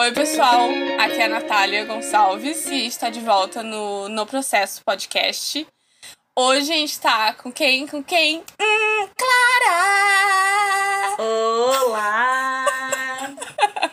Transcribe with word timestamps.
Oi, 0.00 0.12
pessoal. 0.12 0.70
Aqui 0.98 1.20
é 1.20 1.26
a 1.26 1.28
Natália 1.28 1.84
Gonçalves 1.84 2.64
e 2.68 2.86
está 2.86 3.10
de 3.10 3.20
volta 3.20 3.62
no 3.62 4.08
No 4.08 4.24
Processo 4.24 4.82
Podcast. 4.82 5.66
Hoje 6.34 6.72
a 6.72 6.74
gente 6.74 6.98
tá 6.98 7.34
com 7.34 7.52
quem? 7.52 7.86
Com 7.86 8.02
quem? 8.02 8.38
Hum, 8.38 9.08
Clara! 9.14 11.16
Olá! 11.18 12.64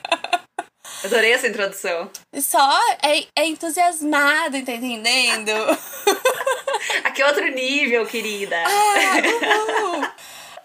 Adorei 1.04 1.33
essa 1.33 1.50
introdução. 1.50 2.10
Só 2.39 2.79
é, 3.04 3.25
é 3.36 3.46
entusiasmado, 3.46 4.64
tá 4.64 4.71
entendendo? 4.71 5.51
Aqui 7.04 7.21
é 7.21 7.28
outro 7.28 7.50
nível, 7.50 8.07
querida. 8.07 8.64
Ah. 8.65 10.14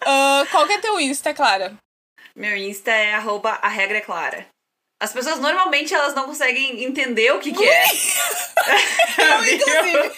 Ah, 0.07 0.47
qual 0.53 0.69
que 0.69 0.75
é 0.75 0.79
teu 0.79 1.01
Insta, 1.01 1.35
Clara? 1.35 1.77
Meu 2.37 2.57
Insta 2.57 2.93
é 2.93 3.15
arroba 3.15 3.59
a 3.61 3.67
regra 3.67 3.99
é 3.99 4.03
clara. 4.03 4.47
As 5.03 5.13
pessoas 5.13 5.41
normalmente 5.41 5.93
elas 5.93 6.15
não 6.15 6.27
conseguem 6.27 6.85
entender 6.85 7.33
o 7.33 7.41
que, 7.41 7.53
que 7.53 7.69
é. 7.69 7.87
Eu. 9.19 10.13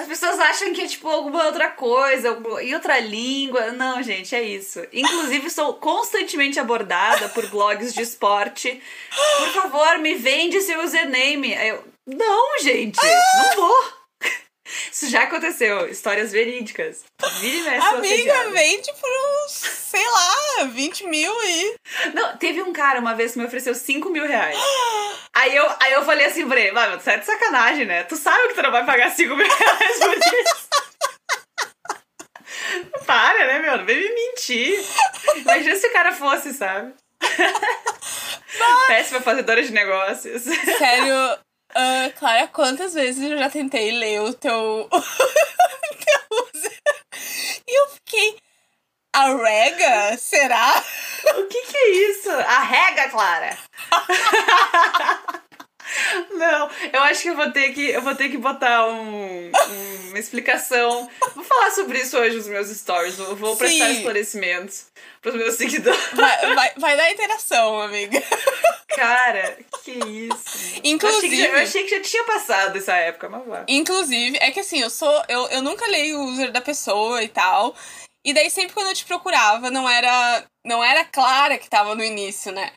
As 0.00 0.06
pessoas 0.08 0.40
acham 0.40 0.72
que 0.72 0.82
é 0.82 0.88
tipo 0.88 1.08
alguma 1.08 1.46
outra 1.46 1.70
coisa, 1.70 2.36
em 2.60 2.74
outra 2.74 2.98
língua. 2.98 3.70
Não, 3.70 4.02
gente, 4.02 4.34
é 4.34 4.42
isso. 4.42 4.84
Inclusive, 4.92 5.48
sou 5.50 5.74
constantemente 5.74 6.58
abordada 6.58 7.28
por 7.28 7.46
blogs 7.46 7.94
de 7.94 8.02
esporte. 8.02 8.82
Por 9.38 9.62
favor, 9.62 9.98
me 9.98 10.16
vende 10.16 10.60
seu 10.60 10.82
username. 10.82 11.52
Eu, 11.52 11.84
não, 12.04 12.58
gente, 12.58 12.98
não 13.36 13.54
vou. 13.54 13.99
Isso 14.92 15.08
já 15.08 15.22
aconteceu. 15.22 15.88
Histórias 15.88 16.32
verídicas. 16.32 17.04
Vira 17.40 17.56
e 17.56 17.62
mexe, 17.62 17.86
Amiga, 17.86 18.50
vende 18.50 18.92
por 18.94 19.10
uns, 19.10 19.52
sei 19.52 20.04
lá, 20.06 20.64
20 20.64 21.06
mil 21.06 21.32
e. 21.44 21.74
Não, 22.14 22.36
teve 22.36 22.62
um 22.62 22.72
cara 22.72 23.00
uma 23.00 23.14
vez 23.14 23.32
que 23.32 23.38
me 23.38 23.44
ofereceu 23.44 23.74
5 23.74 24.08
mil 24.10 24.26
reais. 24.26 24.56
Aí 25.34 25.54
eu, 25.54 25.66
aí 25.80 25.92
eu 25.92 26.04
falei 26.04 26.26
assim 26.26 26.46
pra 26.48 26.60
ele, 26.60 26.72
mano, 26.72 26.98
tu 26.98 27.08
é 27.08 27.16
de 27.16 27.24
sacanagem, 27.24 27.86
né? 27.86 28.02
Tu 28.04 28.16
sabe 28.16 28.48
que 28.48 28.54
tu 28.54 28.62
não 28.62 28.72
vai 28.72 28.84
pagar 28.84 29.10
5 29.10 29.36
mil 29.36 29.46
reais 29.46 29.98
por 29.98 30.16
isso. 30.16 30.68
Para, 33.06 33.46
né, 33.46 33.58
meu? 33.58 33.78
Não 33.78 33.84
vem 33.84 33.96
me 33.96 34.08
mentir. 34.08 34.84
Imagina 35.36 35.76
se 35.76 35.86
o 35.86 35.92
cara 35.92 36.12
fosse, 36.12 36.52
sabe? 36.52 36.94
Péssima 38.86 39.20
fazedora 39.20 39.62
de 39.62 39.72
negócios. 39.72 40.42
Sério, 40.42 41.38
ah, 41.74 42.10
Clara, 42.18 42.48
quantas 42.48 42.94
vezes 42.94 43.30
eu 43.30 43.38
já 43.38 43.50
tentei 43.50 43.92
ler 43.92 44.20
o 44.20 44.34
teu. 44.34 44.88
E 47.70 47.82
eu 47.82 47.88
fiquei. 47.90 48.36
A 49.12 49.32
rega? 49.32 50.16
Será? 50.18 50.82
O 51.36 51.46
que 51.46 51.62
que 51.62 51.76
é 51.76 51.88
isso? 52.10 52.30
Arrega, 52.30 53.08
Clara! 53.10 53.56
Não, 56.30 56.70
eu 56.92 57.02
acho 57.02 57.22
que 57.22 57.28
eu 57.30 57.36
vou 57.36 57.50
ter 57.50 57.70
que, 57.72 57.88
eu 57.90 58.02
vou 58.02 58.14
ter 58.14 58.28
que 58.28 58.38
botar 58.38 58.86
um, 58.86 59.46
um- 59.50 60.08
uma 60.08 60.18
explicação. 60.18 61.08
Vou 61.34 61.44
falar 61.44 61.70
sobre 61.72 61.98
isso 62.00 62.16
hoje 62.18 62.36
nos 62.36 62.46
meus 62.48 62.68
stories. 62.68 63.16
Vou, 63.16 63.36
vou 63.36 63.56
prestar 63.56 63.86
Sim. 63.86 63.96
esclarecimentos 63.98 64.86
pros 65.22 65.34
meus 65.34 65.54
seguidores. 65.56 66.00
Vai, 66.14 66.54
vai, 66.54 66.72
vai 66.76 66.96
dar 66.96 67.10
interação, 67.12 67.80
amiga. 67.80 68.20
Cara, 68.88 69.56
que 69.84 69.92
isso. 69.92 70.80
Inclusive- 70.82 71.10
Eu 71.10 71.18
achei, 71.18 71.28
que 71.30 71.36
já, 71.36 71.48
eu 71.58 71.62
achei 71.62 71.82
que 71.84 71.90
já 71.96 72.00
tinha 72.02 72.24
passado 72.24 72.76
essa 72.76 72.94
época, 72.96 73.28
mas 73.28 73.46
vai. 73.46 73.64
Inclusive, 73.68 74.36
é 74.40 74.50
que 74.50 74.60
assim, 74.60 74.80
eu 74.80 74.90
sou. 74.90 75.22
Eu, 75.28 75.46
eu 75.48 75.62
nunca 75.62 75.86
leio 75.86 76.18
o 76.18 76.24
user 76.24 76.50
da 76.50 76.60
pessoa 76.60 77.22
e 77.22 77.28
tal. 77.28 77.74
E 78.24 78.34
daí 78.34 78.50
sempre 78.50 78.74
quando 78.74 78.88
eu 78.88 78.94
te 78.94 79.04
procurava, 79.04 79.70
não 79.70 79.88
era. 79.88 80.44
Não 80.64 80.84
era 80.84 81.04
Clara 81.04 81.56
que 81.56 81.70
tava 81.70 81.94
no 81.94 82.04
início, 82.04 82.52
né? 82.52 82.70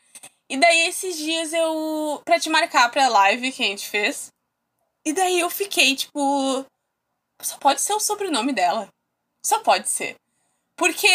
E 0.49 0.57
daí 0.57 0.87
esses 0.87 1.17
dias 1.17 1.53
eu. 1.53 2.21
pra 2.25 2.39
te 2.39 2.49
marcar 2.49 2.89
pra 2.91 3.07
live 3.07 3.51
que 3.51 3.63
a 3.63 3.67
gente 3.67 3.89
fez. 3.89 4.27
E 5.05 5.13
daí 5.13 5.39
eu 5.39 5.49
fiquei, 5.49 5.95
tipo. 5.95 6.65
Só 7.41 7.57
pode 7.57 7.81
ser 7.81 7.93
o 7.93 7.99
sobrenome 7.99 8.53
dela. 8.53 8.87
Só 9.45 9.59
pode 9.59 9.89
ser. 9.89 10.15
Porque 10.77 11.07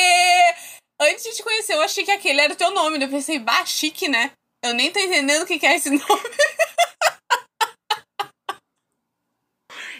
antes 1.00 1.24
de 1.24 1.34
te 1.36 1.42
conhecer, 1.42 1.74
eu 1.74 1.82
achei 1.82 2.04
que 2.04 2.10
aquele 2.10 2.40
era 2.40 2.52
o 2.52 2.56
teu 2.56 2.70
nome. 2.70 2.98
daí 2.98 3.08
Eu 3.08 3.10
pensei, 3.10 3.38
bah, 3.38 3.64
chique, 3.64 4.08
né? 4.08 4.32
Eu 4.62 4.74
nem 4.74 4.92
tô 4.92 4.98
entendendo 4.98 5.42
o 5.42 5.46
que 5.46 5.58
que 5.58 5.66
é 5.66 5.76
esse 5.76 5.90
nome. 5.90 6.28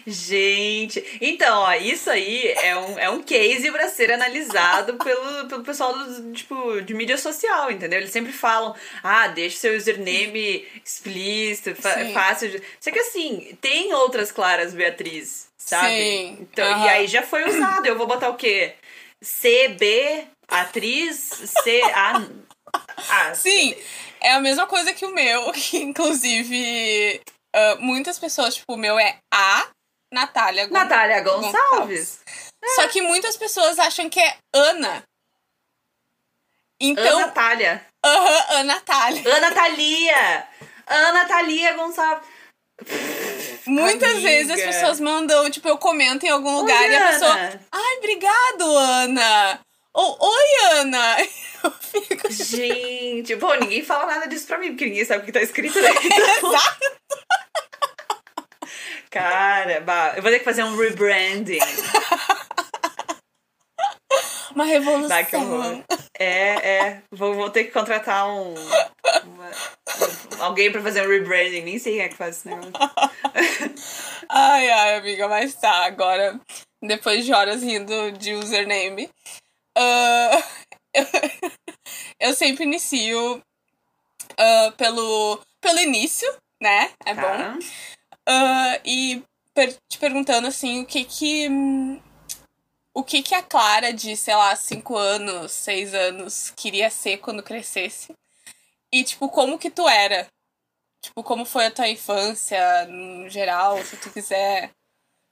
Gente, 0.05 1.03
então, 1.21 1.59
ó, 1.59 1.73
isso 1.73 2.09
aí 2.09 2.47
é 2.47 2.77
um, 2.77 2.99
é 2.99 3.09
um 3.09 3.21
case 3.21 3.71
pra 3.71 3.87
ser 3.87 4.11
analisado 4.11 4.95
pelo, 4.95 5.47
pelo 5.47 5.63
pessoal 5.63 5.97
do, 5.97 6.31
tipo, 6.33 6.81
de 6.81 6.93
mídia 6.93 7.17
social, 7.17 7.71
entendeu? 7.71 7.99
Eles 7.99 8.11
sempre 8.11 8.31
falam, 8.31 8.75
ah, 9.03 9.27
deixa 9.27 9.57
seu 9.57 9.75
username 9.75 10.65
explícito, 10.83 11.75
Sim. 11.81 12.13
fácil 12.13 12.49
de... 12.49 12.63
Só 12.79 12.91
que 12.91 12.99
assim, 12.99 13.57
tem 13.61 13.93
outras 13.93 14.31
Claras 14.31 14.73
Beatriz, 14.73 15.49
sabe? 15.57 15.87
Sim, 15.87 16.37
Então, 16.41 16.65
aham. 16.65 16.85
E 16.85 16.89
aí 16.89 17.07
já 17.07 17.21
foi 17.21 17.47
usado, 17.47 17.85
eu 17.85 17.97
vou 17.97 18.07
botar 18.07 18.29
o 18.29 18.35
quê? 18.35 18.73
CB, 19.21 20.25
atriz, 20.47 21.15
C, 21.63 21.81
A... 21.93 22.27
Ah, 23.09 23.33
Sim, 23.33 23.75
é 24.21 24.33
a 24.33 24.39
mesma 24.39 24.67
coisa 24.67 24.93
que 24.93 25.05
o 25.05 25.13
meu, 25.13 25.51
que 25.53 25.77
inclusive 25.77 27.19
ah, 27.53 27.77
muitas 27.79 28.19
pessoas, 28.19 28.55
tipo, 28.55 28.73
o 28.73 28.77
meu 28.77 28.99
é 28.99 29.17
a 29.33 29.67
Natália 30.11 30.65
Gon- 30.67 30.73
Natália 30.73 31.21
Gonçalves. 31.21 32.19
Só 32.75 32.87
que 32.87 33.01
muitas 33.01 33.37
pessoas 33.37 33.77
acham 33.79 34.09
que 34.09 34.19
é 34.19 34.37
Ana. 34.53 35.03
Então, 36.81 37.17
Ana 37.17 37.27
Natália. 37.27 37.85
aham, 38.05 38.45
Ana 38.49 38.63
Natália. 38.75 39.35
Ana 39.35 39.51
Thalia! 39.53 40.47
Ana 40.87 41.25
Thalia 41.25 41.73
Gonçalves. 41.73 42.27
Muitas 43.67 44.11
Amiga. 44.13 44.27
vezes 44.29 44.51
as 44.51 44.61
pessoas 44.61 44.99
mandam, 44.99 45.49
tipo, 45.51 45.67
eu 45.67 45.77
comento 45.77 46.25
em 46.25 46.29
algum 46.29 46.55
lugar 46.55 46.81
Oi, 46.81 46.89
e 46.91 46.95
a 46.95 47.07
pessoa, 47.09 47.31
Ana. 47.31 47.61
ai, 47.71 47.97
obrigado, 47.97 48.77
Ana. 48.77 49.59
Ou, 49.93 50.17
oi, 50.21 50.55
Ana. 50.79 51.17
Eu 51.61 51.71
fico, 51.71 52.31
Gente, 52.31 53.35
pô, 53.35 53.53
ninguém 53.55 53.83
fala 53.83 54.05
nada 54.05 54.27
disso 54.29 54.47
pra 54.47 54.57
mim, 54.57 54.69
porque 54.69 54.85
ninguém 54.85 55.03
sabe 55.03 55.23
o 55.23 55.25
que 55.25 55.31
tá 55.33 55.41
escrito 55.41 55.77
aí. 55.77 55.85
Então, 56.05 56.53
exato. 56.53 56.79
Cara, 59.09 59.81
bah, 59.81 60.13
eu 60.15 60.21
vou 60.21 60.31
ter 60.31 60.39
que 60.39 60.45
fazer 60.45 60.63
um 60.63 60.77
rebranding. 60.77 61.59
Uma 64.55 64.65
revolução. 64.65 65.07
Bah, 65.09 65.23
que 65.23 65.35
horror. 65.35 65.83
É, 66.17 66.77
é. 66.77 67.01
Vou, 67.11 67.33
vou 67.33 67.49
ter 67.49 67.65
que 67.65 67.71
contratar 67.71 68.27
um. 68.27 68.53
uma- 68.53 69.49
um- 70.37 70.43
alguém 70.43 70.71
pra 70.71 70.81
fazer 70.81 71.05
um 71.05 71.09
rebranding. 71.09 71.61
Nem 71.61 71.79
sei 71.79 71.93
quem 71.93 72.01
é 72.01 72.09
que 72.09 72.15
faz 72.15 72.37
esse 72.37 72.47
negócio. 72.49 72.71
Ai, 74.29 74.69
ai, 74.69 74.95
amiga, 74.97 75.27
mas 75.27 75.53
tá, 75.55 75.85
agora, 75.85 76.39
depois 76.81 77.25
de 77.25 77.33
horas 77.33 77.63
rindo 77.63 78.11
de 78.11 78.33
username, 78.33 79.09
ah, 79.77 80.43
eu, 82.19 82.33
sempre 82.33 82.63
inicio 82.63 83.41
ah, 84.37 84.73
pelo, 84.77 85.39
pelo 85.61 85.79
início, 85.79 86.31
né? 86.61 86.91
É 87.05 87.13
bom. 87.13 87.59
Ah, 88.29 88.79
e 88.85 89.23
per- 89.53 89.75
te 89.89 89.97
perguntando, 89.97 90.47
assim, 90.47 90.81
o 90.81 90.85
que 90.85 91.03
que... 91.03 91.47
O 92.93 93.03
que 93.03 93.21
que 93.23 93.33
a 93.33 93.41
Clara 93.41 93.93
de, 93.93 94.15
sei 94.17 94.35
lá, 94.35 94.55
5 94.55 94.97
anos, 94.97 95.51
6 95.51 95.93
anos 95.93 96.51
queria 96.55 96.89
ser 96.89 97.17
quando 97.17 97.41
crescesse? 97.43 98.13
E, 98.91 99.03
tipo, 99.03 99.29
como 99.29 99.57
que 99.57 99.69
tu 99.69 99.87
era? 99.87 100.27
Tipo, 101.01 101.23
como 101.23 101.45
foi 101.45 101.67
a 101.67 101.71
tua 101.71 101.87
infância, 101.87 102.85
no 102.87 103.29
geral, 103.29 103.81
se 103.85 103.95
tu 103.97 104.09
quiser. 104.11 104.71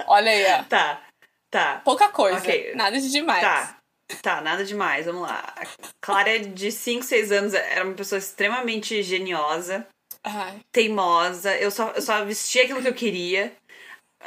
Olha 0.05 0.31
aí, 0.31 0.45
ó. 0.53 0.63
Tá, 0.65 1.01
tá. 1.49 1.81
Pouca 1.83 2.09
coisa. 2.09 2.37
Ok. 2.37 2.73
Nada 2.75 2.99
de 3.01 3.11
demais. 3.11 3.41
Tá. 3.41 3.77
Tá, 4.21 4.39
nada 4.39 4.63
demais, 4.63 5.05
vamos 5.05 5.23
lá. 5.23 5.53
A 5.57 5.65
Clara, 5.99 6.39
de 6.39 6.71
5, 6.71 7.03
6 7.03 7.31
anos, 7.31 7.53
era 7.53 7.83
uma 7.83 7.95
pessoa 7.95 8.17
extremamente 8.19 9.03
geniosa, 9.03 9.85
Ai, 10.27 10.59
teimosa. 10.71 11.55
Eu 11.55 11.71
só, 11.71 11.91
eu 11.91 12.01
só 12.01 12.25
vestia 12.25 12.63
aquilo 12.63 12.81
que 12.81 12.87
eu 12.89 12.93
queria. 12.93 13.55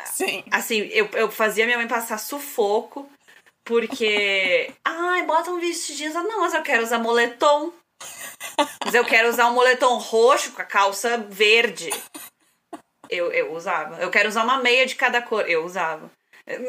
sim. 0.06 0.42
Assim, 0.50 0.88
eu, 0.92 1.06
eu 1.12 1.30
fazia 1.30 1.66
minha 1.66 1.76
mãe 1.76 1.86
passar 1.86 2.18
sufoco, 2.18 3.08
porque. 3.64 4.72
Ai, 4.84 5.24
bota 5.24 5.50
um 5.50 5.60
vestidinho. 5.60 6.14
Não, 6.14 6.40
mas 6.40 6.54
eu 6.54 6.62
quero 6.62 6.82
usar 6.82 6.98
moletom. 6.98 7.72
Mas 8.82 8.94
eu 8.94 9.04
quero 9.04 9.28
usar 9.28 9.50
um 9.50 9.54
moletom 9.54 9.98
roxo 9.98 10.52
com 10.52 10.62
a 10.62 10.64
calça 10.64 11.18
verde. 11.18 11.90
Eu, 13.10 13.30
eu 13.30 13.52
usava. 13.52 14.00
Eu 14.00 14.10
quero 14.10 14.28
usar 14.28 14.44
uma 14.44 14.58
meia 14.58 14.86
de 14.86 14.94
cada 14.94 15.20
cor. 15.20 15.48
Eu 15.48 15.64
usava. 15.64 16.10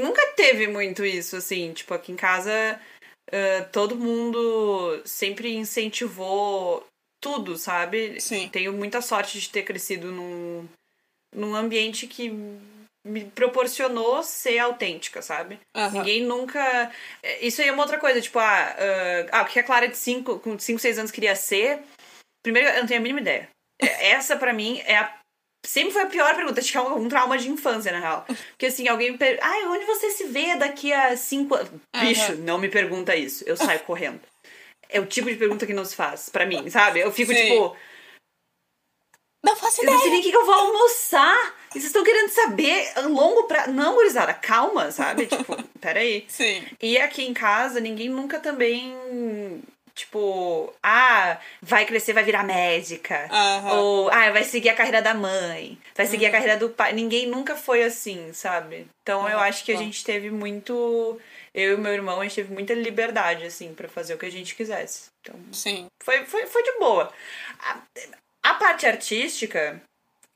Nunca 0.02 0.26
teve 0.36 0.68
muito 0.68 1.06
isso, 1.06 1.38
assim. 1.38 1.72
Tipo, 1.72 1.94
aqui 1.94 2.12
em 2.12 2.16
casa, 2.18 2.80
eh, 3.32 3.62
todo 3.72 3.96
mundo 3.96 5.02
sempre 5.06 5.56
incentivou 5.56 6.86
tudo, 7.22 7.56
sabe? 7.56 8.20
Sim. 8.20 8.50
Tenho 8.50 8.74
muita 8.74 9.02
sorte 9.02 9.40
de 9.40 9.50
ter 9.50 9.64
crescido 9.64 10.12
num, 10.12 10.68
num 11.34 11.56
ambiente 11.56 12.08
que 12.08 12.30
me 13.06 13.26
proporcionou 13.26 14.22
ser 14.24 14.60
autêntica, 14.60 15.22
sabe? 15.22 15.60
Aham. 15.76 16.00
Ninguém 16.00 16.24
nunca. 16.24 16.92
Isso 17.40 17.62
aí 17.62 17.68
é 17.68 17.72
uma 17.72 17.84
outra 17.84 18.00
coisa, 18.00 18.20
tipo, 18.22 18.38
ah, 18.40 18.76
ah, 18.78 19.40
ah, 19.40 19.42
o 19.44 19.46
que 19.46 19.60
a 19.60 19.64
Clara 19.64 19.88
de 19.88 19.98
5, 19.98 20.40
com 20.40 20.58
5, 20.58 20.80
6 20.80 21.00
anos 21.00 21.12
queria 21.12 21.36
ser. 21.36 21.80
Primeiro, 22.44 22.68
eu 22.70 22.80
não 22.80 22.88
tenho 22.88 23.00
a 23.00 23.04
mínima 23.04 23.22
ideia. 23.22 23.50
É, 23.82 24.12
essa, 24.12 24.36
pra 24.36 24.54
mim, 24.54 24.82
é 24.86 24.98
a. 24.98 25.18
Sempre 25.64 25.92
foi 25.92 26.02
a 26.02 26.08
pior 26.08 26.36
pergunta. 26.36 26.60
Acho 26.60 26.72
que 26.72 26.78
é 26.78 26.82
um, 26.82 27.04
um 27.04 27.10
trauma 27.10 27.38
de 27.38 27.50
infância, 27.50 27.92
na 27.92 28.00
real. 28.00 28.26
Porque 28.50 28.66
assim, 28.66 28.88
alguém 28.88 29.12
me 29.12 29.18
pergunta. 29.18 29.46
Ai, 29.46 29.66
onde 29.66 29.86
você 29.86 30.10
se 30.10 30.26
vê 30.26 30.56
daqui 30.56 30.92
a 30.92 31.16
cinco 31.16 31.54
anos? 31.54 31.70
Bicho, 32.00 32.36
não 32.38 32.58
me 32.58 32.68
pergunta 32.68 33.16
isso. 33.16 33.44
Eu 33.46 33.56
saio 33.56 33.80
correndo. 33.82 34.22
É 34.92 35.00
o 35.00 35.06
tipo 35.06 35.30
de 35.30 35.36
pergunta 35.38 35.66
que 35.66 35.74
não 35.74 35.86
se 35.86 35.96
faz 35.96 36.30
pra 36.30 36.46
mim, 36.46 36.70
sabe? 36.70 37.00
Eu 37.00 37.12
fico 37.12 37.34
Sim. 37.34 37.42
tipo. 37.42 37.76
Não 39.44 39.56
faço 39.56 39.82
Eu 39.82 39.86
não 39.86 39.94
sei 40.00 40.08
ideia. 40.10 40.12
nem 40.12 40.20
o 40.20 40.24
que, 40.32 40.38
eu 40.38 40.46
vou 40.46 40.54
almoçar. 40.54 41.56
E 41.70 41.74
vocês 41.74 41.86
estão 41.86 42.04
querendo 42.04 42.30
saber 42.30 42.92
a 42.96 43.02
longo 43.02 43.44
prazo. 43.44 43.72
Não, 43.72 43.96
gurizada, 43.96 44.34
calma, 44.34 44.92
sabe? 44.92 45.26
Tipo, 45.26 45.58
peraí. 45.82 46.26
Sim. 46.28 46.64
E 46.82 46.98
aqui 47.00 47.24
em 47.26 47.34
casa, 47.34 47.80
ninguém 47.80 48.10
nunca 48.10 48.40
também. 48.40 49.64
Tipo, 49.96 50.72
ah, 50.84 51.38
vai 51.62 51.86
crescer, 51.86 52.14
vai 52.14 52.24
virar 52.24 52.44
médica. 52.44 53.28
Aham. 53.32 53.74
Ou, 53.80 54.10
ah, 54.12 54.30
vai 54.32 54.44
seguir 54.44 54.70
a 54.70 54.76
carreira 54.76 55.02
da 55.02 55.14
mãe. 55.14 55.78
Vai 55.96 56.06
seguir 56.06 56.28
a 56.28 56.32
carreira 56.32 56.56
do 56.58 56.70
pai. 56.70 56.94
Ninguém 56.94 57.26
nunca 57.28 57.56
foi 57.56 57.84
assim, 57.84 58.32
sabe? 58.34 58.88
Então 59.02 59.28
eu 59.28 59.38
Uhum. 59.38 59.44
acho 59.44 59.66
que 59.66 59.72
a 59.72 59.78
gente 59.78 60.04
teve 60.04 60.30
muito. 60.30 61.20
Eu 61.54 61.74
e 61.74 61.78
meu 61.78 61.92
irmão, 61.92 62.20
a 62.20 62.24
gente 62.24 62.36
teve 62.36 62.54
muita 62.54 62.74
liberdade, 62.74 63.46
assim, 63.46 63.74
pra 63.74 63.90
fazer 63.90 64.14
o 64.14 64.18
que 64.18 64.26
a 64.26 64.32
gente 64.32 64.56
quisesse. 64.56 65.10
Então, 65.22 65.36
Sim. 65.52 65.88
foi, 66.02 66.26
foi, 66.26 66.48
foi 66.48 66.64
de 66.64 66.80
boa. 66.80 67.12
A, 67.60 67.82
a 68.44 68.54
parte 68.54 68.86
artística, 68.86 69.82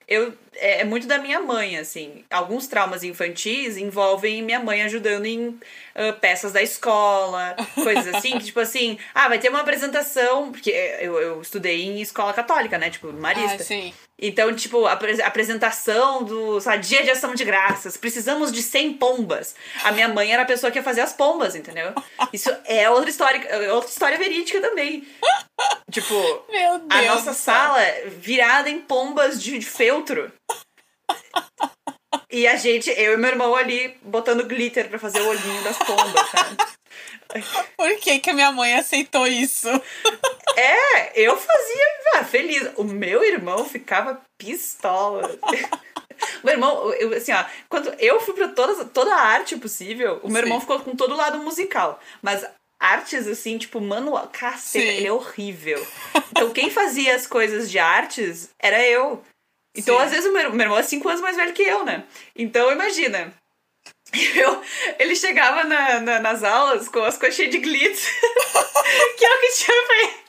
eu 0.07 0.33
é, 0.55 0.81
é 0.81 0.83
muito 0.83 1.07
da 1.07 1.17
minha 1.17 1.39
mãe, 1.41 1.77
assim. 1.77 2.23
Alguns 2.29 2.67
traumas 2.67 3.03
infantis 3.03 3.77
envolvem 3.77 4.41
minha 4.41 4.59
mãe 4.59 4.83
ajudando 4.83 5.25
em 5.25 5.59
ah, 5.93 6.13
peças 6.13 6.51
da 6.51 6.61
escola, 6.61 7.55
coisas 7.75 8.13
assim, 8.15 8.37
que 8.37 8.45
tipo 8.45 8.59
assim, 8.59 8.97
ah, 9.13 9.27
vai 9.27 9.39
ter 9.39 9.49
uma 9.49 9.61
apresentação, 9.61 10.51
porque 10.51 10.69
eu, 11.01 11.19
eu 11.19 11.41
estudei 11.41 11.83
em 11.83 12.01
escola 12.01 12.33
católica, 12.33 12.77
né? 12.77 12.89
Tipo, 12.89 13.11
marista. 13.13 13.55
Ah, 13.61 13.65
sim. 13.65 13.93
Então, 14.17 14.55
tipo, 14.55 14.85
a 14.85 14.93
apre- 14.93 15.21
apresentação 15.21 16.23
do 16.23 16.61
sabe, 16.61 16.85
dia 16.85 17.03
de 17.03 17.11
ação 17.11 17.35
de 17.35 17.43
graças. 17.43 17.97
Precisamos 17.97 18.49
de 18.51 18.61
100 18.61 18.93
pombas. 18.93 19.55
A 19.83 19.91
minha 19.91 20.07
mãe 20.07 20.31
era 20.31 20.43
a 20.43 20.45
pessoa 20.45 20.71
que 20.71 20.79
ia 20.79 20.83
fazer 20.83 21.01
as 21.01 21.11
pombas, 21.11 21.53
entendeu? 21.53 21.93
Isso 22.31 22.49
é 22.65 22.89
outra 22.89 23.09
história, 23.09 23.39
é 23.45 23.73
outra 23.73 23.89
história 23.89 24.17
verídica 24.17 24.61
também. 24.61 25.05
Tipo, 25.91 26.13
Meu 26.49 26.79
Deus. 26.79 26.89
a 26.89 27.01
nossa 27.03 27.33
sala 27.33 27.79
virada 28.17 28.69
em 28.69 28.81
pombas 28.81 29.41
de, 29.41 29.59
de 29.59 29.65
feltro. 29.65 30.31
E 32.31 32.47
a 32.47 32.55
gente, 32.55 32.89
eu 32.89 33.13
e 33.13 33.17
meu 33.17 33.29
irmão 33.29 33.55
ali, 33.55 33.97
botando 34.01 34.45
glitter 34.45 34.89
pra 34.89 34.99
fazer 34.99 35.21
o 35.21 35.27
olhinho 35.27 35.63
das 35.63 35.77
pombas, 35.77 36.29
sabe? 36.31 36.57
Por 37.77 37.97
que, 37.97 38.19
que 38.19 38.29
a 38.29 38.33
minha 38.33 38.51
mãe 38.51 38.75
aceitou 38.75 39.27
isso? 39.27 39.67
É, 40.55 41.21
eu 41.21 41.37
fazia 41.37 41.85
ah, 42.15 42.23
feliz. 42.23 42.71
O 42.77 42.83
meu 42.83 43.23
irmão 43.23 43.65
ficava 43.65 44.21
pistola. 44.37 45.37
Meu 46.43 46.53
irmão, 46.53 46.93
eu, 46.93 47.13
assim, 47.13 47.33
ó, 47.33 47.43
quando 47.67 47.93
eu 47.99 48.21
fui 48.21 48.33
pra 48.33 48.47
todas, 48.47 48.89
toda 48.91 49.13
a 49.13 49.19
arte 49.19 49.57
possível, 49.57 50.19
o 50.23 50.29
meu 50.29 50.41
Sim. 50.41 50.47
irmão 50.47 50.61
ficou 50.61 50.79
com 50.79 50.95
todo 50.95 51.13
o 51.13 51.17
lado 51.17 51.39
musical. 51.39 51.99
Mas 52.21 52.45
artes, 52.79 53.27
assim, 53.27 53.57
tipo, 53.57 53.79
manual, 53.81 54.27
caceta, 54.31 54.85
Sim. 54.85 54.91
ele 54.97 55.07
é 55.07 55.11
horrível. 55.11 55.85
Então, 56.31 56.51
quem 56.51 56.69
fazia 56.69 57.15
as 57.15 57.25
coisas 57.27 57.69
de 57.71 57.79
artes 57.79 58.49
era 58.59 58.81
eu. 58.87 59.23
Então, 59.75 59.97
Sim. 59.97 60.03
às 60.03 60.11
vezes, 60.11 60.25
o 60.25 60.33
meu, 60.33 60.51
meu 60.51 60.61
irmão 60.65 60.77
é 60.77 60.83
cinco 60.83 61.07
anos 61.09 61.21
mais 61.21 61.35
velho 61.35 61.53
que 61.53 61.63
eu, 61.63 61.83
né? 61.83 62.03
Então, 62.35 62.71
imagina. 62.71 63.33
Eu, 64.35 64.61
ele 64.99 65.15
chegava 65.15 65.63
na, 65.63 65.99
na- 65.99 66.19
nas 66.19 66.43
aulas 66.43 66.87
com 66.87 67.03
as 67.03 67.17
coxinhas 67.17 67.51
de 67.51 67.57
glitz, 67.57 68.05
que 69.17 69.25
é 69.25 69.35
o 69.35 69.39
que 69.41 69.51
tinha. 69.53 69.77
Mas- 69.87 70.25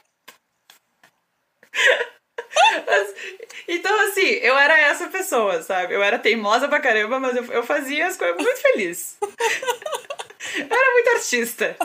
Então, 3.68 4.08
assim, 4.08 4.20
eu 4.20 4.56
era 4.56 4.78
essa 4.78 5.08
pessoa, 5.08 5.60
sabe? 5.60 5.92
Eu 5.92 6.02
era 6.02 6.18
teimosa 6.18 6.68
pra 6.68 6.80
caramba, 6.80 7.18
mas 7.18 7.36
eu, 7.36 7.44
eu 7.46 7.62
fazia 7.64 8.06
as 8.06 8.16
coisas 8.16 8.36
muito 8.36 8.60
feliz. 8.60 9.16
Eu 9.20 10.64
era 10.64 10.92
muito 10.92 11.10
artista. 11.16 11.76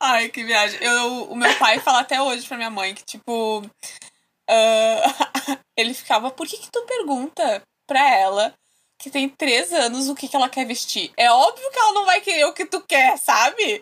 Ai, 0.00 0.28
que 0.28 0.42
viagem. 0.42 0.82
Eu, 0.82 1.30
o 1.30 1.36
meu 1.36 1.54
pai 1.56 1.78
fala 1.78 2.00
até 2.00 2.20
hoje 2.20 2.46
pra 2.48 2.56
minha 2.56 2.70
mãe 2.70 2.94
que, 2.94 3.04
tipo. 3.04 3.62
ah, 4.48 5.58
ele 5.78 5.94
ficava, 5.94 6.30
por 6.30 6.46
que, 6.46 6.56
que 6.56 6.70
tu 6.70 6.82
pergunta 6.86 7.62
pra 7.86 8.00
ela 8.18 8.54
que 9.00 9.08
tem 9.08 9.28
três 9.30 9.72
anos 9.72 10.08
o 10.10 10.14
que, 10.14 10.28
que 10.28 10.36
ela 10.36 10.48
quer 10.48 10.66
vestir? 10.66 11.10
É 11.16 11.30
óbvio 11.30 11.70
que 11.70 11.78
ela 11.78 11.92
não 11.94 12.04
vai 12.04 12.20
querer 12.20 12.44
o 12.44 12.52
que 12.52 12.66
tu 12.66 12.82
quer, 12.82 13.16
sabe? 13.16 13.80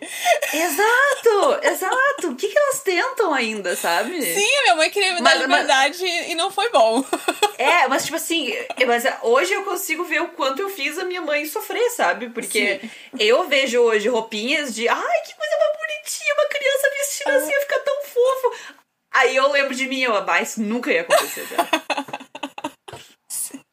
Exato, 0.53 1.59
exato. 1.61 2.29
O 2.29 2.35
que, 2.35 2.47
que 2.47 2.57
elas 2.57 2.79
tentam 2.79 3.33
ainda, 3.33 3.75
sabe? 3.75 4.21
Sim, 4.21 4.55
a 4.59 4.61
minha 4.63 4.75
mãe 4.75 4.89
queria 4.89 5.13
me 5.13 5.21
dar 5.21 5.35
Mas- 5.35 5.39
mas- 5.39 5.49
liberdade 5.49 6.05
e 6.05 6.35
não 6.35 6.49
foi 6.49 6.69
bom. 6.71 7.03
É, 7.59 7.89
mas 7.89 8.05
tipo 8.05 8.15
assim, 8.15 8.53
mas 8.87 9.03
hoje 9.21 9.51
eu 9.51 9.65
consigo 9.65 10.05
ver 10.05 10.21
o 10.21 10.29
quanto 10.29 10.61
eu 10.61 10.69
fiz 10.69 10.97
a 10.97 11.03
minha 11.03 11.19
mãe 11.21 11.45
sofrer, 11.45 11.89
sabe? 11.89 12.29
Porque 12.29 12.79
eu 13.19 13.49
vejo 13.49 13.81
hoje 13.81 14.07
roupinhas 14.07 14.73
de 14.73 14.87
ai, 14.87 15.21
que 15.25 15.35
coisa 15.35 15.57
mais 15.59 15.77
bonitinha, 15.77 16.33
uma 16.35 16.45
criança 16.47 16.89
vestida 16.97 17.35
assim, 17.35 17.51
ia 17.51 17.59
ficar 17.59 17.79
tão 17.79 18.01
fofo. 18.03 18.55
Aí 19.11 19.35
eu 19.35 19.51
lembro 19.51 19.75
de 19.75 19.87
mim, 19.87 19.99
eu, 20.03 20.15
ah, 20.15 20.41
isso 20.41 20.61
nunca 20.61 20.89
ia 20.89 21.01
acontecer? 21.01 21.45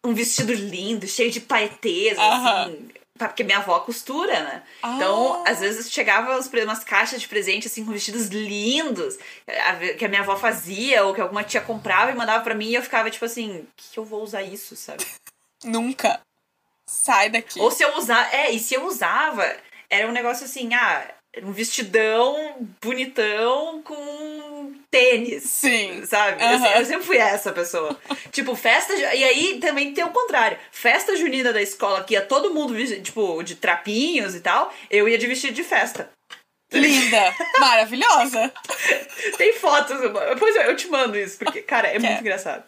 Um 0.07 0.15
vestido 0.15 0.53
lindo, 0.53 1.07
cheio 1.07 1.31
de 1.31 1.41
paetês, 1.41 2.17
Aham. 2.19 2.63
assim. 2.63 2.89
Porque 3.19 3.43
minha 3.43 3.59
avó 3.59 3.81
costura, 3.81 4.41
né? 4.43 4.63
Então, 4.79 5.43
Ah. 5.45 5.51
às 5.51 5.61
vezes 5.61 5.91
chegava 5.91 6.39
umas 6.39 6.85
caixas 6.85 7.21
de 7.21 7.27
presente, 7.29 7.67
assim, 7.67 7.83
com 7.85 7.91
vestidos 7.91 8.27
lindos, 8.29 9.17
que 9.99 10.05
a 10.05 10.09
minha 10.09 10.21
avó 10.21 10.37
fazia, 10.37 11.03
ou 11.05 11.15
que 11.15 11.21
alguma 11.23 11.43
tia 11.43 11.63
comprava 11.63 12.11
e 12.11 12.15
mandava 12.15 12.45
pra 12.45 12.55
mim, 12.55 12.69
e 12.69 12.75
eu 12.75 12.83
ficava 12.83 13.11
tipo 13.11 13.25
assim, 13.25 13.61
o 13.61 13.67
que, 13.75 13.89
que 13.93 13.99
eu 13.99 14.05
vou 14.05 14.23
usar 14.23 14.43
isso, 14.43 14.77
sabe? 14.77 15.05
Nunca. 15.65 16.21
Sai 16.87 17.31
daqui. 17.31 17.59
Ou 17.59 17.71
se 17.71 17.83
eu 17.83 17.97
usar, 17.97 18.33
é, 18.35 18.51
e 18.51 18.59
se 18.61 18.75
eu 18.75 18.85
usava, 18.85 19.51
era 19.89 20.07
um 20.07 20.13
negócio 20.13 20.45
assim, 20.45 20.75
ah, 20.75 21.11
um 21.43 21.53
vestidão 21.53 22.69
bonitão 22.83 23.83
com 23.83 23.95
tênis. 24.97 25.43
Sim. 25.45 26.05
Sabe? 26.07 26.43
Eu, 26.43 26.49
Aham. 26.49 26.79
eu 26.79 26.85
sempre 26.85 27.05
fui 27.05 27.19
essa 27.19 27.53
pessoa. 27.53 27.99
tipo, 28.33 28.55
festa. 28.55 28.95
E 28.95 29.25
aí 29.25 29.59
também 29.61 29.93
tem 29.93 30.05
o 30.05 30.11
contrário. 30.11 30.59
Festa 30.71 31.17
junina 31.17 31.53
da 31.53 31.63
escola, 31.63 32.05
que 32.05 32.15
ia 32.15 32.23
todo 32.23 32.55
mundo, 32.55 32.75
tipo, 33.03 33.43
de 33.43 33.57
trapinhos 33.57 34.35
e 34.35 34.41
tal, 34.41 34.73
eu 34.91 35.09
ia 35.09 35.19
de 35.19 35.27
vestido 35.27 35.55
de 35.55 35.65
festa. 35.65 36.11
Linda. 36.73 37.33
Maravilhosa. 37.61 38.53
Tem 39.39 39.53
fotos, 39.53 40.01
depois 40.01 40.57
eu, 40.57 40.63
eu 40.63 40.77
te 40.77 40.89
mando 40.89 41.17
isso, 41.17 41.39
porque, 41.39 41.63
cara, 41.63 41.89
é 41.89 41.99
muito 41.99 42.21
engraçado. 42.21 42.65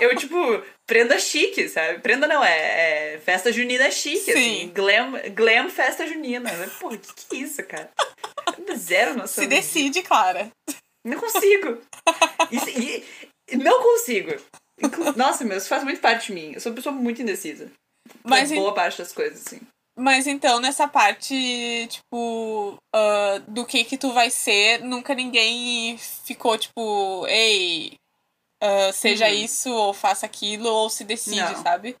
Eu, 0.00 0.14
tipo, 0.14 0.62
prenda 0.86 1.18
chique, 1.18 1.68
sabe? 1.68 1.98
Prenda 1.98 2.28
não, 2.28 2.44
é, 2.44 3.14
é 3.14 3.18
festa 3.18 3.52
junina 3.52 3.90
chique, 3.90 4.20
Sim. 4.20 4.30
assim. 4.32 4.72
Glam, 4.72 5.12
glam 5.34 5.68
festa 5.68 6.06
junina. 6.06 6.50
Porra, 6.78 6.96
que 6.96 7.12
que 7.12 7.36
é 7.36 7.38
isso, 7.40 7.62
cara? 7.64 7.90
Zero 8.76 9.14
noção. 9.14 9.42
Se 9.42 9.48
decide, 9.48 10.02
Clara. 10.02 10.48
Não 11.04 11.18
consigo. 11.18 11.78
E- 12.50 13.04
e 13.52 13.56
não 13.56 13.82
consigo. 13.82 14.32
Nossa, 15.16 15.44
meu, 15.44 15.56
isso 15.58 15.68
faz 15.68 15.84
muito 15.84 16.00
parte 16.00 16.26
de 16.28 16.32
mim. 16.32 16.52
Eu 16.54 16.60
sou 16.60 16.70
uma 16.70 16.76
pessoa 16.76 16.94
muito 16.94 17.20
indecisa. 17.22 17.70
Mas, 18.24 18.50
Mas 18.50 18.58
boa 18.58 18.74
parte 18.74 18.98
das 18.98 19.12
coisas, 19.12 19.46
assim. 19.46 19.60
mas 19.98 20.26
então, 20.26 20.58
nessa 20.60 20.88
parte, 20.88 21.86
tipo, 21.88 22.76
ah, 22.94 23.40
do 23.46 23.64
que 23.66 23.84
que 23.84 23.96
tu 23.98 24.12
vai 24.12 24.30
ser, 24.30 24.82
nunca 24.82 25.14
ninguém 25.14 25.96
ficou, 25.98 26.56
tipo, 26.58 27.26
ei, 27.28 27.92
ah, 28.62 28.92
seja 28.92 29.26
Uhum. 29.28 29.34
isso, 29.34 29.70
ou 29.72 29.92
faça 29.92 30.26
aquilo, 30.26 30.68
ou 30.68 30.88
se 30.90 31.04
decide, 31.04 31.40
Não. 31.40 31.62
sabe? 31.62 31.94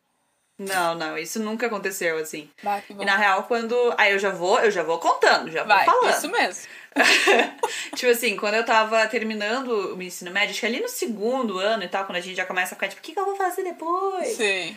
Não, 0.60 0.94
não, 0.94 1.16
isso 1.16 1.40
nunca 1.40 1.66
aconteceu, 1.66 2.18
assim. 2.18 2.50
Bom. 2.62 2.82
E 2.90 3.04
na 3.04 3.16
real, 3.16 3.44
quando. 3.44 3.74
Aí 3.96 4.12
eu 4.12 4.18
já 4.18 4.30
vou, 4.30 4.60
eu 4.60 4.70
já 4.70 4.82
vou 4.82 4.98
contando, 4.98 5.50
já 5.50 5.64
vou 5.64 5.74
Vai, 5.74 5.86
falando. 5.86 6.14
isso 6.14 6.28
mesmo. 6.28 6.68
tipo 7.96 8.12
assim, 8.12 8.36
quando 8.36 8.54
eu 8.54 8.64
tava 8.64 9.06
terminando 9.06 9.96
o 9.96 10.02
ensino 10.02 10.30
médio, 10.30 10.50
acho 10.50 10.60
que 10.60 10.66
ali 10.66 10.80
no 10.80 10.88
segundo 10.88 11.58
ano 11.58 11.82
e 11.82 11.88
tal, 11.88 12.04
quando 12.04 12.16
a 12.16 12.20
gente 12.20 12.36
já 12.36 12.44
começa 12.44 12.74
a 12.74 12.76
ficar 12.76 12.88
tipo, 12.88 13.00
o 13.00 13.02
que, 13.02 13.14
que 13.14 13.18
eu 13.18 13.24
vou 13.24 13.36
fazer 13.36 13.62
depois? 13.62 14.36
Sim. 14.36 14.76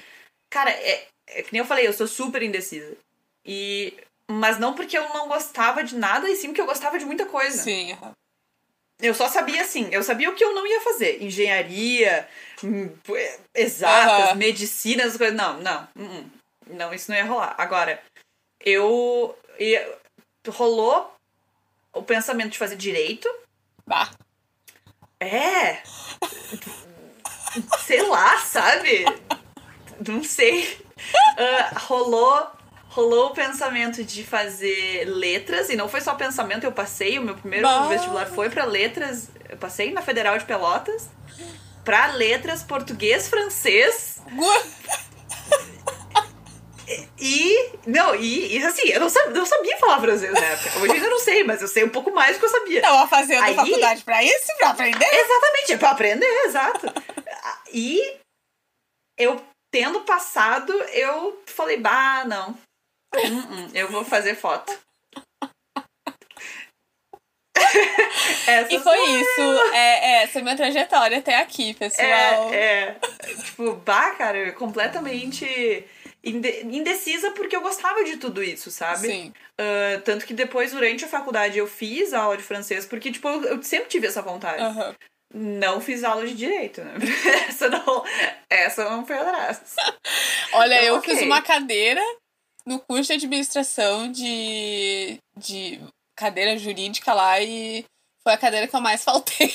Cara, 0.49 0.69
é, 0.69 1.05
é 1.27 1.43
que 1.43 1.51
nem 1.51 1.59
eu 1.59 1.65
falei, 1.65 1.85
eu 1.85 1.93
sou 1.93 2.07
super 2.07 2.41
indecisa. 2.41 2.95
E. 3.45 3.93
Mas 4.31 4.57
não 4.57 4.73
porque 4.73 4.97
eu 4.97 5.09
não 5.09 5.27
gostava 5.27 5.83
de 5.83 5.97
nada, 5.97 6.29
e 6.29 6.35
sim 6.37 6.47
porque 6.47 6.61
eu 6.61 6.65
gostava 6.65 6.97
de 6.97 7.03
muita 7.03 7.25
coisa. 7.25 7.61
Sim. 7.61 7.97
Eu 8.99 9.13
só 9.13 9.27
sabia 9.27 9.61
assim, 9.61 9.89
eu 9.91 10.01
sabia 10.03 10.29
o 10.29 10.35
que 10.35 10.43
eu 10.43 10.53
não 10.53 10.65
ia 10.65 10.79
fazer. 10.81 11.21
Engenharia, 11.23 12.27
hum, 12.63 12.89
é, 13.15 13.39
exatas, 13.55 14.35
medicina, 14.37 15.03
essas 15.03 15.17
coisas. 15.17 15.35
Não, 15.35 15.59
não. 15.59 15.87
hum, 15.95 16.05
hum. 16.05 16.29
Não, 16.67 16.93
isso 16.93 17.11
não 17.11 17.17
ia 17.17 17.25
rolar. 17.25 17.55
Agora, 17.57 18.01
eu. 18.61 19.37
ia- 19.59 19.97
rolou 20.47 21.13
o 21.93 22.01
pensamento 22.03 22.51
de 22.51 22.57
fazer 22.57 22.75
direito. 22.75 23.27
Bah. 23.85 24.09
É. 25.19 25.81
Sei 27.85 28.01
lá, 28.03 28.37
sabe? 28.39 29.05
Não 30.07 30.23
sei. 30.23 30.79
Ah, 31.37 31.77
rolou. 31.79 32.49
Rolou 32.93 33.27
o 33.29 33.33
pensamento 33.33 34.03
de 34.03 34.23
fazer 34.23 35.05
letras, 35.05 35.69
e 35.69 35.75
não 35.75 35.89
foi 35.89 35.99
só 35.99 36.13
pensamento, 36.13 36.63
eu 36.63 36.71
passei, 36.71 37.17
o 37.17 37.23
meu 37.23 37.35
primeiro 37.35 37.67
Bah. 37.67 37.87
vestibular 37.87 38.27
foi 38.27 38.49
pra 38.49 38.65
letras, 38.65 39.29
eu 39.49 39.57
passei 39.57 39.91
na 39.91 40.01
Federal 40.01 40.37
de 40.37 40.45
Pelotas, 40.45 41.09
pra 41.83 42.07
letras 42.07 42.61
português, 42.61 43.27
francês, 43.27 44.21
e, 47.17 47.71
não, 47.87 48.13
e, 48.13 48.57
e 48.57 48.63
assim, 48.63 48.89
eu 48.89 48.99
não 48.99 49.09
sabia, 49.09 49.31
não 49.31 49.45
sabia 49.45 49.77
falar 49.77 49.99
francês 50.01 50.31
na 50.33 50.39
época, 50.45 50.79
hoje 50.79 50.87
eu 50.89 50.93
ainda 50.93 51.09
não 51.09 51.19
sei, 51.19 51.43
mas 51.43 51.61
eu 51.61 51.67
sei 51.67 51.83
um 51.83 51.89
pouco 51.89 52.11
mais 52.11 52.35
do 52.35 52.39
que 52.39 52.45
eu 52.45 52.49
sabia. 52.49 52.81
Tava 52.81 53.07
fazendo 53.07 53.41
Aí- 53.43 53.55
faculdade 53.55 54.03
pra 54.03 54.23
isso? 54.23 54.47
Pra 54.59 54.69
aprender? 54.69 55.05
Exatamente, 55.05 55.73
é 55.73 55.77
pra 55.77 55.89
aprender, 55.91 56.45
exato. 56.45 56.87
E 57.73 58.17
eu, 59.17 59.41
tendo 59.71 60.01
passado, 60.01 60.71
eu 60.91 61.41
falei, 61.47 61.77
bah, 61.77 62.25
não. 62.25 62.55
Hum, 63.15 63.39
hum, 63.51 63.69
eu 63.73 63.89
vou 63.89 64.03
fazer 64.03 64.35
foto. 64.35 64.71
Essa 68.47 68.73
E 68.73 68.79
foi 68.79 68.99
isso. 68.99 69.41
É, 69.73 69.77
é, 69.77 70.23
essa 70.23 70.39
é 70.39 70.41
a 70.41 70.43
minha 70.43 70.55
trajetória 70.57 71.17
até 71.19 71.37
aqui, 71.37 71.73
pessoal. 71.73 72.05
É, 72.53 72.55
é. 72.55 72.95
Tipo, 73.43 73.75
bah, 73.75 74.11
cara, 74.11 74.51
completamente 74.53 75.85
inde- 76.23 76.61
indecisa 76.63 77.31
porque 77.31 77.55
eu 77.55 77.61
gostava 77.61 78.03
de 78.03 78.17
tudo 78.17 78.43
isso, 78.43 78.69
sabe? 78.71 79.07
Sim. 79.07 79.33
Ah, 79.57 80.01
tanto 80.03 80.25
que 80.25 80.33
depois, 80.33 80.71
durante 80.71 81.05
a 81.05 81.07
faculdade, 81.07 81.57
eu 81.57 81.67
fiz 81.67 82.13
aula 82.13 82.35
de 82.37 82.43
francês, 82.43 82.85
porque, 82.85 83.11
tipo, 83.11 83.27
eu, 83.27 83.43
eu 83.43 83.63
sempre 83.63 83.87
tive 83.89 84.07
essa 84.07 84.21
vontade. 84.21 84.61
Aham. 84.61 84.95
Não 85.35 85.81
fiz 85.81 86.03
aula 86.03 86.27
de 86.27 86.35
direito, 86.35 86.81
né? 86.83 86.93
essa 87.49 87.67
não, 87.67 88.03
essa 88.49 88.87
não 88.89 89.03
foi 89.05 89.17
atrás. 89.17 89.75
Olha, 90.53 90.75
Então, 90.75 90.85
eu 90.87 90.95
ok. 90.97 91.13
fiz 91.15 91.23
uma 91.23 91.41
cadeira 91.41 92.01
no 92.65 92.79
curso 92.79 93.07
de 93.07 93.13
administração 93.13 94.11
de, 94.11 95.17
de 95.35 95.79
cadeira 96.15 96.57
jurídica 96.57 97.13
lá 97.13 97.39
e 97.41 97.85
foi 98.23 98.33
a 98.33 98.37
cadeira 98.37 98.67
que 98.67 98.75
eu 98.75 98.81
mais 98.81 99.03
faltei. 99.05 99.53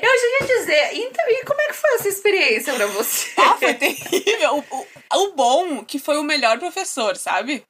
já 0.00 0.46
ia 0.46 0.58
dizer, 0.58 0.94
então, 0.96 1.24
e 1.28 1.44
como 1.44 1.60
é 1.60 1.66
que 1.66 1.74
foi 1.74 1.94
essa 1.94 2.08
experiência 2.08 2.74
pra 2.74 2.86
você? 2.86 3.28
Ah, 3.36 3.56
foi 3.56 3.74
terrível. 3.74 4.64
O, 4.70 4.76
o, 4.76 4.86
o 5.24 5.32
bom 5.32 5.84
que 5.84 5.98
foi 5.98 6.16
o 6.18 6.22
melhor 6.22 6.58
professor, 6.58 7.16
sabe? 7.16 7.62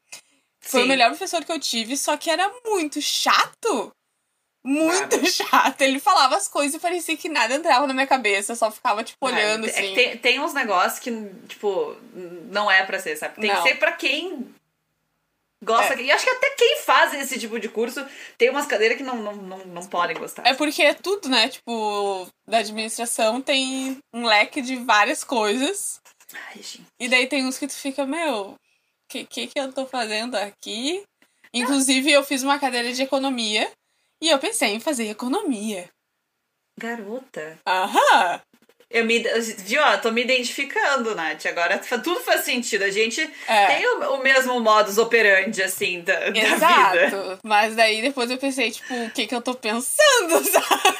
Foi 0.60 0.80
Sim. 0.80 0.86
o 0.86 0.88
melhor 0.88 1.08
professor 1.08 1.44
que 1.44 1.52
eu 1.52 1.58
tive, 1.58 1.96
só 1.96 2.16
que 2.16 2.30
era 2.30 2.50
muito 2.64 3.00
chato. 3.00 3.92
Muito 4.68 5.16
Ah, 5.16 5.24
chato. 5.30 5.80
Ele 5.80 5.98
falava 5.98 6.36
as 6.36 6.46
coisas 6.46 6.74
e 6.74 6.78
parecia 6.78 7.16
que 7.16 7.28
nada 7.28 7.54
entrava 7.54 7.86
na 7.86 7.94
minha 7.94 8.06
cabeça. 8.06 8.52
Eu 8.52 8.56
só 8.56 8.70
ficava, 8.70 9.02
tipo, 9.02 9.26
Ah, 9.26 9.30
olhando 9.30 9.66
é 9.66 9.70
assim. 9.70 9.94
Tem, 9.94 10.18
tem 10.18 10.40
uns 10.40 10.52
negócios 10.52 10.98
que, 11.00 11.10
tipo, 11.48 11.96
não 12.50 12.70
é 12.70 12.84
pra 12.84 12.98
ser, 13.00 13.16
sabe? 13.16 13.40
Tem 13.40 13.50
Não. 13.50 13.62
que 13.62 13.68
ser 13.68 13.76
pra 13.76 13.92
quem 13.92 14.54
gosta. 15.64 15.94
É. 15.94 16.02
E 16.02 16.10
acho 16.10 16.22
que 16.24 16.30
até 16.30 16.50
quem 16.50 16.76
faz 16.82 17.14
esse 17.14 17.38
tipo 17.38 17.58
de 17.58 17.68
curso 17.68 18.04
tem 18.36 18.50
umas 18.50 18.66
cadeiras 18.66 18.98
que 18.98 19.02
não, 19.02 19.16
não, 19.16 19.34
não, 19.36 19.58
não 19.66 19.86
podem 19.86 20.16
gostar. 20.16 20.46
É 20.46 20.52
porque 20.52 20.82
é 20.82 20.92
tudo, 20.92 21.30
né? 21.30 21.48
Tipo, 21.48 22.28
da 22.46 22.58
administração 22.58 23.40
tem 23.40 23.96
um 24.14 24.26
leque 24.26 24.60
de 24.60 24.76
várias 24.76 25.24
coisas. 25.24 25.98
Ai, 26.50 26.56
gente. 26.56 26.82
E 27.00 27.08
daí 27.08 27.26
tem 27.26 27.46
uns 27.46 27.56
que 27.58 27.66
tu 27.66 27.74
fica, 27.74 28.04
meu, 28.04 28.50
o 28.50 28.56
que, 29.08 29.24
que 29.24 29.46
que 29.46 29.58
eu 29.58 29.72
tô 29.72 29.86
fazendo 29.86 30.34
aqui? 30.36 31.02
Inclusive, 31.54 32.12
eu 32.12 32.22
fiz 32.22 32.42
uma 32.42 32.58
cadeira 32.58 32.92
de 32.92 33.02
economia 33.02 33.70
e 34.22 34.28
eu 34.28 34.38
pensei 34.38 34.70
em 34.74 34.80
fazer 34.80 35.08
economia. 35.08 35.88
Garota. 36.78 37.58
Aham! 37.66 38.40
Eu 38.90 39.04
me, 39.04 39.18
viu, 39.58 39.82
ó, 39.82 39.98
tô 39.98 40.10
me 40.10 40.22
identificando, 40.22 41.14
Nath. 41.14 41.44
Agora 41.46 41.76
tudo 41.78 42.20
faz 42.20 42.42
sentido. 42.42 42.84
A 42.84 42.90
gente 42.90 43.20
É. 43.46 43.66
tem 43.66 43.86
o, 43.86 44.14
o 44.14 44.22
mesmo 44.22 44.58
modus 44.60 44.96
operandi, 44.96 45.62
assim, 45.62 46.00
da, 46.00 46.18
da 46.18 46.30
vida. 46.30 46.46
Exato. 46.46 47.38
Mas 47.44 47.76
daí 47.76 48.00
depois 48.00 48.30
eu 48.30 48.38
pensei, 48.38 48.70
tipo, 48.70 48.94
o 48.94 49.10
que 49.10 49.26
que 49.26 49.34
eu 49.34 49.42
tô 49.42 49.54
pensando, 49.54 50.40
sabe? 50.50 50.98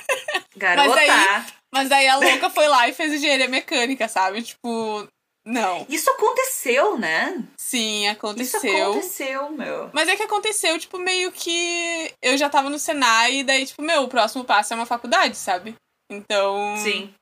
Garota. 0.57 0.89
Mas 0.89 0.99
aí- 0.99 1.45
Mas 1.73 1.89
daí 1.89 2.09
a 2.09 2.17
louca 2.17 2.51
foi 2.51 2.67
lá 2.69 2.89
e 2.89 2.93
fez 2.93 3.13
engenharia 3.13 3.49
mecânica, 3.49 4.07
sabe? 4.07 4.43
Tipo, 4.43 5.09
não. 5.49 5.87
Isso 5.88 6.11
aconteceu, 6.11 6.99
né? 6.99 7.43
Sim, 7.57 8.02
Isso 8.02 8.12
aconteceu. 8.12 8.90
aconteceu, 8.90 9.50
meu. 9.50 9.90
Mas 9.95 10.07
é 10.07 10.14
que 10.14 10.23
aconteceu, 10.23 10.78
tipo, 10.78 10.99
meio 10.99 11.33
que 11.33 12.12
eu 12.23 12.37
já 12.37 12.50
tava 12.50 12.69
no 12.69 12.78
Senai 12.78 13.37
e 13.37 13.45
daí, 13.45 13.64
tipo, 13.64 13.81
meu, 13.81 14.02
o 14.02 14.09
próximo 14.09 14.45
passo 14.45 14.75
é 14.75 14.76
uma 14.76 14.85
faculdade, 14.85 15.38
sabe? 15.38 15.75
Então. 16.11 16.76
Sim. 16.76 17.14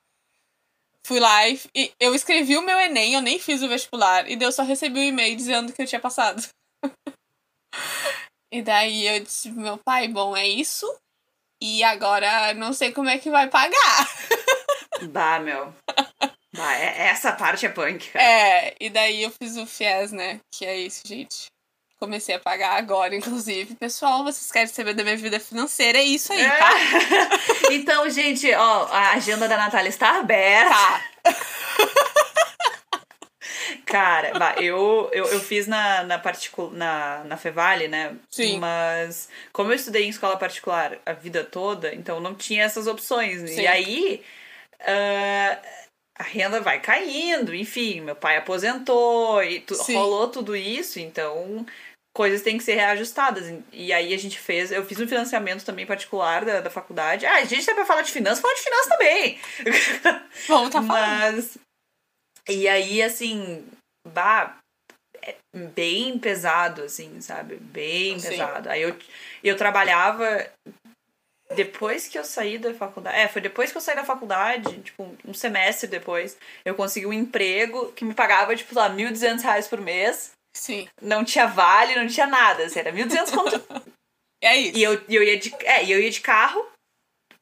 Fui 1.06 1.21
lá 1.21 1.49
e, 1.49 1.61
e 1.73 1.92
eu 2.00 2.16
escrevi 2.16 2.56
o 2.56 2.62
meu 2.62 2.76
Enem, 2.80 3.14
eu 3.14 3.21
nem 3.21 3.38
fiz 3.38 3.62
o 3.62 3.68
vestibular, 3.68 4.28
e 4.28 4.35
daí 4.35 4.49
eu 4.49 4.52
só 4.52 4.64
recebi 4.64 4.99
um 4.99 5.04
e-mail 5.04 5.37
dizendo 5.37 5.73
que 5.73 5.80
eu 5.80 5.87
tinha 5.87 6.00
passado. 6.00 6.42
e 8.52 8.61
daí 8.61 9.06
eu 9.06 9.21
disse 9.21 9.52
meu 9.52 9.78
pai, 9.78 10.09
bom, 10.09 10.37
é 10.37 10.49
isso. 10.49 10.85
E 11.62 11.85
agora 11.85 12.52
não 12.54 12.73
sei 12.73 12.90
como 12.90 13.09
é 13.09 13.18
que 13.18 13.30
vai 13.30 13.49
pagar. 13.49 14.11
Bah, 15.12 15.38
meu. 15.38 15.73
Bah, 16.56 16.75
é- 16.75 17.08
essa 17.08 17.32
parte 17.32 17.66
é 17.66 17.68
punk, 17.68 18.10
cara. 18.10 18.25
É, 18.25 18.75
e 18.80 18.88
daí 18.88 19.22
eu 19.22 19.30
fiz 19.30 19.56
o 19.56 19.66
FIES, 19.66 20.12
né? 20.12 20.40
Que 20.50 20.64
é 20.64 20.78
isso, 20.78 21.02
gente. 21.06 21.46
Comecei 21.98 22.34
a 22.34 22.40
pagar 22.40 22.76
agora, 22.76 23.14
inclusive. 23.14 23.75
Pessoal, 23.75 24.22
vocês 24.22 24.50
querem 24.52 24.66
saber 24.66 24.94
da 24.94 25.02
minha 25.02 25.16
vida 25.16 25.40
financeira? 25.40 25.98
É 25.98 26.02
isso 26.02 26.32
aí, 26.32 26.44
tá? 26.44 26.70
É. 27.70 27.72
então, 27.72 28.08
gente, 28.10 28.52
ó, 28.54 28.86
a 28.90 29.12
agenda 29.12 29.48
da 29.48 29.56
Natália 29.56 29.88
está 29.88 30.18
aberta. 30.18 30.75
Tá. 30.75 31.02
Cara, 33.86 34.38
bah, 34.38 34.56
eu, 34.58 35.08
eu, 35.12 35.26
eu 35.26 35.40
fiz 35.40 35.66
na, 35.66 36.02
na, 36.02 36.18
particu 36.18 36.70
na, 36.70 37.25
na 37.25 37.36
Fevale, 37.36 37.88
né? 37.88 38.16
Sim. 38.30 38.58
Mas 38.58 39.28
como 39.52 39.70
eu 39.70 39.76
estudei 39.76 40.04
em 40.04 40.10
escola 40.10 40.36
particular 40.36 40.98
a 41.06 41.12
vida 41.12 41.44
toda, 41.44 41.94
então 41.94 42.20
não 42.20 42.34
tinha 42.34 42.64
essas 42.64 42.86
opções. 42.86 43.48
Sim. 43.48 43.60
E 43.60 43.66
aí 43.66 44.22
ah, 44.80 45.58
a 46.18 46.23
renda 46.23 46.61
vai 46.61 46.80
caindo, 46.80 47.54
enfim, 47.54 48.00
meu 48.00 48.16
pai 48.16 48.37
aposentou 48.37 49.42
e 49.42 49.61
tu- 49.61 49.75
rolou 49.92 50.28
tudo 50.28 50.56
isso, 50.56 50.99
então 50.99 51.64
coisas 52.16 52.40
têm 52.40 52.56
que 52.56 52.64
ser 52.64 52.76
reajustadas. 52.76 53.44
E 53.70 53.92
aí 53.92 54.14
a 54.14 54.18
gente 54.18 54.38
fez, 54.38 54.73
eu 54.73 54.85
fiz 54.87 54.99
um 54.99 55.06
financiamento 55.06 55.64
também 55.64 55.85
particular 55.85 56.44
da, 56.46 56.62
da 56.62 56.70
faculdade. 56.70 57.26
Ah, 57.26 57.37
a 57.37 57.44
gente 57.44 57.66
tá 57.66 57.75
pra 57.75 57.85
falar 57.85 58.00
de 58.00 58.11
finanças, 58.11 58.40
fala 58.40 58.54
de 58.54 58.62
finanças 58.62 58.88
também. 58.88 59.38
Vamos 60.49 60.70
tá 60.70 60.82
falando. 60.82 61.37
Mas. 61.37 61.58
E 62.49 62.66
aí, 62.66 63.02
assim, 63.02 63.66
bah, 64.08 64.56
é 65.20 65.35
bem 65.54 66.18
pesado, 66.18 66.85
assim, 66.85 67.20
sabe? 67.20 67.56
Bem 67.56 68.18
Sim. 68.18 68.28
pesado. 68.30 68.70
Aí 68.70 68.80
eu, 68.80 68.96
eu 69.44 69.56
trabalhava. 69.56 70.49
Depois 71.55 72.09
que 72.09 72.19
eu 72.19 72.25
saí 72.25 72.59
da 72.59 72.75
faculdade. 72.75 73.17
É, 73.17 73.29
foi 73.29 73.41
depois 73.41 73.71
que 73.71 73.76
eu 73.76 73.81
saí 73.81 73.95
da 73.95 74.05
faculdade, 74.05 74.81
tipo, 74.83 75.17
um 75.25 75.33
semestre 75.33 75.88
depois, 75.88 76.37
eu 76.65 76.75
consegui 76.75 77.07
um 77.07 77.12
emprego 77.12 77.93
que 77.93 78.05
me 78.05 78.15
pagava, 78.15 78.57
tipo, 78.57 78.75
lá, 78.75 78.91
1.200 78.91 79.43
reais 79.43 79.69
por 79.69 79.81
mês. 79.81 80.33
Sim. 80.57 80.88
Não 81.00 81.25
tinha 81.25 81.47
vale, 81.47 81.95
não 81.95 82.07
tinha 82.09 82.26
nada. 82.26 82.65
Assim, 82.65 82.81
era 82.81 82.93
1.200 82.93 83.31
conto 83.31 83.62
É 84.43 84.57
isso. 84.57 84.79
e 84.79 84.83
eu, 84.83 85.00
eu 85.09 85.23
ia 85.23 85.38
de. 85.38 85.55
É, 85.65 85.85
e 85.85 85.91
eu 85.91 86.00
ia 86.00 86.11
de 86.11 86.21
carro, 86.21 86.67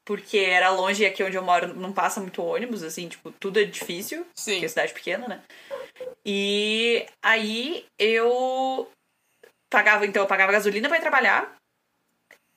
porque 0.05 0.39
era 0.39 0.71
longe 0.71 1.03
e 1.03 1.07
aqui 1.07 1.23
onde 1.25 1.37
eu 1.37 1.43
moro 1.43 1.75
não 1.75 1.93
passa 1.93 2.21
muito 2.21 2.43
ônibus, 2.43 2.83
assim, 2.83 3.09
tipo, 3.09 3.33
tudo 3.33 3.59
é 3.59 3.65
difícil, 3.65 4.27
Sim. 4.39 4.53
porque 4.53 4.67
é 4.67 4.69
cidade 4.69 4.95
pequena, 4.95 5.27
né? 5.27 5.43
E 6.25 7.07
aí 7.23 7.85
eu 7.99 8.89
pagava, 9.73 10.07
então 10.07 10.23
eu 10.23 10.29
pagava 10.29 10.53
gasolina 10.53 10.89
pra 10.89 10.99
ir 10.99 11.01
trabalhar 11.01 11.55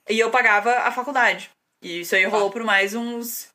e 0.09 0.19
eu 0.19 0.31
pagava 0.31 0.71
a 0.79 0.91
faculdade. 0.91 1.49
E 1.81 2.01
isso 2.01 2.15
aí 2.15 2.25
rolou 2.25 2.49
por 2.49 2.63
mais 2.63 2.93
uns. 2.93 3.49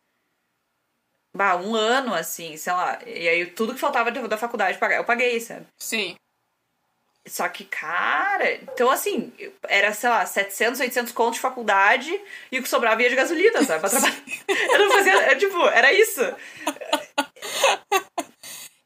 Bah, 1.35 1.57
um 1.57 1.75
ano, 1.75 2.15
assim, 2.15 2.57
sei 2.57 2.73
lá. 2.73 2.99
E 3.07 3.29
aí 3.29 3.47
tudo 3.47 3.75
que 3.75 3.81
faltava 3.81 4.11
da 4.11 4.27
da 4.27 4.37
faculdade 4.37 4.79
eu 4.97 5.05
paguei, 5.05 5.41
sabe? 5.41 5.67
Sim. 5.79 6.15
Só 7.27 7.49
que, 7.49 7.65
cara, 7.65 8.53
então 8.55 8.91
assim, 8.91 9.33
era, 9.69 9.93
sei 9.93 10.11
lá, 10.11 10.27
700, 10.27 10.81
800 10.81 11.13
contos 11.13 11.37
de 11.37 11.41
faculdade 11.41 12.11
e 12.51 12.59
o 12.59 12.63
que 12.63 12.69
sobrava 12.69 13.01
ia 13.01 13.09
de 13.09 13.15
gasolina, 13.15 13.63
sabe? 13.65 13.81
Pra 13.81 13.91
trabalhar. 13.91 14.17
Eu 14.73 14.79
não 14.79 14.91
fazia, 14.91 15.37
tipo, 15.37 15.67
era 15.69 15.93
isso. 15.93 16.21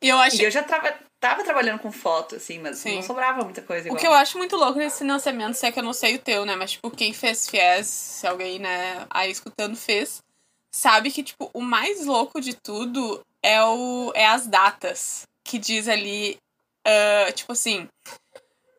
E 0.03 0.09
eu 0.09 0.19
acho 0.19 0.37
E 0.37 0.45
eu 0.45 0.51
já 0.51 0.63
tava, 0.63 0.95
tava 1.29 1.45
trabalhando 1.45 1.79
com 1.81 1.91
foto, 1.93 2.37
assim, 2.37 2.59
mas 2.59 2.79
Sim. 2.79 2.97
não 2.97 3.03
sobrava 3.03 3.43
muita 3.45 3.63
coisa 3.63 3.85
O 3.85 3.89
igual. 3.89 4.01
que 4.01 4.07
eu 4.07 4.13
acho 4.13 4.39
muito 4.39 4.57
louco 4.57 4.79
nesse 4.79 4.99
financiamento, 4.99 5.55
se 5.55 5.67
é 5.67 5.73
que 5.73 5.79
eu 5.79 5.83
não 5.85 5.93
sei 5.93 6.17
o 6.17 6.19
teu, 6.19 6.45
né? 6.45 6.57
Mas, 6.57 6.73
tipo, 6.73 6.91
quem 6.91 7.13
fez 7.13 7.49
FIES, 7.49 7.87
se 7.87 8.27
alguém, 8.27 8.59
né, 8.59 9.07
aí 9.11 9.31
escutando 9.31 9.77
fez, 9.77 10.23
sabe 10.75 11.11
que, 11.11 11.23
tipo, 11.23 11.51
o 11.55 11.61
mais 11.61 12.05
louco 12.07 12.41
de 12.41 12.55
tudo 12.55 13.21
é, 13.43 13.63
o, 13.63 14.13
é 14.15 14.27
as 14.27 14.47
datas. 14.47 15.23
Que 15.45 15.59
diz 15.59 15.87
ali, 15.89 16.37
ah, 16.87 17.31
tipo 17.33 17.53
assim, 17.53 17.89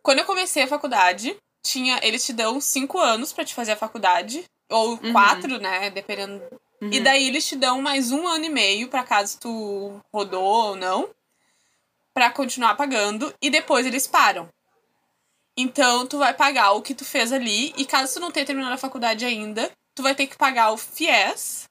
quando 0.03 0.19
eu 0.19 0.25
comecei 0.25 0.63
a 0.63 0.67
faculdade, 0.67 1.35
tinha, 1.65 1.99
eles 2.03 2.25
te 2.25 2.33
dão 2.33 2.59
cinco 2.61 2.97
anos 2.99 3.31
pra 3.33 3.45
te 3.45 3.53
fazer 3.55 3.73
a 3.73 3.77
faculdade, 3.77 4.43
ou 4.69 4.99
Uhum. 5.01 5.13
quatro, 5.13 5.59
né, 5.59 5.89
dependendo. 5.89 6.41
E 6.81 6.97
Uhum. 6.97 7.03
daí 7.03 7.27
eles 7.27 7.47
te 7.47 7.55
dão 7.55 7.81
mais 7.81 8.11
um 8.11 8.27
ano 8.27 8.45
e 8.45 8.49
meio 8.49 8.87
pra 8.89 9.03
caso 9.03 9.39
tu 9.39 9.99
rodou 10.13 10.43
ou 10.43 10.75
não. 10.75 11.09
Pra 12.17 12.31
continuar 12.31 12.73
pagando 12.73 13.31
e 13.39 13.47
depois 13.47 13.85
eles 13.85 14.07
param. 14.07 14.49
Então, 15.55 16.07
tu 16.07 16.17
vai 16.17 16.33
pagar 16.33 16.71
o 16.71 16.81
que 16.81 16.95
tu 16.95 17.05
fez 17.05 17.31
ali 17.31 17.71
e 17.77 17.85
caso 17.85 18.15
tu 18.15 18.19
não 18.19 18.31
tenha 18.31 18.43
terminado 18.43 18.73
a 18.73 18.77
faculdade 18.77 19.23
ainda, 19.23 19.71
tu 19.93 20.01
vai 20.01 20.15
ter 20.15 20.25
que 20.25 20.35
pagar 20.35 20.71
o 20.71 20.77
FIES 20.77 21.65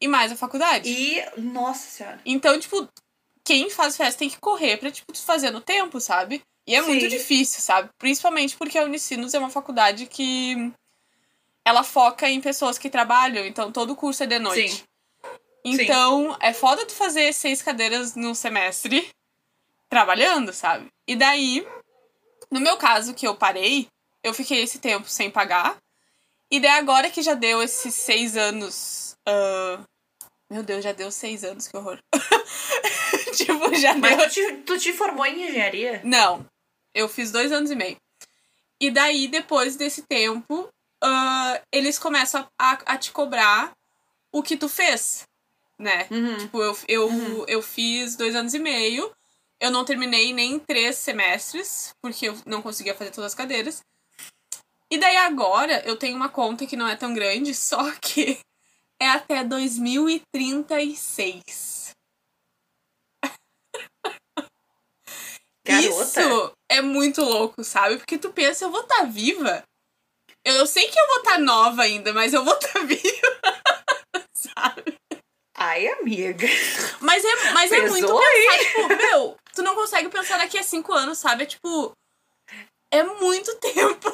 e 0.00 0.06
mais 0.06 0.30
a 0.30 0.36
faculdade. 0.36 0.88
E, 0.88 1.24
nossa 1.40 1.90
senhora. 1.90 2.20
Então, 2.24 2.56
tipo, 2.60 2.88
quem 3.44 3.68
faz 3.68 3.96
festa 3.96 4.20
tem 4.20 4.30
que 4.30 4.38
correr 4.38 4.76
pra, 4.76 4.92
tipo, 4.92 5.12
tu 5.12 5.20
fazer 5.22 5.50
no 5.50 5.60
tempo, 5.60 6.00
sabe? 6.00 6.40
E 6.68 6.76
é 6.76 6.80
Sim. 6.80 6.86
muito 6.86 7.08
difícil, 7.08 7.60
sabe? 7.60 7.88
Principalmente 7.98 8.56
porque 8.56 8.78
a 8.78 8.84
Unicinos 8.84 9.34
é 9.34 9.40
uma 9.40 9.50
faculdade 9.50 10.06
que 10.06 10.72
ela 11.64 11.82
foca 11.82 12.30
em 12.30 12.40
pessoas 12.40 12.78
que 12.78 12.88
trabalham, 12.88 13.44
então 13.44 13.72
todo 13.72 13.96
curso 13.96 14.22
é 14.22 14.26
de 14.26 14.38
noite. 14.38 14.76
Sim. 14.76 14.84
Então, 15.64 16.36
é 16.40 16.52
foda 16.52 16.86
tu 16.86 16.92
fazer 16.92 17.32
seis 17.32 17.60
cadeiras 17.60 18.14
num 18.14 18.34
semestre 18.34 19.10
trabalhando, 19.90 20.52
sabe? 20.52 20.86
E 21.06 21.14
daí, 21.16 21.66
no 22.50 22.60
meu 22.60 22.76
caso, 22.78 23.12
que 23.12 23.26
eu 23.26 23.34
parei, 23.34 23.88
eu 24.22 24.32
fiquei 24.32 24.62
esse 24.62 24.78
tempo 24.78 25.08
sem 25.08 25.30
pagar. 25.30 25.76
E 26.50 26.58
daí, 26.60 26.70
agora 26.78 27.10
que 27.10 27.20
já 27.22 27.34
deu 27.34 27.62
esses 27.62 27.94
seis 27.94 28.36
anos. 28.36 29.14
ah, 29.26 29.80
Meu 30.50 30.62
Deus, 30.62 30.82
já 30.84 30.92
deu 30.92 31.10
seis 31.10 31.44
anos, 31.44 31.66
que 31.68 31.76
horror. 31.76 31.98
tipo, 33.36 33.74
já 33.74 33.94
Mas 33.94 34.16
deu. 34.16 34.28
tu 34.28 34.32
te, 34.32 34.52
tu 34.62 34.78
te 34.78 34.92
formou 34.92 35.26
em 35.26 35.48
engenharia? 35.48 36.00
Não, 36.04 36.46
eu 36.94 37.08
fiz 37.08 37.30
dois 37.30 37.52
anos 37.52 37.70
e 37.70 37.74
meio. 37.74 37.96
E 38.80 38.90
daí, 38.90 39.28
depois 39.28 39.76
desse 39.76 40.02
tempo, 40.02 40.68
ah, 41.02 41.60
eles 41.72 41.98
começam 41.98 42.46
a, 42.58 42.78
a 42.86 42.96
te 42.98 43.10
cobrar 43.12 43.72
o 44.32 44.42
que 44.42 44.56
tu 44.56 44.68
fez, 44.68 45.24
né? 45.78 46.06
Uhum. 46.10 46.36
Tipo, 46.38 46.62
eu, 46.62 46.78
eu, 46.88 47.44
eu 47.48 47.62
fiz 47.62 48.16
dois 48.16 48.34
anos 48.36 48.54
e 48.54 48.58
meio. 48.58 49.10
Eu 49.60 49.70
não 49.70 49.84
terminei 49.84 50.32
nem 50.32 50.58
três 50.58 50.96
semestres, 50.96 51.94
porque 52.02 52.28
eu 52.28 52.34
não 52.46 52.62
conseguia 52.62 52.94
fazer 52.94 53.10
todas 53.10 53.32
as 53.32 53.34
cadeiras. 53.34 53.82
E 54.90 54.98
daí 54.98 55.18
agora 55.18 55.82
eu 55.86 55.96
tenho 55.96 56.16
uma 56.16 56.28
conta 56.28 56.66
que 56.66 56.76
não 56.76 56.88
é 56.88 56.96
tão 56.96 57.12
grande, 57.12 57.54
só 57.68 57.92
que 58.00 58.40
é 59.00 59.08
até 59.08 59.44
2036. 59.44 61.92
Garota. 65.64 65.88
Isso 65.88 66.52
é 66.68 66.80
muito 66.80 67.22
louco, 67.22 67.62
sabe? 67.62 67.98
Porque 67.98 68.18
tu 68.18 68.32
pensa, 68.32 68.64
eu 68.64 68.70
vou 68.70 68.80
estar 68.80 69.04
viva. 69.04 69.62
Eu, 70.44 70.54
eu 70.54 70.66
sei 70.66 70.88
que 70.88 70.98
eu 70.98 71.06
vou 71.06 71.18
estar 71.18 71.38
nova 71.38 71.82
ainda, 71.82 72.12
mas 72.12 72.32
eu 72.32 72.42
vou 72.42 72.54
estar 72.54 72.80
viva. 72.84 73.40
sabe? 74.34 74.96
Ai, 75.56 75.86
amiga. 75.88 76.48
Mas 77.00 77.22
é, 77.22 77.52
mas 77.52 77.70
é 77.70 77.86
muito 77.86 78.18
aí. 78.18 78.48
pensar, 78.48 78.58
tipo, 78.64 78.88
meu, 78.96 79.36
tu 79.60 79.62
não 79.62 79.74
consegue 79.74 80.08
pensar 80.08 80.38
daqui 80.38 80.58
a 80.58 80.62
cinco 80.62 80.92
anos, 80.94 81.18
sabe? 81.18 81.42
É 81.42 81.46
tipo. 81.46 81.92
É 82.90 83.02
muito 83.04 83.54
tempo. 83.60 84.10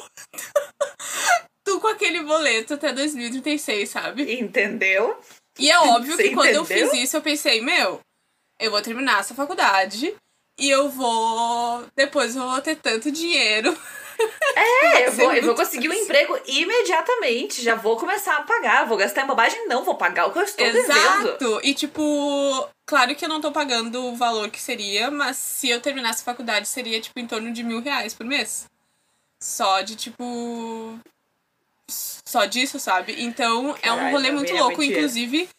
tu 1.63 1.79
com 1.79 1.87
aquele 1.87 2.21
boleto 2.23 2.73
até 2.73 2.91
2036, 2.91 3.89
sabe? 3.89 4.39
Entendeu? 4.39 5.17
E 5.57 5.71
é 5.71 5.79
óbvio 5.79 6.15
Você 6.15 6.23
que 6.29 6.35
quando 6.35 6.49
eu 6.49 6.63
entendeu? 6.63 6.91
fiz 6.91 7.03
isso, 7.03 7.17
eu 7.17 7.21
pensei, 7.21 7.61
meu, 7.61 7.99
eu 8.59 8.69
vou 8.69 8.81
terminar 8.81 9.21
essa 9.21 9.33
faculdade 9.33 10.13
e 10.59 10.69
eu 10.69 10.89
vou. 10.89 11.85
Depois 11.95 12.35
eu 12.35 12.43
vou 12.47 12.61
ter 12.61 12.75
tanto 12.75 13.09
dinheiro. 13.09 13.75
É, 14.55 15.07
eu 15.07 15.11
vou, 15.11 15.33
eu 15.33 15.43
vou 15.43 15.55
conseguir 15.55 15.89
um 15.89 15.93
emprego 15.93 16.37
imediatamente. 16.45 17.61
Já 17.61 17.75
vou 17.75 17.97
começar 17.97 18.37
a 18.37 18.43
pagar. 18.43 18.85
Vou 18.87 18.97
gastar 18.97 19.23
em 19.23 19.27
bobagem? 19.27 19.67
Não, 19.67 19.83
vou 19.83 19.95
pagar 19.95 20.27
o 20.27 20.31
que 20.31 20.39
eu 20.39 20.43
estou 20.43 20.65
devendo. 20.65 20.91
Exato! 20.91 21.59
E 21.63 21.73
tipo, 21.73 22.67
claro 22.85 23.15
que 23.15 23.23
eu 23.25 23.29
não 23.29 23.41
tô 23.41 23.51
pagando 23.51 24.03
o 24.05 24.15
valor 24.15 24.49
que 24.49 24.59
seria, 24.61 25.11
mas 25.11 25.37
se 25.37 25.69
eu 25.69 25.79
terminasse 25.81 26.21
a 26.21 26.25
faculdade 26.25 26.67
seria 26.67 26.99
tipo 26.99 27.19
em 27.19 27.27
torno 27.27 27.51
de 27.51 27.63
mil 27.63 27.81
reais 27.81 28.13
por 28.13 28.25
mês. 28.25 28.67
Só 29.39 29.81
de 29.81 29.95
tipo. 29.95 30.99
Só 31.89 32.45
disso, 32.45 32.79
sabe? 32.79 33.15
Então 33.23 33.69
é 33.81 33.91
um 33.91 33.95
Caralho, 33.95 34.11
rolê 34.11 34.31
muito 34.31 34.51
é 34.51 34.59
louco. 34.59 34.75
dinheiro. 34.81 34.99
Inclusive, 34.99 35.49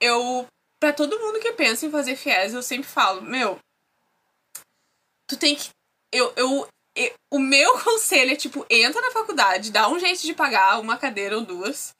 eu. 0.00 0.46
Pra 0.80 0.92
todo 0.92 1.18
mundo 1.18 1.38
que 1.40 1.52
pensa 1.52 1.86
em 1.86 1.90
fazer 1.90 2.14
FIES, 2.16 2.52
eu 2.52 2.62
sempre 2.62 2.86
falo, 2.86 3.22
meu. 3.22 3.58
Tu 5.26 5.36
tem 5.38 5.54
que. 5.54 5.70
Eu, 6.12 6.32
eu- 6.36 6.68
o 7.30 7.38
meu 7.38 7.78
conselho 7.82 8.32
é, 8.32 8.36
tipo, 8.36 8.64
entra 8.70 9.00
na 9.00 9.10
faculdade, 9.10 9.72
dá 9.72 9.88
um 9.88 9.98
jeito 9.98 10.22
de 10.22 10.34
pagar 10.34 10.80
uma 10.80 10.96
cadeira 10.96 11.36
ou 11.36 11.44
duas. 11.44 11.94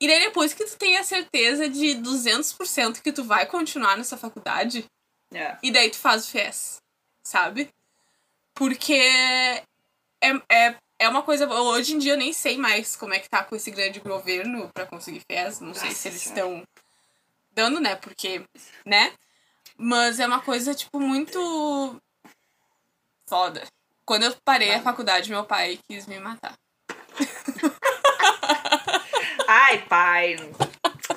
E 0.00 0.06
daí 0.06 0.20
depois 0.20 0.52
que 0.52 0.64
tu 0.64 0.76
tem 0.76 0.96
a 0.98 1.04
certeza 1.04 1.68
de 1.68 1.94
200% 1.96 3.00
que 3.00 3.12
tu 3.12 3.24
vai 3.24 3.46
continuar 3.46 3.96
nessa 3.96 4.16
faculdade, 4.16 4.84
É. 5.32 5.56
e 5.62 5.70
daí 5.70 5.90
tu 5.90 5.96
faz 5.98 6.26
o 6.26 6.30
FIES, 6.30 6.76
sabe? 7.24 7.70
Porque 8.54 8.92
é, 10.20 10.30
é, 10.50 10.76
é 10.98 11.08
uma 11.08 11.22
coisa. 11.22 11.48
Hoje 11.48 11.94
em 11.94 11.98
dia 11.98 12.12
eu 12.12 12.18
nem 12.18 12.32
sei 12.32 12.58
mais 12.58 12.94
como 12.96 13.14
é 13.14 13.18
que 13.18 13.28
tá 13.28 13.42
com 13.44 13.56
esse 13.56 13.70
grande 13.70 14.00
governo 14.00 14.70
pra 14.74 14.86
conseguir 14.86 15.22
FIES. 15.30 15.60
Não 15.60 15.72
sei 15.74 15.88
Nossa 15.88 16.00
se 16.00 16.08
eles 16.08 16.26
estão 16.26 16.62
dando, 17.52 17.80
né? 17.80 17.96
Porque, 17.96 18.42
né? 18.84 19.14
Mas 19.78 20.18
é 20.20 20.26
uma 20.26 20.40
coisa, 20.40 20.74
tipo, 20.74 20.98
muito 21.00 22.00
foda. 23.28 23.66
Quando 24.06 24.22
eu 24.22 24.34
parei 24.44 24.72
a 24.72 24.80
faculdade, 24.80 25.28
meu 25.30 25.44
pai 25.44 25.78
quis 25.88 26.06
me 26.06 26.18
matar. 26.20 26.54
Ai, 29.48 29.78
pai. 29.88 30.36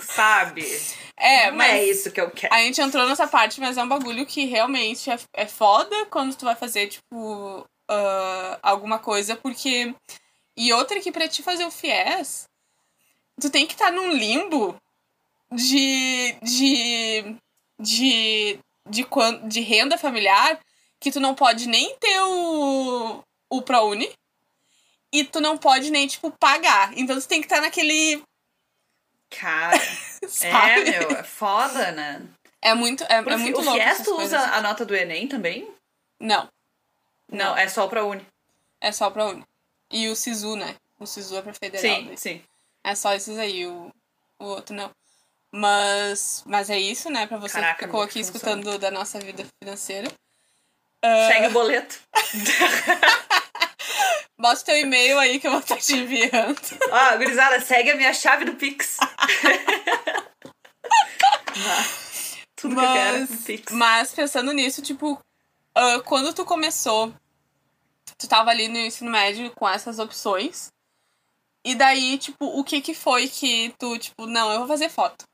Sabe? 0.02 0.66
É, 1.18 1.50
Não 1.52 1.58
mas. 1.58 1.72
é 1.72 1.86
isso 1.86 2.12
que 2.12 2.20
eu 2.22 2.30
quero. 2.32 2.54
A 2.54 2.60
gente 2.62 2.82
entrou 2.82 3.08
nessa 3.08 3.28
parte, 3.28 3.60
mas 3.60 3.78
é 3.78 3.84
um 3.84 3.88
bagulho 3.88 4.26
que 4.26 4.46
realmente 4.46 5.10
é, 5.10 5.20
é 5.34 5.46
foda 5.46 6.06
quando 6.08 6.36
tu 6.36 6.46
vai 6.46 6.56
fazer, 6.56 6.88
tipo, 6.88 7.66
ah, 7.90 8.60
alguma 8.64 9.00
coisa, 9.00 9.36
porque. 9.36 9.94
E 10.58 10.74
outra 10.74 11.00
que 11.00 11.12
pra 11.12 11.28
te 11.28 11.42
fazer 11.42 11.66
o 11.66 11.72
FIES, 11.72 12.46
tu 13.40 13.50
tem 13.50 13.66
que 13.66 13.74
estar 13.74 13.92
num 13.92 14.12
limbo 14.14 14.76
de. 15.52 16.36
de. 16.42 17.36
de. 17.80 18.60
de, 18.90 19.04
quan- 19.04 19.48
de 19.48 19.62
renda 19.62 19.98
familiar 19.98 20.60
que 21.00 21.12
tu 21.12 21.20
não 21.20 21.34
pode 21.36 21.68
nem 21.68 21.96
ter 21.98 22.20
o. 22.22 23.24
o 23.50 23.62
ProUni. 23.62 24.12
E 25.12 25.24
tu 25.24 25.40
não 25.42 25.58
pode 25.58 25.90
nem, 25.90 26.08
tipo, 26.08 26.30
pagar. 26.32 26.96
Então 26.98 27.20
tu 27.20 27.28
tem 27.28 27.42
que 27.42 27.48
estar 27.48 27.62
naquele. 27.62 28.22
Cara, 29.30 29.76
é, 30.42 30.84
meu, 30.84 31.12
é 31.12 31.24
foda, 31.24 31.92
né? 31.92 32.22
É 32.62 32.74
muito, 32.74 33.04
é, 33.06 33.16
é 33.16 33.38
muito 33.38 33.60
o 33.60 33.64
louco. 33.64 33.80
FIES 33.80 33.92
essas 33.92 34.06
tu 34.06 34.16
coisas. 34.16 34.40
usa 34.40 34.52
a 34.54 34.62
nota 34.62 34.86
do 34.86 34.96
Enem 34.96 35.28
também? 35.28 35.72
Não. 36.20 36.48
Não, 37.32 37.56
é 37.58 37.68
só 37.68 37.88
pra 37.88 38.04
Uni. 38.04 38.26
É 38.82 38.92
só 38.92 39.10
pra 39.10 39.26
Uni. 39.26 39.44
E 39.92 40.08
o 40.10 40.16
Sisu, 40.16 40.56
né? 40.56 40.76
O 41.00 41.06
Sisu 41.06 41.38
é 41.38 41.42
pra 41.42 41.54
federal. 41.54 41.82
Sim, 41.82 42.08
daí. 42.08 42.18
sim. 42.18 42.44
É 42.84 42.96
só 42.96 43.14
esses 43.14 43.38
aí, 43.38 43.66
o, 43.66 43.92
o 44.40 44.46
outro 44.46 44.76
não. 44.76 44.92
Mas, 45.52 46.44
mas 46.46 46.70
é 46.70 46.78
isso, 46.78 47.10
né? 47.10 47.26
Pra 47.28 47.38
você 47.38 47.54
Caraca, 47.54 47.80
que 47.80 47.86
ficou 47.86 48.02
aqui 48.02 48.24
funciona? 48.24 48.38
escutando 48.38 48.78
da 48.80 48.92
nossa 48.92 49.20
vida 49.20 49.46
financeira. 49.64 50.12
Segue 51.04 51.48
o 51.48 51.52
boleto. 51.52 52.00
Bota 54.38 54.62
o 54.62 54.66
teu 54.66 54.78
e-mail 54.78 55.20
aí 55.20 55.40
que 55.40 55.48
eu 55.48 55.52
vou 55.52 55.60
estar 55.60 55.78
te 55.78 55.94
enviando. 55.96 56.60
Ó, 56.92 57.18
gurizada, 57.18 57.60
segue 57.60 57.92
a 57.92 57.96
minha 57.96 58.14
chave 58.14 58.46
do 58.46 58.56
Pix. 58.56 58.98
Ah, 59.02 59.18
Tudo 62.56 62.76
que 62.76 62.82
eu 62.82 62.94
quero 62.94 63.18
um 63.18 63.28
Mas, 63.30 63.44
Pix. 63.46 63.74
mas 63.74 64.14
pensando 64.14 64.52
nisso, 64.54 64.82
tipo, 64.82 65.20
ah, 65.76 66.00
quando 66.06 66.34
tu 66.34 66.46
começou, 66.46 67.14
tu 68.18 68.28
tava 68.28 68.50
ali 68.50 68.68
no 68.68 68.78
ensino 68.78 69.12
médio 69.12 69.52
com 69.52 69.68
essas 69.68 70.00
opções. 70.00 70.72
E 71.64 71.76
daí, 71.76 72.18
tipo, 72.18 72.46
o 72.46 72.64
que 72.64 72.82
que 72.82 72.94
foi 72.94 73.28
que 73.28 73.74
tu, 73.78 73.98
tipo, 73.98 74.26
não, 74.26 74.52
eu 74.52 74.60
vou 74.60 74.68
fazer 74.68 74.90
foto. 74.90 75.26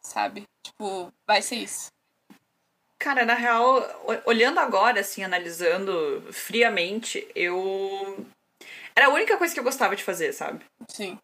Sabe? 0.00 0.44
Tipo, 0.62 1.12
vai 1.26 1.42
ser 1.42 1.56
isso. 1.56 1.88
Cara, 2.98 3.24
na 3.24 3.34
real, 3.34 3.82
olhando 4.24 4.58
agora, 4.58 5.00
assim, 5.00 5.22
analisando 5.22 6.26
friamente, 6.32 7.26
eu. 7.34 8.26
Era 8.94 9.06
a 9.06 9.10
única 9.10 9.36
coisa 9.36 9.54
que 9.54 9.60
eu 9.60 9.64
gostava 9.64 9.94
de 9.94 10.02
fazer, 10.02 10.32
sabe? 10.32 10.64
Sim. 10.88 11.16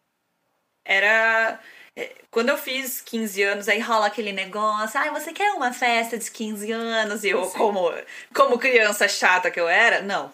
Era. 0.85 1.59
é, 1.97 2.15
Quando 2.31 2.49
eu 2.49 2.57
fiz 2.57 3.01
15 3.01 3.43
anos, 3.43 3.67
aí 3.67 3.79
rola 3.79 4.07
aquele 4.07 4.31
negócio, 4.31 4.97
ai, 4.99 5.09
você 5.09 5.33
quer 5.33 5.51
uma 5.51 5.73
festa 5.73 6.17
de 6.17 6.31
15 6.31 6.71
anos? 6.71 7.23
E 7.25 7.29
eu, 7.29 7.43
Sim. 7.43 7.57
como, 7.57 7.91
como 8.33 8.57
criança 8.59 9.07
chata 9.09 9.51
que 9.51 9.59
eu 9.59 9.67
era, 9.67 10.01
não. 10.01 10.31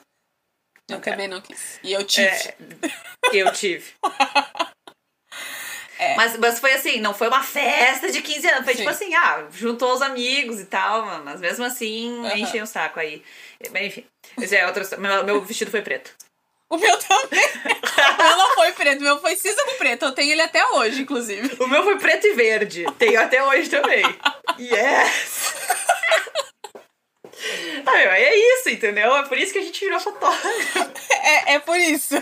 Eu 0.90 0.96
Não 0.98 1.02
quero. 1.02 1.16
também 1.16 1.28
não 1.28 1.42
quis. 1.42 1.80
E 1.82 1.92
eu 1.94 2.04
tive. 2.06 2.28
É, 2.28 2.56
eu 3.34 3.52
tive. 3.52 3.94
É. 6.02 6.16
Mas, 6.16 6.36
mas 6.38 6.60
foi 6.60 6.74
assim, 6.74 7.00
não 7.00 7.14
foi 7.14 7.28
uma 7.28 7.44
festa 7.44 8.12
de 8.12 8.24
15 8.24 8.48
anos. 8.48 8.64
Foi 8.66 8.74
Sim. 8.74 8.80
tipo 8.80 8.90
assim, 8.90 9.14
ah, 9.14 9.46
juntou 9.52 9.94
os 9.94 10.02
amigos 10.02 10.60
e 10.60 10.66
tal, 10.66 11.06
mas 11.24 11.40
mesmo 11.40 11.64
assim, 11.64 12.26
Aham. 12.26 12.38
enchem 12.40 12.62
o 12.64 12.66
saco 12.66 13.00
aí. 13.00 13.22
Mas, 13.72 13.84
enfim, 13.84 14.06
esse 14.42 14.56
é 14.56 14.66
outro, 14.66 14.84
meu, 15.00 15.24
meu 15.24 15.42
vestido 15.42 15.70
foi 15.70 15.84
preto. 15.84 16.12
O 16.68 16.78
meu 16.78 16.98
também. 16.98 17.46
o 17.46 18.24
meu 18.24 18.38
não 18.38 18.56
foi 18.56 18.72
preto, 18.72 19.02
o 19.02 19.04
meu 19.04 19.20
foi 19.22 19.36
cinza 19.36 19.64
com 19.64 19.74
preto. 19.78 20.06
Eu 20.06 20.12
tenho 20.14 20.32
ele 20.32 20.42
até 20.42 20.66
hoje, 20.70 21.04
inclusive. 21.04 21.62
O 21.62 21.68
meu 21.68 21.84
foi 21.84 22.00
preto 22.00 22.26
e 22.26 22.34
verde. 22.34 22.86
Tenho 22.98 23.22
até 23.22 23.44
hoje 23.44 23.70
também. 23.70 24.02
Yes! 24.58 25.54
Tá, 27.84 27.92
meu, 27.94 28.12
é 28.12 28.36
isso, 28.36 28.70
entendeu? 28.70 29.16
É 29.16 29.28
por 29.28 29.38
isso 29.38 29.54
que 29.54 29.60
a 29.60 29.64
gente 29.64 29.80
virou 29.80 30.00
fotógrafo. 30.00 30.92
É, 31.24 31.54
é 31.54 31.60
por 31.60 31.78
isso. 31.78 32.16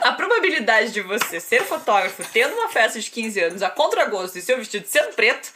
A 0.00 0.12
probabilidade 0.12 0.92
de 0.92 1.02
você 1.02 1.38
ser 1.38 1.62
fotógrafo 1.62 2.24
tendo 2.32 2.54
uma 2.54 2.70
festa 2.70 2.98
de 2.98 3.10
15 3.10 3.40
anos 3.40 3.62
a 3.62 3.68
contragosto 3.68 4.38
e 4.38 4.42
seu 4.42 4.56
vestido 4.56 4.86
sendo 4.86 5.14
preto, 5.14 5.52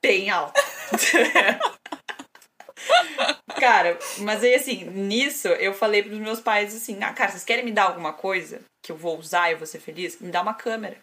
bem 0.00 0.30
alta. 0.30 0.62
cara, 3.58 3.98
mas 4.18 4.44
aí 4.44 4.54
assim, 4.54 4.84
nisso 4.84 5.48
eu 5.48 5.74
falei 5.74 6.04
pros 6.04 6.18
meus 6.18 6.40
pais 6.40 6.74
assim: 6.74 7.02
ah, 7.02 7.12
cara, 7.12 7.32
vocês 7.32 7.44
querem 7.44 7.64
me 7.64 7.72
dar 7.72 7.84
alguma 7.84 8.12
coisa 8.12 8.60
que 8.80 8.92
eu 8.92 8.96
vou 8.96 9.18
usar 9.18 9.48
e 9.48 9.54
eu 9.54 9.58
vou 9.58 9.66
ser 9.66 9.80
feliz? 9.80 10.20
Me 10.20 10.30
dá 10.30 10.42
uma 10.42 10.54
câmera. 10.54 10.98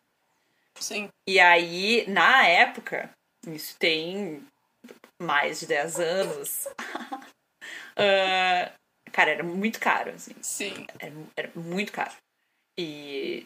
Sim. 0.79 1.09
E 1.27 1.37
aí, 1.37 2.05
na 2.07 2.47
época, 2.47 3.09
isso 3.45 3.75
tem 3.77 4.41
mais 5.21 5.59
de 5.59 5.67
10 5.67 5.99
anos. 5.99 6.67
uh, 7.97 8.71
cara, 9.11 9.31
era 9.31 9.43
muito 9.43 9.79
caro, 9.79 10.11
assim. 10.11 10.33
Sim. 10.41 10.87
Era, 10.99 11.13
era 11.35 11.51
muito 11.55 11.91
caro. 11.91 12.13
E. 12.77 13.45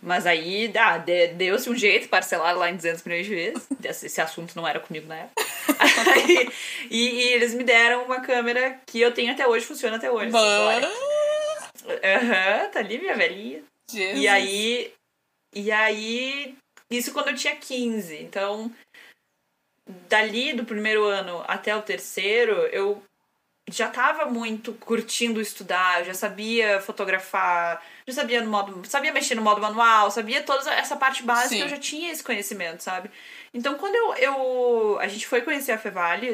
Mas 0.00 0.24
aí, 0.24 0.72
ah, 0.78 0.98
de, 0.98 1.28
deu-se 1.28 1.68
um 1.68 1.74
jeito, 1.74 2.08
parcelar 2.08 2.56
lá 2.56 2.70
em 2.70 2.76
200 2.76 3.02
milhões 3.02 3.26
de 3.26 3.34
vezes. 3.34 3.66
Esse, 3.82 4.06
esse 4.06 4.20
assunto 4.20 4.54
não 4.54 4.66
era 4.66 4.78
comigo 4.78 5.08
na 5.08 5.16
época. 5.16 5.42
aí, 6.12 6.48
e, 6.88 7.08
e, 7.08 7.32
eles 7.32 7.54
me 7.54 7.64
deram 7.64 8.04
uma 8.04 8.20
câmera 8.20 8.80
que 8.86 9.00
eu 9.00 9.12
tenho 9.12 9.32
até 9.32 9.48
hoje, 9.48 9.66
funciona 9.66 9.96
até 9.96 10.10
hoje. 10.10 10.30
Aham, 12.04 12.64
uhum, 12.64 12.70
tá 12.70 12.78
ali 12.78 12.98
minha 12.98 13.16
velhinha. 13.16 13.64
Jesus. 13.90 14.20
E 14.20 14.28
aí. 14.28 14.92
E 15.54 15.72
aí. 15.72 16.54
Isso 16.90 17.12
quando 17.12 17.28
eu 17.28 17.34
tinha 17.36 17.56
15. 17.56 18.16
Então, 18.22 18.70
dali 20.08 20.52
do 20.52 20.64
primeiro 20.64 21.04
ano 21.04 21.44
até 21.46 21.74
o 21.74 21.82
terceiro, 21.82 22.52
eu 22.66 23.02
já 23.70 23.88
estava 23.88 24.26
muito 24.26 24.72
curtindo 24.74 25.40
estudar, 25.40 26.04
já 26.04 26.14
sabia 26.14 26.80
fotografar, 26.80 27.82
já 28.06 28.14
sabia 28.14 28.42
no 28.42 28.50
modo, 28.50 28.86
sabia 28.88 29.12
mexer 29.12 29.34
no 29.34 29.42
modo 29.42 29.60
manual, 29.60 30.10
sabia 30.10 30.42
toda 30.42 30.72
essa 30.74 30.96
parte 30.96 31.22
básica, 31.22 31.56
Sim. 31.56 31.62
eu 31.62 31.68
já 31.68 31.78
tinha 31.78 32.10
esse 32.10 32.22
conhecimento, 32.22 32.82
sabe? 32.82 33.10
Então 33.54 33.74
quando 33.76 33.94
eu, 33.94 34.14
eu 34.14 34.98
a 35.00 35.08
gente 35.08 35.26
foi 35.26 35.42
conhecer 35.42 35.72
a 35.72 35.78
Fevale, 35.78 36.32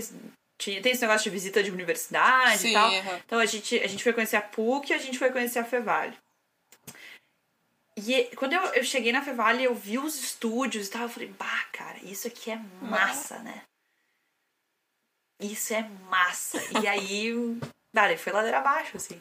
tinha, 0.59 0.81
tem 0.81 0.93
esse 0.93 1.03
negócio 1.03 1.25
de 1.25 1.31
visita 1.31 1.63
de 1.63 1.71
universidade 1.71 2.59
Sim, 2.59 2.71
e 2.71 2.73
tal. 2.73 2.91
Uhum. 2.91 3.21
Então 3.27 3.39
a 3.39 3.47
gente, 3.47 3.79
a 3.79 3.87
gente 3.87 4.03
foi 4.03 4.13
conhecer 4.13 4.37
a 4.37 4.43
PUC 4.43 4.91
e 4.91 4.95
a 4.95 4.99
gente 4.99 5.19
foi 5.19 5.31
conhecer 5.31 5.59
a 5.59 5.65
Fevale. 5.65 6.17
E 7.97 8.25
quando 8.37 8.53
eu, 8.53 8.63
eu 8.75 8.85
cheguei 8.85 9.11
na 9.11 9.23
Fevale, 9.23 9.65
eu 9.65 9.75
vi 9.75 9.99
os 9.99 10.15
estúdios 10.17 10.87
e 10.87 10.91
tal, 10.91 11.03
eu 11.03 11.09
falei, 11.09 11.29
bah, 11.29 11.65
cara, 11.73 11.99
isso 12.03 12.29
aqui 12.29 12.51
é 12.51 12.61
massa, 12.83 13.39
né? 13.39 13.63
Isso 15.41 15.73
é 15.73 15.83
massa. 16.11 16.59
E 16.83 16.87
aí, 16.87 17.33
cara, 17.95 18.17
foi 18.19 18.33
ladeira 18.33 18.59
abaixo, 18.59 18.97
assim. 18.97 19.21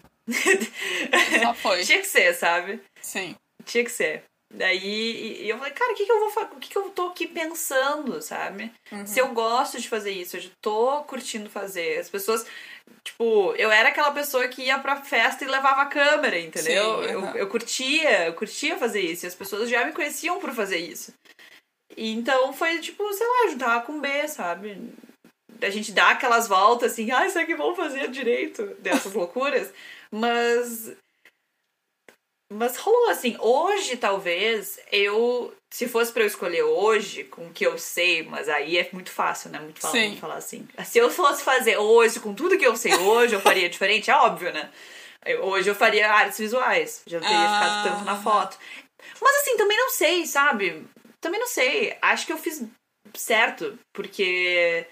Só 1.42 1.54
foi. 1.54 1.84
Tinha 1.86 2.00
que 2.00 2.08
ser, 2.08 2.34
sabe? 2.34 2.82
Sim. 3.02 3.36
Tinha 3.64 3.84
que 3.84 3.92
ser. 3.92 4.24
Daí 4.54 5.44
e 5.44 5.50
eu 5.50 5.58
falei, 5.58 5.74
cara, 5.74 5.92
o 5.92 5.96
que, 5.96 6.06
que 6.06 6.12
eu 6.12 6.20
vou 6.20 6.30
fazer? 6.30 6.54
O 6.54 6.60
que, 6.60 6.70
que 6.70 6.78
eu 6.78 6.90
tô 6.90 7.08
aqui 7.08 7.28
pensando, 7.28 8.22
sabe? 8.22 8.72
Uhum. 8.92 9.06
Se 9.06 9.20
eu 9.20 9.30
gosto 9.30 9.80
de 9.80 9.90
fazer 9.90 10.12
isso, 10.12 10.38
eu 10.38 10.44
tô 10.62 11.04
curtindo 11.04 11.50
fazer. 11.50 12.00
As 12.00 12.10
pessoas, 12.10 12.46
tipo, 13.04 13.54
eu 13.58 13.72
era 13.72 13.90
aquela 13.90 14.12
pessoa 14.12 14.48
que 14.48 14.64
ia 14.64 14.80
pra 14.80 15.02
festa 15.02 15.44
e 15.44 15.48
levava 15.48 15.82
a 15.82 15.88
câmera, 15.88 16.40
entendeu? 16.40 17.04
Sim, 17.04 17.16
uhum. 17.16 17.30
eu, 17.30 17.36
eu 17.38 17.50
curtia, 17.50 18.28
eu 18.28 18.34
curtia 18.34 18.78
fazer 18.78 19.02
isso. 19.02 19.26
E 19.26 19.28
as 19.28 19.36
pessoas 19.36 19.70
já 19.70 19.84
me 19.84 19.94
conheciam 19.94 20.40
por 20.40 20.54
fazer 20.54 20.78
isso. 20.78 21.14
E 21.98 22.12
então 22.12 22.54
foi, 22.54 22.80
tipo, 22.80 23.12
sei 23.14 23.28
lá, 23.28 23.50
juntar 23.50 23.84
com 23.84 24.00
B, 24.00 24.28
sabe? 24.28 24.94
A 25.62 25.70
gente 25.70 25.92
dá 25.92 26.12
aquelas 26.12 26.48
voltas 26.48 26.92
assim, 26.92 27.10
ah, 27.12 27.28
será 27.30 27.46
que 27.46 27.56
vão 27.56 27.76
fazer 27.76 28.10
direito 28.10 28.64
dessas 28.80 29.14
loucuras? 29.14 29.74
Mas 30.12 30.96
mas 32.52 32.78
rolou 32.78 33.10
assim, 33.10 33.36
hoje 33.40 33.98
talvez 33.98 34.80
eu, 34.92 35.54
se 35.74 35.88
fosse 35.88 36.12
para 36.12 36.24
eu 36.24 36.28
escolher 36.28 36.64
hoje, 36.64 37.24
com 37.24 37.48
o 37.48 37.54
que 37.54 37.66
eu 37.66 37.78
sei, 37.78 38.24
mas 38.24 38.48
aí 38.48 38.78
é 38.78 38.88
muito 38.94 39.12
fácil, 39.12 39.50
né? 39.50 39.60
Muito 39.60 39.80
fácil 39.80 40.00
Sim. 40.00 40.18
falar 40.18 40.36
assim. 40.36 40.68
Se 40.86 41.00
eu 41.00 41.10
fosse 41.10 41.44
fazer 41.44 41.78
hoje, 41.78 42.20
com 42.20 42.34
tudo 42.34 42.58
que 42.58 42.66
eu 42.66 42.76
sei 42.76 42.94
hoje, 42.96 43.34
eu 43.34 43.42
faria 43.42 43.70
diferente, 43.70 44.12
é 44.12 44.16
óbvio, 44.16 44.54
né? 44.54 44.70
Hoje 45.42 45.70
eu 45.70 45.76
faria 45.76 46.12
artes 46.12 46.38
visuais, 46.38 47.02
já 47.08 47.20
não 47.20 47.28
teria 47.28 47.50
ah. 47.50 47.54
ficado 47.54 47.84
tanto 47.84 48.06
na 48.06 48.22
foto. 48.22 48.58
Mas 49.20 49.36
assim, 49.38 49.58
também 49.58 49.78
não 49.78 49.90
sei, 49.90 50.26
sabe? 50.28 50.86
Também 51.20 51.40
não 51.40 51.48
sei. 51.48 51.98
Acho 52.00 52.28
que 52.28 52.34
eu 52.34 52.38
fiz 52.38 52.64
certo, 53.16 53.78
porque 53.92 54.86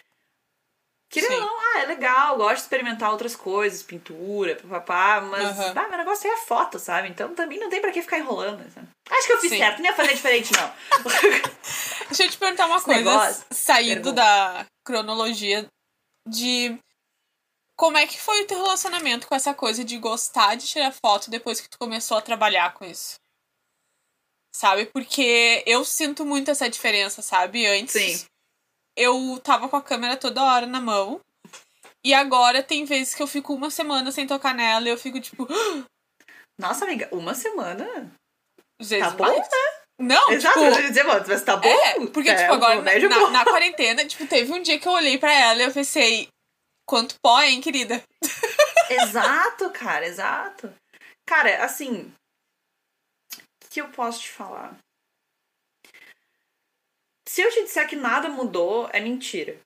Querendo 1.13 1.34
ou 1.34 1.41
não, 1.41 1.60
ah, 1.60 1.82
é 1.82 1.86
legal, 1.86 2.38
gosto 2.38 2.56
de 2.56 2.62
experimentar 2.62 3.12
outras 3.12 3.36
coisas, 3.36 3.84
pintura, 3.84 4.56
papapá, 4.56 5.21
mas 5.21 5.60
uhum. 5.60 5.73
ah, 5.76 5.88
meu 5.88 5.97
negócio 5.99 6.28
é 6.28 6.34
a 6.34 6.38
foto, 6.38 6.80
sabe? 6.80 7.08
Então 7.08 7.36
também 7.36 7.60
não 7.60 7.69
tem 7.69 7.80
pra 7.80 7.91
que 7.91 8.02
ficar 8.02 8.17
enrolando. 8.17 8.67
Sabe? 8.73 8.88
Acho 9.12 9.28
que 9.28 9.34
eu 9.34 9.39
fiz 9.39 9.52
Sim. 9.52 9.60
certo, 9.60 9.78
não 9.78 9.86
ia 9.86 9.95
fazer 9.95 10.15
diferente, 10.15 10.52
não. 10.54 10.73
Deixa 12.10 12.23
eu 12.23 12.30
te 12.32 12.38
perguntar 12.38 12.65
uma 12.65 12.78
Esse 12.78 12.86
coisa, 12.86 12.99
negócio, 12.99 13.45
saindo 13.52 13.93
pergunta. 13.93 14.13
da 14.13 14.65
cronologia 14.84 15.67
de 16.28 16.80
como 17.78 17.97
é 17.97 18.08
que 18.08 18.19
foi 18.19 18.41
o 18.41 18.47
teu 18.47 18.58
relacionamento 18.58 19.28
com 19.28 19.36
essa 19.36 19.54
coisa 19.54 19.84
de 19.84 19.99
gostar 19.99 20.56
de 20.56 20.65
tirar 20.65 20.91
foto 20.91 21.30
depois 21.30 21.62
que 21.62 21.69
tu 21.69 21.78
começou 21.78 22.17
a 22.17 22.21
trabalhar 22.21 22.73
com 22.73 22.86
isso? 22.86 23.15
Sabe? 24.56 24.88
Porque 24.88 25.63
eu 25.67 25.86
sinto 25.86 26.26
muito 26.26 26.49
essa 26.49 26.67
diferença, 26.67 27.21
sabe? 27.21 27.67
Antes. 27.67 27.93
Sim 27.93 28.33
eu 28.97 29.39
tava 29.43 29.67
com 29.69 29.75
a 29.75 29.82
câmera 29.82 30.17
toda 30.17 30.43
hora 30.43 30.65
na 30.65 30.79
mão. 30.79 31.19
E 32.06 32.13
agora 32.13 32.62
tem 32.62 32.84
vezes 32.84 33.15
que 33.15 33.23
eu 33.23 33.27
fico 33.27 33.53
uma 33.53 33.69
semana 33.69 34.12
sem 34.12 34.27
tocar 34.27 34.53
nela 34.53 34.88
e 34.88 34.91
eu 34.91 34.97
fico 34.97 35.19
tipo. 35.19 35.47
Nossa, 36.60 36.86
amiga, 36.86 37.08
uma 37.12 37.34
semana? 37.34 38.12
Vezes 38.79 38.99
tá 38.99 39.12
bom, 39.12 39.23
mais? 39.23 39.39
né? 39.39 39.84
Não, 39.99 40.32
Exato, 40.32 40.60
tipo, 40.60 40.75
eu 40.75 40.88
dizer, 40.88 41.03
mas 41.03 41.43
tá 41.43 41.56
bom? 41.56 41.67
É, 41.67 42.08
porque, 42.08 42.29
é, 42.29 42.36
tipo, 42.36 42.53
agora, 42.53 42.82
na, 42.82 43.10
na, 43.10 43.29
na, 43.29 43.45
quarentena, 43.45 44.06
tipo, 44.06 44.27
teve 44.27 44.51
um 44.51 44.62
dia 44.62 44.79
que 44.79 44.88
eu 44.88 44.91
olhei 44.91 45.17
pra 45.17 45.32
ela 45.32 45.62
e 45.62 45.65
eu 45.65 45.71
pensei, 45.71 46.27
quanto 46.86 47.15
pó, 47.21 47.41
hein, 47.41 47.62
querida? 47.62 48.03
Exato, 48.89 49.69
cara, 49.69 50.06
exato. 50.06 50.73
Cara, 51.25 51.63
assim, 51.63 52.13
o 53.63 53.69
que 53.69 53.79
eu 53.79 53.89
posso 53.89 54.19
te 54.21 54.29
falar? 54.29 54.77
Se 57.34 57.41
eu 57.41 57.50
te 57.50 57.63
disser 57.63 57.89
que 57.89 57.96
nada 57.96 58.30
mudou, 58.30 58.88
é 58.93 59.00
mentira. 59.00 59.60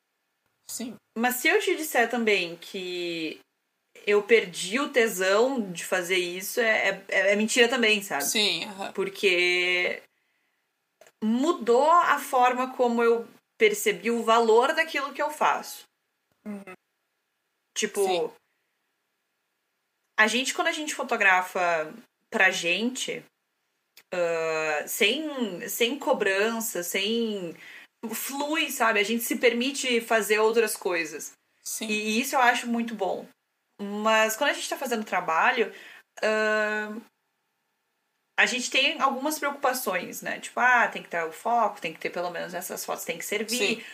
Sim. 0.72 0.96
Mas 1.18 1.36
se 1.36 1.50
eu 1.50 1.60
te 1.60 1.76
disser 1.76 2.10
também 2.10 2.56
que 2.56 3.42
eu 4.06 4.24
perdi 4.24 4.80
o 4.80 4.90
tesão 4.90 5.70
de 5.70 5.84
fazer 5.84 6.16
isso, 6.16 6.62
é, 6.62 7.04
é, 7.10 7.34
é 7.34 7.36
mentira 7.36 7.68
também, 7.68 8.02
sabe? 8.02 8.24
Sim. 8.24 8.62
Porque 8.96 10.02
mudou 11.22 11.92
a 11.92 12.18
forma 12.20 12.74
como 12.74 13.04
eu 13.04 13.28
percebi 13.60 14.12
o 14.12 14.24
valor 14.24 14.74
daquilo 14.74 15.14
que 15.14 15.22
eu 15.22 15.30
faço. 15.30 15.84
Uhum. 16.46 16.74
Tipo, 17.78 18.08
Sim. 18.08 18.32
a 20.18 20.26
gente, 20.26 20.54
quando 20.54 20.70
a 20.70 20.72
gente 20.72 20.96
fotografa 20.96 21.94
pra 22.32 22.50
gente, 22.50 23.26
uh, 24.14 24.88
sem, 24.88 25.68
sem 25.68 25.98
cobrança, 25.98 26.84
sem. 26.84 27.56
flui, 28.12 28.72
sabe? 28.72 29.00
A 29.00 29.04
gente 29.04 29.24
se 29.24 29.38
permite 29.38 30.02
fazer 30.02 30.40
outras 30.40 30.76
coisas. 30.76 31.34
Sim. 31.64 31.88
E 31.88 32.20
isso 32.20 32.36
eu 32.36 32.40
acho 32.40 32.68
muito 32.68 32.96
bom. 32.96 33.28
Mas 33.80 34.36
quando 34.36 34.52
a 34.52 34.54
gente 34.54 34.70
tá 34.70 34.78
fazendo 34.78 35.04
trabalho, 35.04 35.72
uh, 36.24 37.02
a 38.40 38.46
gente 38.46 38.70
tem 38.70 39.00
algumas 39.02 39.40
preocupações, 39.40 40.22
né? 40.22 40.40
Tipo, 40.40 40.60
ah, 40.60 40.88
tem 40.88 41.04
que 41.04 41.10
ter 41.10 41.24
o 41.24 41.32
foco, 41.32 41.82
tem 41.82 41.94
que 41.94 42.00
ter 42.00 42.10
pelo 42.10 42.30
menos 42.30 42.54
essas 42.54 42.86
fotos, 42.86 43.04
tem 43.04 43.18
que 43.18 43.26
servir. 43.26 43.86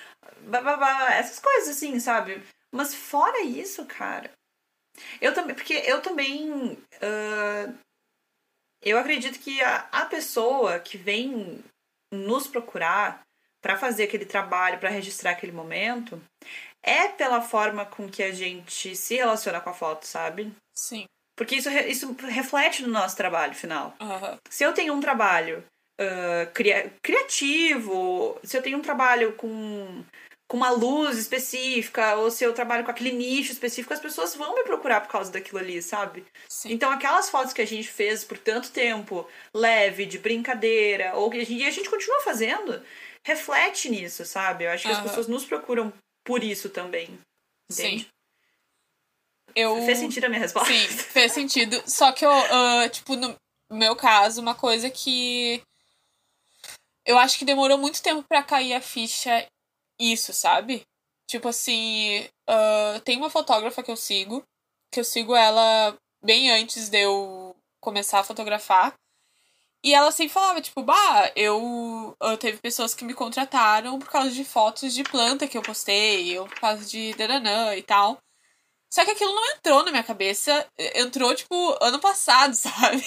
essas 1.13 1.39
coisas 1.39 1.75
assim, 1.75 1.99
sabe? 1.99 2.41
Mas 2.71 2.93
fora 2.93 3.41
isso, 3.41 3.85
cara. 3.85 4.31
Eu 5.21 5.33
também. 5.33 5.55
Porque 5.55 5.73
eu 5.73 6.01
também. 6.01 6.73
Uh, 6.73 7.77
eu 8.83 8.97
acredito 8.97 9.39
que 9.39 9.61
a, 9.61 9.87
a 9.91 10.05
pessoa 10.05 10.79
que 10.79 10.97
vem 10.97 11.63
nos 12.11 12.47
procurar 12.47 13.21
para 13.61 13.77
fazer 13.77 14.03
aquele 14.03 14.25
trabalho, 14.25 14.79
para 14.79 14.89
registrar 14.89 15.31
aquele 15.31 15.51
momento, 15.51 16.21
é 16.81 17.07
pela 17.07 17.41
forma 17.41 17.85
com 17.85 18.09
que 18.09 18.21
a 18.21 18.31
gente 18.31 18.95
se 18.95 19.15
relaciona 19.15 19.61
com 19.61 19.69
a 19.69 19.73
foto, 19.73 20.05
sabe? 20.05 20.51
Sim. 20.73 21.05
Porque 21.35 21.55
isso, 21.55 21.69
isso 21.69 22.15
reflete 22.27 22.83
no 22.83 22.89
nosso 22.89 23.15
trabalho 23.15 23.55
final. 23.55 23.95
Uhum. 23.99 24.37
Se 24.49 24.63
eu 24.63 24.73
tenho 24.73 24.93
um 24.93 24.99
trabalho 24.99 25.63
uh, 25.99 26.51
cria 26.53 26.91
criativo, 27.01 28.37
se 28.43 28.57
eu 28.57 28.61
tenho 28.61 28.77
um 28.77 28.81
trabalho 28.81 29.33
com 29.33 30.03
com 30.53 30.57
uma 30.57 30.69
luz 30.69 31.17
específica, 31.17 32.15
ou 32.17 32.29
se 32.29 32.43
eu 32.43 32.53
trabalho 32.53 32.85
com 32.85 32.91
aquele 32.91 33.11
nicho 33.11 33.51
específico, 33.51 33.91
as 33.91 33.99
pessoas 33.99 34.35
vão 34.35 34.53
me 34.53 34.61
procurar 34.61 35.01
por 35.01 35.09
causa 35.09 35.31
daquilo 35.31 35.57
ali, 35.57 35.81
sabe? 35.81 36.23
Sim. 36.47 36.71
Então 36.71 36.91
aquelas 36.91 37.27
fotos 37.27 37.53
que 37.53 37.61
a 37.63 37.65
gente 37.65 37.87
fez 37.87 38.23
por 38.23 38.37
tanto 38.37 38.69
tempo, 38.69 39.27
leve, 39.51 40.05
de 40.05 40.19
brincadeira, 40.19 41.15
ou 41.15 41.31
que 41.31 41.39
a 41.39 41.43
gente, 41.43 41.65
a 41.65 41.71
gente 41.71 41.89
continua 41.89 42.21
fazendo, 42.21 42.85
reflete 43.25 43.89
nisso, 43.89 44.23
sabe? 44.25 44.65
Eu 44.65 44.69
acho 44.69 44.83
que 44.83 44.93
uhum. 44.93 44.99
as 44.99 45.01
pessoas 45.01 45.27
nos 45.27 45.43
procuram 45.43 45.91
por 46.23 46.43
isso 46.43 46.69
também. 46.69 47.19
Entende? 47.71 48.03
Sim. 48.03 48.07
eu. 49.55 49.83
Fez 49.87 49.97
sentido 49.97 50.25
a 50.25 50.29
minha 50.29 50.41
resposta? 50.41 50.71
Sim, 50.71 50.87
fez 50.87 51.31
sentido. 51.31 51.81
Só 51.87 52.11
que 52.11 52.23
eu, 52.23 52.31
uh, 52.31 52.89
tipo, 52.91 53.15
no 53.15 53.35
meu 53.71 53.95
caso, 53.95 54.39
uma 54.39 54.53
coisa 54.53 54.87
que. 54.91 55.63
Eu 57.07 57.17
acho 57.17 57.39
que 57.39 57.43
demorou 57.43 57.79
muito 57.79 58.03
tempo 58.03 58.23
para 58.29 58.43
cair 58.43 58.75
a 58.75 58.79
ficha 58.79 59.47
isso, 60.11 60.33
sabe? 60.33 60.83
Tipo 61.27 61.49
assim, 61.49 62.27
uh, 62.49 62.99
tem 63.03 63.17
uma 63.17 63.29
fotógrafa 63.29 63.81
que 63.81 63.91
eu 63.91 63.97
sigo, 63.97 64.43
que 64.91 64.99
eu 64.99 65.03
sigo 65.03 65.35
ela 65.35 65.97
bem 66.23 66.51
antes 66.51 66.89
de 66.89 66.99
eu 66.99 67.55
começar 67.79 68.19
a 68.19 68.23
fotografar. 68.23 68.93
E 69.83 69.93
ela 69.93 70.11
sempre 70.11 70.33
falava, 70.33 70.61
tipo, 70.61 70.81
bah, 70.81 71.31
eu, 71.35 72.15
eu 72.21 72.37
teve 72.37 72.57
pessoas 72.59 72.93
que 72.93 73.03
me 73.03 73.13
contrataram 73.13 73.99
por 73.99 74.09
causa 74.09 74.31
de 74.31 74.45
fotos 74.45 74.93
de 74.93 75.03
planta 75.03 75.47
que 75.47 75.57
eu 75.57 75.61
postei, 75.61 76.39
ou 76.39 76.47
por 76.47 76.57
causa 76.59 76.85
de 76.85 77.13
dananã 77.15 77.75
e 77.75 77.83
tal. 77.83 78.17
Só 78.93 79.03
que 79.03 79.11
aquilo 79.11 79.33
não 79.33 79.51
entrou 79.51 79.83
na 79.83 79.91
minha 79.91 80.03
cabeça. 80.03 80.65
Entrou, 80.95 81.35
tipo, 81.35 81.77
ano 81.81 81.99
passado, 81.99 82.53
sabe? 82.55 83.03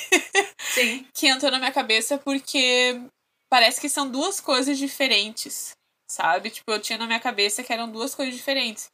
Sim. 0.75 1.07
que 1.15 1.29
entrou 1.29 1.51
na 1.51 1.59
minha 1.59 1.73
cabeça 1.73 2.19
porque 2.19 3.01
parece 3.49 3.81
que 3.81 3.89
são 3.89 4.11
duas 4.11 4.41
coisas 4.41 4.77
diferentes, 4.77 5.76
sabe? 6.07 6.51
Tipo, 6.51 6.73
eu 6.73 6.81
tinha 6.81 6.99
na 6.99 7.07
minha 7.07 7.21
cabeça 7.21 7.63
que 7.63 7.73
eram 7.73 7.91
duas 7.91 8.15
coisas 8.15 8.35
diferentes. 8.35 8.89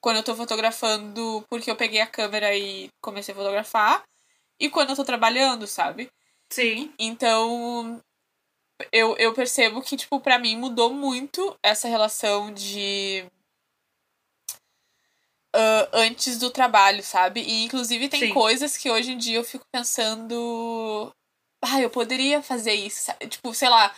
Quando 0.00 0.18
eu 0.18 0.22
tô 0.22 0.34
fotografando 0.34 1.44
porque 1.48 1.70
eu 1.70 1.76
peguei 1.76 2.00
a 2.00 2.06
câmera 2.06 2.54
e 2.56 2.90
comecei 3.00 3.32
a 3.32 3.36
fotografar. 3.36 4.02
E 4.60 4.70
quando 4.70 4.90
eu 4.90 4.96
tô 4.96 5.04
trabalhando, 5.04 5.66
sabe? 5.66 6.10
Sim. 6.50 6.92
Então, 6.98 8.00
eu, 8.92 9.16
eu 9.16 9.32
percebo 9.32 9.82
que, 9.82 9.96
tipo, 9.96 10.20
pra 10.20 10.38
mim 10.38 10.56
mudou 10.56 10.92
muito 10.92 11.56
essa 11.62 11.88
relação 11.88 12.52
de. 12.52 13.24
Uh, 15.54 15.86
antes 15.92 16.38
do 16.38 16.50
trabalho, 16.50 17.02
sabe? 17.02 17.40
E 17.40 17.64
inclusive 17.64 18.08
tem 18.08 18.20
Sim. 18.20 18.34
coisas 18.34 18.76
que 18.76 18.90
hoje 18.90 19.12
em 19.12 19.18
dia 19.18 19.38
eu 19.38 19.44
fico 19.44 19.64
pensando. 19.70 21.14
Ah, 21.62 21.80
eu 21.80 21.88
poderia 21.88 22.42
fazer 22.42 22.74
isso. 22.74 23.04
sabe? 23.04 23.28
Tipo, 23.28 23.54
sei 23.54 23.68
lá, 23.68 23.94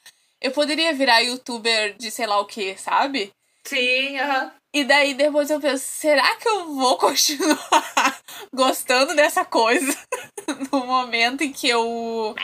eu 0.47 0.53
poderia 0.53 0.93
virar 0.95 1.21
youtuber 1.21 1.97
de 1.97 2.11
sei 2.11 2.27
lá 2.27 2.39
o 2.41 2.47
que, 2.47 2.77
sabe? 2.77 3.33
Sim, 3.65 4.19
aham. 4.19 4.53
E 4.73 4.85
daí 4.85 5.15
depois 5.15 5.49
eu 5.51 5.61
penso, 5.61 5.85
será 5.85 6.37
que 6.37 6.49
eu 6.49 6.75
vou 6.75 6.97
continuar 6.99 8.21
gostando 8.53 9.15
dessa 9.15 9.45
coisa 9.45 9.97
no 10.73 10.85
momento 10.87 11.43
em 11.43 11.53
que 11.53 11.69
eu. 11.69 12.35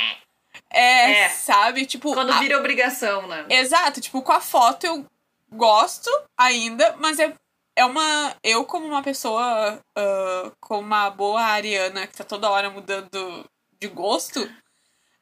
É, 0.70 1.24
É. 1.24 1.28
sabe? 1.28 1.86
Tipo. 1.86 2.12
Quando 2.14 2.32
a- 2.32 2.38
vira 2.38 2.58
obrigação, 2.58 3.26
né? 3.28 3.46
Exato, 3.48 4.00
tipo, 4.00 4.22
com 4.22 4.32
a 4.32 4.40
foto 4.40 4.86
eu 4.86 5.06
gosto 5.50 6.10
ainda, 6.36 6.96
mas 6.98 7.18
é, 7.18 7.34
é 7.76 7.84
uma. 7.84 8.34
Eu, 8.42 8.64
como 8.64 8.86
uma 8.86 9.02
pessoa, 9.02 9.78
ah, 9.96 10.52
como 10.60 10.80
uma 10.80 11.10
boa 11.10 11.42
ariana 11.42 12.06
que 12.06 12.16
tá 12.16 12.24
toda 12.24 12.50
hora 12.50 12.70
mudando 12.70 13.44
de 13.78 13.88
gosto, 13.88 14.50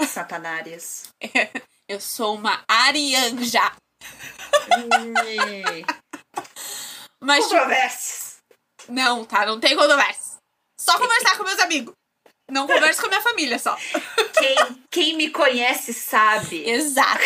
Satanárias. 0.07 1.09
eu 1.91 2.01
sou 2.01 2.37
uma 2.37 2.63
arianja. 2.69 3.73
Mas, 7.21 7.45
tipo, 7.45 7.51
Controvérsias. 7.57 8.37
não, 8.89 9.25
tá? 9.25 9.45
Não 9.45 9.59
tem 9.61 9.77
controvérsia. 9.77 10.39
Só 10.81 10.97
conversar 10.99 11.37
com 11.37 11.45
meus 11.45 11.59
amigos. 11.59 11.95
Não 12.51 12.67
converso 12.67 13.01
com 13.01 13.07
a 13.07 13.11
minha 13.11 13.23
família 13.23 13.59
só. 13.59 13.77
Quem, 14.39 14.85
quem 14.91 15.17
me 15.17 15.31
conhece 15.31 15.93
sabe. 15.93 16.69
Exato. 16.69 17.21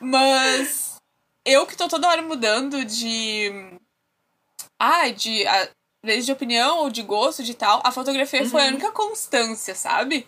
Mas 0.00 0.96
eu 1.46 1.66
que 1.66 1.76
tô 1.76 1.86
toda 1.88 2.08
hora 2.08 2.22
mudando 2.22 2.84
de. 2.84 3.50
Ah, 4.80 5.08
de. 5.10 5.46
Às 5.46 5.68
vezes 6.04 6.26
de 6.26 6.32
opinião 6.32 6.78
ou 6.78 6.90
de 6.90 7.02
gosto 7.02 7.42
de 7.44 7.54
tal, 7.54 7.80
a 7.84 7.92
fotografia 7.92 8.48
foi 8.48 8.60
a 8.62 8.64
Uhum. 8.64 8.70
única 8.70 8.90
constância, 8.90 9.74
sabe? 9.76 10.26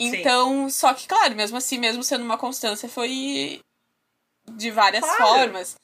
Então, 0.00 0.70
só 0.70 0.94
que, 0.94 1.06
claro, 1.06 1.36
mesmo 1.36 1.58
assim, 1.58 1.78
mesmo 1.78 2.02
sendo 2.02 2.24
uma 2.24 2.38
constância, 2.38 2.88
foi 2.88 3.60
de 4.50 4.70
várias 4.70 5.04
Claro. 5.04 5.18
formas. 5.18 5.74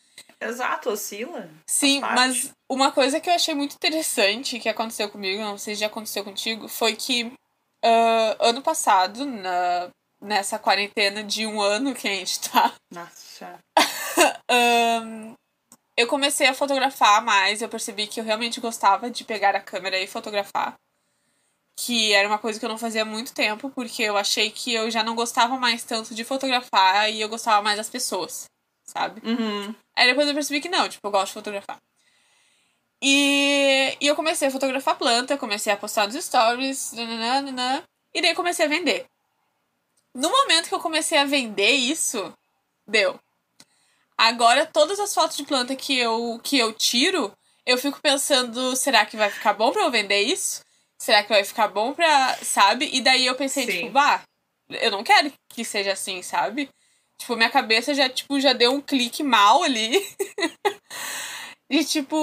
Exato, 0.40 0.90
oscila. 0.90 1.50
Sim, 1.66 2.00
mas 2.00 2.52
uma 2.70 2.90
coisa 2.90 3.20
que 3.20 3.28
eu 3.28 3.34
achei 3.34 3.54
muito 3.54 3.74
interessante 3.74 4.58
que 4.58 4.68
aconteceu 4.68 5.08
comigo, 5.10 5.42
não 5.42 5.58
sei 5.58 5.74
se 5.74 5.80
já 5.80 5.86
aconteceu 5.86 6.24
contigo, 6.24 6.68
foi 6.68 6.96
que 6.96 7.32
ah, 7.84 8.36
ano 8.40 8.62
passado, 8.62 9.24
na, 9.24 9.90
nessa 10.20 10.58
quarentena 10.58 11.22
de 11.22 11.46
um 11.46 11.60
ano 11.60 11.94
que 11.94 12.08
a 12.08 12.12
gente 12.12 12.40
tá, 12.50 12.72
Nossa. 12.92 13.58
ahn, 14.48 15.34
eu 15.96 16.06
comecei 16.06 16.46
a 16.46 16.54
fotografar 16.54 17.22
mais, 17.22 17.60
eu 17.62 17.68
percebi 17.68 18.06
que 18.06 18.20
eu 18.20 18.24
realmente 18.24 18.60
gostava 18.60 19.10
de 19.10 19.24
pegar 19.24 19.54
a 19.54 19.60
câmera 19.60 19.98
e 19.98 20.06
fotografar. 20.06 20.74
Que 21.76 22.12
era 22.12 22.26
uma 22.26 22.38
coisa 22.38 22.58
que 22.58 22.64
eu 22.64 22.70
não 22.70 22.78
fazia 22.78 23.02
há 23.02 23.04
muito 23.04 23.34
tempo, 23.34 23.70
porque 23.70 24.02
eu 24.02 24.16
achei 24.16 24.50
que 24.50 24.72
eu 24.72 24.90
já 24.90 25.02
não 25.02 25.14
gostava 25.14 25.58
mais 25.58 25.84
tanto 25.84 26.14
de 26.14 26.24
fotografar 26.24 27.10
e 27.10 27.20
eu 27.20 27.28
gostava 27.28 27.62
mais 27.62 27.76
das 27.76 27.90
pessoas, 27.90 28.46
sabe? 28.84 29.20
Uhum. 29.28 29.74
Aí 29.94 30.06
depois 30.06 30.26
eu 30.26 30.34
percebi 30.34 30.60
que 30.60 30.68
não, 30.68 30.88
tipo, 30.88 31.06
eu 31.06 31.10
gosto 31.10 31.28
de 31.28 31.34
fotografar. 31.34 31.78
E, 33.02 33.96
e 34.00 34.06
eu 34.06 34.16
comecei 34.16 34.48
a 34.48 34.50
fotografar 34.50 34.96
planta, 34.96 35.36
comecei 35.36 35.72
a 35.72 35.76
postar 35.76 36.06
nos 36.06 36.24
stories, 36.24 36.92
nananana, 36.92 37.84
e 38.14 38.22
daí 38.22 38.34
comecei 38.34 38.64
a 38.64 38.68
vender. 38.68 39.06
No 40.14 40.30
momento 40.30 40.68
que 40.68 40.74
eu 40.74 40.80
comecei 40.80 41.18
a 41.18 41.26
vender 41.26 41.72
isso, 41.72 42.32
deu. 42.86 43.20
Agora, 44.16 44.64
todas 44.64 44.98
as 44.98 45.12
fotos 45.12 45.36
de 45.36 45.44
planta 45.44 45.76
que 45.76 45.98
eu, 45.98 46.40
que 46.42 46.58
eu 46.58 46.72
tiro, 46.72 47.30
eu 47.66 47.76
fico 47.76 48.00
pensando, 48.00 48.74
será 48.74 49.04
que 49.04 49.16
vai 49.16 49.30
ficar 49.30 49.52
bom 49.52 49.70
pra 49.72 49.82
eu 49.82 49.90
vender 49.90 50.22
isso? 50.22 50.64
Será 51.00 51.22
que 51.22 51.28
vai 51.28 51.44
ficar 51.44 51.68
bom 51.68 51.92
pra, 51.92 52.34
sabe? 52.42 52.88
E 52.92 53.00
daí 53.00 53.26
eu 53.26 53.34
pensei, 53.34 53.66
Sim. 53.66 53.72
tipo, 53.72 53.90
bah, 53.90 54.22
eu 54.70 54.90
não 54.90 55.04
quero 55.04 55.32
que 55.50 55.64
seja 55.64 55.92
assim, 55.92 56.22
sabe? 56.22 56.68
Tipo, 57.18 57.36
minha 57.36 57.50
cabeça 57.50 57.94
já, 57.94 58.08
tipo, 58.08 58.40
já 58.40 58.52
deu 58.52 58.72
um 58.72 58.80
clique 58.80 59.22
mal 59.22 59.62
ali. 59.62 59.90
e, 61.70 61.84
tipo, 61.84 62.16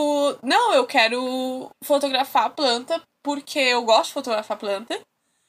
não, 0.43 0.73
eu 0.73 0.85
quero 0.85 1.69
fotografar 1.83 2.45
a 2.45 2.49
planta 2.49 3.01
porque 3.23 3.59
eu 3.59 3.83
gosto 3.83 4.07
de 4.07 4.13
fotografar 4.13 4.57
planta. 4.57 4.99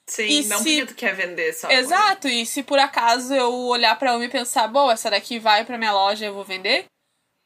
Sim, 0.09 0.29
E 0.29 0.45
não 0.45 0.59
se- 0.63 0.81
porque 0.81 0.87
tu 0.87 0.95
quer 0.95 1.15
vender 1.15 1.53
só. 1.55 1.71
Exato, 1.71 2.29
e 2.29 2.45
se 2.45 2.63
por 2.63 2.79
acaso 2.79 3.35
eu 3.35 3.53
olhar 3.69 3.99
pra 3.99 4.15
uma 4.15 4.25
e 4.25 4.29
pensar, 4.29 4.69
bom, 4.69 4.91
essa 4.91 5.11
daqui 5.11 5.39
vai 5.39 5.65
pra 5.65 5.79
minha 5.79 5.93
loja 5.93 6.25
e 6.25 6.29
eu 6.29 6.35
vou 6.35 6.45
vender, 6.45 6.85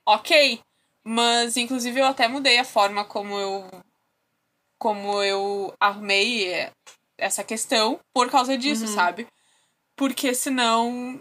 ok. 0.06 0.60
Mas, 1.06 1.56
inclusive, 1.56 2.00
eu 2.00 2.06
até 2.06 2.26
mudei 2.28 2.58
a 2.58 2.64
forma 2.64 3.04
como 3.04 3.38
eu. 3.38 3.70
Como 4.78 5.22
eu 5.22 5.72
arrumei 5.80 6.52
eh, 6.52 6.70
essa 7.18 7.42
questão 7.42 7.98
por 8.14 8.30
causa 8.30 8.56
disso, 8.56 8.86
Uhum. 8.86 8.94
sabe? 8.94 9.26
Porque 9.96 10.34
senão. 10.34 11.20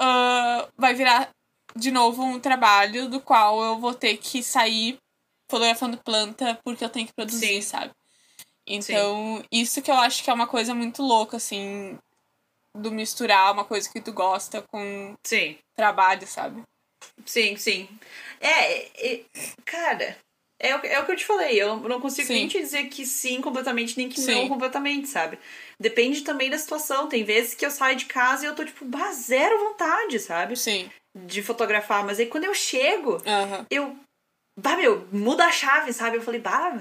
ah, 0.00 0.68
vai 0.76 0.94
virar 0.94 1.30
de 1.76 1.90
novo 1.90 2.22
um 2.22 2.40
trabalho 2.40 3.08
do 3.08 3.20
qual 3.20 3.62
eu 3.62 3.78
vou 3.78 3.94
ter 3.94 4.16
que 4.16 4.42
sair 4.42 4.98
fotografando 5.50 5.98
planta 5.98 6.58
porque 6.64 6.84
eu 6.84 6.88
tenho 6.90 7.06
que 7.06 7.12
produzir, 7.14 7.62
Sim. 7.62 7.62
sabe? 7.62 7.92
Então, 8.66 9.42
isso 9.50 9.82
que 9.82 9.90
eu 9.90 9.96
acho 9.96 10.22
que 10.22 10.30
é 10.30 10.32
uma 10.32 10.46
coisa 10.46 10.74
muito 10.74 11.02
louca, 11.02 11.36
assim, 11.36 11.98
do 12.76 12.90
misturar 12.92 13.52
uma 13.52 13.64
coisa 13.64 13.90
que 13.90 14.00
tu 14.00 14.12
gosta 14.12 14.62
com 14.62 15.14
Sim, 15.26 15.58
trabalho, 15.74 16.26
sabe? 16.26 16.62
sim, 17.26 17.56
sim. 17.56 17.88
É, 18.40 19.14
é, 19.14 19.24
cara, 19.64 20.16
é, 20.60 20.76
o- 20.76 20.86
é 20.86 21.00
o 21.00 21.06
que 21.06 21.12
eu 21.12 21.16
te 21.16 21.24
falei. 21.24 21.60
Eu 21.60 21.76
não 21.76 22.00
consigo 22.00 22.28
Sim. 22.28 22.34
nem 22.34 22.48
te 22.48 22.60
dizer 22.60 22.84
que 22.84 23.04
sim 23.06 23.40
completamente, 23.40 23.96
nem 23.96 24.08
que 24.08 24.20
Sim. 24.20 24.32
não 24.34 24.48
completamente, 24.48 25.08
sabe? 25.08 25.38
Depende 25.80 26.20
também 26.22 26.50
da 26.50 26.58
situação. 26.58 27.08
Tem 27.08 27.24
vezes 27.24 27.54
que 27.54 27.64
eu 27.64 27.70
saio 27.70 27.96
de 27.96 28.04
casa 28.04 28.44
e 28.44 28.48
eu 28.48 28.54
tô, 28.54 28.64
tipo, 28.64 28.84
bah, 28.84 29.10
zero 29.12 29.58
vontade, 29.58 30.18
sabe? 30.20 30.56
Sim. 30.56 30.90
De 31.16 31.42
fotografar. 31.42 32.04
Mas 32.04 32.20
aí 32.20 32.26
quando 32.26 32.44
eu 32.44 32.54
chego, 32.54 33.20
eu. 33.70 33.96
Bah, 34.58 34.76
meu, 34.76 35.08
muda 35.10 35.46
a 35.46 35.52
chave, 35.52 35.92
sabe? 35.92 36.18
Eu 36.18 36.22
falei, 36.22 36.40
bah, 36.40 36.78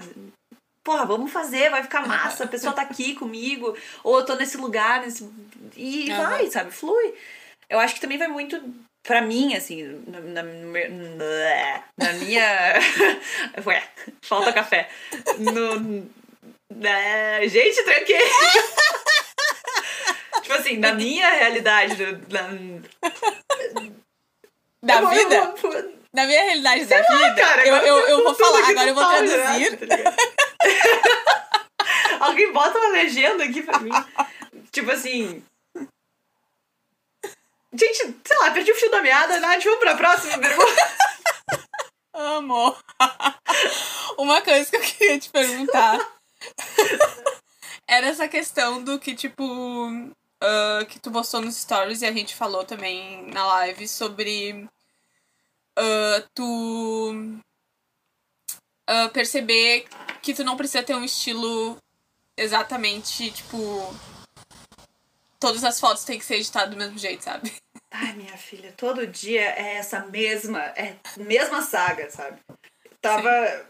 porra, 0.83 1.05
vamos 1.05 1.31
fazer, 1.31 1.69
vai 1.69 1.81
ficar 1.83 2.05
massa, 2.05 2.43
a 2.43 2.47
pessoa 2.47 2.73
tá 2.73 2.81
aqui 2.81 3.15
comigo, 3.15 3.77
ou 4.03 4.19
eu 4.19 4.25
tô 4.25 4.35
nesse 4.35 4.57
lugar, 4.57 5.01
nesse. 5.01 5.29
E 5.77 6.11
vai, 6.13 6.49
sabe? 6.51 6.71
Flui. 6.71 7.13
Eu 7.69 7.79
acho 7.79 7.93
que 7.95 8.01
também 8.01 8.17
vai 8.17 8.27
muito. 8.27 8.59
Pra 9.09 9.21
mim, 9.23 9.55
assim, 9.55 10.03
na, 10.05 10.19
na, 10.19 10.43
na- 10.43 12.13
minha. 12.13 12.75
Ué, 13.65 13.83
falta 14.21 14.53
café. 14.53 14.87
No. 15.39 16.07
na- 16.69 17.47
gente, 17.47 17.83
tranquei! 17.83 18.19
tipo 20.43 20.53
assim, 20.53 20.77
na 20.77 20.93
minha 20.93 21.27
realidade. 21.27 21.95
Na, 22.29 22.51
Da 24.83 25.01
Eu 25.01 25.09
vida? 25.09 25.55
vou- 25.59 25.93
Na 26.13 26.27
minha 26.27 26.43
realidade 26.43 26.85
da 26.85 27.03
Sei 27.03 27.15
lá, 27.15 27.29
vida, 27.29 27.41
cara, 27.41 27.65
eu, 27.67 27.75
eu, 27.77 27.97
eu 28.09 28.23
vou 28.23 28.35
falar, 28.35 28.69
agora 28.69 28.89
eu 28.89 28.93
vou 28.93 29.07
traduzir. 29.07 29.75
tá? 29.87 29.95
Alguém 32.27 32.51
bota 32.53 32.77
uma 32.77 32.89
legenda 32.91 33.43
aqui 33.43 33.63
pra 33.63 33.79
mim. 33.79 33.89
tipo 34.71 34.91
assim. 34.91 35.43
Gente, 37.73 38.19
sei 38.25 38.37
lá, 38.37 38.51
perdi 38.51 38.71
o 38.71 38.75
fio 38.75 38.89
da 38.89 39.01
meada, 39.01 39.39
Nath, 39.39 39.63
vamos 39.63 39.79
pra 39.79 39.95
próxima 39.95 40.37
pergunta. 40.39 40.81
Amo. 42.13 42.75
Uma 44.17 44.41
coisa 44.41 44.69
que 44.69 44.75
eu 44.75 44.81
queria 44.81 45.19
te 45.19 45.29
perguntar 45.29 45.99
era 47.87 48.07
essa 48.07 48.27
questão 48.27 48.83
do 48.83 48.99
que, 48.99 49.15
tipo, 49.15 49.43
uh, 49.43 50.85
que 50.87 50.99
tu 50.99 51.11
postou 51.11 51.41
nos 51.41 51.55
stories 51.55 52.01
e 52.01 52.05
a 52.05 52.11
gente 52.11 52.35
falou 52.35 52.63
também 52.63 53.25
na 53.31 53.45
live 53.45 53.87
sobre 53.87 54.67
uh, 55.77 56.29
tu 56.33 57.13
uh, 58.89 59.09
perceber 59.11 59.87
que 60.21 60.33
tu 60.33 60.43
não 60.43 60.57
precisa 60.57 60.83
ter 60.83 60.95
um 60.95 61.03
estilo 61.03 61.77
exatamente, 62.37 63.31
tipo. 63.31 63.57
Todas 65.39 65.63
as 65.63 65.79
fotos 65.79 66.03
têm 66.03 66.19
que 66.19 66.25
ser 66.25 66.35
editadas 66.35 66.71
do 66.71 66.77
mesmo 66.77 66.97
jeito, 66.97 67.23
sabe? 67.23 67.51
Ai, 67.91 68.13
minha 68.13 68.37
filha, 68.37 68.73
todo 68.73 69.07
dia 69.07 69.41
é 69.41 69.75
essa 69.75 70.05
mesma, 70.05 70.61
é 70.75 70.95
mesma 71.17 71.61
saga, 71.61 72.09
sabe? 72.11 72.39
Tava, 73.01 73.65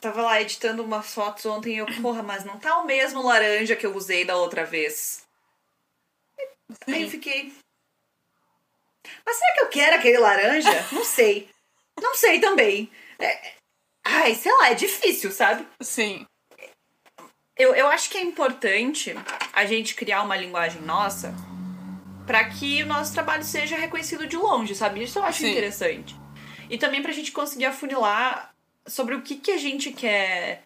tava 0.00 0.22
lá 0.22 0.40
editando 0.40 0.84
umas 0.84 1.12
fotos 1.12 1.46
ontem 1.46 1.74
e 1.74 1.78
eu, 1.78 1.86
porra, 2.02 2.22
mas 2.22 2.44
não 2.44 2.58
tá 2.58 2.78
o 2.78 2.86
mesmo 2.86 3.22
laranja 3.22 3.74
que 3.74 3.86
eu 3.86 3.96
usei 3.96 4.24
da 4.24 4.36
outra 4.36 4.64
vez. 4.64 5.26
Sim. 6.84 6.94
Aí 6.94 7.02
eu 7.02 7.10
fiquei. 7.10 7.52
Mas 9.24 9.36
será 9.36 9.54
que 9.54 9.60
eu 9.60 9.68
quero 9.68 9.96
aquele 9.96 10.18
laranja? 10.18 10.88
Não 10.92 11.04
sei. 11.04 11.48
Não 12.00 12.14
sei 12.14 12.40
também. 12.40 12.90
É... 13.18 13.54
Ai, 14.04 14.34
sei 14.34 14.52
lá, 14.52 14.70
é 14.70 14.74
difícil, 14.74 15.32
sabe? 15.32 15.66
Sim. 15.80 16.26
Eu, 17.60 17.74
eu 17.74 17.88
acho 17.88 18.08
que 18.08 18.16
é 18.16 18.22
importante 18.22 19.14
a 19.52 19.66
gente 19.66 19.94
criar 19.94 20.22
uma 20.22 20.34
linguagem 20.34 20.80
nossa 20.80 21.34
para 22.26 22.42
que 22.48 22.82
o 22.82 22.86
nosso 22.86 23.12
trabalho 23.12 23.44
seja 23.44 23.76
reconhecido 23.76 24.26
de 24.26 24.34
longe, 24.34 24.74
sabe? 24.74 25.02
Isso 25.02 25.18
eu 25.18 25.24
acho 25.24 25.40
Sim. 25.40 25.50
interessante. 25.50 26.16
E 26.70 26.78
também 26.78 27.02
pra 27.02 27.12
gente 27.12 27.32
conseguir 27.32 27.66
afunilar 27.66 28.54
sobre 28.86 29.14
o 29.14 29.20
que, 29.20 29.36
que 29.36 29.50
a 29.50 29.58
gente 29.58 29.92
quer 29.92 30.62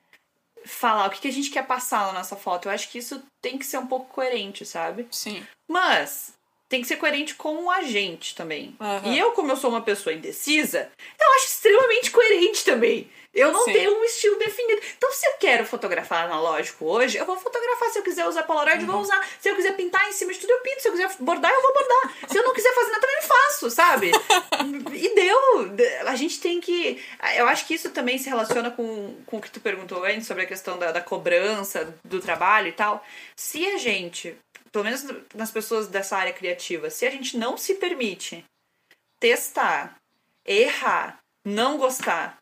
falar, 0.65 1.09
o 1.09 1.11
que, 1.11 1.23
que 1.23 1.27
a 1.27 1.33
gente 1.33 1.51
quer 1.51 1.67
passar 1.67 2.07
na 2.07 2.13
nossa 2.13 2.37
foto. 2.37 2.69
Eu 2.69 2.73
acho 2.73 2.89
que 2.89 2.99
isso 2.99 3.21
tem 3.43 3.59
que 3.59 3.67
ser 3.67 3.79
um 3.79 3.89
pouco 3.89 4.15
coerente, 4.15 4.65
sabe? 4.65 5.09
Sim. 5.11 5.45
Mas 5.67 6.35
tem 6.69 6.81
que 6.81 6.87
ser 6.87 6.97
coerente 6.97 7.35
com 7.35 7.71
a 7.71 7.83
gente 7.83 8.35
também. 8.35 8.77
Uhum. 8.81 9.13
E 9.13 9.19
eu, 9.19 9.33
como 9.33 9.53
eu 9.53 9.57
sou 9.57 9.71
uma 9.71 9.83
pessoa 9.83 10.15
indecisa, 10.15 10.91
eu 11.21 11.33
acho 11.37 11.47
extremamente 11.47 12.11
coerente 12.11 12.65
também. 12.65 13.11
Eu 13.35 13.51
não 13.51 13.65
Sim. 13.65 13.73
tenho 13.73 13.99
um 13.99 14.05
estilo 14.05 14.39
definido. 14.39 14.81
Então, 14.97 15.13
se 15.13 15.27
eu 15.27 15.33
quero 15.41 15.67
fotografar 15.67 16.25
analógico 16.25 16.85
hoje, 16.85 17.19
eu 17.19 17.27
vou 17.27 17.37
fotografar. 17.37 17.91
Se 17.91 17.99
eu 17.99 18.03
quiser 18.05 18.27
usar 18.27 18.45
Polaroid, 18.45 18.79
uhum. 18.79 18.83
eu 18.83 18.87
vou 18.87 18.97
uhum. 18.97 19.03
usar. 19.03 19.29
Se 19.41 19.51
eu 19.51 19.57
quiser 19.57 19.75
pintar 19.75 20.09
em 20.09 20.13
cima 20.13 20.33
de 20.33 20.39
tudo, 20.39 20.51
eu 20.51 20.61
pinto. 20.61 20.81
Se 20.81 20.89
eu 20.89 20.93
quiser 20.93 21.11
bordar, 21.19 21.51
eu 21.53 21.61
vou 21.61 21.75
bordar. 21.75 22.15
Se 22.29 22.39
eu 22.39 22.45
não 22.45 22.55
quiser 22.55 22.73
fazer 22.73 22.91
nada, 22.91 23.01
também 23.01 23.23
faço, 23.23 23.71
sabe? 23.71 24.13
e 24.95 25.15
deu. 25.17 26.07
A 26.07 26.15
gente 26.15 26.41
tem 26.41 26.61
que. 26.61 27.03
Eu 27.37 27.49
acho 27.49 27.67
que 27.67 27.75
isso 27.75 27.91
também 27.91 28.19
se 28.19 28.29
relaciona 28.29 28.71
com, 28.71 29.17
com 29.27 29.39
o 29.39 29.41
que 29.41 29.51
tu 29.51 29.61
perguntou 29.61 30.05
antes 30.05 30.29
sobre 30.29 30.45
a 30.45 30.47
questão 30.47 30.79
da, 30.79 30.93
da 30.93 31.01
cobrança 31.01 31.93
do 32.05 32.21
trabalho 32.21 32.69
e 32.69 32.73
tal. 32.73 33.05
Se 33.35 33.67
a 33.67 33.79
gente, 33.79 34.37
pelo 34.75 34.85
menos 34.85 35.07
nas 35.35 35.53
pessoas 35.53 35.87
dessa 35.87 36.17
área 36.17 36.33
criativa, 36.33 36.91
se 36.91 37.07
a 37.07 37.11
gente 37.11 37.39
não 37.39 37.57
se 37.57 37.77
permite 37.77 38.45
testar, 39.21 39.97
errar, 40.45 41.21
não 41.47 41.79
gostar 41.79 42.39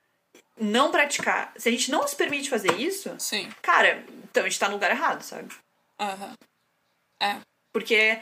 não 0.58 0.90
praticar, 0.90 1.52
se 1.56 1.68
a 1.68 1.72
gente 1.72 1.90
não 1.90 2.06
se 2.06 2.14
permite 2.14 2.48
fazer 2.48 2.78
isso, 2.78 3.14
Sim. 3.18 3.50
cara, 3.60 4.04
então 4.24 4.44
a 4.44 4.48
gente 4.48 4.58
tá 4.58 4.68
no 4.68 4.74
lugar 4.74 4.90
errado, 4.90 5.22
sabe? 5.22 5.52
Uhum. 6.00 6.32
É. 7.20 7.40
Porque. 7.72 8.18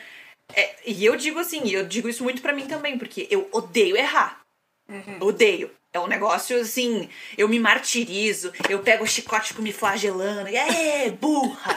É, 0.53 0.77
e 0.87 1.05
eu 1.05 1.17
digo 1.17 1.39
assim, 1.39 1.69
eu 1.71 1.87
digo 1.87 2.09
isso 2.09 2.25
muito 2.25 2.43
para 2.43 2.53
mim 2.53 2.67
também, 2.67 2.99
porque 2.99 3.29
eu 3.31 3.49
odeio 3.53 3.97
errar. 3.97 4.41
Uhum. 4.89 5.19
Odeio. 5.21 5.71
É 5.93 5.99
um 5.99 6.07
negócio 6.07 6.61
assim, 6.61 7.09
eu 7.37 7.49
me 7.49 7.59
martirizo, 7.59 8.53
eu 8.69 8.81
pego 8.81 9.05
o 9.05 9.09
chicote, 9.09 9.49
fico 9.49 9.63
me 9.63 9.73
flagelando. 9.73 10.49
É, 10.49 11.11
burra! 11.11 11.77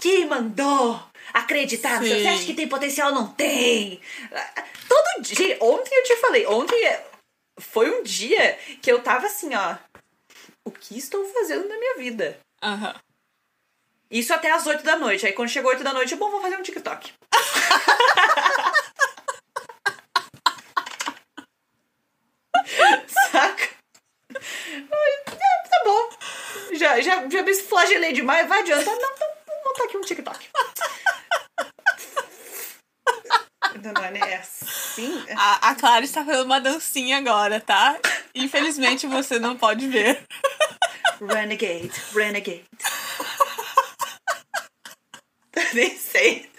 Que 0.00 0.24
mandou 0.24 1.02
acreditar? 1.34 2.00
Sim. 2.00 2.08
Você 2.08 2.26
acha 2.28 2.44
que 2.44 2.54
tem 2.54 2.68
potencial? 2.68 3.12
Não 3.12 3.26
tem! 3.26 4.00
Todo 4.88 5.22
dia. 5.22 5.58
Ontem 5.60 5.94
eu 5.94 6.04
te 6.04 6.16
falei, 6.16 6.46
ontem 6.46 6.96
foi 7.58 7.90
um 7.90 8.02
dia 8.04 8.58
que 8.80 8.90
eu 8.90 9.02
tava 9.02 9.26
assim, 9.26 9.54
ó. 9.54 9.76
O 10.64 10.70
que 10.70 10.96
estou 10.96 11.24
fazendo 11.26 11.68
na 11.68 11.76
minha 11.76 11.96
vida? 11.96 12.38
Aham. 12.62 12.88
Uhum. 12.88 12.94
Isso 14.10 14.32
até 14.32 14.50
as 14.52 14.64
8 14.64 14.84
da 14.84 14.96
noite. 14.96 15.26
Aí 15.26 15.32
quando 15.32 15.48
chegou 15.48 15.70
8 15.70 15.82
da 15.82 15.92
noite, 15.92 16.14
bom, 16.14 16.30
vou 16.30 16.40
fazer 16.40 16.56
um 16.56 16.62
TikTok. 16.62 17.12
Saca? 23.32 23.68
É, 24.30 25.68
tá 25.68 25.82
bom. 25.84 26.08
Já, 26.74 27.00
já, 27.00 27.28
já 27.28 27.42
me 27.42 27.54
flagelei 27.54 28.12
demais, 28.12 28.48
vai 28.48 28.60
adiantar. 28.60 28.94
Não, 28.94 29.10
então 29.14 29.28
vou 29.46 29.64
montar 29.64 29.84
aqui 29.84 29.96
um 29.96 30.00
TikTok. 30.02 30.48
É 33.86 34.36
assim. 34.36 35.24
A, 35.36 35.70
a 35.70 35.74
Clara 35.74 36.04
está 36.04 36.24
fazendo 36.24 36.46
uma 36.46 36.58
dancinha 36.58 37.18
agora, 37.18 37.60
tá? 37.60 37.98
Infelizmente 38.34 39.06
você 39.06 39.38
não 39.38 39.58
pode 39.58 39.86
ver. 39.88 40.24
Renegade, 41.20 41.92
Renegade. 42.14 42.64
Nem 45.74 45.96
sei. 45.96 46.50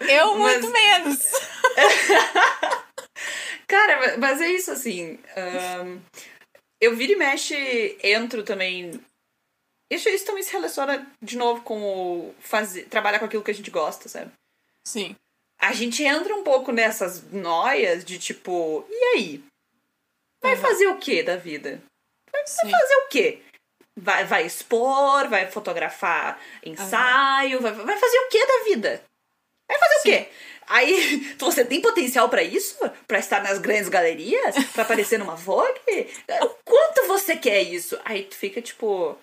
Eu 0.00 0.36
muito 0.36 0.68
mas... 0.70 0.72
menos. 0.72 1.30
Cara, 3.68 4.18
mas 4.18 4.40
é 4.40 4.50
isso 4.50 4.72
assim. 4.72 5.20
Um, 5.36 6.00
eu 6.80 6.96
viro 6.96 7.12
e 7.12 7.16
mexe, 7.16 7.96
entro 8.02 8.42
também. 8.42 9.00
Isso, 9.90 10.08
isso 10.08 10.26
também 10.26 10.42
se 10.42 10.52
relaciona 10.52 11.06
de 11.22 11.36
novo 11.36 11.62
com 11.62 11.80
o 11.82 12.34
fazer, 12.40 12.86
trabalhar 12.86 13.20
com 13.20 13.26
aquilo 13.26 13.42
que 13.42 13.50
a 13.52 13.54
gente 13.54 13.70
gosta, 13.70 14.08
sabe? 14.08 14.32
Sim 14.86 15.14
a 15.62 15.72
gente 15.72 16.02
entra 16.02 16.34
um 16.34 16.42
pouco 16.42 16.72
nessas 16.72 17.22
noias 17.30 18.04
de 18.04 18.18
tipo, 18.18 18.84
e 18.90 19.04
aí? 19.14 19.44
Vai 20.42 20.56
uhum. 20.56 20.60
fazer 20.60 20.88
o 20.88 20.98
que 20.98 21.22
da 21.22 21.36
vida? 21.36 21.80
Vai, 22.32 22.42
vai, 22.42 22.70
fazer 22.80 22.96
o 22.96 23.08
quê? 23.08 23.42
Vai, 23.96 24.24
vai 24.24 24.44
expor, 24.44 25.28
vai 25.28 25.48
fotografar 25.48 26.40
ensaio, 26.64 27.58
uhum. 27.58 27.62
vai, 27.62 27.72
vai 27.72 27.96
fazer 27.96 28.18
o 28.18 28.28
que 28.28 28.44
da 28.44 28.64
vida? 28.64 29.04
Vai 29.68 29.78
fazer 29.78 29.94
Sim. 29.94 30.00
o 30.00 30.02
quê? 30.02 30.28
Aí, 30.66 31.34
você 31.38 31.64
tem 31.64 31.80
potencial 31.80 32.28
para 32.28 32.42
isso? 32.42 32.76
Para 33.06 33.20
estar 33.20 33.40
nas 33.40 33.58
grandes 33.58 33.88
galerias? 33.88 34.56
para 34.72 34.82
aparecer 34.82 35.18
numa 35.18 35.36
Vogue? 35.36 35.80
O 36.42 36.48
quanto 36.64 37.06
você 37.06 37.36
quer 37.36 37.62
isso? 37.62 37.96
Aí 38.04 38.24
tu 38.24 38.34
fica 38.34 38.60
tipo. 38.60 39.16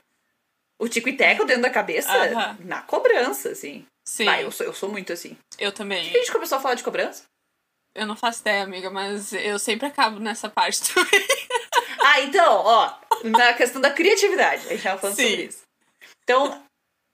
O 0.80 0.88
tico 0.88 1.10
e 1.10 1.18
teco 1.18 1.44
dentro 1.44 1.64
da 1.64 1.70
cabeça 1.70 2.56
na 2.60 2.82
cobrança, 2.84 3.50
assim. 3.50 3.86
Sim. 4.10 4.28
Eu 4.28 4.52
sou, 4.52 4.66
eu 4.66 4.74
sou 4.74 4.90
muito 4.90 5.14
assim. 5.14 5.38
Eu 5.60 5.72
também. 5.72 6.10
Que 6.10 6.18
a 6.18 6.20
gente 6.20 6.32
começou 6.32 6.58
a 6.58 6.62
falar 6.62 6.74
de 6.74 6.84
cobrança? 6.84 7.26
Eu 7.94 8.08
não 8.08 8.16
faço 8.16 8.42
ideia, 8.42 8.64
amiga, 8.64 8.90
mas 8.90 9.34
eu 9.34 9.60
sempre 9.60 9.86
acabo 9.86 10.20
nessa 10.20 10.50
parte 10.50 10.82
também. 10.92 11.28
ah, 12.04 12.20
então, 12.22 12.56
ó, 12.66 12.98
na 13.24 13.54
questão 13.54 13.80
da 13.80 13.94
criatividade, 13.94 14.66
a 14.66 14.72
gente 14.72 14.82
tava 14.82 15.00
falando 15.00 15.16
Sim. 15.16 15.30
sobre 15.30 15.44
isso. 15.44 15.62
Então, 16.24 16.66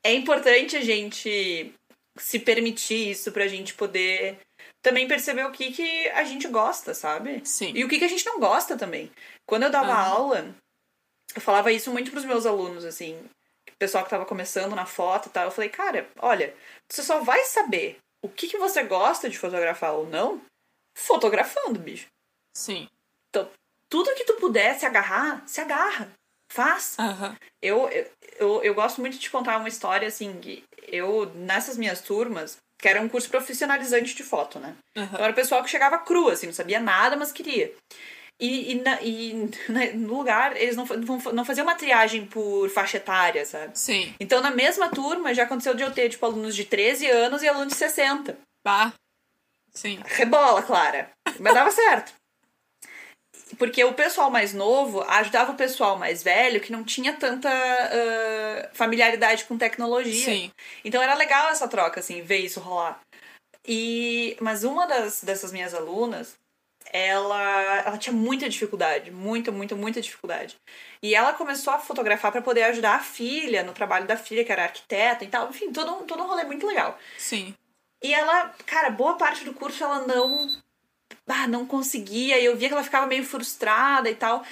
é 0.06 0.14
importante 0.14 0.78
a 0.78 0.82
gente 0.82 1.74
se 2.18 2.40
permitir 2.40 3.12
isso 3.12 3.30
pra 3.34 3.46
gente 3.46 3.74
poder 3.74 4.40
também 4.82 5.06
perceber 5.06 5.46
o 5.46 5.52
que, 5.52 5.74
que 5.74 6.08
a 6.10 6.24
gente 6.24 6.48
gosta, 6.48 6.94
sabe? 6.94 7.42
Sim. 7.44 7.74
E 7.76 7.84
o 7.84 7.90
que, 7.90 8.00
que 8.00 8.06
a 8.06 8.10
gente 8.10 8.26
não 8.26 8.40
gosta 8.40 8.78
também. 8.78 9.12
Quando 9.46 9.64
eu 9.64 9.70
dava 9.70 9.94
aula, 9.94 10.56
eu 11.36 11.42
falava 11.42 11.74
isso 11.74 11.92
muito 11.92 12.10
pros 12.10 12.24
meus 12.24 12.46
alunos, 12.46 12.86
assim 12.86 13.22
pessoal 13.80 14.04
que 14.04 14.10
tava 14.10 14.26
começando 14.26 14.76
na 14.76 14.86
foto 14.86 15.28
e 15.28 15.32
tal. 15.32 15.46
Eu 15.46 15.52
falei, 15.52 15.70
cara, 15.70 16.10
olha, 16.20 16.56
você 16.90 17.04
só 17.04 17.20
vai 17.20 17.44
saber 17.44 17.98
o 18.24 18.30
que, 18.30 18.48
que 18.48 18.58
você 18.58 18.84
gosta 18.84 19.30
de 19.30 19.38
fotografar 19.38 19.94
ou 19.94 20.08
não 20.08 20.42
fotografando, 20.98 21.80
bicho. 21.80 22.08
Sim. 22.56 22.88
Então, 23.30 23.50
tudo 23.90 24.16
que 24.16 24.24
tu 24.24 24.36
puder 24.36 24.76
se 24.80 24.86
agarrar, 24.86 25.44
se 25.48 25.60
agarra. 25.60 26.12
Faz. 26.52 26.96
Uhum. 27.00 27.36
Eu, 27.62 27.90
eu, 27.90 28.12
eu, 28.38 28.64
eu 28.64 28.74
gosto 28.74 29.02
muito 29.02 29.18
de 29.18 29.30
contar 29.30 29.58
uma 29.58 29.68
história 29.68 30.08
assim, 30.08 30.40
que 30.40 30.64
eu, 30.88 31.26
nessas 31.36 31.76
minhas 31.76 32.02
turmas, 32.02 32.58
que 32.80 32.88
era 32.88 33.02
um 33.02 33.10
curso 33.10 33.30
profissionalizante 33.30 34.16
de 34.16 34.24
foto, 34.24 34.60
né? 34.60 34.76
Uhum. 34.96 35.04
Então 35.04 35.20
era 35.20 35.32
o 35.32 35.36
pessoal 35.36 35.64
que 35.64 35.70
chegava 35.70 35.98
cru, 35.98 36.30
assim, 36.30 36.46
não 36.46 36.54
sabia 36.54 36.80
nada, 36.80 37.18
mas 37.18 37.32
queria. 37.32 37.74
E, 38.40 38.74
e, 38.74 38.82
na, 38.82 39.02
e 39.02 39.50
no 39.96 40.18
lugar, 40.18 40.58
eles 40.58 40.76
não, 40.76 40.86
não 41.34 41.46
faziam 41.46 41.66
uma 41.66 41.76
triagem 41.76 42.26
por 42.26 42.70
faixa 42.70 42.98
etária, 42.98 43.46
sabe? 43.46 43.78
Sim. 43.78 44.14
Então, 44.20 44.42
na 44.42 44.52
mesma 44.52 44.90
turma, 44.90 45.34
já 45.34 45.44
aconteceu 45.44 45.74
de 45.74 45.84
eu 45.84 45.92
ter, 45.92 46.10
tipo, 46.10 46.26
alunos 46.26 46.56
de 46.56 46.66
13 46.66 47.08
anos 47.10 47.42
e 47.42 47.48
alunos 47.48 47.74
de 47.74 47.76
60. 47.76 48.38
Bah. 48.64 48.94
Sim. 49.74 50.00
Rebola, 50.06 50.64
Clara. 50.64 51.10
Mas 51.40 51.54
dava 51.54 51.72
certo. 51.72 52.14
Porque 53.58 53.84
o 53.84 53.94
pessoal 53.94 54.32
mais 54.32 54.54
novo 54.54 55.02
ajudava 55.04 55.52
o 55.52 55.58
pessoal 55.58 55.98
mais 55.98 56.24
velho 56.24 56.60
que 56.60 56.72
não 56.72 56.84
tinha 56.84 57.14
tanta 57.14 57.50
uh, 57.50 58.76
familiaridade 58.76 59.46
com 59.46 59.58
tecnologia. 59.58 60.26
Sim. 60.26 60.52
Então 60.84 61.02
era 61.02 61.14
legal 61.14 61.50
essa 61.50 61.68
troca, 61.68 62.00
assim, 62.00 62.22
ver 62.22 62.40
isso 62.40 62.60
rolar. 62.60 63.00
E, 63.68 64.38
mas 64.40 64.64
uma 64.64 64.86
das, 64.86 65.24
dessas 65.24 65.52
minhas 65.52 65.74
alunas, 65.74 66.36
ela, 66.96 67.82
ela 67.86 67.98
tinha 67.98 68.16
muita 68.16 68.48
dificuldade, 68.48 69.12
muita, 69.12 69.52
muita, 69.52 69.76
muita 69.76 70.00
dificuldade. 70.00 70.56
E 71.04 71.14
ela 71.14 71.34
começou 71.34 71.74
a 71.74 71.78
fotografar 71.80 72.32
para 72.32 72.42
poder 72.42 72.64
ajudar 72.64 72.96
a 72.96 73.04
filha 73.04 73.64
no 73.64 73.74
trabalho 73.74 74.08
da 74.08 74.16
filha, 74.16 74.46
que 74.46 74.52
era 74.52 74.64
arquiteta 74.64 75.26
e 75.26 75.28
tal. 75.28 75.50
Enfim, 75.50 75.74
todo 75.74 75.94
um, 75.94 76.06
todo 76.06 76.24
um 76.24 76.28
rolê 76.28 76.46
muito 76.46 76.66
legal. 76.66 76.98
Sim. 77.18 77.54
E 78.02 78.14
ela, 78.14 78.56
cara, 78.66 78.90
boa 78.90 79.18
parte 79.18 79.44
do 79.44 79.54
curso 79.54 79.84
ela 79.84 80.08
não. 80.08 80.50
Ah, 81.28 81.48
não 81.48 81.66
conseguia. 81.66 82.40
E 82.40 82.46
eu 82.46 82.56
via 82.56 82.70
que 82.70 82.74
ela 82.74 82.84
ficava 82.84 83.06
meio 83.06 83.26
frustrada 83.26 84.10
e 84.10 84.16
tal. 84.16 84.46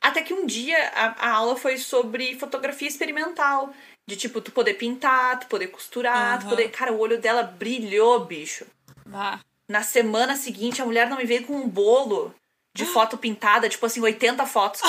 Até 0.00 0.22
que 0.22 0.32
um 0.32 0.46
dia 0.46 0.78
a, 0.94 1.28
a 1.28 1.30
aula 1.32 1.54
foi 1.54 1.76
sobre 1.76 2.38
fotografia 2.38 2.88
experimental. 2.88 3.74
De 4.08 4.16
tipo, 4.16 4.40
tu 4.40 4.50
poder 4.52 4.74
pintar, 4.74 5.38
tu 5.40 5.48
poder 5.48 5.66
costurar, 5.66 6.38
tu 6.38 6.42
Aham. 6.46 6.50
poder. 6.50 6.70
Cara, 6.70 6.94
o 6.94 6.98
olho 6.98 7.20
dela 7.20 7.42
brilhou, 7.42 8.24
bicho. 8.24 8.64
Ah, 9.12 9.38
Na 9.70 9.84
semana 9.84 10.36
seguinte, 10.36 10.82
a 10.82 10.84
mulher 10.84 11.08
não 11.08 11.16
me 11.16 11.24
veio 11.24 11.46
com 11.46 11.54
um 11.54 11.68
bolo 11.68 12.34
de 12.74 12.84
foto 12.84 13.16
pintada, 13.16 13.68
tipo 13.68 13.86
assim, 13.86 14.00
80 14.00 14.44
fotos. 14.44 14.80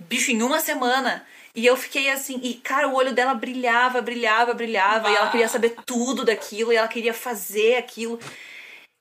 Bicho, 0.00 0.32
em 0.32 0.42
uma 0.42 0.58
semana. 0.58 1.24
E 1.54 1.64
eu 1.64 1.76
fiquei 1.76 2.10
assim, 2.10 2.40
e 2.42 2.54
cara, 2.54 2.88
o 2.88 2.94
olho 2.94 3.14
dela 3.14 3.32
brilhava, 3.32 4.02
brilhava, 4.02 4.52
brilhava, 4.52 5.08
e 5.08 5.14
ela 5.14 5.30
queria 5.30 5.48
saber 5.48 5.76
tudo 5.86 6.24
daquilo, 6.24 6.72
e 6.72 6.76
ela 6.76 6.88
queria 6.88 7.14
fazer 7.14 7.76
aquilo. 7.76 8.18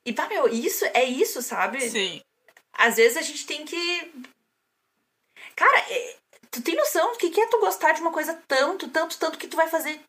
E 0.05 0.13
pá, 0.13 0.27
meu, 0.27 0.47
isso 0.47 0.86
é 0.93 1.03
isso, 1.03 1.41
sabe? 1.41 1.82
sim. 1.89 2.21
Às 2.73 2.97
vezes 2.97 3.17
a 3.17 3.23
gente 3.23 3.47
tem 3.47 3.65
que. 3.65 4.13
Cara, 5.55 5.80
é- 5.89 6.17
tu 6.51 6.61
tem 6.61 6.75
noção 6.75 7.13
do 7.13 7.17
que 7.17 7.32
que 7.32 7.41
é 7.41 7.47
tu 7.47 7.59
gostar 7.59 7.93
de 7.93 8.01
uma 8.01 8.11
coisa 8.11 8.39
tanto, 8.47 8.88
tanto, 8.89 9.17
tanto 9.17 9.39
que 9.39 9.47
tu 9.47 9.57
vai 9.57 9.67
fazer. 9.67 9.99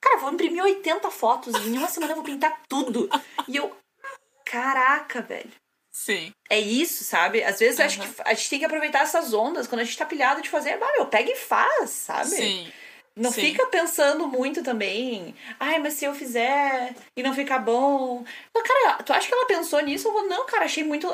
Cara, 0.00 0.18
vou 0.18 0.32
imprimir 0.32 0.62
80 0.62 1.10
fotos 1.10 1.54
e 1.54 1.68
em 1.68 1.78
uma 1.78 1.88
semana 1.88 2.12
eu 2.12 2.16
vou 2.16 2.24
pintar 2.24 2.60
tudo. 2.68 3.08
E 3.48 3.56
eu. 3.56 3.74
Caraca, 4.44 5.22
velho. 5.22 5.50
Sim. 5.90 6.32
É 6.50 6.58
isso, 6.58 7.04
sabe? 7.04 7.42
Às 7.44 7.60
vezes 7.60 7.78
eu 7.78 7.86
acho 7.86 8.00
que 8.00 8.22
a 8.24 8.34
gente 8.34 8.50
tem 8.50 8.58
que 8.58 8.64
aproveitar 8.64 9.02
essas 9.02 9.32
ondas 9.32 9.66
quando 9.66 9.80
a 9.80 9.84
gente 9.84 9.96
tá 9.96 10.04
pilhado 10.04 10.42
de 10.42 10.50
fazer. 10.50 10.72
Ah, 10.82 10.92
meu, 10.96 11.06
pega 11.06 11.30
e 11.30 11.36
faz, 11.36 11.90
sabe? 11.90 12.30
Sim. 12.30 12.72
Não 13.16 13.30
sim. 13.30 13.42
fica 13.42 13.64
pensando 13.68 14.26
muito 14.26 14.60
também. 14.60 15.36
Ai, 15.58 15.78
mas 15.78 15.94
se 15.94 16.04
eu 16.04 16.12
fizer 16.12 16.96
e 17.16 17.22
não 17.22 17.32
ficar 17.32 17.60
bom. 17.60 18.24
Mas, 18.52 18.62
cara, 18.64 19.02
tu 19.04 19.12
acha 19.12 19.28
que 19.28 19.34
ela 19.34 19.46
pensou 19.46 19.80
nisso? 19.80 20.08
Eu 20.08 20.12
vou, 20.12 20.26
não, 20.26 20.44
cara, 20.46 20.64
achei 20.64 20.82
muito. 20.82 21.08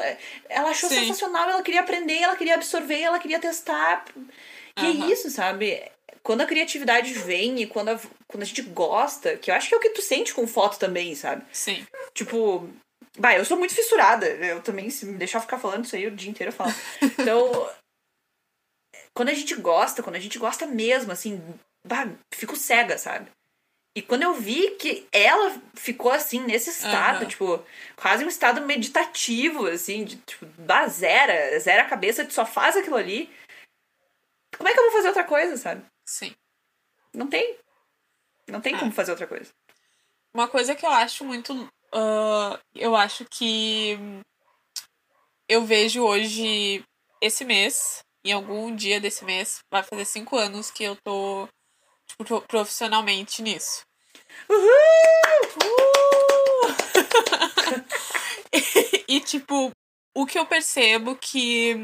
Ela 0.49 0.71
achou 0.71 0.89
Sim. 0.89 1.01
sensacional, 1.01 1.51
ela 1.51 1.63
queria 1.63 1.81
aprender, 1.81 2.17
ela 2.17 2.37
queria 2.37 2.55
absorver, 2.55 3.03
ela 3.03 3.19
queria 3.19 3.39
testar. 3.39 4.07
Que 4.75 4.87
Aham. 4.87 5.09
é 5.09 5.13
isso, 5.13 5.31
sabe? 5.31 5.83
Quando 6.23 6.43
a 6.43 6.47
criatividade 6.47 7.13
vem 7.15 7.63
e 7.63 7.67
quando 7.67 7.91
a, 7.91 8.01
quando 8.27 8.43
a 8.43 8.47
gente 8.47 8.63
gosta, 8.63 9.37
que 9.37 9.51
eu 9.51 9.55
acho 9.55 9.69
que 9.69 9.75
é 9.75 9.79
o 9.79 9.81
que 9.81 9.91
tu 9.91 10.03
sente 10.03 10.35
com 10.35 10.47
foto 10.47 10.79
também, 10.79 11.15
sabe? 11.15 11.45
Sim. 11.53 11.87
Tipo, 12.13 12.69
bah, 13.19 13.35
eu 13.35 13.45
sou 13.45 13.57
muito 13.57 13.75
fissurada. 13.75 14.27
Eu 14.27 14.63
também, 14.63 14.91
se 14.91 15.07
me 15.07 15.17
deixar 15.17 15.41
ficar 15.41 15.59
falando 15.59 15.85
isso 15.85 15.97
aí 15.97 16.07
o 16.07 16.11
dia 16.11 16.31
inteiro, 16.31 16.53
eu 16.53 16.57
falo. 16.57 16.73
Então, 17.03 17.71
quando 19.15 19.31
a 19.31 19.35
gente 19.35 19.55
gosta, 19.57 20.03
quando 20.03 20.17
a 20.17 20.21
gente 20.21 20.39
gosta 20.39 20.67
mesmo, 20.67 21.11
assim, 21.11 21.43
bah, 21.87 22.09
fico 22.35 22.57
cega, 22.57 22.99
sabe? 22.99 23.31
E 23.97 24.03
quando 24.03 24.23
eu 24.23 24.35
vi 24.35 24.71
que 24.77 25.07
ela 25.11 25.61
ficou 25.75 26.13
assim, 26.13 26.41
nesse 26.41 26.71
estado, 26.71 27.23
Aham. 27.23 27.27
tipo, 27.27 27.65
quase 27.97 28.25
um 28.25 28.29
estado 28.29 28.61
meditativo, 28.61 29.67
assim, 29.67 30.05
de 30.05 30.17
tipo, 30.17 30.47
bah, 30.59 30.87
zera, 30.87 31.59
zera 31.59 31.83
a 31.83 31.89
cabeça, 31.89 32.25
tu 32.25 32.33
só 32.33 32.47
faz 32.47 32.77
aquilo 32.77 32.97
ali. 32.97 33.29
Como 34.57 34.69
é 34.69 34.73
que 34.73 34.79
eu 34.79 34.85
vou 34.85 34.93
fazer 34.93 35.09
outra 35.09 35.25
coisa, 35.25 35.57
sabe? 35.57 35.83
Sim. 36.11 36.35
Não 37.15 37.29
tem. 37.29 37.57
Não 38.49 38.61
tem 38.61 38.75
Ah. 38.75 38.81
como 38.81 38.91
fazer 38.91 39.13
outra 39.13 39.29
coisa. 39.29 39.53
Uma 40.35 40.49
coisa 40.49 40.75
que 40.75 40.85
eu 40.85 40.91
acho 40.91 41.25
muito. 41.25 41.53
ah, 41.93 42.59
eu 42.75 42.97
acho 42.97 43.25
que 43.31 43.97
eu 45.49 45.65
vejo 45.65 46.03
hoje, 46.05 46.85
esse 47.21 47.45
mês, 47.45 48.01
em 48.25 48.33
algum 48.33 48.75
dia 48.75 49.01
desse 49.01 49.25
mês, 49.25 49.59
vai 49.73 49.83
fazer 49.83 50.05
cinco 50.05 50.37
anos 50.37 50.71
que 50.71 50.85
eu 50.85 50.97
tô 51.05 51.49
tipo, 52.07 52.25
pro- 52.25 52.43
profissionalmente 52.43 53.43
nisso. 53.43 53.83
Uhul! 54.49 54.71
e, 59.09 59.21
tipo, 59.21 59.71
o 60.17 60.27
que 60.27 60.39
eu 60.39 60.47
percebo 60.47 61.17
que 61.17 61.75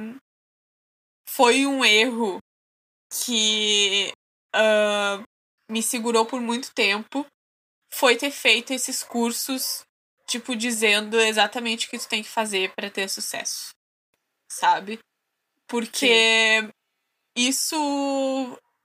foi 1.28 1.66
um 1.66 1.84
erro 1.84 2.38
que 3.24 4.12
ah, 4.56 5.22
me 5.70 5.82
segurou 5.82 6.26
por 6.26 6.40
muito 6.40 6.72
tempo 6.74 7.26
foi 7.92 8.16
ter 8.16 8.30
feito 8.30 8.72
esses 8.72 9.02
cursos, 9.02 9.84
tipo, 10.26 10.56
dizendo 10.56 11.18
exatamente 11.20 11.86
o 11.86 11.90
que 11.90 11.98
tu 11.98 12.08
tem 12.08 12.22
que 12.22 12.28
fazer 12.28 12.74
para 12.74 12.90
ter 12.90 13.08
sucesso. 13.08 13.70
Sabe? 14.50 14.98
Porque 15.68 16.68
isso 17.36 17.76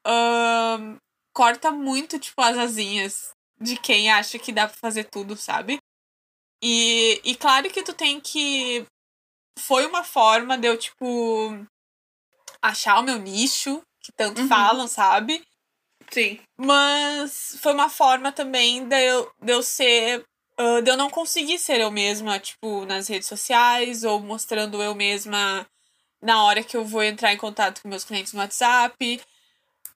ahn, 0.05 0.97
corta 1.33 1.71
muito, 1.71 2.19
tipo, 2.19 2.41
as 2.41 2.57
asinhas 2.57 3.31
de 3.59 3.77
quem 3.77 4.11
acha 4.11 4.39
que 4.39 4.51
dá 4.51 4.67
pra 4.67 4.77
fazer 4.77 5.05
tudo, 5.05 5.35
sabe? 5.35 5.79
E, 6.63 7.21
e 7.23 7.35
claro 7.35 7.69
que 7.71 7.83
tu 7.83 7.93
tem 7.93 8.19
que. 8.19 8.85
Foi 9.59 9.85
uma 9.85 10.03
forma 10.03 10.57
de 10.57 10.67
eu, 10.67 10.77
tipo, 10.77 11.05
achar 12.61 12.99
o 12.99 13.03
meu 13.03 13.17
nicho, 13.19 13.81
que 14.01 14.11
tanto 14.11 14.41
Uhum. 14.41 14.47
falam, 14.47 14.87
sabe? 14.87 15.43
Sim. 16.11 16.39
Mas 16.57 17.57
foi 17.61 17.73
uma 17.73 17.89
forma 17.89 18.31
também 18.31 18.87
de 18.87 18.95
eu, 19.01 19.31
de 19.41 19.53
eu 19.53 19.63
ser. 19.63 20.23
ah, 20.57 20.81
de 20.81 20.91
eu 20.91 20.97
não 20.97 21.09
conseguir 21.09 21.57
ser 21.59 21.79
eu 21.81 21.91
mesma, 21.91 22.39
tipo, 22.39 22.85
nas 22.85 23.07
redes 23.07 23.27
sociais, 23.27 24.03
ou 24.03 24.19
mostrando 24.19 24.81
eu 24.81 24.93
mesma 24.93 25.65
na 26.21 26.43
hora 26.43 26.63
que 26.63 26.77
eu 26.77 26.85
vou 26.85 27.03
entrar 27.03 27.33
em 27.33 27.37
contato 27.37 27.81
com 27.81 27.89
meus 27.89 28.03
clientes 28.03 28.33
no 28.33 28.39
WhatsApp. 28.39 29.21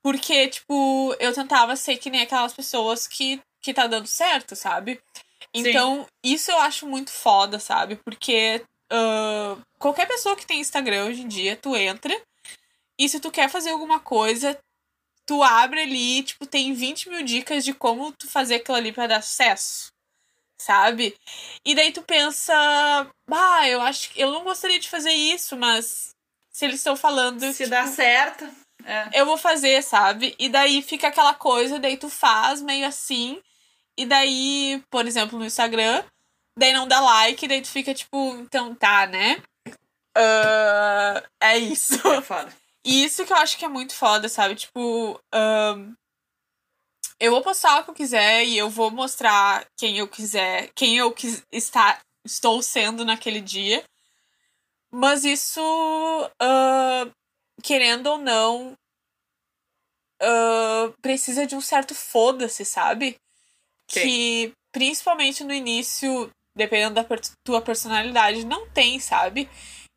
Porque, 0.02 0.48
tipo, 0.50 1.16
eu 1.20 1.34
tentava 1.34 1.76
ser 1.76 1.98
que 1.98 2.10
nem 2.10 2.22
aquelas 2.22 2.54
pessoas 2.54 3.08
que, 3.08 3.42
que 3.62 3.74
tá 3.74 3.88
dando 3.88 4.08
certo, 4.08 4.56
sabe? 4.56 5.02
Então, 5.54 6.06
isso 6.24 6.52
eu 6.52 6.58
acho 6.60 6.88
muito 6.88 7.12
foda, 7.12 7.60
sabe? 7.60 7.96
Porque 8.06 8.64
ah, 8.92 9.58
qualquer 9.80 10.08
pessoa 10.08 10.36
que 10.36 10.46
tem 10.46 10.60
Instagram 10.60 11.06
hoje 11.06 11.22
em 11.22 11.28
dia, 11.28 11.56
tu 11.56 11.76
entra. 11.76 12.16
E 12.98 13.10
se 13.10 13.20
tu 13.20 13.30
quer 13.32 13.50
fazer 13.50 13.72
alguma 13.72 14.00
coisa, 14.00 14.58
tu 15.26 15.42
abre 15.44 15.82
ali, 15.82 16.24
tipo, 16.24 16.46
tem 16.46 16.74
20 16.74 17.10
mil 17.10 17.24
dicas 17.24 17.64
de 17.64 17.74
como 17.74 18.12
tu 18.12 18.30
fazer 18.30 18.56
aquilo 18.56 18.78
ali 18.78 18.92
pra 18.92 19.08
dar 19.08 19.22
sucesso. 19.22 19.88
Sabe? 20.62 21.16
E 21.66 21.76
daí 21.76 21.92
tu 21.92 22.02
pensa, 22.02 22.54
bah, 23.30 23.68
eu 23.68 23.82
acho 23.82 24.10
que 24.12 24.22
eu 24.22 24.32
não 24.32 24.44
gostaria 24.44 24.80
de 24.80 24.90
fazer 24.90 25.12
isso, 25.12 25.58
mas 25.58 26.12
se 26.50 26.66
eles 26.66 26.78
estão 26.78 26.96
falando, 26.96 27.42
Se 27.42 27.58
tipo, 27.58 27.70
dá 27.70 27.86
certo. 27.88 28.48
É. 28.86 29.10
eu 29.20 29.26
vou 29.26 29.38
fazer, 29.38 29.82
sabe? 29.84 30.36
E 30.40 30.48
daí 30.48 30.82
fica 30.82 31.08
aquela 31.08 31.34
coisa, 31.34 31.80
daí 31.80 31.98
tu 31.98 32.10
faz 32.10 32.62
meio 32.62 32.86
assim, 32.88 33.42
e 33.98 34.06
daí, 34.06 34.82
por 34.90 35.06
exemplo, 35.06 35.38
no 35.40 35.46
Instagram, 35.46 36.04
daí 36.58 36.72
não 36.72 36.88
dá 36.88 37.00
like, 37.00 37.48
daí 37.48 37.62
tu 37.62 37.68
fica 37.68 37.94
tipo, 37.94 38.36
então 38.38 38.74
tá, 38.76 39.08
né? 39.08 39.42
Ah, 40.16 41.24
é 41.42 41.58
isso. 41.58 41.96
É 42.08 42.22
foda. 42.22 42.54
E 42.86 43.04
isso 43.04 43.26
que 43.26 43.34
eu 43.34 43.38
acho 43.38 43.58
que 43.58 43.66
é 43.66 43.68
muito 43.68 43.96
foda, 43.96 44.30
sabe? 44.30 44.54
Tipo, 44.54 45.20
ahn, 45.34 45.96
eu 47.20 47.32
vou 47.32 47.42
postar 47.42 47.80
o 47.80 47.84
que 47.84 47.90
eu 47.90 47.96
quiser 47.96 48.46
e 48.46 48.56
eu 48.56 48.70
vou 48.70 48.92
mostrar 48.92 49.66
quem 49.76 49.98
eu 49.98 50.08
quiser, 50.08 50.70
quem 50.76 50.96
eu 50.98 51.12
quis, 51.12 51.42
está, 51.52 52.00
estou 52.24 52.62
sendo 52.62 53.04
naquele 53.04 53.42
dia. 53.42 53.84
Mas 54.92 55.26
isso, 55.26 55.60
ahn, 56.40 57.12
querendo 57.64 58.06
ou 58.08 58.18
não, 58.20 58.78
ahn, 60.22 60.94
precisa 61.02 61.48
de 61.48 61.56
um 61.56 61.62
certo 61.62 61.96
foda-se, 61.96 62.64
sabe? 62.64 63.18
Sim. 63.90 64.02
Que, 64.02 64.54
principalmente 64.72 65.44
no 65.44 65.54
início, 65.54 66.30
dependendo 66.56 66.96
da 66.96 67.06
tua 67.44 67.62
personalidade, 67.62 68.46
não 68.46 68.70
tem, 68.70 69.00
sabe? 69.00 69.50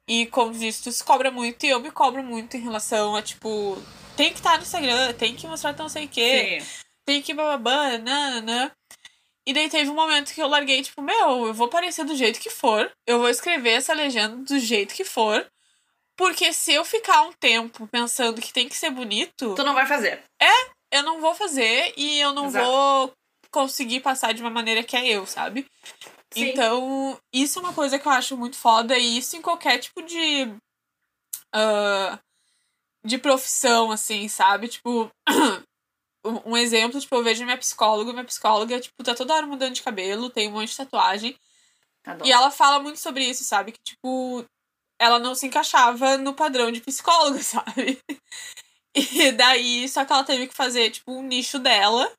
E 0.09 0.25
como 0.27 0.53
disse, 0.53 0.83
tu 0.85 0.91
se 0.91 1.05
cobra 1.05 1.31
muito 1.31 1.65
e 1.67 1.69
eu 1.69 1.81
me 1.81 1.91
cobro 1.91 2.23
muito 2.23 2.57
em 2.57 2.61
relação 2.61 3.15
a, 3.15 3.21
tipo, 3.23 3.77
tem 4.17 4.31
que 4.31 4.39
estar 4.39 4.57
no 4.57 4.63
Instagram, 4.63 5.13
tem 5.13 5.37
que 5.37 5.47
mostrar 5.47 5.75
tão 5.75 5.89
sei 5.89 6.07
o 6.07 6.09
quê, 6.09 6.61
Sim. 6.61 6.67
tem 7.05 7.21
que 7.21 7.35
bababã, 7.35 7.99
nananã. 7.99 8.71
E 9.47 9.53
daí 9.53 9.69
teve 9.69 9.91
um 9.91 9.95
momento 9.95 10.33
que 10.33 10.43
eu 10.43 10.49
larguei, 10.49 10.83
tipo, 10.83 11.03
meu, 11.03 11.47
eu 11.47 11.55
vou 11.55 11.69
parecer 11.69 12.05
do 12.05 12.17
jeito 12.17 12.41
que 12.41 12.51
for, 12.51 12.91
eu 13.07 13.19
vou 13.19 13.29
escrever 13.29 13.71
essa 13.73 13.93
legenda 13.95 14.37
do 14.37 14.59
jeito 14.59 14.95
que 14.95 15.05
for, 15.05 15.47
porque 16.17 16.53
se 16.53 16.73
eu 16.73 16.85
ficar 16.85 17.23
um 17.23 17.33
tempo 17.33 17.87
pensando 17.87 18.41
que 18.41 18.53
tem 18.53 18.69
que 18.69 18.77
ser 18.77 18.91
bonito, 18.91 19.55
Tu 19.55 19.63
não 19.65 19.75
vai 19.75 19.87
fazer. 19.87 20.23
eu 20.91 21.03
não 21.03 21.21
vou 21.21 21.35
fazer 21.35 21.93
e 21.97 22.19
eu 22.19 22.33
não 22.33 22.47
Exato. 22.47 22.65
vou 22.67 23.13
conseguir 23.51 24.01
passar 24.01 24.33
de 24.33 24.41
uma 24.43 24.51
maneira 24.51 24.83
que 24.83 24.97
é 24.97 25.07
eu, 25.07 25.27
sabe? 25.27 25.67
Sim. 26.33 26.47
Então, 26.51 27.19
isso 27.33 27.59
é 27.59 27.63
uma 27.63 27.73
coisa 27.75 27.99
que 27.99 28.07
eu 28.07 28.13
acho 28.13 28.37
muito 28.37 28.57
foda, 28.57 28.97
e 28.99 29.19
isso 29.19 29.37
em 29.37 29.43
qualquer 29.43 29.79
tipo 29.79 30.03
de. 30.03 30.55
ah, 31.55 32.19
de 33.05 33.19
profissão, 33.19 33.91
assim, 33.91 34.29
sabe? 34.29 34.69
Tipo. 34.69 35.09
um- 36.25 36.53
um 36.53 36.57
exemplo, 36.57 37.01
tipo, 37.01 37.15
eu 37.15 37.23
vejo 37.25 37.45
minha 37.45 37.57
psicóloga, 37.59 38.13
minha 38.13 38.25
psicóloga, 38.25 38.81
tipo, 38.81 39.03
tá 39.03 39.15
toda 39.15 39.35
hora 39.35 39.47
mudando 39.47 39.75
de 39.75 39.83
cabelo, 39.83 40.31
tem 40.31 40.49
um 40.49 40.53
monte 40.53 40.71
de 40.71 40.77
tatuagem. 40.77 41.37
Adoro. 42.05 42.29
E 42.29 42.33
ela 42.33 42.51
fala 42.51 42.81
muito 42.81 42.99
sobre 42.99 43.25
isso, 43.25 43.45
sabe? 43.45 43.73
Que, 43.73 43.79
tipo, 43.85 44.45
ela 45.01 45.19
não 45.19 45.35
se 45.35 45.47
encaixava 45.47 46.19
no 46.19 46.35
padrão 46.35 46.71
de 46.73 46.81
psicóloga, 46.81 47.41
sabe? 47.43 47.99
E 48.95 49.33
daí, 49.33 49.89
só 49.89 50.05
que 50.05 50.13
ela 50.13 50.25
teve 50.25 50.49
que 50.49 50.55
fazer, 50.55 50.91
tipo, 50.91 51.13
um 51.13 51.23
nicho 51.23 51.59
dela 51.59 52.11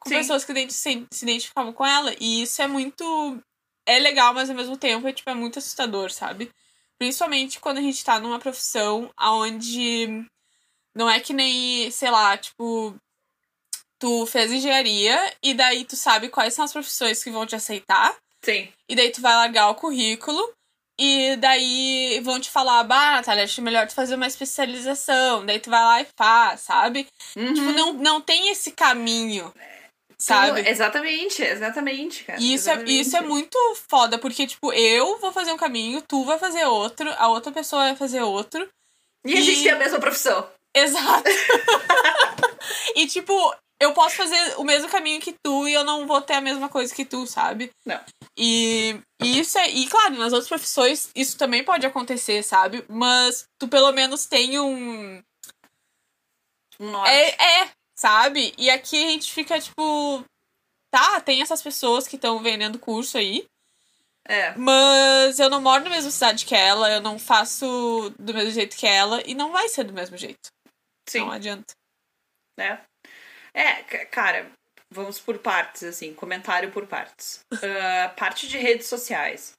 com 0.00 0.08
Sim. 0.08 0.16
pessoas 0.16 0.44
que 0.44 0.70
se 0.70 1.06
se 1.10 1.24
identificavam 1.24 1.72
com 1.72 1.86
ela. 1.86 2.14
E 2.20 2.42
isso 2.42 2.60
é 2.62 2.66
muito. 2.66 3.42
É 3.86 3.98
legal, 3.98 4.34
mas 4.34 4.50
ao 4.50 4.56
mesmo 4.56 4.76
tempo 4.76 5.06
é, 5.08 5.12
tipo, 5.12 5.30
é 5.30 5.34
muito 5.34 5.58
assustador, 5.58 6.10
sabe? 6.10 6.50
Principalmente 6.98 7.60
quando 7.60 7.78
a 7.78 7.82
gente 7.82 8.04
tá 8.04 8.18
numa 8.20 8.38
profissão 8.38 9.10
onde 9.18 10.26
não 10.94 11.08
é 11.08 11.20
que 11.20 11.32
nem, 11.32 11.90
sei 11.90 12.10
lá, 12.10 12.36
tipo, 12.36 12.94
tu 13.98 14.26
fez 14.26 14.52
engenharia 14.52 15.32
e 15.42 15.54
daí 15.54 15.84
tu 15.84 15.96
sabe 15.96 16.28
quais 16.28 16.54
são 16.54 16.64
as 16.64 16.72
profissões 16.72 17.22
que 17.22 17.30
vão 17.30 17.46
te 17.46 17.56
aceitar. 17.56 18.14
Sim. 18.44 18.68
E 18.88 18.94
daí 18.94 19.10
tu 19.10 19.20
vai 19.20 19.34
largar 19.34 19.70
o 19.70 19.74
currículo. 19.74 20.52
E 21.00 21.36
daí 21.36 22.20
vão 22.24 22.40
te 22.40 22.50
falar, 22.50 22.82
bah, 22.82 23.12
Natália, 23.12 23.44
acho 23.44 23.62
melhor 23.62 23.86
tu 23.86 23.94
fazer 23.94 24.16
uma 24.16 24.26
especialização. 24.26 25.46
Daí 25.46 25.60
tu 25.60 25.70
vai 25.70 25.80
lá 25.80 26.02
e 26.02 26.06
faz, 26.16 26.62
sabe? 26.62 27.06
Uhum. 27.36 27.54
Tipo, 27.54 27.72
não, 27.72 27.92
não 27.92 28.20
tem 28.20 28.50
esse 28.50 28.72
caminho, 28.72 29.54
Tu- 30.18 30.24
sabe? 30.24 30.68
Exatamente, 30.68 31.42
exatamente, 31.42 32.24
cara. 32.24 32.40
E 32.40 32.54
isso 32.54 32.68
é, 32.68 32.72
exatamente. 32.72 33.00
isso 33.00 33.16
é 33.16 33.20
muito 33.20 33.58
foda, 33.88 34.18
porque, 34.18 34.46
tipo, 34.46 34.72
eu 34.72 35.18
vou 35.20 35.32
fazer 35.32 35.52
um 35.52 35.56
caminho, 35.56 36.02
tu 36.02 36.24
vai 36.24 36.38
fazer 36.38 36.64
outro, 36.64 37.08
a 37.18 37.28
outra 37.28 37.52
pessoa 37.52 37.84
vai 37.84 37.96
fazer 37.96 38.22
outro. 38.22 38.68
E 39.24 39.32
a 39.36 39.40
gente 39.40 39.60
e- 39.60 39.62
tem 39.62 39.72
a 39.72 39.76
mesma 39.78 40.00
profissão. 40.00 40.50
Exato. 40.74 41.24
e, 42.96 43.06
tipo, 43.06 43.32
eu 43.80 43.92
posso 43.92 44.16
fazer 44.16 44.54
o 44.58 44.64
mesmo 44.64 44.88
caminho 44.88 45.20
que 45.20 45.34
tu 45.44 45.68
e 45.68 45.72
eu 45.72 45.84
não 45.84 46.06
vou 46.06 46.20
ter 46.20 46.34
a 46.34 46.40
mesma 46.40 46.68
coisa 46.68 46.92
que 46.94 47.04
tu, 47.04 47.26
sabe? 47.26 47.70
Não. 47.86 48.00
E, 48.36 49.00
e 49.22 49.38
isso 49.38 49.56
é. 49.58 49.70
E 49.70 49.86
claro, 49.88 50.14
nas 50.16 50.32
outras 50.32 50.48
profissões 50.48 51.10
isso 51.14 51.36
também 51.38 51.64
pode 51.64 51.86
acontecer, 51.86 52.42
sabe? 52.42 52.84
Mas 52.88 53.44
tu 53.58 53.68
pelo 53.68 53.92
menos 53.92 54.26
tem 54.26 54.58
um. 54.58 55.22
Um 56.80 56.90
norte. 56.90 57.10
É, 57.10 57.62
é, 57.62 57.70
sabe? 57.98 58.54
E 58.56 58.70
aqui 58.70 59.04
a 59.04 59.10
gente 59.10 59.32
fica, 59.32 59.58
tipo. 59.60 60.24
Tá, 60.90 61.20
tem 61.20 61.42
essas 61.42 61.60
pessoas 61.60 62.08
que 62.08 62.16
estão 62.16 62.38
vendendo 62.42 62.78
curso 62.78 63.18
aí. 63.18 63.44
É. 64.26 64.54
Mas 64.56 65.38
eu 65.38 65.50
não 65.50 65.60
moro 65.60 65.84
na 65.84 65.90
mesma 65.90 66.10
cidade 66.10 66.44
que 66.46 66.54
ela, 66.54 66.90
eu 66.90 67.00
não 67.00 67.18
faço 67.18 68.10
do 68.18 68.32
mesmo 68.32 68.50
jeito 68.52 68.76
que 68.76 68.86
ela, 68.86 69.22
e 69.26 69.34
não 69.34 69.52
vai 69.52 69.68
ser 69.68 69.84
do 69.84 69.92
mesmo 69.92 70.16
jeito. 70.16 70.48
Sim. 71.08 71.20
Não 71.20 71.32
adianta. 71.32 71.74
né? 72.58 72.82
É, 73.54 73.82
ca- 73.82 74.06
cara, 74.06 74.50
vamos 74.90 75.18
por 75.18 75.38
partes, 75.38 75.82
assim, 75.82 76.14
comentário 76.14 76.70
por 76.70 76.86
partes. 76.86 77.40
Ah, 77.62 78.08
parte 78.16 78.46
de 78.48 78.56
redes 78.58 78.86
sociais. 78.86 79.52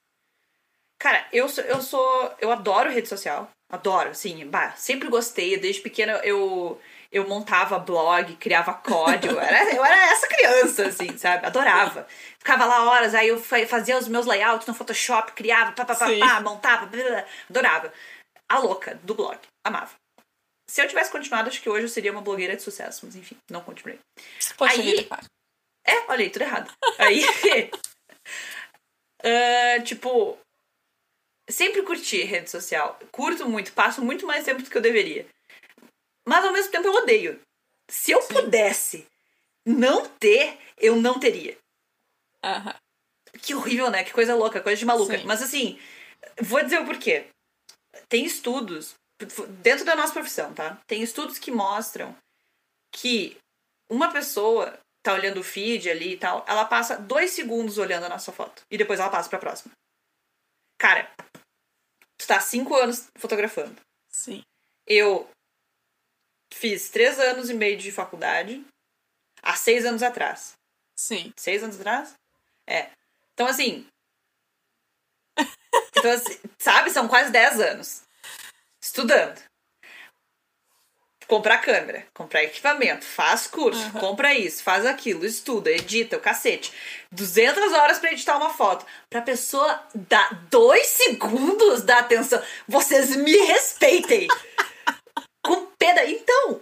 Cara, 1.00 1.28
eu 1.32 1.48
sou, 1.48 1.64
eu 1.64 1.82
sou. 1.82 2.36
Eu 2.40 2.52
adoro 2.52 2.90
rede 2.92 3.08
social. 3.08 3.50
Adoro, 3.72 4.10
assim, 4.10 4.46
bah, 4.48 4.72
sempre 4.76 5.10
gostei. 5.10 5.58
Desde 5.58 5.82
pequena 5.82 6.14
eu, 6.24 6.80
eu 7.12 7.28
montava 7.28 7.80
blog, 7.80 8.36
criava 8.36 8.74
código. 8.74 9.34
Eu 9.34 9.40
era, 9.40 9.74
eu 9.76 9.84
era 9.84 10.12
essa 10.12 10.28
criança, 10.28 10.86
assim, 10.88 11.18
sabe? 11.18 11.46
Adorava. 11.46 12.08
Ficava 12.38 12.66
lá 12.66 12.90
horas, 12.90 13.14
aí 13.16 13.28
eu 13.30 13.40
fa- 13.42 13.66
fazia 13.68 13.98
os 13.98 14.08
meus 14.08 14.26
layouts 14.26 14.68
no 14.68 14.74
Photoshop, 14.74 15.32
criava, 15.34 15.72
pá, 15.72 15.86
pá, 15.86 15.96
pá, 15.96 16.06
pá, 16.20 16.42
montava, 16.42 16.86
blá, 16.86 17.04
blá, 17.04 17.26
adorava. 17.50 17.94
A 18.48 18.60
louca 18.60 18.96
do 19.04 19.14
blog, 19.16 19.38
amava. 19.66 19.92
Se 20.70 20.82
eu 20.82 20.88
tivesse 20.88 21.12
continuado, 21.12 21.50
acho 21.50 21.62
que 21.62 21.70
hoje 21.70 21.86
eu 21.86 21.90
seria 21.90 22.12
uma 22.12 22.22
blogueira 22.22 22.56
de 22.56 22.62
sucesso, 22.62 23.06
mas 23.06 23.16
enfim, 23.16 23.36
não 23.50 23.62
continuei. 23.62 24.00
Poxa 24.56 24.74
Aí- 24.74 24.96
vida. 24.98 25.20
É, 25.88 26.12
olha 26.12 26.22
aí, 26.24 26.30
tudo 26.30 26.44
errado. 26.44 26.72
Aí. 27.00 27.24
ah, 29.24 29.82
tipo. 29.84 30.38
Sempre 31.50 31.82
curti 31.82 32.22
rede 32.24 32.50
social. 32.50 33.00
Curto 33.12 33.50
muito, 33.50 33.74
passo 33.74 34.04
muito 34.04 34.28
mais 34.28 34.46
tempo 34.46 34.62
do 34.62 34.70
que 34.70 34.78
eu 34.78 34.82
deveria. 34.82 35.26
Mas 36.30 36.46
ao 36.46 36.54
mesmo 36.54 36.72
tempo 36.72 36.88
eu 36.88 36.94
odeio. 36.94 37.42
Se 37.90 38.12
eu 38.12 38.22
pudesse 38.28 39.08
não 39.66 40.08
ter, 40.08 40.60
eu 40.78 40.96
não 40.96 41.20
teria. 41.20 41.58
Aham. 42.44 42.76
Que 43.42 43.56
horrível, 43.56 43.90
né? 43.90 44.04
Que 44.04 44.14
coisa 44.14 44.36
louca, 44.36 44.62
coisa 44.62 44.78
de 44.78 44.86
maluca. 44.86 45.18
Sim. 45.18 45.26
Mas 45.26 45.42
assim, 45.42 45.80
vou 46.40 46.62
dizer 46.64 46.80
o 46.80 46.86
porquê. 46.86 47.26
Tem 48.08 48.24
estudos, 48.26 48.94
dentro 49.64 49.84
da 49.84 49.96
nossa 49.96 50.14
profissão, 50.14 50.54
tá? 50.54 50.80
Tem 50.86 51.02
estudos 51.02 51.40
que 51.40 51.50
mostram 51.50 52.16
que 52.92 53.36
uma 53.90 54.14
pessoa 54.14 54.80
tá 55.02 55.14
olhando 55.14 55.40
o 55.40 55.44
feed 55.44 55.90
ali 55.90 56.14
e 56.14 56.18
tal, 56.18 56.46
ela 56.48 56.66
passa 56.66 56.96
dois 56.96 57.32
segundos 57.32 57.80
olhando 57.80 58.06
a 58.06 58.10
nossa 58.10 58.32
foto. 58.32 58.62
E 58.70 58.78
depois 58.78 59.00
ela 59.00 59.10
passa 59.10 59.30
pra 59.30 59.40
próxima. 59.40 59.72
Cara, 60.78 61.12
tu 62.20 62.28
tá 62.28 62.40
cinco 62.40 62.76
anos 62.76 63.08
fotografando. 63.18 63.76
Sim. 64.12 64.44
Eu 64.86 65.28
fiz 66.54 66.90
três 66.90 67.20
anos 67.20 67.50
e 67.50 67.54
meio 67.54 67.78
de 67.78 67.92
faculdade 67.92 68.64
há 69.42 69.56
seis 69.56 69.86
anos 69.86 70.04
atrás. 70.04 70.54
Sim. 70.96 71.34
Seis 71.36 71.64
anos 71.64 71.80
atrás? 71.80 72.14
É. 72.68 72.90
Então, 73.34 73.48
assim. 73.48 73.86
Então, 75.98 76.12
assim, 76.12 76.40
sabe, 76.58 76.92
são 76.92 77.08
quase 77.10 77.30
10 77.30 77.60
anos. 77.60 78.04
Estudando. 78.82 79.42
Comprar 81.28 81.58
câmera, 81.60 82.08
comprar 82.14 82.44
equipamento, 82.44 83.06
faz 83.06 83.46
curso, 83.48 83.82
Aham. 83.82 84.00
compra 84.00 84.34
isso, 84.34 84.64
faz 84.64 84.84
aquilo, 84.86 85.26
estuda, 85.26 85.70
edita, 85.70 86.18
o 86.18 86.22
cacete. 86.22 86.74
200 87.12 87.72
horas 87.74 88.00
pra 88.00 88.12
editar 88.14 88.38
uma 88.38 88.52
foto. 88.52 88.86
Pra 89.10 89.22
pessoa 89.22 89.84
dar 89.94 90.34
dois 90.50 90.88
segundos 90.88 91.84
da 91.84 92.00
atenção. 92.00 92.42
Vocês 92.68 93.16
me 93.16 93.36
respeitem! 93.36 94.28
Com 95.44 95.66
peda. 95.78 96.06
Então, 96.10 96.62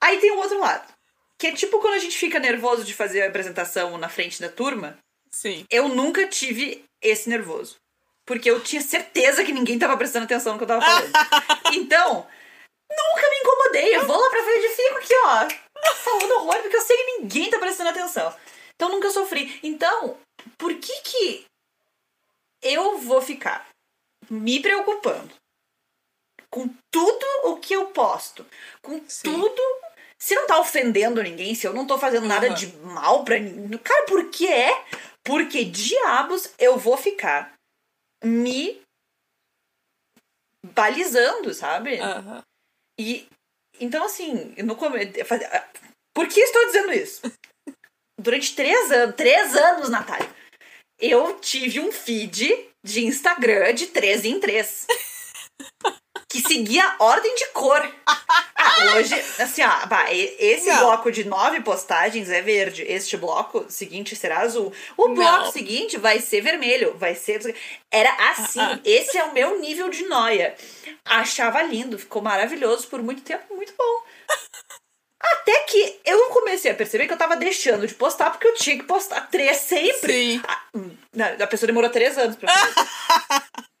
aí 0.00 0.18
tem 0.18 0.32
o 0.32 0.38
outro 0.38 0.58
lado. 0.58 0.92
Que 1.38 1.48
é 1.48 1.52
tipo 1.52 1.80
quando 1.80 1.94
a 1.94 1.98
gente 1.98 2.16
fica 2.16 2.38
nervoso 2.38 2.84
de 2.84 2.94
fazer 2.94 3.22
a 3.22 3.28
apresentação 3.28 3.98
na 3.98 4.08
frente 4.08 4.40
da 4.40 4.48
turma. 4.48 4.98
Sim. 5.30 5.66
Eu 5.70 5.88
nunca 5.88 6.26
tive 6.28 6.84
esse 7.02 7.28
nervoso. 7.28 7.76
Porque 8.24 8.50
eu 8.50 8.60
tinha 8.60 8.80
certeza 8.80 9.44
que 9.44 9.52
ninguém 9.52 9.78
tava 9.78 9.96
prestando 9.96 10.24
atenção 10.24 10.52
no 10.52 10.58
que 10.58 10.64
eu 10.64 10.68
tava 10.68 10.84
falando. 10.84 11.12
Então, 11.74 12.26
nunca 12.90 13.30
me 13.30 13.36
incomodei. 13.36 13.96
Eu 13.96 14.06
vou 14.06 14.16
lá 14.16 14.30
pra 14.30 14.44
frente 14.44 14.64
e 14.64 14.76
fico 14.76 14.98
aqui, 14.98 15.14
ó, 15.24 15.94
falando 15.94 16.32
horror, 16.36 16.62
porque 16.62 16.76
eu 16.76 16.80
sei 16.80 16.96
que 16.96 17.18
ninguém 17.18 17.50
tá 17.50 17.58
prestando 17.58 17.90
atenção. 17.90 18.34
Então, 18.74 18.88
nunca 18.90 19.10
sofri. 19.10 19.58
Então, 19.62 20.16
por 20.56 20.72
que 20.74 20.92
que 21.02 21.44
eu 22.62 22.98
vou 22.98 23.20
ficar 23.20 23.68
me 24.30 24.60
preocupando 24.60 25.30
com 26.54 26.68
tudo 26.92 27.26
o 27.42 27.56
que 27.56 27.74
eu 27.74 27.88
posto? 27.88 28.46
Com 28.80 29.02
Sim. 29.08 29.24
tudo. 29.24 29.62
Se 30.16 30.36
não 30.36 30.46
tá 30.46 30.60
ofendendo 30.60 31.20
ninguém, 31.20 31.52
se 31.52 31.66
eu 31.66 31.74
não 31.74 31.84
tô 31.84 31.98
fazendo 31.98 32.28
nada 32.28 32.46
Aham. 32.46 32.54
de 32.54 32.68
mal 32.76 33.24
pra 33.24 33.40
ninguém. 33.40 33.76
Cara, 33.78 34.06
por 34.06 34.30
que 34.30 34.46
é? 34.46 34.70
Porque 35.24 35.64
diabos 35.64 36.54
eu 36.56 36.78
vou 36.78 36.96
ficar 36.96 37.52
me 38.22 38.80
balizando, 40.72 41.52
sabe? 41.52 41.98
Aham. 41.98 42.40
E 43.00 43.28
então 43.80 44.04
assim, 44.04 44.54
no 44.62 44.76
começo, 44.76 45.12
por 46.14 46.28
que 46.28 46.38
estou 46.38 46.66
dizendo 46.66 46.92
isso? 46.92 47.22
Durante 48.16 48.54
três 48.54 48.92
anos, 48.92 49.16
três 49.16 49.56
anos, 49.56 49.88
Natália, 49.88 50.32
eu 51.00 51.40
tive 51.40 51.80
um 51.80 51.90
feed 51.90 52.70
de 52.86 53.04
Instagram 53.04 53.74
de 53.74 53.88
três 53.88 54.24
em 54.24 54.38
três. 54.38 54.86
Que 56.34 56.40
seguia 56.40 56.96
ordem 56.98 57.32
de 57.36 57.46
cor. 57.52 57.80
Ah, 58.04 58.96
hoje, 58.96 59.14
assim, 59.38 59.62
ó, 59.62 59.86
bah, 59.86 60.12
esse 60.12 60.66
Não. 60.66 60.80
bloco 60.80 61.12
de 61.12 61.22
nove 61.22 61.60
postagens 61.60 62.28
é 62.28 62.42
verde. 62.42 62.82
Este 62.82 63.16
bloco 63.16 63.64
seguinte 63.68 64.16
será 64.16 64.40
azul. 64.40 64.72
O 64.96 65.06
Não. 65.06 65.14
bloco 65.14 65.52
seguinte 65.52 65.96
vai 65.96 66.18
ser 66.18 66.40
vermelho. 66.40 66.96
Vai 66.98 67.14
ser. 67.14 67.54
Era 67.88 68.10
assim. 68.32 68.58
Ah, 68.58 68.74
ah. 68.74 68.80
Esse 68.84 69.16
é 69.16 69.22
o 69.22 69.32
meu 69.32 69.60
nível 69.60 69.88
de 69.88 70.06
noia. 70.06 70.56
Achava 71.04 71.62
lindo, 71.62 72.00
ficou 72.00 72.20
maravilhoso 72.20 72.88
por 72.88 73.00
muito 73.00 73.22
tempo, 73.22 73.54
muito 73.54 73.72
bom. 73.78 74.02
Até 75.22 75.56
que 75.68 76.00
eu 76.04 76.30
comecei 76.30 76.72
a 76.72 76.74
perceber 76.74 77.06
que 77.06 77.12
eu 77.12 77.16
tava 77.16 77.36
deixando 77.36 77.86
de 77.86 77.94
postar 77.94 78.30
porque 78.30 78.48
eu 78.48 78.54
tinha 78.54 78.76
que 78.76 78.82
postar 78.82 79.30
três 79.30 79.58
sempre. 79.58 80.12
Sim. 80.12 80.42
Ah, 80.48 80.62
hum, 80.74 80.90
não, 81.14 81.26
a 81.26 81.46
pessoa 81.46 81.68
demorou 81.68 81.90
três 81.90 82.18
anos 82.18 82.34
pra 82.34 82.52
fazer. 82.52 82.88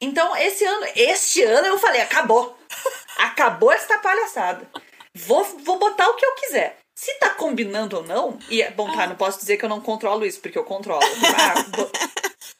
então, 0.00 0.36
esse 0.36 0.64
ano, 0.64 0.86
este 0.94 1.42
ano 1.42 1.66
eu 1.66 1.78
falei, 1.78 2.00
acabou. 2.00 2.56
Acabou 3.18 3.72
esta 3.72 3.98
palhaçada. 3.98 4.68
Vou, 5.12 5.42
vou 5.64 5.76
botar 5.78 6.08
o 6.08 6.14
que 6.14 6.24
eu 6.24 6.34
quiser. 6.36 6.78
Se 6.94 7.12
tá 7.18 7.30
combinando 7.30 7.96
ou 7.96 8.04
não, 8.04 8.38
e 8.48 8.62
é 8.62 8.70
bom, 8.70 8.94
tá, 8.94 9.08
não 9.08 9.16
posso 9.16 9.38
dizer 9.40 9.56
que 9.56 9.64
eu 9.64 9.68
não 9.68 9.80
controlo 9.80 10.24
isso, 10.24 10.40
porque 10.40 10.56
eu 10.56 10.62
controlo. 10.64 11.02
Ah, 11.02 11.62
bo- 11.76 11.86
tá 11.90 12.08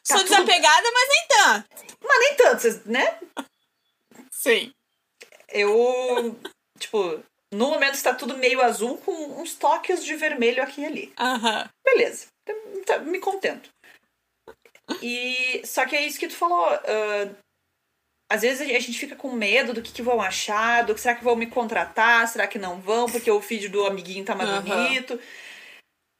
Sou 0.03 0.17
tudo- 0.19 0.29
desapegada, 0.29 0.87
mas 0.91 1.09
nem 1.09 1.27
tanto. 1.29 1.95
Mas 2.03 2.19
nem 2.19 2.35
tanto, 2.35 2.89
né? 2.89 3.19
Sim. 4.31 4.73
Eu, 5.49 6.37
tipo, 6.77 7.23
no 7.53 7.67
momento 7.69 7.95
está 7.95 8.13
tudo 8.13 8.37
meio 8.37 8.61
azul 8.61 8.97
com 8.97 9.11
uns 9.41 9.53
toques 9.55 10.03
de 10.03 10.15
vermelho 10.15 10.61
aqui 10.61 10.81
e 10.81 10.85
ali. 10.85 11.13
Aham. 11.17 11.69
Beleza, 11.85 12.27
tá- 12.85 12.99
me 12.99 13.19
contento. 13.19 13.69
E 15.01 15.65
só 15.65 15.85
que 15.85 15.95
é 15.95 16.05
isso 16.05 16.19
que 16.19 16.27
tu 16.27 16.35
falou. 16.35 16.67
Uh, 16.73 17.35
às 18.31 18.41
vezes 18.41 18.61
a 18.61 18.79
gente 18.79 18.99
fica 18.99 19.15
com 19.15 19.31
medo 19.31 19.73
do 19.73 19.81
que, 19.81 19.91
que 19.91 20.03
vão 20.03 20.21
achar, 20.21 20.85
do 20.85 20.93
que 20.93 21.01
será 21.01 21.15
que 21.15 21.23
vão 21.23 21.35
me 21.35 21.47
contratar, 21.47 22.27
será 22.27 22.47
que 22.47 22.59
não 22.59 22.79
vão, 22.79 23.09
porque 23.09 23.31
o 23.31 23.41
feed 23.41 23.69
do 23.69 23.85
amiguinho 23.85 24.23
tá 24.23 24.35
mais 24.35 24.49
uhum. 24.49 24.61
bonito. 24.61 25.19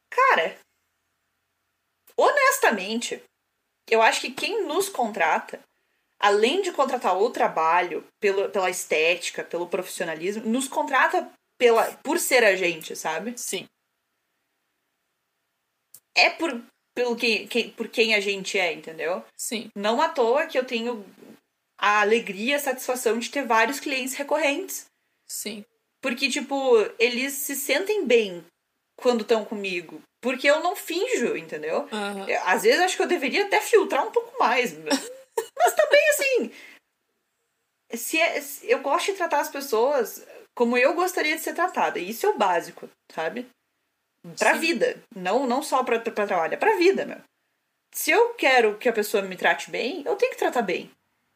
Cara, 0.09 0.57
honestamente, 2.17 3.21
eu 3.87 4.01
acho 4.01 4.21
que 4.21 4.31
quem 4.31 4.65
nos 4.65 4.89
contrata, 4.89 5.59
além 6.19 6.63
de 6.63 6.71
contratar 6.71 7.15
o 7.15 7.29
trabalho 7.29 8.03
pelo, 8.19 8.49
pela 8.49 8.71
estética, 8.71 9.43
pelo 9.43 9.67
profissionalismo, 9.67 10.43
nos 10.45 10.67
contrata 10.67 11.31
pela, 11.59 11.91
por 11.97 12.17
ser 12.17 12.43
a 12.43 12.55
gente, 12.55 12.95
sabe? 12.95 13.37
Sim. 13.37 13.67
É 16.15 16.29
por, 16.31 16.59
pelo 16.99 17.15
que, 17.15 17.47
que, 17.47 17.69
por 17.69 17.87
quem 17.87 18.13
a 18.13 18.19
gente 18.19 18.59
é, 18.59 18.73
entendeu? 18.73 19.23
Sim. 19.33 19.71
Não 19.73 20.01
à 20.01 20.09
toa 20.09 20.47
que 20.47 20.59
eu 20.59 20.65
tenho 20.65 21.05
a 21.77 22.01
alegria, 22.01 22.57
a 22.57 22.59
satisfação 22.59 23.17
de 23.17 23.29
ter 23.29 23.45
vários 23.45 23.79
clientes 23.79 24.15
recorrentes. 24.15 24.87
Sim. 25.25 25.63
Porque, 26.01 26.27
tipo, 26.27 26.75
eles 26.99 27.31
se 27.31 27.55
sentem 27.55 28.05
bem 28.05 28.43
quando 28.97 29.21
estão 29.21 29.45
comigo. 29.45 30.01
Porque 30.21 30.45
eu 30.45 30.61
não 30.61 30.75
finjo, 30.75 31.37
entendeu? 31.37 31.83
Uhum. 31.83 32.25
Às 32.43 32.63
vezes 32.63 32.81
acho 32.81 32.97
que 32.97 33.03
eu 33.03 33.07
deveria 33.07 33.45
até 33.45 33.61
filtrar 33.61 34.05
um 34.05 34.11
pouco 34.11 34.37
mais. 34.37 34.73
Mas 35.57 35.73
também, 35.73 36.09
assim. 36.09 36.51
Se, 37.93 38.19
é, 38.19 38.41
se 38.41 38.69
eu 38.69 38.81
gosto 38.81 39.05
de 39.05 39.17
tratar 39.17 39.39
as 39.39 39.49
pessoas 39.49 40.21
como 40.53 40.77
eu 40.77 40.93
gostaria 40.95 41.37
de 41.37 41.41
ser 41.41 41.53
tratada. 41.53 41.97
Isso 41.97 42.25
é 42.25 42.29
o 42.29 42.37
básico, 42.37 42.89
sabe? 43.09 43.47
Pra 44.37 44.53
Sim. 44.53 44.59
vida. 44.59 45.01
Não, 45.15 45.47
não 45.47 45.61
só 45.63 45.83
pra, 45.83 45.99
pra 45.99 46.27
trabalho, 46.27 46.53
é 46.53 46.57
pra 46.57 46.77
vida, 46.77 47.05
meu. 47.05 47.17
Se 47.93 48.11
eu 48.11 48.33
quero 48.33 48.77
que 48.77 48.87
a 48.87 48.93
pessoa 48.93 49.23
me 49.23 49.35
trate 49.35 49.71
bem, 49.71 50.03
eu 50.05 50.15
tenho 50.15 50.31
que 50.31 50.37
tratar 50.37 50.61
bem. 50.61 50.91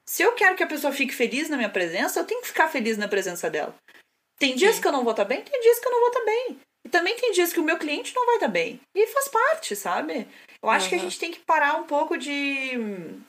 Se 0.07 0.21
eu 0.21 0.33
quero 0.33 0.55
que 0.55 0.63
a 0.63 0.67
pessoa 0.67 0.93
fique 0.93 1.13
feliz 1.13 1.49
na 1.49 1.57
minha 1.57 1.69
presença, 1.69 2.19
eu 2.19 2.25
tenho 2.25 2.41
que 2.41 2.47
ficar 2.47 2.67
feliz 2.67 2.97
na 2.97 3.07
presença 3.07 3.49
dela. 3.49 3.73
Tem 4.37 4.55
dias 4.55 4.75
Sim. 4.75 4.81
que 4.81 4.87
eu 4.87 4.91
não 4.91 5.03
vou 5.03 5.11
estar 5.11 5.23
tá 5.23 5.29
bem, 5.29 5.41
tem 5.41 5.61
dias 5.61 5.79
que 5.79 5.87
eu 5.87 5.91
não 5.91 5.99
vou 5.99 6.09
estar 6.09 6.19
tá 6.19 6.25
bem. 6.25 6.59
E 6.85 6.89
também 6.89 7.15
tem 7.15 7.31
dias 7.31 7.53
que 7.53 7.59
o 7.59 7.63
meu 7.63 7.77
cliente 7.77 8.13
não 8.13 8.25
vai 8.25 8.35
estar 8.35 8.47
tá 8.47 8.51
bem. 8.51 8.79
E 8.93 9.07
faz 9.07 9.29
parte, 9.29 9.75
sabe? 9.75 10.27
Eu 10.61 10.69
acho 10.69 10.85
uhum. 10.85 10.89
que 10.89 10.95
a 10.95 10.99
gente 10.99 11.19
tem 11.19 11.31
que 11.31 11.39
parar 11.39 11.75
um 11.75 11.83
pouco 11.83 12.17
de. 12.17 12.71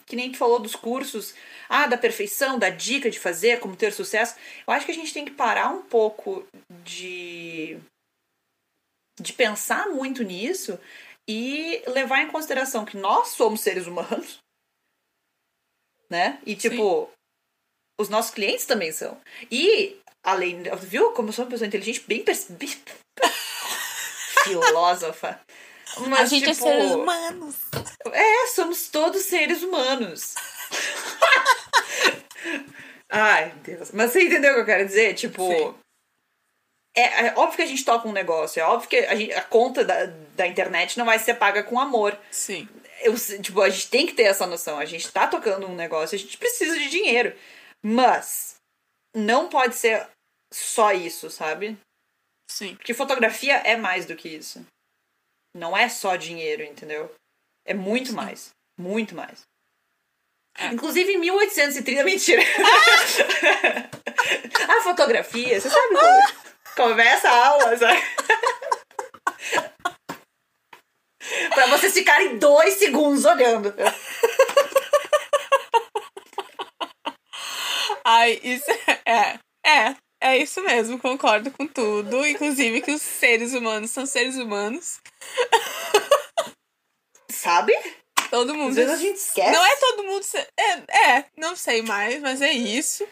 Que 0.06 0.16
nem 0.16 0.30
tu 0.32 0.38
falou 0.38 0.58
dos 0.58 0.74
cursos, 0.74 1.34
ah, 1.68 1.86
da 1.86 1.96
perfeição, 1.96 2.58
da 2.58 2.70
dica 2.70 3.10
de 3.10 3.20
fazer, 3.20 3.60
como 3.60 3.76
ter 3.76 3.92
sucesso. 3.92 4.34
Eu 4.66 4.72
acho 4.72 4.84
que 4.84 4.92
a 4.92 4.94
gente 4.94 5.14
tem 5.14 5.24
que 5.24 5.30
parar 5.30 5.68
um 5.70 5.82
pouco 5.82 6.44
de. 6.82 7.78
De 9.20 9.32
pensar 9.32 9.88
muito 9.88 10.22
nisso 10.22 10.78
e 11.28 11.82
levar 11.86 12.22
em 12.22 12.30
consideração 12.30 12.84
que 12.84 12.96
nós 12.96 13.28
somos 13.28 13.60
seres 13.60 13.86
humanos 13.86 14.38
né? 16.10 16.38
E 16.46 16.54
tipo, 16.54 17.06
Sim. 17.06 17.12
os 18.00 18.08
nossos 18.08 18.32
clientes 18.32 18.66
também 18.66 18.92
são. 18.92 19.20
E, 19.50 19.96
além, 20.22 20.62
viu 20.80 21.12
como 21.12 21.28
eu 21.28 21.32
sou 21.32 21.44
uma 21.44 21.50
pessoa 21.50 21.66
inteligente, 21.66 22.04
bem, 22.06 22.24
bem 22.50 22.70
filósofa. 24.44 25.40
Mas, 26.08 26.20
a 26.20 26.26
gente 26.26 26.50
é 26.50 26.54
tipo, 26.54 26.68
é 26.68 26.72
seres 26.72 26.92
humanos. 26.92 27.56
É, 28.12 28.46
somos 28.48 28.88
todos 28.88 29.22
seres 29.22 29.62
humanos. 29.62 30.34
Ai, 33.08 33.52
Deus. 33.62 33.92
Mas 33.92 34.12
você 34.12 34.24
entendeu 34.24 34.52
o 34.52 34.54
que 34.56 34.60
eu 34.60 34.66
quero 34.66 34.86
dizer? 34.86 35.14
Tipo. 35.14 35.74
É, 36.96 37.26
é, 37.26 37.34
óbvio 37.36 37.56
que 37.56 37.62
a 37.62 37.66
gente 37.66 37.84
toca 37.84 38.06
um 38.06 38.12
negócio, 38.12 38.60
é 38.60 38.64
óbvio 38.64 38.88
que 38.88 38.96
a, 38.96 39.16
gente, 39.16 39.32
a 39.32 39.42
conta 39.42 39.84
da, 39.84 40.06
da 40.06 40.46
internet 40.46 40.96
não 40.96 41.04
vai 41.04 41.18
ser 41.18 41.34
paga 41.34 41.62
com 41.62 41.78
amor. 41.78 42.16
Sim 42.30 42.68
eu, 43.04 43.14
tipo, 43.42 43.60
a 43.60 43.68
gente 43.68 43.90
tem 43.90 44.06
que 44.06 44.14
ter 44.14 44.22
essa 44.24 44.46
noção. 44.46 44.78
A 44.78 44.86
gente 44.86 45.10
tá 45.12 45.26
tocando 45.26 45.66
um 45.66 45.74
negócio, 45.74 46.16
a 46.16 46.18
gente 46.18 46.38
precisa 46.38 46.78
de 46.78 46.88
dinheiro. 46.88 47.36
Mas 47.82 48.54
não 49.14 49.48
pode 49.48 49.76
ser 49.76 50.08
só 50.52 50.92
isso, 50.92 51.30
sabe? 51.30 51.78
Sim. 52.50 52.74
Porque 52.76 52.94
fotografia 52.94 53.56
é 53.56 53.76
mais 53.76 54.06
do 54.06 54.16
que 54.16 54.28
isso. 54.28 54.64
Não 55.54 55.76
é 55.76 55.88
só 55.88 56.16
dinheiro, 56.16 56.62
entendeu? 56.62 57.14
É 57.66 57.74
muito 57.74 58.10
Sim. 58.10 58.16
mais. 58.16 58.50
Muito 58.78 59.14
mais. 59.14 59.42
É. 60.56 60.68
Inclusive 60.68 61.12
em 61.12 61.18
1830, 61.18 62.04
mentira. 62.04 62.42
a 64.68 64.82
fotografia, 64.82 65.60
você 65.60 65.68
sabe 65.68 65.94
como 65.94 66.53
começa 66.74 67.28
a 67.28 67.46
aula, 67.46 67.76
sabe? 67.78 68.02
pra 71.54 71.66
vocês 71.68 71.92
ficarem 71.92 72.38
dois 72.38 72.74
segundos 72.74 73.24
olhando. 73.24 73.74
Ai, 78.04 78.38
isso 78.42 78.70
é. 79.06 79.38
É, 79.66 79.96
é 80.20 80.36
isso 80.36 80.60
mesmo, 80.62 80.98
concordo 80.98 81.50
com 81.50 81.66
tudo. 81.66 82.26
Inclusive 82.26 82.82
que 82.82 82.92
os 82.92 83.00
seres 83.00 83.54
humanos 83.54 83.90
são 83.90 84.04
seres 84.04 84.36
humanos. 84.36 85.00
Sabe? 87.30 87.72
Todo 88.30 88.54
mundo. 88.54 88.70
Às 88.70 88.76
vezes 88.76 88.92
a 88.92 88.96
gente 88.96 89.16
esquece. 89.16 89.52
Não 89.52 89.64
é 89.64 89.76
todo 89.76 90.04
mundo. 90.04 90.24
É, 90.58 91.18
é 91.18 91.24
não 91.36 91.56
sei 91.56 91.82
mais, 91.82 92.20
mas 92.20 92.42
é 92.42 92.52
isso. 92.52 93.06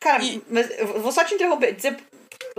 Cara, 0.00 0.22
e... 0.22 0.42
mas 0.48 0.70
eu 0.78 1.00
vou 1.00 1.12
só 1.12 1.24
te 1.24 1.34
interromper, 1.34 1.74
dizer 1.74 1.96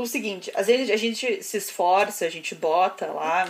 o 0.04 0.08
seguinte: 0.08 0.52
às 0.56 0.68
vezes 0.68 0.90
a 0.90 0.96
gente 0.96 1.44
se 1.44 1.58
esforça, 1.58 2.26
a 2.26 2.30
gente 2.30 2.56
bota 2.56 3.08
lá 3.08 3.48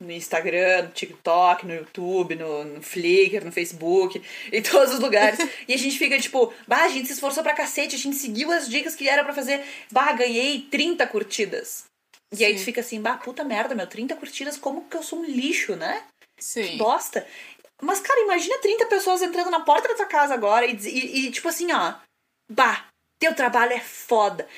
no 0.00 0.12
Instagram, 0.12 0.84
no 0.84 0.90
TikTok, 0.90 1.66
no 1.66 1.74
YouTube, 1.74 2.36
no, 2.36 2.64
no 2.64 2.82
Flickr, 2.82 3.44
no 3.44 3.50
Facebook, 3.50 4.22
em 4.52 4.62
todos 4.62 4.94
os 4.94 5.00
lugares. 5.00 5.38
e 5.66 5.74
a 5.74 5.76
gente 5.76 5.98
fica 5.98 6.18
tipo, 6.18 6.52
bah, 6.66 6.84
a 6.84 6.88
gente 6.88 7.06
se 7.06 7.14
esforçou 7.14 7.42
pra 7.42 7.54
cacete, 7.54 7.96
a 7.96 7.98
gente 7.98 8.16
seguiu 8.16 8.50
as 8.52 8.68
dicas 8.68 8.94
que 8.94 9.08
era 9.08 9.24
para 9.24 9.34
fazer. 9.34 9.64
Bah, 9.90 10.12
ganhei 10.12 10.62
30 10.70 11.06
curtidas. 11.06 11.84
E 12.32 12.36
Sim. 12.36 12.44
aí 12.44 12.54
tu 12.54 12.62
fica 12.62 12.80
assim, 12.80 13.00
bah, 13.00 13.16
puta 13.16 13.42
merda, 13.42 13.74
meu, 13.74 13.86
30 13.86 14.14
curtidas, 14.16 14.56
como 14.56 14.84
que 14.84 14.96
eu 14.96 15.02
sou 15.02 15.20
um 15.20 15.24
lixo, 15.24 15.74
né? 15.74 16.04
Sim. 16.38 16.62
Que 16.62 16.76
bosta. 16.76 17.26
Mas, 17.80 18.00
cara, 18.00 18.20
imagina 18.20 18.58
30 18.58 18.86
pessoas 18.86 19.22
entrando 19.22 19.50
na 19.50 19.60
porta 19.60 19.88
da 19.88 19.94
tua 19.94 20.06
casa 20.06 20.34
agora 20.34 20.66
e, 20.66 20.74
e, 20.74 21.26
e 21.26 21.30
tipo 21.30 21.48
assim, 21.48 21.72
ó, 21.72 21.94
bah, 22.50 22.86
teu 23.18 23.34
trabalho 23.34 23.72
é 23.72 23.80
foda. 23.80 24.48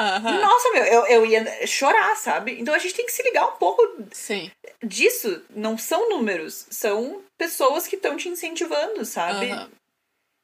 Uhum. 0.00 0.40
Nossa, 0.40 0.70
meu, 0.70 0.84
eu, 0.84 1.06
eu 1.06 1.26
ia 1.26 1.66
chorar, 1.66 2.16
sabe? 2.16 2.58
Então 2.60 2.74
a 2.74 2.78
gente 2.78 2.94
tem 2.94 3.06
que 3.06 3.12
se 3.12 3.22
ligar 3.22 3.46
um 3.46 3.56
pouco 3.56 3.82
Sim. 4.10 4.50
disso. 4.82 5.44
Não 5.50 5.76
são 5.76 6.08
números, 6.08 6.66
são 6.70 7.22
pessoas 7.38 7.86
que 7.86 7.96
estão 7.96 8.16
te 8.16 8.28
incentivando, 8.28 9.04
sabe? 9.04 9.52
Uhum. 9.52 9.70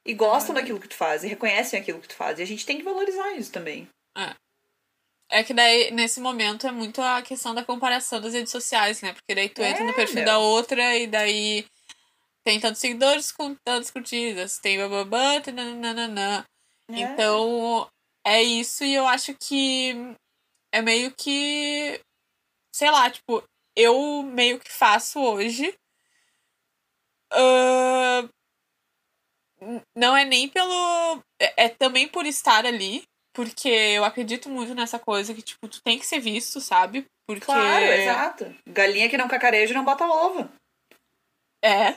E 0.05 0.13
gostam 0.13 0.55
uhum. 0.55 0.61
daquilo 0.61 0.79
que 0.79 0.87
tu 0.87 0.95
faz, 0.95 1.23
e 1.23 1.27
reconhecem 1.27 1.79
aquilo 1.79 1.99
que 1.99 2.07
tu 2.07 2.15
faz. 2.15 2.39
E 2.39 2.43
a 2.43 2.45
gente 2.45 2.65
tem 2.65 2.77
que 2.77 2.83
valorizar 2.83 3.33
isso 3.33 3.51
também. 3.51 3.87
É. 4.17 4.33
É 5.31 5.43
que 5.43 5.53
daí, 5.53 5.91
nesse 5.91 6.19
momento, 6.19 6.65
é 6.65 6.71
muito 6.71 7.01
a 7.01 7.21
questão 7.21 7.53
da 7.53 7.63
comparação 7.63 8.19
das 8.19 8.33
redes 8.33 8.51
sociais, 8.51 9.01
né? 9.01 9.13
Porque 9.13 9.35
daí 9.35 9.49
tu 9.49 9.61
é, 9.61 9.69
entra 9.69 9.83
no 9.83 9.93
perfil 9.93 10.15
meu. 10.15 10.25
da 10.25 10.39
outra 10.39 10.95
e 10.97 11.05
daí 11.05 11.65
tem 12.43 12.59
tantos 12.59 12.81
seguidores 12.81 13.31
com 13.31 13.53
tantas 13.63 13.91
curtidas, 13.91 14.57
tem 14.57 14.77
bababã, 14.77 15.39
nananana. 15.53 16.45
É. 16.91 16.99
Então, 17.01 17.87
é 18.29 18.43
isso, 18.43 18.83
e 18.83 18.93
eu 18.93 19.07
acho 19.07 19.33
que 19.35 19.93
é 20.71 20.81
meio 20.81 21.11
que. 21.15 21.99
Sei 22.73 22.91
lá, 22.91 23.09
tipo, 23.09 23.43
eu 23.75 24.23
meio 24.23 24.59
que 24.59 24.71
faço 24.71 25.19
hoje. 25.19 25.73
Uh, 27.33 28.29
não 29.97 30.15
é 30.15 30.25
nem 30.25 30.47
pelo. 30.47 31.23
É, 31.41 31.65
é 31.65 31.69
também 31.69 32.07
por 32.07 32.25
estar 32.25 32.65
ali. 32.65 33.03
Porque 33.33 33.69
eu 33.69 34.03
acredito 34.03 34.49
muito 34.49 34.73
nessa 34.73 34.99
coisa 34.99 35.33
que, 35.33 35.41
tipo, 35.41 35.67
tu 35.67 35.81
tem 35.81 35.97
que 35.97 36.05
ser 36.05 36.19
visto, 36.19 36.59
sabe? 36.59 37.05
Porque. 37.27 37.45
Claro, 37.45 37.85
exato. 37.85 38.55
Galinha 38.67 39.09
que 39.09 39.17
não 39.17 39.27
cacareja 39.27 39.73
não 39.73 39.85
bota 39.85 40.05
ovo. 40.05 40.49
É. 41.63 41.95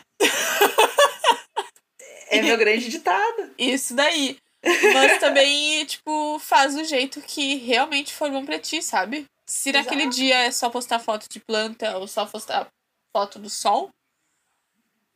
é 2.28 2.42
meu 2.42 2.56
grande 2.58 2.88
ditado. 2.88 3.54
Isso 3.58 3.94
daí. 3.94 4.38
Mas 4.64 5.18
também, 5.18 5.84
tipo, 5.84 6.38
faz 6.38 6.74
do 6.74 6.84
jeito 6.84 7.20
que 7.20 7.56
realmente 7.56 8.12
for 8.12 8.30
bom 8.30 8.44
pra 8.44 8.58
ti, 8.58 8.82
sabe? 8.82 9.26
Se 9.46 9.70
Exato. 9.70 9.84
naquele 9.84 10.08
dia 10.08 10.36
é 10.36 10.50
só 10.50 10.70
postar 10.70 10.98
foto 10.98 11.26
de 11.28 11.40
planta 11.40 11.98
ou 11.98 12.06
só 12.06 12.24
postar 12.24 12.68
foto 13.12 13.38
do 13.38 13.50
sol, 13.50 13.90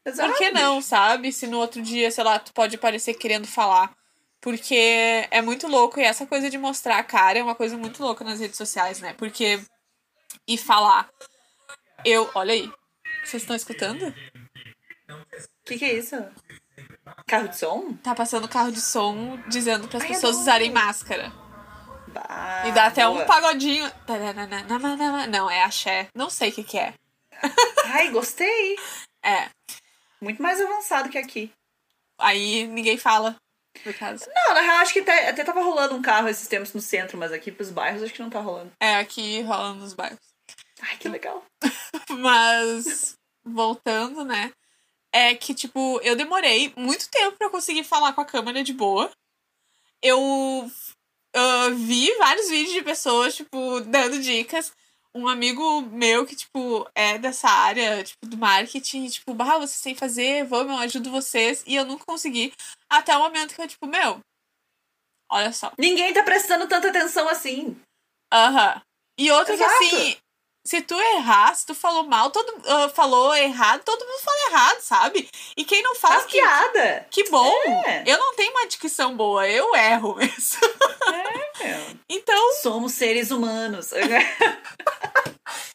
Exato. 0.05 0.31
por 0.31 0.39
que 0.39 0.51
não, 0.51 0.83
sabe? 0.83 1.33
Se 1.33 1.47
no 1.47 1.59
outro 1.59 1.81
dia, 1.81 2.11
sei 2.11 2.25
lá, 2.25 2.39
tu 2.39 2.53
pode 2.53 2.77
aparecer 2.77 3.15
querendo 3.15 3.47
falar. 3.47 3.97
Porque 4.41 5.27
é 5.31 5.43
muito 5.43 5.67
louco 5.67 5.99
e 5.99 6.05
essa 6.05 6.27
coisa 6.27 6.49
de 6.49 6.59
mostrar 6.59 6.99
a 6.99 7.05
cara 7.05 7.39
é 7.39 7.43
uma 7.43 7.55
coisa 7.55 7.77
muito 7.77 8.03
louca 8.03 8.23
nas 8.23 8.39
redes 8.39 8.57
sociais, 8.57 9.01
né? 9.01 9.13
Porque. 9.15 9.61
E 10.47 10.57
falar. 10.57 11.09
Eu. 12.05 12.31
Olha 12.35 12.53
aí. 12.53 12.71
Vocês 13.25 13.43
estão 13.43 13.57
escutando? 13.57 14.15
O 15.09 15.65
que, 15.65 15.79
que 15.79 15.85
é 15.85 15.95
isso? 15.95 16.15
Carro 17.27 17.49
de 17.49 17.57
som? 17.57 17.95
Tá 18.03 18.15
passando 18.15 18.49
carro 18.49 18.71
de 18.71 18.81
som 18.81 19.39
dizendo 19.49 19.89
para 19.89 19.99
as 19.99 20.07
pessoas 20.07 20.37
usarem 20.37 20.71
máscara. 20.71 21.33
Bah, 22.09 22.65
e 22.67 22.73
dá 22.73 22.87
até 22.87 23.07
boa. 23.07 23.23
um 23.23 23.27
pagodinho. 23.27 23.91
Não, 25.31 25.51
é 25.51 25.63
axé. 25.63 26.09
Não 26.15 26.31
sei 26.31 26.51
o 26.51 26.53
que, 26.53 26.65
que 26.65 26.79
é. 26.79 26.95
Ai, 27.87 28.11
gostei. 28.11 28.77
É. 29.23 29.49
Muito 30.21 30.43
mais 30.43 30.61
avançado 30.61 31.09
que 31.09 31.19
aqui. 31.19 31.53
Aí 32.19 32.67
ninguém 32.67 32.97
fala, 32.97 33.37
no 33.85 33.93
caso. 33.93 34.25
Não, 34.35 34.55
na 34.55 34.61
real, 34.61 34.77
acho 34.79 34.93
que 34.93 35.01
até, 35.01 35.29
até 35.29 35.45
tava 35.45 35.61
rolando 35.61 35.95
um 35.95 36.03
carro 36.03 36.29
esses 36.29 36.49
tempos 36.49 36.73
no 36.73 36.81
centro, 36.81 37.19
mas 37.19 37.33
aqui 37.33 37.53
pros 37.53 37.71
bairros 37.71 38.03
acho 38.03 38.15
que 38.15 38.23
não 38.23 38.31
tá 38.31 38.41
rolando. 38.41 38.73
É, 38.81 38.97
aqui 38.97 39.43
rola 39.43 39.75
nos 39.75 39.93
bairros. 39.93 40.19
Ai, 40.81 40.97
que 40.99 41.09
legal. 41.09 41.43
Mas, 42.11 43.17
voltando, 43.45 44.25
né? 44.25 44.53
É 45.17 45.35
que, 45.35 45.55
tipo, 45.55 45.99
eu 46.03 46.15
demorei 46.15 46.75
muito 46.77 47.09
tempo 47.09 47.39
pra 47.39 47.49
conseguir 47.49 47.85
falar 47.85 48.13
com 48.13 48.21
a 48.21 48.27
câmera 48.27 48.63
de 48.63 48.75
boa. 48.75 49.11
Eu 50.03 50.71
ah, 51.35 51.71
vi 51.71 52.15
vários 52.17 52.49
vídeos 52.49 52.73
de 52.73 52.83
pessoas, 52.83 53.35
tipo, 53.35 53.81
dando 53.81 54.19
dicas. 54.21 54.73
Um 55.15 55.27
amigo 55.29 55.81
meu 55.83 56.27
que, 56.27 56.37
tipo, 56.37 56.87
é 56.95 57.19
dessa 57.19 57.49
área, 57.49 58.05
tipo, 58.05 58.27
do 58.27 58.37
marketing, 58.37 59.07
tipo, 59.09 59.33
bah, 59.33 59.59
vocês 59.59 59.81
têm 59.81 59.95
que 59.95 60.01
fazer, 60.01 60.45
vamos, 60.45 60.73
eu 60.73 60.79
ajudo 60.81 61.11
vocês. 61.11 61.63
E 61.67 61.75
eu 61.75 61.87
nunca 61.87 62.05
consegui. 62.05 62.53
Até 62.89 63.17
o 63.17 63.21
momento 63.21 63.55
que 63.55 63.63
eu, 63.63 63.69
tipo, 63.69 63.87
meu, 63.87 64.21
olha 65.31 65.53
só. 65.53 65.73
Ninguém 65.79 66.13
tá 66.13 66.23
prestando 66.23 66.69
tanta 66.69 66.89
atenção 66.89 67.27
assim. 67.29 67.75
Aham. 68.31 68.83
E 69.19 69.31
outra 69.31 69.55
Exato. 69.55 69.79
que 69.79 69.85
assim, 69.87 70.17
se 70.67 70.83
tu 70.83 70.95
errar, 71.01 71.55
se 71.55 71.65
tu 71.65 71.75
falou 71.75 72.03
mal, 72.05 72.31
todo 72.31 72.61
ah, 72.67 72.89
falou 72.89 73.35
errado, 73.37 73.83
todo 73.85 74.05
mundo 74.05 74.21
fala 74.21 74.39
errado, 74.51 74.81
sabe? 74.81 75.31
E 75.57 75.65
quem 75.65 75.83
não 75.83 75.95
faz, 75.95 76.25
piada. 76.25 77.07
que 77.11 77.25
bom. 77.31 77.53
É. 77.87 78.03
Eu 78.07 78.19
não 78.19 78.35
tenho 78.35 78.51
uma 78.51 78.67
dicção 78.67 79.17
boa, 79.17 79.49
eu 79.49 79.75
erro 79.75 80.15
mesmo. 80.17 80.59
É. 81.61 81.97
Então, 82.09 82.53
Somos 82.63 82.93
seres 82.93 83.31
humanos. 83.31 83.91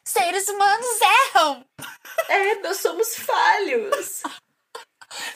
seres 0.05 0.47
humanos 0.49 0.87
erram. 1.01 1.65
É, 2.27 2.55
nós 2.55 2.77
somos 2.77 3.15
falhos. 3.15 4.21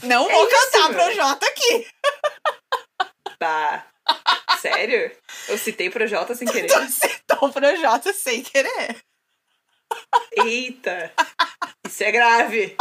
Não 0.04 0.30
É 0.30 0.34
vou 0.34 0.48
isso, 0.48 0.56
cantar 0.72 0.90
meu. 0.90 1.04
pro 1.06 1.14
Jota 1.16 1.46
aqui. 1.48 1.88
Tá. 3.40 3.88
Sério? 4.62 5.12
Eu 5.48 5.58
citei 5.58 5.90
Projota 5.90 6.34
sem 6.36 6.48
querer. 6.52 6.68
Tu 6.68 6.90
citou 6.92 7.52
pro 7.52 7.76
Jota 7.78 8.14
sem 8.14 8.42
querer. 8.44 8.98
Eita! 10.38 11.14
Isso 11.88 12.04
é 12.04 12.12
grave. 12.12 12.76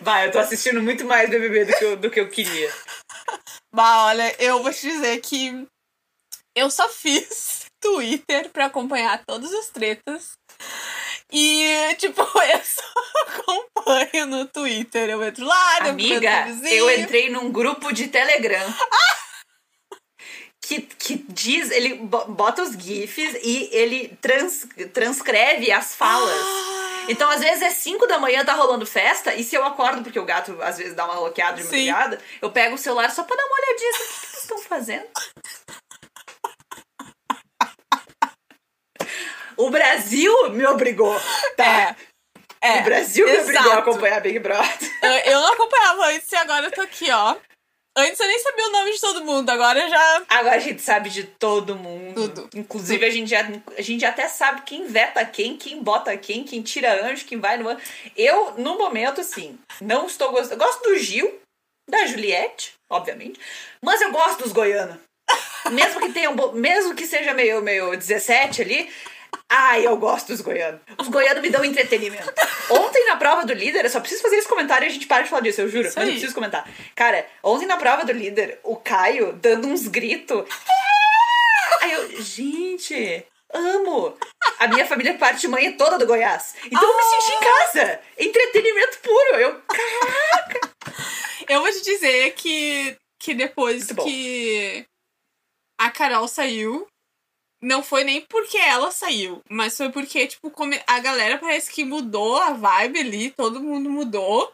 Vai, 0.00 0.28
eu 0.28 0.30
tô 0.30 0.38
assistindo 0.38 0.80
muito 0.82 1.04
mais 1.04 1.28
BBB 1.28 1.64
do 1.64 1.72
que 1.76 1.84
eu, 1.84 1.96
do 1.96 2.10
que 2.10 2.20
eu 2.20 2.28
queria. 2.28 2.72
Bah, 3.74 4.06
olha, 4.06 4.34
eu 4.40 4.62
vou 4.62 4.72
te 4.72 4.82
dizer 4.82 5.20
que 5.20 5.66
eu 6.56 6.70
só 6.70 6.88
fiz 6.88 7.66
Twitter 7.82 8.50
pra 8.50 8.66
acompanhar 8.66 9.22
todas 9.26 9.52
as 9.52 9.68
tretas. 9.68 10.32
E, 11.32 11.94
tipo, 11.96 12.22
eu 12.22 12.60
só 12.64 12.82
acompanho 13.26 14.26
no 14.26 14.46
Twitter. 14.46 15.10
Eu 15.10 15.22
entro 15.24 15.44
lá, 15.44 15.78
Amiga, 15.78 16.46
eu 16.70 16.90
entrei 16.98 17.28
num 17.28 17.50
grupo 17.50 17.92
de 17.92 18.08
Telegram. 18.08 18.74
Que, 20.66 20.80
que 20.80 21.24
diz, 21.28 21.70
ele 21.70 21.94
bo- 21.94 22.24
bota 22.24 22.60
os 22.62 22.72
GIFs 22.72 23.36
e 23.40 23.68
ele 23.70 24.16
trans, 24.20 24.66
transcreve 24.92 25.70
as 25.70 25.94
falas. 25.94 26.28
Ah. 26.34 27.04
Então, 27.08 27.30
às 27.30 27.38
vezes, 27.40 27.62
é 27.62 27.70
5 27.70 28.04
da 28.08 28.18
manhã, 28.18 28.44
tá 28.44 28.52
rolando 28.52 28.84
festa, 28.84 29.32
e 29.32 29.44
se 29.44 29.54
eu 29.54 29.64
acordo, 29.64 30.02
porque 30.02 30.18
o 30.18 30.24
gato 30.24 30.60
às 30.60 30.76
vezes 30.76 30.92
dá 30.94 31.04
uma 31.04 31.14
roqueada 31.14 31.56
de 31.56 31.62
madrugada, 31.62 32.20
eu 32.42 32.50
pego 32.50 32.74
o 32.74 32.78
celular 32.78 33.08
só 33.12 33.22
pra 33.22 33.36
dar 33.36 33.44
uma 33.46 33.54
olhadinha 33.60 33.90
assim, 33.90 34.02
o 34.02 34.08
que, 34.08 34.20
que 34.20 34.26
eles 34.26 34.42
estão 34.42 34.58
fazendo? 34.58 35.06
O 39.56 39.70
Brasil 39.70 40.50
me 40.50 40.66
obrigou, 40.66 41.14
tá? 41.56 41.96
É, 42.60 42.78
é. 42.78 42.80
o 42.80 42.84
Brasil 42.84 43.24
me 43.24 43.38
obrigou 43.38 43.62
a 43.62 43.64
exato. 43.74 43.90
acompanhar 43.90 44.20
Big 44.20 44.38
Brother. 44.40 44.98
Eu, 45.02 45.10
eu 45.32 45.40
não 45.40 45.52
acompanhava 45.52 46.06
antes 46.08 46.30
e 46.32 46.36
agora 46.36 46.66
eu 46.66 46.72
tô 46.72 46.80
aqui, 46.82 47.10
ó. 47.10 47.36
Antes 47.98 48.20
eu 48.20 48.28
nem 48.28 48.38
sabia 48.38 48.66
o 48.66 48.72
nome 48.72 48.92
de 48.92 49.00
todo 49.00 49.24
mundo, 49.24 49.48
agora 49.48 49.88
já. 49.88 50.22
Agora 50.28 50.56
a 50.56 50.60
gente 50.60 50.82
sabe 50.82 51.08
de 51.08 51.24
todo 51.24 51.74
mundo. 51.74 52.28
Tudo. 52.28 52.50
Inclusive, 52.54 53.06
A, 53.06 53.10
gente 53.10 53.30
já, 53.30 53.40
a 53.76 53.80
gente 53.80 54.04
até 54.04 54.28
sabe 54.28 54.62
quem 54.62 54.86
veta 54.86 55.24
quem, 55.24 55.56
quem 55.56 55.82
bota 55.82 56.14
quem, 56.18 56.44
quem 56.44 56.60
tira 56.60 57.06
anjo, 57.06 57.24
quem 57.24 57.40
vai 57.40 57.56
no 57.56 57.68
anjo. 57.68 57.80
Eu, 58.14 58.52
no 58.58 58.76
momento, 58.76 59.22
assim, 59.22 59.58
não 59.80 60.06
estou 60.06 60.30
gostando. 60.30 60.60
Eu 60.60 60.66
gosto 60.66 60.82
do 60.82 60.98
Gil, 60.98 61.40
da 61.88 62.04
Juliette, 62.04 62.74
obviamente. 62.90 63.40
Mas 63.82 64.02
eu 64.02 64.12
gosto 64.12 64.42
dos 64.42 64.52
goianos. 64.52 64.98
Mesmo 65.72 66.00
que 66.00 66.12
tenham. 66.12 66.34
Mesmo 66.52 66.94
que 66.94 67.06
seja 67.06 67.32
meio, 67.32 67.62
meio 67.62 67.96
17 67.96 68.60
ali. 68.60 68.90
Ai, 69.50 69.86
eu 69.86 69.96
gosto 69.96 70.28
dos 70.28 70.40
goianos. 70.40 70.80
Os 70.98 71.08
goianos 71.08 71.40
me 71.42 71.50
dão 71.50 71.64
entretenimento. 71.64 72.32
Ontem 72.70 73.04
na 73.06 73.16
prova 73.16 73.44
do 73.46 73.52
líder, 73.52 73.84
eu 73.84 73.90
só 73.90 74.00
preciso 74.00 74.22
fazer 74.22 74.36
esse 74.36 74.48
comentário 74.48 74.84
e 74.86 74.88
a 74.88 74.92
gente 74.92 75.06
para 75.06 75.22
de 75.22 75.30
falar 75.30 75.42
disso, 75.42 75.60
eu 75.60 75.68
juro. 75.68 75.86
Isso 75.86 75.96
mas 75.96 76.04
eu 76.04 76.10
aí. 76.12 76.16
preciso 76.18 76.34
comentar. 76.34 76.68
Cara, 76.94 77.26
ontem 77.42 77.66
na 77.66 77.76
prova 77.76 78.04
do 78.04 78.12
líder, 78.12 78.58
o 78.64 78.76
Caio 78.76 79.32
dando 79.34 79.68
uns 79.68 79.86
gritos. 79.86 80.44
Aí 81.80 81.92
eu, 81.92 82.20
gente, 82.20 83.24
amo. 83.52 84.18
A 84.58 84.66
minha 84.66 84.86
família 84.86 85.16
parte 85.16 85.42
de 85.42 85.48
mãe 85.48 85.66
é 85.66 85.72
toda 85.72 85.98
do 85.98 86.06
Goiás. 86.06 86.54
Então 86.64 86.82
eu 86.82 86.96
me 86.96 87.02
senti 87.02 87.32
em 87.36 87.40
casa. 87.40 88.00
Entretenimento 88.18 88.98
puro. 88.98 89.36
Eu, 89.36 89.62
Eu 91.48 91.60
vou 91.60 91.70
te 91.70 91.80
dizer 91.82 92.32
que, 92.32 92.96
que 93.20 93.32
depois 93.34 93.86
que 93.92 94.84
a 95.78 95.90
Carol 95.90 96.26
saiu, 96.26 96.86
não 97.66 97.82
foi 97.82 98.04
nem 98.04 98.20
porque 98.20 98.56
ela 98.56 98.92
saiu, 98.92 99.40
mas 99.50 99.76
foi 99.76 99.90
porque, 99.90 100.24
tipo, 100.28 100.52
a 100.86 101.00
galera 101.00 101.36
parece 101.36 101.68
que 101.72 101.84
mudou 101.84 102.36
a 102.36 102.52
vibe 102.52 103.00
ali, 103.00 103.30
todo 103.32 103.60
mundo 103.60 103.90
mudou. 103.90 104.52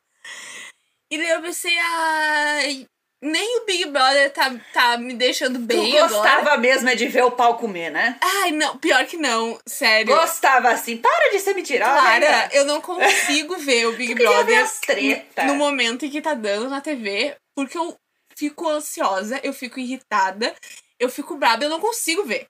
E 1.10 1.18
daí 1.18 1.28
eu 1.28 1.42
pensei, 1.42 1.76
ai, 1.78 2.86
nem 3.22 3.60
o 3.60 3.66
Big 3.66 3.84
Brother 3.84 4.32
tá, 4.32 4.50
tá 4.72 4.96
me 4.96 5.12
deixando 5.12 5.58
tu 5.58 5.66
bem 5.66 5.98
agora. 5.98 6.08
gostava 6.08 6.56
mesmo 6.56 6.88
é 6.88 6.94
de 6.94 7.06
ver 7.06 7.22
o 7.24 7.30
pau 7.30 7.58
comer, 7.58 7.90
né? 7.90 8.18
Ai, 8.22 8.50
não, 8.52 8.78
pior 8.78 9.04
que 9.04 9.18
não, 9.18 9.58
sério. 9.68 10.16
Gostava 10.16 10.70
assim. 10.70 10.96
Para 10.96 11.32
de 11.32 11.40
ser 11.40 11.52
mentirosa. 11.52 12.18
Né? 12.18 12.48
eu 12.52 12.64
não 12.64 12.80
consigo 12.80 13.58
ver 13.60 13.88
o 13.88 13.92
Big 13.92 14.14
Tu 14.14 14.16
queria 14.16 14.30
ver 14.38 14.44
Brother 14.44 14.64
as 14.64 14.80
treta. 14.80 15.44
no 15.44 15.54
momento 15.54 16.06
em 16.06 16.10
que 16.10 16.22
tá 16.22 16.32
dando 16.32 16.70
na 16.70 16.80
TV, 16.80 17.36
porque 17.54 17.76
eu 17.76 17.94
fico 18.38 18.66
ansiosa, 18.66 19.38
eu 19.42 19.52
fico 19.52 19.78
irritada, 19.78 20.54
eu 20.98 21.10
fico 21.10 21.36
braba, 21.36 21.64
eu 21.64 21.68
não 21.68 21.78
consigo 21.78 22.24
ver. 22.24 22.46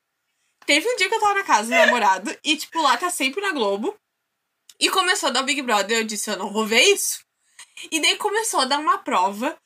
Teve 0.66 0.88
um 0.88 0.96
dia 0.96 1.08
que 1.08 1.14
eu 1.14 1.20
tava 1.20 1.34
na 1.34 1.42
casa 1.44 1.64
do 1.64 1.70
namorado 1.70 2.36
e, 2.44 2.56
tipo, 2.56 2.80
lá 2.80 2.96
tá 2.96 3.10
sempre 3.10 3.40
na 3.40 3.52
Globo. 3.52 3.96
E 4.80 4.88
começou 4.90 5.28
a 5.28 5.32
dar 5.32 5.42
o 5.42 5.44
Big 5.44 5.62
Brother, 5.62 5.98
eu 5.98 6.04
disse, 6.04 6.30
eu 6.30 6.36
não 6.36 6.52
vou 6.52 6.66
ver 6.66 6.80
isso. 6.82 7.20
E 7.90 8.00
daí 8.00 8.16
começou 8.16 8.60
a 8.60 8.64
dar 8.64 8.78
uma 8.78 8.98
prova 8.98 9.56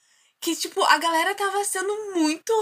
que, 0.40 0.55
tipo, 0.57 0.82
a 0.84 0.99
galera 0.99 1.34
tava 1.34 1.64
sendo 1.64 2.12
muito. 2.14 2.53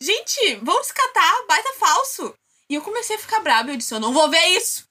Gente, 0.00 0.56
vamos 0.62 0.90
catar, 0.90 1.46
baita 1.46 1.72
falso. 1.74 2.34
E 2.68 2.74
eu 2.74 2.82
comecei 2.82 3.16
a 3.16 3.18
ficar 3.18 3.40
braba, 3.40 3.70
eu 3.70 3.76
disse, 3.76 3.94
eu 3.94 4.00
não 4.00 4.12
vou 4.12 4.28
ver 4.28 4.44
isso. 4.48 4.84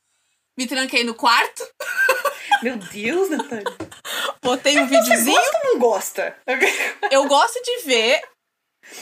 Me 0.58 0.68
tranquei 0.68 1.04
no 1.04 1.16
quarto, 1.16 1.68
Meu 2.62 2.78
Deus, 2.78 3.30
Natália. 3.30 3.64
botei 4.44 4.78
um 4.78 4.88
Você 4.88 5.00
videozinho. 5.02 5.36
gosta 5.36 5.58
ou 5.58 5.64
não 5.74 5.80
gosta? 5.80 6.38
Eu 7.10 7.26
gosto 7.28 7.60
de 7.64 7.78
ver 7.84 8.22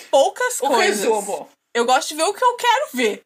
poucas 0.09 0.61
O 0.61 0.67
coisas. 0.67 0.99
resumo. 1.01 1.49
Eu 1.75 1.85
gosto 1.85 2.09
de 2.09 2.15
ver 2.15 2.23
o 2.23 2.33
que 2.33 2.43
eu 2.43 2.55
quero 2.55 2.87
ver. 2.93 3.21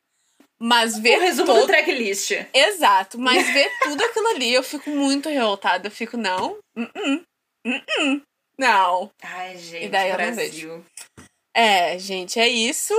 Mas 0.61 0.97
ver 0.97 1.17
O 1.17 1.21
resumo 1.21 1.45
todo... 1.47 1.61
do 1.61 1.67
tracklist. 1.67 2.31
Exato, 2.53 3.17
mas 3.19 3.45
ver 3.53 3.69
tudo 3.83 4.01
aquilo 4.03 4.27
ali 4.29 4.53
eu 4.53 4.63
fico 4.63 4.89
muito 4.89 5.27
revoltada. 5.29 5.87
Eu 5.87 5.91
fico, 5.91 6.15
não, 6.15 6.53
uh 6.77 6.81
-uh, 6.81 7.23
uh 7.67 8.21
não. 8.57 9.11
Ai, 9.21 9.57
gente, 9.57 9.85
E 9.85 9.89
daí 9.89 10.09
eu 10.11 10.17
não 10.17 10.35
Brasil. 10.35 10.85
É, 11.55 11.97
gente, 11.99 12.39
é 12.39 12.47
isso. 12.47 12.93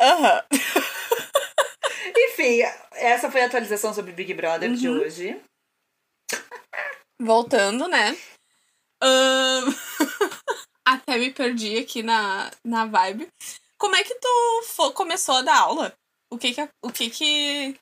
Aham. 0.00 0.44
Enfim, 2.16 2.60
essa 2.92 3.30
foi 3.30 3.42
a 3.42 3.46
atualização 3.46 3.92
sobre 3.92 4.12
Big 4.12 4.32
Brother 4.34 4.72
de 4.72 4.88
Uhum. 4.88 5.00
hoje. 5.00 5.40
Voltando, 7.20 7.88
né? 7.88 8.16
Ahn, 9.02 9.64
Até 10.86 11.18
me 11.18 11.30
perdi 11.32 11.78
aqui 11.78 12.02
na, 12.02 12.50
na 12.64 12.86
vibe. 12.86 13.28
Como 13.78 13.94
é 13.96 14.02
que 14.04 14.14
tu 14.14 14.92
começou 14.94 15.36
a 15.36 15.42
dar 15.42 15.58
aula? 15.58 15.92
O 16.32 16.38
que 16.38 16.52
que, 16.52 16.68
o 16.82 16.90
que 16.90 17.10
que, 17.10 17.78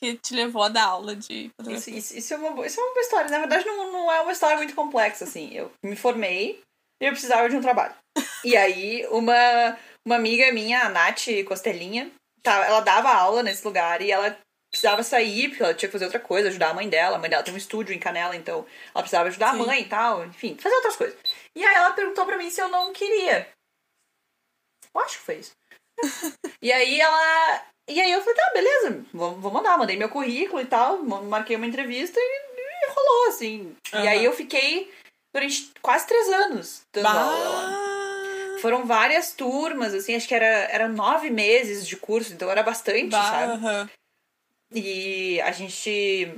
que 0.00 0.14
te 0.18 0.34
levou 0.34 0.62
a 0.62 0.68
dar 0.68 0.84
aula 0.84 1.14
de 1.16 1.44
Isso, 1.46 1.50
fotografia? 1.60 1.98
isso, 1.98 2.16
isso 2.18 2.34
é 2.34 2.36
uma, 2.36 2.50
boa- 2.50 2.66
isso 2.66 2.80
é 2.80 2.82
uma 2.84 2.92
boa 2.92 3.02
história. 3.02 3.30
Na 3.30 3.38
verdade, 3.38 3.64
não, 3.64 3.92
não 3.92 4.12
é 4.12 4.20
uma 4.20 4.32
história 4.32 4.56
muito 4.56 4.74
complexa, 4.74 5.24
assim. 5.24 5.52
Eu 5.54 5.70
me 5.84 5.96
formei 5.96 6.60
e 7.00 7.06
eu 7.06 7.12
precisava 7.12 7.48
de 7.48 7.56
um 7.56 7.60
trabalho. 7.60 7.94
E 8.44 8.56
aí, 8.56 9.06
uma, 9.10 9.78
uma 10.06 10.16
amiga 10.16 10.52
minha, 10.52 10.82
a 10.84 10.88
Nath 10.88 11.26
Costelinha, 11.46 12.10
tá, 12.42 12.66
ela 12.66 12.80
dava 12.80 13.10
aula 13.12 13.42
nesse 13.42 13.64
lugar 13.64 14.02
e 14.02 14.10
ela 14.10 14.36
precisava 14.70 15.02
sair, 15.02 15.48
porque 15.48 15.62
ela 15.62 15.72
tinha 15.74 15.88
que 15.88 15.92
fazer 15.92 16.04
outra 16.04 16.20
coisa, 16.20 16.48
ajudar 16.48 16.70
a 16.70 16.74
mãe 16.74 16.88
dela. 16.88 17.16
A 17.16 17.18
mãe 17.18 17.30
dela 17.30 17.42
tem 17.42 17.54
um 17.54 17.56
estúdio 17.56 17.94
em 17.94 17.98
Canela, 17.98 18.36
então 18.36 18.66
ela 18.94 19.02
precisava 19.02 19.28
ajudar 19.28 19.54
Sim. 19.54 19.62
a 19.62 19.66
mãe 19.66 19.80
e 19.82 19.88
tal, 19.88 20.24
enfim, 20.26 20.56
fazer 20.60 20.74
outras 20.74 20.96
coisas. 20.96 21.16
E 21.56 21.64
aí 21.64 21.74
ela 21.74 21.92
perguntou 21.92 22.26
pra 22.26 22.36
mim 22.36 22.50
se 22.50 22.60
eu 22.60 22.68
não 22.68 22.92
queria. 22.92 23.48
Eu 24.94 25.00
acho 25.00 25.18
que 25.18 25.24
foi 25.24 25.36
isso. 25.36 25.52
e 26.62 26.72
aí 26.72 27.00
ela 27.00 27.64
E 27.88 28.00
aí 28.00 28.10
eu 28.10 28.20
falei, 28.20 28.34
tá, 28.34 28.50
beleza, 28.54 29.04
vou, 29.12 29.34
vou 29.36 29.52
mandar. 29.52 29.78
Mandei 29.78 29.96
meu 29.96 30.08
currículo 30.08 30.60
e 30.60 30.66
tal, 30.66 31.02
marquei 31.02 31.56
uma 31.56 31.66
entrevista 31.66 32.18
e, 32.18 32.22
e 32.22 32.90
rolou, 32.90 33.28
assim. 33.28 33.76
Aham. 33.92 34.04
E 34.04 34.08
aí 34.08 34.24
eu 34.24 34.32
fiquei 34.32 34.92
durante 35.34 35.72
quase 35.80 36.06
três 36.06 36.28
anos 36.28 36.82
dando 36.92 37.06
aula 37.06 38.58
Foram 38.60 38.86
várias 38.86 39.32
turmas, 39.32 39.94
assim, 39.94 40.14
acho 40.14 40.26
que 40.26 40.34
era, 40.34 40.46
era 40.46 40.88
nove 40.88 41.30
meses 41.30 41.86
de 41.86 41.96
curso, 41.96 42.32
então 42.32 42.50
era 42.50 42.62
bastante, 42.62 43.10
bah, 43.10 43.30
sabe? 43.30 43.52
aham. 43.52 43.90
E 44.74 45.40
a 45.42 45.52
gente 45.52 46.28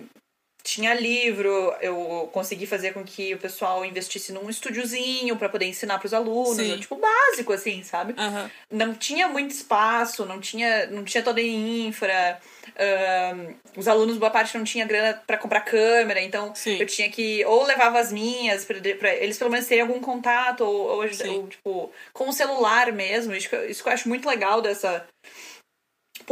tinha 0.63 0.95
livro, 0.95 1.75
eu 1.81 2.29
consegui 2.33 2.67
fazer 2.67 2.93
com 2.93 3.03
que 3.05 3.35
o 3.35 3.39
pessoal 3.39 3.85
investisse 3.85 4.33
num 4.33 4.49
estúdiozinho 4.51 5.37
pra 5.37 5.49
poder 5.49 5.67
ensinar 5.67 5.99
pros 5.99 6.13
alunos, 6.15 6.57
Sim. 6.57 6.79
tipo 6.79 6.97
básico 6.97 7.53
assim, 7.53 7.83
sabe? 7.83 8.15
aham. 8.19 8.51
Não 8.71 8.95
tinha 8.95 9.29
muito 9.29 9.51
espaço, 9.53 10.25
não 10.27 10.41
tinha, 10.41 10.87
não 10.87 11.05
tinha 11.05 11.23
toda 11.23 11.41
a 11.41 11.45
infra. 11.45 12.39
ahn, 12.79 13.55
os 13.77 13.89
alunos, 13.89 14.17
boa 14.17 14.31
parte, 14.31 14.57
não 14.57 14.65
tinha 14.65 14.85
grana 14.87 15.21
pra 15.27 15.37
comprar 15.37 15.61
câmera, 15.63 16.21
então 16.21 16.55
Sim. 16.55 16.79
eu 16.79 16.87
tinha 16.87 17.11
que. 17.11 17.45
Ou 17.45 17.65
levava 17.65 17.99
as 17.99 18.13
minhas, 18.13 18.65
pra 18.65 19.15
eles 19.15 19.39
pelo 19.39 19.51
menos 19.51 19.67
terem 19.67 19.83
algum 19.83 20.01
contato, 20.01 20.63
ou, 20.65 20.75
ou, 20.89 21.03
ou, 21.03 21.49
tipo, 21.49 21.93
com 22.13 22.29
o 22.29 22.33
celular 22.33 22.93
mesmo. 22.93 23.35
Isso 23.35 23.55
eu- 23.55 23.69
isso 23.69 23.83
que 23.83 23.89
eu 23.89 23.93
acho 23.93 24.09
muito 24.09 24.29
legal 24.29 24.61
dessa 24.63 25.05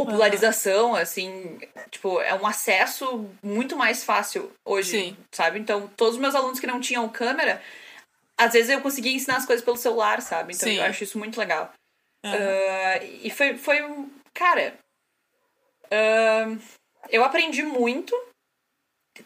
popularização, 0.05 0.95
assim, 0.95 1.59
tipo, 1.89 2.21
é 2.21 2.33
um 2.33 2.45
acesso 2.45 3.29
muito 3.43 3.75
mais 3.75 4.03
fácil 4.03 4.51
hoje, 4.65 4.91
Sim. 4.91 5.17
sabe? 5.31 5.59
Então, 5.59 5.87
todos 5.95 6.15
os 6.15 6.21
meus 6.21 6.35
alunos 6.35 6.59
que 6.59 6.67
não 6.67 6.79
tinham 6.79 7.07
câmera, 7.09 7.61
às 8.37 8.53
vezes 8.53 8.69
eu 8.69 8.81
conseguia 8.81 9.11
ensinar 9.11 9.37
as 9.37 9.45
coisas 9.45 9.63
pelo 9.63 9.77
celular, 9.77 10.21
sabe? 10.21 10.53
Então, 10.53 10.69
Sim. 10.69 10.77
eu 10.77 10.83
acho 10.83 11.03
isso 11.03 11.17
muito 11.19 11.39
legal. 11.39 11.73
aham. 12.23 12.37
Ah, 12.37 13.03
e 13.03 13.29
foi, 13.29 13.57
foi 13.57 13.83
um. 13.83 14.09
Cara. 14.33 14.73
ah, 15.91 16.57
eu 17.09 17.23
aprendi 17.23 17.63
muito. 17.63 18.15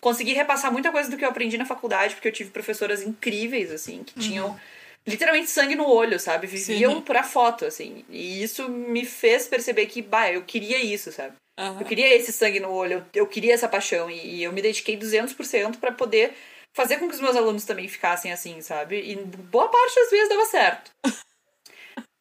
Consegui 0.02 0.34
repassar 0.34 0.72
muita 0.72 0.92
coisa 0.92 1.10
do 1.10 1.18
que 1.18 1.24
eu 1.24 1.30
aprendi 1.30 1.56
na 1.56 1.66
faculdade, 1.66 2.16
porque 2.16 2.28
eu 2.28 2.32
tive 2.32 2.50
professoras 2.50 3.04
incríveis, 3.04 3.72
assim, 3.72 4.04
que 4.04 4.20
tinham 4.20 4.60
literalmente 5.06 5.50
sangue 5.50 5.76
no 5.76 5.88
olho, 5.88 6.20
sabe? 6.20 6.48
Viviam 6.48 6.96
Sim. 6.96 7.02
por 7.02 7.18
a 7.18 7.24
foto, 7.24 7.66
assim. 7.66 8.06
E 8.10 8.44
isso 8.44 8.70
me 8.70 9.06
fez 9.06 9.48
perceber 9.48 9.88
que, 9.88 10.02
bah, 10.02 10.32
eu 10.32 10.44
queria 10.44 10.78
isso, 10.78 11.12
sabe? 11.12 11.36
aham. 11.58 11.82
Eu 11.82 11.86
queria 11.86 12.16
esse 12.16 12.32
sangue 12.32 12.60
no 12.60 12.72
olho, 12.72 13.06
eu, 13.14 13.24
eu 13.24 13.28
queria 13.28 13.54
essa 13.54 13.68
paixão. 13.68 14.10
E, 14.10 14.38
e 14.38 14.44
eu 14.44 14.52
me 14.52 14.62
dediquei 14.62 14.98
200% 14.98 15.78
pra 15.78 15.92
poder 15.92 16.34
fazer 16.76 16.98
com 16.98 17.08
que 17.08 17.16
os 17.16 17.22
meus 17.22 17.36
alunos 17.36 17.66
também 17.66 17.88
ficassem 17.88 18.32
assim, 18.32 18.62
sabe? 18.62 19.00
E 19.00 19.16
boa 19.16 19.70
parte 19.70 19.96
das 19.96 20.10
vezes 20.10 20.30
dava 20.30 20.46
certo. 20.46 20.92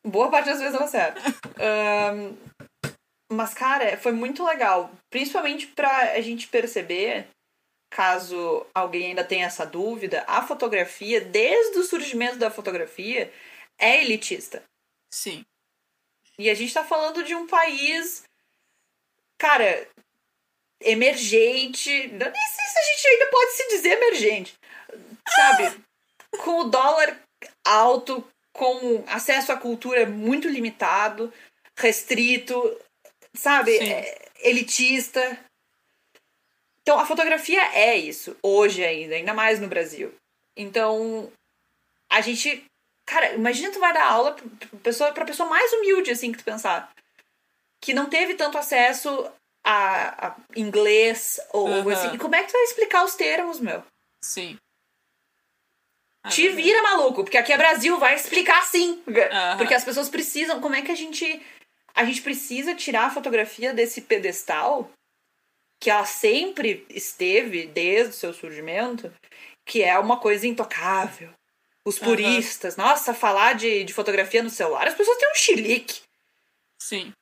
boa 0.07 0.31
parte 0.31 0.47
das 0.47 0.59
vezes 0.59 0.75
dava 0.75 0.89
certo. 0.89 1.21
Ahn, 1.59 2.37
mas, 3.33 3.55
cara, 3.55 3.97
foi 3.97 4.13
muito 4.13 4.45
legal. 4.45 4.91
Principalmente 5.11 5.67
pra 5.67 6.13
a 6.13 6.21
gente 6.21 6.49
perceber, 6.49 7.27
caso 7.93 8.67
alguém 8.75 9.09
ainda 9.09 9.23
tenha 9.23 9.47
essa 9.47 9.67
dúvida, 9.67 10.25
a 10.27 10.47
fotografia, 10.47 11.21
desde 11.21 11.79
o 11.79 11.85
surgimento 11.85 12.37
da 12.37 12.51
fotografia, 12.51 13.33
é 13.79 14.03
elitista. 14.03 14.65
Sim. 15.13 15.45
E 16.39 16.49
a 16.49 16.55
gente 16.55 16.73
tá 16.73 16.83
falando 16.83 17.23
de 17.23 17.35
um 17.35 17.47
país, 17.47 18.25
cara, 19.39 19.87
emergente. 20.81 21.91
Nem 21.91 22.33
sei 22.33 22.67
se 22.67 22.79
a 22.79 22.83
gente 22.83 23.09
ainda 23.09 23.27
pode 23.27 23.53
se 23.53 23.69
dizer 23.69 23.91
emergente. 23.91 24.55
Sabe? 25.29 25.85
Com 26.39 26.61
o 26.61 26.65
dólar 26.65 27.21
alto, 27.65 28.27
com 28.55 29.05
acesso 29.07 29.53
à 29.53 29.57
cultura 29.57 30.07
muito 30.07 30.49
limitado, 30.49 31.33
restrito, 31.77 32.81
sabe? 33.35 33.77
É, 33.79 34.31
elitista. 34.41 35.39
Então 36.83 36.99
a 36.99 37.07
fotografia 37.07 37.63
é 37.75 37.97
isso, 37.97 38.37
hoje 38.43 38.85
ainda, 38.85 39.15
ainda 39.15 39.33
mais 39.33 39.61
no 39.61 39.69
Brasil. 39.69 40.13
Então, 40.57 41.33
a 42.11 42.21
gente. 42.21 42.65
Cara, 43.07 43.35
imagina 43.35 43.73
tu 43.73 43.81
vai 43.81 43.93
dar 43.93 44.05
aula 44.11 44.33
pra 44.35 44.79
pessoa, 44.83 45.13
pra 45.13 45.25
pessoa 45.25 45.49
mais 45.49 45.73
humilde, 45.73 46.11
assim, 46.11 46.31
que 46.33 46.39
tu 46.39 46.45
pensar. 46.45 46.93
Que 47.81 47.93
não 47.95 48.09
teve 48.09 48.35
tanto 48.35 48.59
acesso 48.59 49.31
a, 49.65 50.29
a 50.29 50.37
inglês, 50.57 51.41
ou 51.53 51.69
Aham. 51.69 51.93
assim. 51.93 52.15
E 52.15 52.19
como 52.19 52.35
é 52.35 52.43
que 52.43 52.49
tu 52.49 52.53
vai 52.53 52.63
explicar 52.63 53.05
os 53.05 53.15
termos, 53.15 53.61
meu? 53.61 53.83
Sim. 54.23 54.59
Ah, 56.25 56.29
Te 56.29 56.49
vira, 56.49 56.83
maluco, 56.83 57.25
porque 57.25 57.39
aqui 57.39 57.53
é 57.53 57.57
Brasil, 57.59 57.99
vai 57.99 58.15
explicar 58.15 58.63
sim. 58.65 59.03
Aham. 59.09 59.57
Porque 59.57 59.75
as 59.75 59.85
pessoas 59.85 60.09
precisam. 60.09 60.61
Como 60.61 60.75
é 60.75 60.83
que 60.83 60.93
a 60.93 60.97
gente. 60.97 61.45
A 61.95 62.05
gente 62.05 62.23
precisa 62.23 62.75
tirar 62.75 63.07
a 63.07 63.11
fotografia 63.11 63.75
desse 63.75 64.01
pedestal 64.01 64.91
que 65.83 65.91
ela 65.91 66.05
sempre 66.05 66.87
esteve 66.89 67.67
desde 67.67 68.11
o 68.11 68.17
seu 68.17 68.33
surgimento, 68.33 69.13
que 69.67 69.83
é 69.83 69.99
uma 69.99 70.21
coisa 70.21 70.47
intocável. 70.47 71.35
Os 71.85 71.99
puristas, 71.99 72.77
nossa, 72.77 73.13
falar 73.13 73.55
de, 73.55 73.83
de 73.83 73.93
fotografia 73.93 74.45
no 74.45 74.49
celular, 74.49 74.87
as 74.87 74.95
pessoas 74.95 75.19
têm 75.19 75.33
um 75.33 75.35
chilique. 75.35 76.03
Sim. 76.81 77.13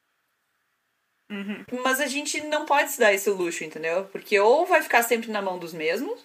Uhum. 1.33 1.65
Mas 1.83 2.03
a 2.03 2.07
gente 2.07 2.43
não 2.43 2.67
pode 2.67 2.91
se 2.91 3.01
dar 3.01 3.15
esse 3.15 3.31
luxo, 3.31 3.65
entendeu? 3.65 4.05
Porque 4.09 4.39
ou 4.39 4.67
vai 4.67 4.83
ficar 4.83 5.03
sempre 5.05 5.31
na 5.31 5.41
mão 5.41 5.59
dos 5.59 5.73
mesmos, 5.73 6.21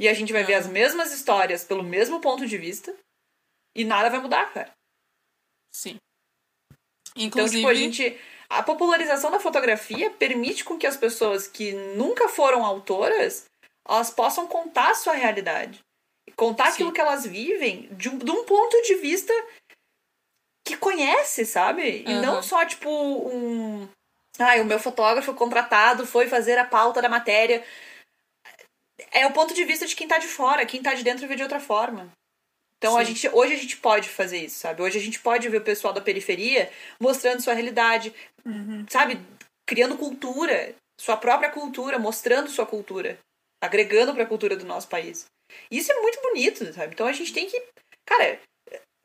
e 0.00 0.08
a 0.08 0.14
gente 0.14 0.32
vai 0.32 0.44
ver 0.44 0.54
Aham. 0.54 0.62
as 0.62 0.68
mesmas 0.68 1.12
histórias 1.12 1.62
pelo 1.62 1.82
mesmo 1.82 2.22
ponto 2.22 2.46
de 2.46 2.56
vista, 2.56 2.96
e 3.74 3.84
nada 3.84 4.08
vai 4.08 4.20
mudar, 4.20 4.50
cara. 4.50 4.72
Sim. 5.70 5.98
Então, 7.14 7.44
Inclusive, 7.44 7.58
tipo, 7.58 7.68
a 7.68 7.74
gente. 7.74 8.18
A 8.48 8.62
popularização 8.62 9.30
da 9.30 9.40
fotografia 9.40 10.10
permite 10.10 10.64
com 10.64 10.78
que 10.78 10.86
as 10.86 10.96
pessoas 10.96 11.48
que 11.48 11.72
nunca 11.72 12.28
foram 12.28 12.64
autoras 12.64 13.46
elas 13.88 14.10
possam 14.10 14.46
contar 14.46 14.90
a 14.90 14.94
sua 14.94 15.14
realidade. 15.14 15.80
Contar 16.34 16.66
Sim. 16.66 16.72
aquilo 16.72 16.92
que 16.92 17.00
elas 17.00 17.24
vivem 17.24 17.88
de 17.92 18.08
um, 18.08 18.18
de 18.18 18.30
um 18.30 18.44
ponto 18.44 18.82
de 18.82 18.96
vista 18.96 19.32
que 20.66 20.76
conhece, 20.76 21.46
sabe? 21.46 22.02
E 22.02 22.12
Aham. 22.12 22.22
não 22.22 22.42
só, 22.42 22.64
tipo, 22.66 22.90
um. 22.90 23.88
Ai, 24.38 24.60
o 24.60 24.64
meu 24.64 24.78
fotógrafo 24.78 25.32
contratado 25.34 26.04
foi 26.04 26.28
fazer 26.28 26.58
a 26.58 26.64
pauta 26.64 27.00
da 27.00 27.08
matéria. 27.08 27.64
É 29.12 29.26
o 29.26 29.32
ponto 29.32 29.54
de 29.54 29.64
vista 29.64 29.86
de 29.86 29.94
quem 29.94 30.08
tá 30.08 30.18
de 30.18 30.26
fora, 30.26 30.66
quem 30.66 30.82
tá 30.82 30.92
de 30.94 31.04
dentro 31.04 31.26
vê 31.28 31.36
de 31.36 31.42
outra 31.42 31.60
forma. 31.60 32.10
Então 32.78 32.96
a 32.96 33.04
gente, 33.04 33.28
hoje 33.28 33.54
a 33.54 33.56
gente 33.56 33.76
pode 33.78 34.08
fazer 34.08 34.38
isso, 34.38 34.58
sabe? 34.58 34.82
Hoje 34.82 34.98
a 34.98 35.00
gente 35.00 35.18
pode 35.20 35.48
ver 35.48 35.58
o 35.58 35.64
pessoal 35.64 35.94
da 35.94 36.00
periferia 36.00 36.70
mostrando 37.00 37.40
sua 37.40 37.54
realidade, 37.54 38.14
Uhum. 38.44 38.84
sabe? 38.88 39.18
Criando 39.68 39.96
cultura, 39.96 40.74
sua 41.00 41.16
própria 41.16 41.50
cultura, 41.50 41.98
mostrando 41.98 42.50
sua 42.50 42.66
cultura, 42.66 43.18
agregando 43.62 44.14
pra 44.14 44.26
cultura 44.26 44.56
do 44.56 44.64
nosso 44.66 44.88
país. 44.88 45.24
Isso 45.70 45.90
é 45.90 46.00
muito 46.00 46.20
bonito, 46.20 46.72
sabe? 46.74 46.92
Então 46.94 47.06
a 47.06 47.12
gente 47.12 47.32
tem 47.32 47.48
que, 47.48 47.60
cara, 48.04 48.38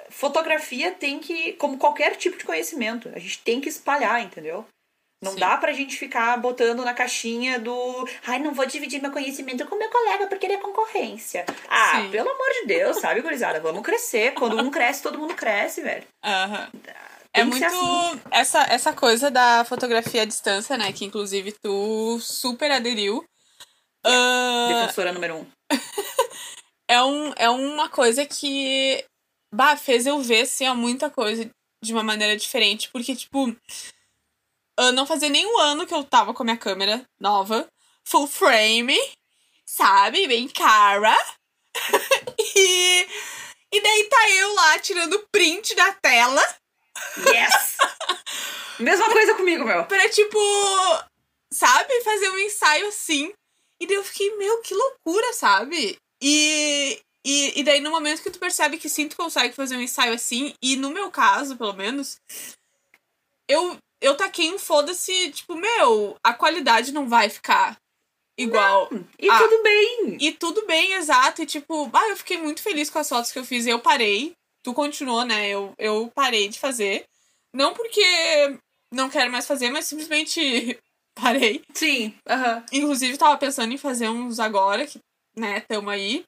fotografia 0.09 0.91
tem 0.91 1.19
que, 1.19 1.53
como 1.53 1.77
qualquer 1.77 2.15
tipo 2.17 2.37
de 2.37 2.43
conhecimento, 2.43 3.09
a 3.15 3.19
gente 3.19 3.39
tem 3.39 3.61
que 3.61 3.69
espalhar, 3.69 4.21
entendeu? 4.21 4.65
Não 5.21 5.33
Sim. 5.33 5.39
dá 5.39 5.55
pra 5.57 5.71
gente 5.71 5.97
ficar 5.97 6.35
botando 6.37 6.83
na 6.83 6.95
caixinha 6.95 7.59
do. 7.59 8.07
Ai, 8.25 8.39
não 8.39 8.53
vou 8.53 8.65
dividir 8.65 8.99
meu 8.99 9.11
conhecimento 9.11 9.65
com 9.67 9.75
meu 9.75 9.89
colega 9.89 10.25
porque 10.25 10.47
ele 10.47 10.53
é 10.53 10.57
concorrência. 10.57 11.45
Ah, 11.69 12.01
Sim. 12.01 12.09
pelo 12.09 12.29
amor 12.29 12.49
de 12.61 12.67
Deus, 12.67 12.97
sabe, 12.97 13.21
gurizada? 13.21 13.59
Vamos 13.59 13.83
crescer. 13.83 14.33
Quando 14.33 14.57
um 14.59 14.71
cresce, 14.71 15.03
todo 15.03 15.19
mundo 15.19 15.35
cresce, 15.35 15.81
velho. 15.81 16.03
Aham. 16.23 16.69
É 17.33 17.43
muito 17.43 17.63
assim. 17.63 18.21
essa, 18.29 18.63
essa 18.63 18.93
coisa 18.93 19.31
da 19.31 19.63
fotografia 19.63 20.23
à 20.23 20.25
distância, 20.25 20.77
né? 20.77 20.91
Que 20.91 21.05
inclusive 21.05 21.53
tu 21.63 22.19
super 22.19 22.71
aderiu. 22.71 23.23
Ah, 24.03 24.67
Defensora 24.69 25.13
número 25.13 25.37
um. 25.37 25.45
é, 26.89 27.01
um, 27.03 27.33
é 27.37 27.49
uma 27.49 27.87
coisa 27.89 28.25
que 28.25 29.05
bah, 29.53 29.77
fez 29.77 30.05
eu 30.07 30.19
ver 30.19 30.41
assim, 30.41 30.67
muita 30.73 31.09
coisa 31.09 31.47
de 31.83 31.93
uma 31.93 32.03
maneira 32.03 32.35
diferente. 32.35 32.89
Porque, 32.91 33.15
tipo, 33.15 33.55
ah, 34.81 34.91
não 34.91 35.05
fazia 35.05 35.29
nem 35.29 35.45
um 35.45 35.59
ano 35.59 35.85
que 35.85 35.93
eu 35.93 36.03
tava 36.03 36.33
com 36.33 36.43
a 36.43 36.45
minha 36.45 36.57
câmera 36.57 37.03
nova, 37.19 37.67
full 38.03 38.27
frame, 38.27 38.97
sabe? 39.65 40.27
Bem 40.27 40.47
cara. 40.47 41.15
e, 42.55 43.07
e 43.71 43.81
daí 43.81 44.03
tá 44.05 44.29
eu 44.31 44.53
lá 44.53 44.79
tirando 44.79 45.27
print 45.31 45.75
da 45.75 45.93
tela. 45.93 46.41
Yes! 47.27 47.77
Mesma 48.79 49.09
coisa 49.11 49.35
comigo, 49.35 49.63
meu. 49.63 49.85
pra, 49.85 50.09
tipo, 50.09 50.39
sabe, 51.53 52.01
fazer 52.01 52.29
um 52.29 52.39
ensaio 52.39 52.87
assim. 52.87 53.31
E 53.79 53.85
daí 53.85 53.95
eu 53.95 54.03
fiquei, 54.03 54.35
meu, 54.37 54.61
que 54.61 54.73
loucura, 54.73 55.33
sabe? 55.33 55.97
E, 56.21 56.99
e, 57.25 57.59
e 57.59 57.63
daí 57.63 57.79
no 57.79 57.91
momento 57.91 58.23
que 58.23 58.31
tu 58.31 58.39
percebe 58.39 58.77
que 58.77 58.89
sim, 58.89 59.07
tu 59.07 59.15
consegue 59.15 59.53
fazer 59.53 59.75
um 59.75 59.81
ensaio 59.81 60.13
assim, 60.13 60.53
e 60.61 60.75
no 60.75 60.89
meu 60.89 61.11
caso, 61.11 61.55
pelo 61.55 61.73
menos, 61.73 62.17
eu, 63.47 63.77
eu 64.01 64.15
taquei 64.15 64.51
um 64.51 64.59
foda-se, 64.59 65.31
tipo, 65.31 65.55
meu, 65.55 66.17
a 66.23 66.33
qualidade 66.33 66.91
não 66.91 67.07
vai 67.07 67.29
ficar 67.29 67.77
igual. 68.37 68.89
E 69.19 69.29
Ah. 69.29 69.37
tudo 69.37 69.61
bem. 69.63 70.17
E 70.19 70.31
tudo 70.33 70.65
bem, 70.65 70.93
exato. 70.93 71.41
E 71.41 71.45
tipo, 71.45 71.89
ah, 71.93 72.09
eu 72.09 72.17
fiquei 72.17 72.37
muito 72.37 72.61
feliz 72.61 72.89
com 72.89 72.99
as 72.99 73.07
fotos 73.07 73.31
que 73.31 73.39
eu 73.39 73.45
fiz. 73.45 73.67
Eu 73.67 73.79
parei. 73.79 74.33
Tu 74.63 74.73
continuou, 74.73 75.23
né? 75.25 75.47
Eu, 75.49 75.73
eu 75.77 76.11
parei 76.13 76.47
de 76.49 76.59
fazer. 76.59 77.05
Não 77.53 77.73
porque 77.73 78.01
não 78.93 79.09
quero 79.09 79.31
mais 79.31 79.45
fazer, 79.47 79.69
mas 79.69 79.85
simplesmente 79.85 80.77
parei. 81.15 81.63
Sim. 81.73 82.13
Uhum. 82.29 82.63
Inclusive, 82.71 83.17
tava 83.17 83.37
pensando 83.37 83.73
em 83.73 83.77
fazer 83.77 84.09
uns 84.09 84.39
agora, 84.39 84.85
que, 84.87 84.99
né, 85.35 85.59
tamo 85.61 85.89
aí. 85.89 86.23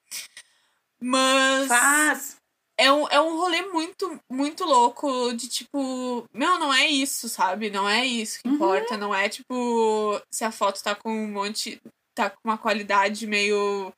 Mas. 1.01 1.67
Faz! 1.67 2.36
É 2.78 2.91
um, 2.91 3.07
é 3.07 3.21
um 3.21 3.38
rolê 3.38 3.61
muito, 3.63 4.19
muito 4.32 4.65
louco 4.65 5.32
de 5.34 5.47
tipo, 5.47 6.26
meu, 6.34 6.57
não 6.57 6.74
é 6.74 6.88
isso, 6.88 7.30
sabe? 7.30 7.69
Não 7.69 7.88
é 7.88 8.05
isso 8.05 8.41
que 8.41 8.47
Uhum. 8.47 8.55
importa. 8.55 8.97
Não 8.97 9.13
é 9.13 9.30
tipo, 9.30 10.19
se 10.32 10.43
a 10.43 10.51
foto 10.51 10.82
tá 10.82 10.95
com 10.95 11.11
um 11.11 11.32
monte. 11.32 11.80
tá 12.15 12.30
com 12.30 12.39
uma 12.43 12.57
qualidade 12.57 13.26
meio. 13.28 13.91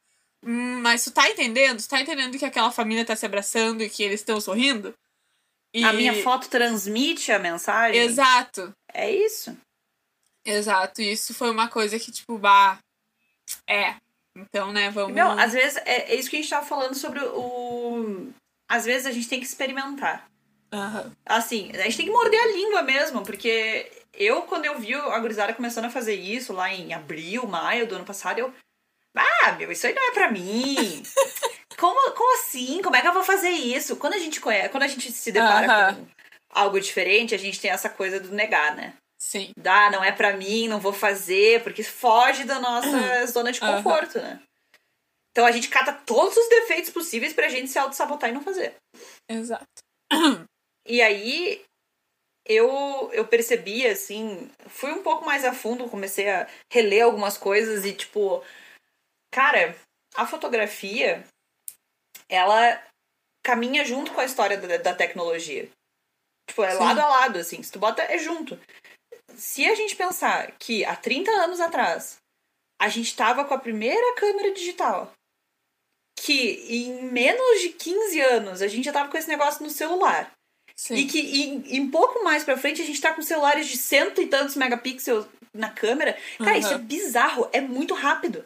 Hum, 0.43 0.81
mas 0.81 1.03
tu 1.03 1.11
tá 1.11 1.29
entendendo? 1.29 1.81
Tu 1.81 1.87
tá 1.89 1.99
entendendo 2.01 2.37
que 2.37 2.45
aquela 2.45 2.71
família 2.71 3.03
tá 3.05 3.15
se 3.15 3.25
abraçando 3.25 3.81
e 3.81 3.89
que 3.89 4.03
eles 4.03 4.19
estão 4.21 4.39
sorrindo? 4.39 4.93
E... 5.73 5.83
A 5.83 5.91
minha 5.91 6.21
foto 6.23 6.47
transmite 6.49 7.31
a 7.31 7.39
mensagem. 7.39 7.99
Exato. 8.01 8.73
É 8.93 9.11
isso. 9.11 9.57
Exato. 10.45 11.01
Isso 11.01 11.33
foi 11.33 11.49
uma 11.49 11.67
coisa 11.67 11.99
que, 11.99 12.11
tipo, 12.11 12.37
bah. 12.37 12.79
É. 13.67 13.95
Então, 14.37 14.71
né, 14.71 14.89
vamos. 14.89 15.13
Meu, 15.13 15.27
às 15.31 15.53
vezes 15.53 15.77
é, 15.85 16.13
é 16.13 16.15
isso 16.15 16.29
que 16.29 16.37
a 16.37 16.41
gente 16.41 16.49
tava 16.49 16.65
falando 16.65 16.93
sobre 16.95 17.19
o. 17.23 18.29
Às 18.67 18.85
vezes 18.85 19.05
a 19.05 19.11
gente 19.11 19.27
tem 19.27 19.39
que 19.39 19.45
experimentar. 19.45 20.29
Aham. 20.71 21.11
Assim, 21.25 21.71
a 21.73 21.83
gente 21.83 21.97
tem 21.97 22.05
que 22.05 22.11
morder 22.11 22.39
a 22.41 22.47
língua 22.47 22.81
mesmo, 22.81 23.23
porque 23.23 23.91
eu, 24.13 24.43
quando 24.43 24.65
eu 24.65 24.77
vi 24.79 24.93
a 24.93 25.19
gurizada 25.19 25.53
começando 25.53 25.85
a 25.85 25.89
fazer 25.89 26.15
isso 26.15 26.53
lá 26.53 26.73
em 26.73 26.93
abril, 26.93 27.47
maio 27.47 27.87
do 27.87 27.95
ano 27.95 28.05
passado, 28.05 28.39
eu. 28.39 28.53
Ah, 29.15 29.53
meu, 29.53 29.71
isso 29.71 29.87
aí 29.87 29.93
não 29.93 30.09
é 30.09 30.11
pra 30.11 30.31
mim. 30.31 31.03
como, 31.77 32.11
como 32.11 32.35
assim? 32.39 32.81
Como 32.81 32.95
é 32.95 33.01
que 33.01 33.07
eu 33.07 33.13
vou 33.13 33.23
fazer 33.23 33.49
isso? 33.49 33.95
Quando 33.95 34.13
a 34.13 34.19
gente 34.19 34.41
conhece, 34.41 34.69
quando 34.69 34.83
a 34.83 34.87
gente 34.87 35.11
se 35.11 35.31
depara 35.31 35.71
Aham. 35.71 35.95
com 35.95 36.07
algo 36.49 36.79
diferente, 36.79 37.33
a 37.33 37.39
gente 37.39 37.59
tem 37.59 37.71
essa 37.71 37.89
coisa 37.89 38.19
do 38.19 38.33
negar, 38.33 38.75
né? 38.75 38.93
Sim. 39.17 39.51
Dá, 39.57 39.89
não 39.89 40.03
é 40.03 40.11
pra 40.11 40.35
mim, 40.35 40.67
não 40.67 40.79
vou 40.79 40.93
fazer, 40.93 41.63
porque 41.63 41.83
foge 41.83 42.43
da 42.43 42.59
nossa 42.59 43.25
zona 43.27 43.51
de 43.51 43.59
conforto, 43.59 44.19
né? 44.19 44.39
Então 45.35 45.45
a 45.45 45.51
gente 45.51 45.67
cata 45.67 45.91
todos 45.91 46.37
os 46.37 46.47
defeitos 46.47 46.89
possíveis 46.89 47.33
pra 47.33 47.49
gente 47.49 47.67
se 47.67 47.77
auto-sabotar 47.77 48.29
e 48.29 48.33
não 48.33 48.41
fazer. 48.41 48.75
Exato. 49.29 49.65
E 50.87 51.01
aí 51.01 51.65
eu, 52.45 53.09
eu 53.11 53.27
percebi, 53.27 53.87
assim, 53.87 54.51
fui 54.67 54.91
um 54.91 55.01
pouco 55.01 55.25
mais 55.25 55.43
a 55.43 55.51
fundo, 55.51 55.89
comecei 55.89 56.29
a 56.29 56.47
reler 56.71 57.03
algumas 57.03 57.39
coisas 57.39 57.83
e, 57.85 57.91
tipo, 57.91 58.43
cara, 59.33 59.75
a 60.13 60.27
fotografia, 60.27 61.25
ela 62.29 62.79
caminha 63.43 63.83
junto 63.83 64.13
com 64.13 64.21
a 64.21 64.25
história 64.25 64.59
da, 64.59 64.77
da 64.77 64.93
tecnologia. 64.93 65.67
Tipo, 66.47 66.63
é 66.63 66.73
Sim. 66.73 66.77
lado 66.77 66.99
a 66.99 67.07
lado, 67.07 67.39
assim, 67.39 67.63
se 67.63 67.71
tu 67.71 67.79
bota, 67.79 68.03
é 68.03 68.19
junto. 68.19 68.59
Se 69.35 69.65
a 69.65 69.73
gente 69.73 69.95
pensar 69.95 70.51
que 70.59 70.85
há 70.85 70.95
30 70.95 71.31
anos 71.31 71.59
atrás 71.59 72.17
a 72.79 72.89
gente 72.89 73.15
tava 73.15 73.43
com 73.43 73.55
a 73.55 73.59
primeira 73.59 74.15
câmera 74.15 74.53
digital, 74.53 75.11
que 76.15 76.65
em 76.69 77.03
menos 77.11 77.61
de 77.61 77.69
15 77.69 78.19
anos 78.21 78.61
a 78.61 78.67
gente 78.67 78.85
já 78.85 78.93
tava 78.93 79.09
com 79.09 79.17
esse 79.17 79.27
negócio 79.27 79.63
no 79.63 79.69
celular. 79.69 80.31
Sim. 80.75 80.95
E 80.95 81.05
que 81.05 81.19
em, 81.19 81.89
pouco 81.89 82.23
mais 82.23 82.43
pra 82.43 82.57
frente 82.57 82.81
a 82.81 82.85
gente 82.85 82.99
tá 82.99 83.13
com 83.13 83.21
celulares 83.21 83.67
de 83.67 83.77
cento 83.77 84.21
e 84.21 84.27
tantos 84.27 84.55
megapixels 84.55 85.25
na 85.53 85.69
câmera. 85.69 86.17
Cara, 86.37 86.51
Uhum. 86.51 86.57
isso 86.59 86.73
é 86.73 86.77
bizarro, 86.77 87.49
é 87.53 87.61
muito 87.61 87.93
rápido. 87.93 88.45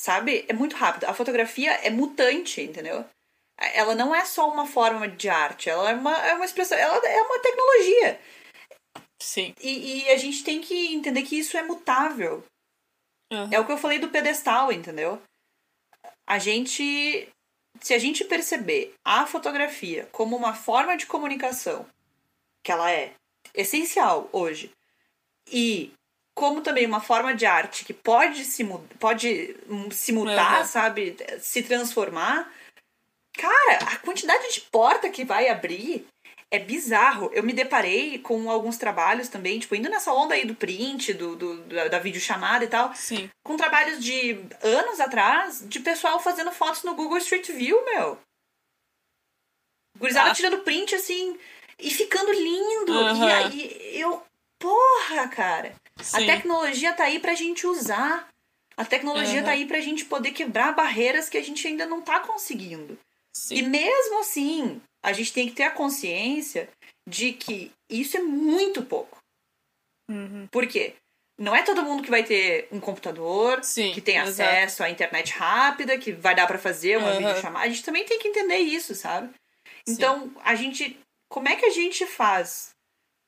Sabe? 0.00 0.44
É 0.48 0.52
muito 0.52 0.76
rápido. 0.76 1.04
A 1.04 1.14
fotografia 1.14 1.72
é 1.72 1.90
mutante, 1.90 2.60
entendeu? 2.60 3.04
Ela 3.60 3.94
não 3.94 4.14
é 4.14 4.24
só 4.24 4.48
uma 4.48 4.66
forma 4.66 5.08
de 5.08 5.28
arte, 5.28 5.68
ela 5.68 5.90
é 5.90 5.94
uma, 5.94 6.16
é 6.26 6.34
uma 6.34 6.44
expressão, 6.44 6.78
ela 6.78 6.96
é 7.06 7.22
uma 7.22 7.40
tecnologia. 7.40 8.20
Sim. 9.20 9.52
E, 9.60 10.04
e 10.04 10.10
a 10.10 10.16
gente 10.16 10.44
tem 10.44 10.60
que 10.60 10.94
entender 10.94 11.22
que 11.22 11.38
isso 11.38 11.56
é 11.56 11.62
mutável. 11.62 12.44
Aham. 13.32 13.50
É 13.52 13.58
o 13.60 13.66
que 13.66 13.72
eu 13.72 13.78
falei 13.78 13.98
do 13.98 14.08
pedestal, 14.10 14.72
entendeu? 14.72 15.20
A 16.28 16.38
gente. 16.38 17.26
Se 17.80 17.94
a 17.94 17.98
gente 17.98 18.24
perceber 18.24 18.92
a 19.04 19.24
fotografia 19.24 20.08
como 20.12 20.36
uma 20.36 20.52
forma 20.52 20.96
de 20.96 21.06
comunicação, 21.06 21.86
que 22.62 22.70
ela 22.70 22.90
é 22.90 23.12
essencial 23.54 24.28
hoje, 24.32 24.70
e 25.50 25.92
como 26.34 26.60
também 26.60 26.86
uma 26.86 27.00
forma 27.00 27.34
de 27.34 27.46
arte 27.46 27.84
que 27.84 27.94
pode 27.94 28.44
se, 28.44 28.62
pode 29.00 29.56
hum, 29.68 29.90
se 29.90 30.12
mutar, 30.12 30.56
Aham. 30.56 30.64
sabe? 30.64 31.16
Se 31.40 31.62
transformar. 31.62 32.52
Cara, 33.32 33.78
a 33.92 33.96
quantidade 33.98 34.52
de 34.52 34.60
porta 34.62 35.08
que 35.08 35.24
vai 35.24 35.48
abrir 35.48 36.06
é 36.50 36.58
bizarro. 36.58 37.30
Eu 37.32 37.42
me 37.42 37.52
deparei 37.52 38.18
com 38.18 38.50
alguns 38.50 38.76
trabalhos 38.78 39.28
também, 39.28 39.58
tipo, 39.58 39.74
indo 39.74 39.88
nessa 39.88 40.12
onda 40.12 40.34
aí 40.34 40.44
do 40.46 40.54
print, 40.54 41.12
do, 41.12 41.36
do, 41.36 41.56
da, 41.64 41.88
da 41.88 41.98
videochamada 41.98 42.64
e 42.64 42.68
tal, 42.68 42.94
Sim. 42.94 43.28
com 43.44 43.56
trabalhos 43.56 44.02
de 44.02 44.38
anos 44.62 45.00
atrás, 45.00 45.62
de 45.66 45.80
pessoal 45.80 46.18
fazendo 46.20 46.50
fotos 46.52 46.82
no 46.84 46.94
Google 46.94 47.18
Street 47.18 47.48
View, 47.50 47.84
meu. 47.84 48.18
Gurizada 49.98 50.30
Ah. 50.30 50.34
tirando 50.34 50.62
print, 50.62 50.94
assim, 50.94 51.36
e 51.78 51.90
ficando 51.90 52.32
lindo. 52.32 52.92
E 52.92 52.96
Aham. 52.98 53.36
aí 53.36 53.78
eu, 54.00 54.22
porra, 54.58 55.28
cara. 55.28 55.74
A 55.98 56.02
Sim. 56.04 56.26
tecnologia 56.26 56.92
tá 56.92 57.04
aí 57.04 57.18
pra 57.18 57.34
gente 57.34 57.66
usar. 57.66 58.28
A 58.76 58.84
tecnologia 58.84 59.38
Aham. 59.40 59.44
tá 59.44 59.50
aí 59.50 59.66
pra 59.66 59.80
gente 59.80 60.04
poder 60.04 60.30
quebrar 60.30 60.72
barreiras 60.72 61.28
que 61.28 61.36
a 61.36 61.42
gente 61.42 61.66
ainda 61.66 61.84
não 61.84 62.00
tá 62.00 62.20
conseguindo. 62.20 62.96
E 63.50 63.58
Sim. 63.58 63.62
mesmo 63.62 64.20
assim, 64.20 64.80
a 65.02 65.12
gente 65.12 65.32
tem 65.32 65.48
que 65.48 65.54
ter 65.54 65.64
a 65.64 65.70
consciência 65.70 66.68
de 67.08 67.32
que 67.32 67.72
isso 67.88 68.16
é 68.16 68.20
muito 68.20 68.82
pouco. 68.82 69.18
Uhum. 70.10 70.46
Por 70.50 70.66
quê? 70.66 70.94
Não 71.38 71.54
é 71.54 71.62
todo 71.62 71.82
mundo 71.82 72.02
que 72.02 72.10
vai 72.10 72.24
ter 72.24 72.66
um 72.72 72.80
computador, 72.80 73.62
Sim, 73.62 73.92
que 73.92 74.00
tem 74.00 74.18
exato. 74.18 74.50
acesso 74.50 74.82
à 74.82 74.90
internet 74.90 75.32
rápida, 75.32 75.96
que 75.96 76.12
vai 76.12 76.34
dar 76.34 76.48
pra 76.48 76.58
fazer 76.58 76.98
uma 76.98 77.10
Aham. 77.10 77.18
videochamada. 77.18 77.64
A 77.64 77.68
gente 77.68 77.84
também 77.84 78.04
tem 78.04 78.18
que 78.18 78.28
entender 78.28 78.58
isso, 78.58 78.94
sabe? 78.94 79.28
Sim. 79.86 79.94
Então, 79.94 80.32
a 80.42 80.54
gente. 80.54 80.98
Como 81.30 81.48
é 81.48 81.56
que 81.56 81.66
a 81.66 81.70
gente 81.70 82.06
faz 82.06 82.70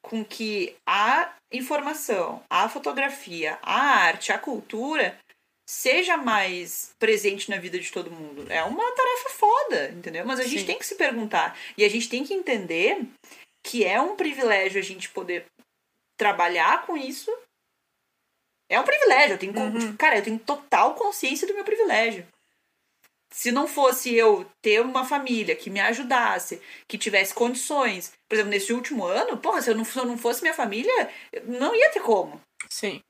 com 0.03 0.25
que 0.25 0.75
a 0.89 1.35
informação, 1.53 2.43
a 2.49 2.69
fotografia, 2.69 3.59
a 3.63 3.81
arte, 3.81 4.33
a 4.33 4.39
cultura 4.39 5.17
seja 5.71 6.17
mais 6.17 6.93
presente 6.99 7.49
na 7.49 7.57
vida 7.57 7.79
de 7.79 7.93
todo 7.93 8.11
mundo? 8.11 8.45
É 8.51 8.61
uma 8.65 8.91
tarefa 8.91 9.31
foda, 9.31 9.89
entendeu? 9.91 10.27
Mas 10.27 10.41
a 10.41 10.43
gente 10.43 10.61
Sim. 10.61 10.67
tem 10.67 10.79
que 10.79 10.85
se 10.87 10.97
perguntar. 10.97 11.57
E 11.79 11.85
a 11.85 11.89
gente 11.89 12.09
tem 12.09 12.25
que 12.25 12.35
entender 12.35 13.07
que 13.63 13.85
é 13.85 14.01
um 14.01 14.17
privilégio 14.17 14.81
a 14.81 14.85
gente 14.85 15.09
poder 15.11 15.47
trabalhar 16.19 16.85
com 16.85 16.97
isso. 16.97 17.33
É 18.69 18.81
um 18.81 18.85
privilégio. 18.85 19.35
Eu 19.35 19.39
tenho, 19.39 19.53
Uhum. 19.57 19.97
Cara, 19.97 20.19
eu 20.19 20.25
tenho 20.25 20.41
total 20.41 20.97
consciência 20.97 21.47
do 21.47 21.55
meu 21.55 21.63
privilégio. 21.65 22.27
Se 23.33 23.53
não 23.53 23.69
fosse 23.69 24.13
eu 24.13 24.45
ter 24.61 24.81
uma 24.81 25.05
família 25.07 25.55
que 25.55 25.71
me 25.71 25.79
ajudasse, 25.79 26.61
que 26.89 26.99
tivesse 26.99 27.33
condições, 27.33 28.13
por 28.29 28.35
exemplo, 28.35 28.51
nesse 28.51 28.73
último 28.73 29.05
ano, 29.05 29.37
porra, 29.39 29.63
se 29.63 29.71
eu 29.71 29.77
não, 29.77 29.85
se 29.85 29.97
eu 29.97 30.05
não 30.05 30.19
fosse 30.19 30.43
minha 30.43 30.53
família, 30.53 31.09
não 31.45 31.77
ia 31.77 31.91
ter 31.91 32.01
como. 32.01 32.41
Sim. 32.69 33.01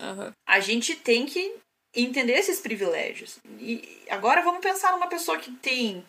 Aham. 0.00 0.32
A 0.46 0.60
gente 0.60 0.94
tem 0.94 1.26
que 1.26 1.58
entender 1.94 2.34
esses 2.34 2.60
privilégios. 2.60 3.38
E 3.58 4.02
agora 4.08 4.42
vamos 4.42 4.60
pensar 4.60 4.92
numa 4.92 5.08
pessoa 5.08 5.38
que 5.38 5.50
tem. 5.52 6.04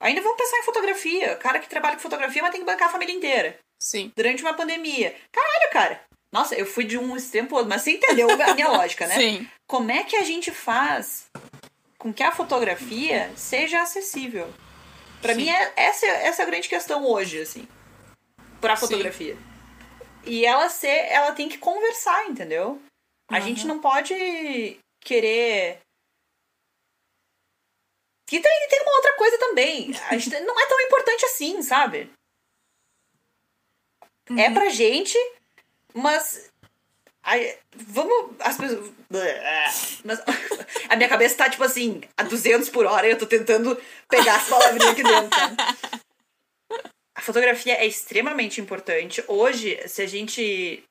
Ainda 0.00 0.20
vamos 0.20 0.36
pensar 0.36 0.58
em 0.58 0.62
fotografia. 0.64 1.36
Cara 1.36 1.58
que 1.58 1.68
trabalha 1.68 1.96
com 1.96 2.02
fotografia, 2.02 2.42
mas 2.42 2.50
tem 2.50 2.60
que 2.60 2.66
bancar 2.66 2.88
a 2.88 2.92
família 2.92 3.14
inteira. 3.14 3.58
Sim. 3.80 4.12
Durante 4.16 4.42
uma 4.42 4.54
pandemia. 4.54 5.14
Caralho, 5.32 5.72
cara. 5.72 6.00
Nossa, 6.32 6.54
eu 6.54 6.64
fui 6.66 6.84
de 6.84 6.96
um 6.98 7.16
extremo 7.16 7.48
pro 7.48 7.56
outro, 7.58 7.70
mas 7.70 7.82
você 7.82 7.92
entendeu 7.92 8.28
a 8.30 8.54
minha 8.54 8.68
lógica, 8.72 9.06
né? 9.06 9.14
Sim. 9.14 9.48
Como 9.66 9.90
é 9.90 10.02
que 10.04 10.16
a 10.16 10.22
gente 10.22 10.50
faz 10.50 11.26
com 11.98 12.12
que 12.12 12.22
a 12.22 12.32
fotografia 12.32 13.30
seja 13.36 13.82
acessível? 13.82 14.52
Sim. 15.34 15.42
mim, 15.42 15.50
é, 15.50 15.72
essa, 15.76 16.04
é- 16.06 16.26
essa 16.26 16.42
é 16.42 16.44
a 16.44 16.48
grande 16.48 16.68
questão 16.68 17.06
hoje, 17.06 17.40
assim. 17.40 17.68
Pra 18.60 18.74
Sim. 18.76 18.86
fotografia. 18.86 19.36
E 20.24 20.44
ela 20.44 20.68
ser, 20.68 20.88
ela 21.10 21.32
tem 21.32 21.48
que 21.48 21.58
conversar, 21.58 22.26
entendeu? 22.28 22.80
A 23.30 23.36
Uhum. 23.36 23.42
gente 23.42 23.66
não 23.66 23.80
pode 23.80 24.78
querer. 25.04 25.80
E 28.30 28.40
tem, 28.40 28.68
tem 28.68 28.80
uma 28.82 28.94
outra 28.96 29.12
coisa 29.14 29.36
também. 29.38 29.94
A 30.08 30.16
gente 30.16 30.30
não 30.40 30.58
é 30.58 30.66
tão 30.66 30.80
importante 30.80 31.24
assim, 31.26 31.60
sabe? 31.62 32.10
É 34.36 34.48
Uhum. 34.48 34.54
pra 34.54 34.70
gente, 34.70 35.18
mas. 35.92 36.50
Aí, 37.22 37.58
vamos. 37.74 38.34
As 38.40 38.56
pessoas. 38.56 38.90
Mas, 40.02 40.18
a 40.88 40.96
minha 40.96 41.08
cabeça 41.08 41.36
tá, 41.36 41.50
tipo 41.50 41.62
assim, 41.62 42.00
a 42.16 42.22
200 42.22 42.70
por 42.70 42.86
hora 42.86 43.06
e 43.06 43.10
eu 43.10 43.18
tô 43.18 43.26
tentando 43.26 43.76
pegar 44.08 44.36
as 44.36 44.48
palavrinhas 44.48 44.92
aqui 44.92 45.02
dentro. 45.02 45.38
A 47.14 47.20
fotografia 47.20 47.74
é 47.74 47.86
extremamente 47.86 48.60
importante. 48.62 49.22
Hoje, 49.28 49.78
se 49.86 50.00
a 50.00 50.06
gente. 50.06 50.82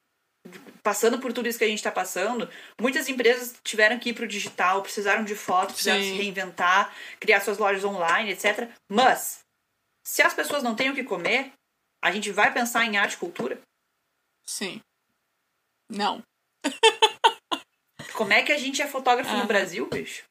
Passando 0.83 1.19
por 1.19 1.31
tudo 1.31 1.47
isso 1.47 1.59
que 1.59 1.63
a 1.63 1.67
gente 1.67 1.83
tá 1.83 1.91
passando, 1.91 2.49
muitas 2.79 3.07
empresas 3.07 3.53
tiveram 3.63 3.99
que 3.99 4.09
ir 4.09 4.13
pro 4.13 4.27
digital, 4.27 4.81
precisaram 4.81 5.23
de 5.23 5.35
fotos, 5.35 5.75
precisaram 5.75 6.01
Sim. 6.01 6.09
se 6.09 6.17
reinventar, 6.17 6.93
criar 7.19 7.39
suas 7.41 7.59
lojas 7.59 7.83
online, 7.83 8.31
etc. 8.31 8.69
Mas, 8.89 9.41
se 10.03 10.21
as 10.21 10.33
pessoas 10.33 10.63
não 10.63 10.75
têm 10.75 10.89
o 10.89 10.95
que 10.95 11.03
comer, 11.03 11.53
a 12.03 12.11
gente 12.11 12.31
vai 12.31 12.51
pensar 12.51 12.85
em 12.85 12.97
arte 12.97 13.13
e 13.13 13.17
cultura? 13.17 13.61
Sim. 14.43 14.81
Não. 15.89 16.23
Como 18.13 18.33
é 18.33 18.41
que 18.41 18.51
a 18.51 18.57
gente 18.57 18.81
é 18.81 18.87
fotógrafo 18.87 19.35
no 19.35 19.45
Brasil, 19.45 19.87
bicho? 19.87 20.23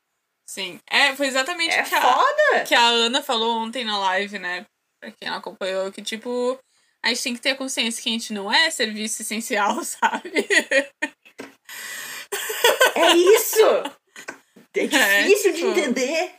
Sim. 0.46 0.80
É, 0.88 1.14
foi 1.14 1.28
exatamente 1.28 1.72
É 1.72 1.82
o 1.82 1.86
que 1.86 1.94
a, 1.94 2.64
que 2.64 2.74
a 2.74 2.88
Ana 2.88 3.22
falou 3.22 3.59
ontem 3.59 3.84
na 3.84 3.98
live, 3.98 4.38
né? 4.38 4.66
Pra 5.01 5.12
quem 5.12 5.30
não 5.30 5.38
acompanhou, 5.38 5.92
que 5.92 6.03
tipo, 6.03 6.59
a 7.03 7.09
gente 7.09 7.22
tem 7.22 7.34
que 7.34 7.40
ter 7.40 7.55
consciência 7.57 8.03
que 8.03 8.09
a 8.09 8.12
gente 8.12 8.32
não 8.32 8.53
é 8.53 8.70
serviço 8.70 9.22
essencial, 9.22 9.82
sabe? 9.84 10.46
É 12.94 13.16
isso! 13.16 14.01
É 14.72 15.24
difícil 15.24 15.53
de 15.53 15.59
tipo- 15.59 15.70
entender. 15.70 16.32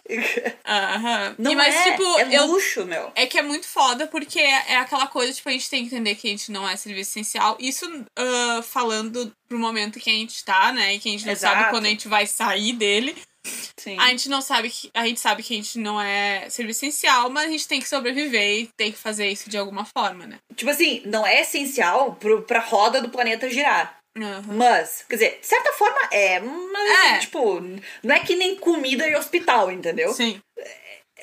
Aham. 0.66 1.36
Não 1.38 1.52
E, 1.52 1.56
mas, 1.56 1.76
é, 1.76 1.92
tipo, 1.92 2.04
é 2.18 2.38
eu, 2.38 2.46
luxo, 2.46 2.86
meu. 2.86 3.12
É 3.14 3.26
que 3.26 3.38
é 3.38 3.42
muito 3.42 3.68
foda, 3.68 4.08
porque 4.08 4.40
é, 4.40 4.72
é 4.72 4.76
aquela 4.78 5.06
coisa, 5.08 5.34
tipo, 5.34 5.50
a 5.50 5.52
gente 5.52 5.70
tem 5.70 5.82
que 5.82 5.94
entender 5.94 6.16
que 6.16 6.28
a 6.28 6.32
gente 6.32 6.50
não 6.50 6.68
é 6.68 6.78
serviço 6.78 7.12
essencial. 7.12 7.58
Isso 7.60 7.86
ah, 8.18 8.62
falando 8.64 9.34
pro 9.50 9.60
momento 9.60 10.00
que 10.00 10.10
a 10.10 10.14
gente 10.14 10.46
tá, 10.46 10.72
né? 10.72 10.96
E 10.96 11.00
que 11.00 11.10
a 11.10 11.12
gente 11.12 11.26
não 11.26 11.36
sabe 11.36 11.56
Exato. 11.58 11.72
quando 11.72 11.86
a 11.88 11.90
gente 11.90 12.08
vai 12.08 12.26
sair 12.26 12.72
dele. 12.72 13.18
Sim. 13.82 13.98
A 14.00 14.10
gente 14.10 14.30
não 14.30 14.42
sabe 14.42 14.70
que. 14.70 14.92
A 14.94 15.08
gente 15.08 15.20
sabe 15.20 15.42
que 15.42 15.54
a 15.54 15.58
gente 15.58 15.80
não 15.80 16.00
é 16.00 16.48
serviço 16.50 16.86
essencial, 16.86 17.30
mas 17.32 17.48
a 17.48 17.52
gente 17.52 17.68
tem 17.68 17.80
que 17.82 17.90
sobreviver 17.90 18.60
e 18.60 18.68
tem 18.78 18.92
que 18.92 18.98
fazer 18.98 19.28
isso 19.28 19.50
de 19.50 19.58
alguma 19.58 19.86
forma, 19.86 20.28
né? 20.28 20.38
Tipo 20.56 20.70
assim, 20.70 21.02
não 21.06 21.26
é 21.26 21.42
essencial 21.42 22.14
pro, 22.16 22.44
pra 22.44 22.60
roda 22.60 23.02
do 23.02 23.10
planeta 23.10 23.50
girar. 23.50 23.98
Aham. 24.16 24.44
Mas, 24.56 25.04
quer 25.10 25.16
dizer, 25.16 25.40
de 25.40 25.48
certa 25.48 25.72
forma 25.74 25.98
é, 26.12 26.40
mas, 26.40 27.14
É. 27.14 27.20
tipo, 27.20 27.60
não 28.04 28.14
é 28.16 28.20
que 28.20 28.36
nem 28.36 28.56
comida 28.58 29.08
e 29.08 29.16
hospital, 29.16 29.72
entendeu? 29.72 30.14
Sim. 30.14 30.40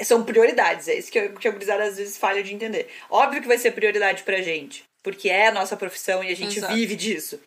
São 0.00 0.24
prioridades, 0.24 0.88
é 0.88 0.94
isso 0.94 1.10
que, 1.12 1.18
eu, 1.18 1.34
que 1.34 1.46
a 1.46 1.50
gurizada 1.50 1.84
às 1.84 1.96
vezes 1.96 2.16
falha 2.16 2.42
de 2.42 2.54
entender. 2.54 2.88
Óbvio 3.10 3.42
que 3.42 3.48
vai 3.48 3.58
ser 3.58 3.72
prioridade 3.72 4.22
pra 4.22 4.40
gente, 4.40 4.84
porque 5.02 5.28
é 5.28 5.48
a 5.48 5.52
nossa 5.52 5.76
profissão 5.76 6.24
e 6.24 6.30
a 6.32 6.36
gente 6.36 6.58
Exato. 6.58 6.72
vive 6.74 6.96
disso. 6.96 7.40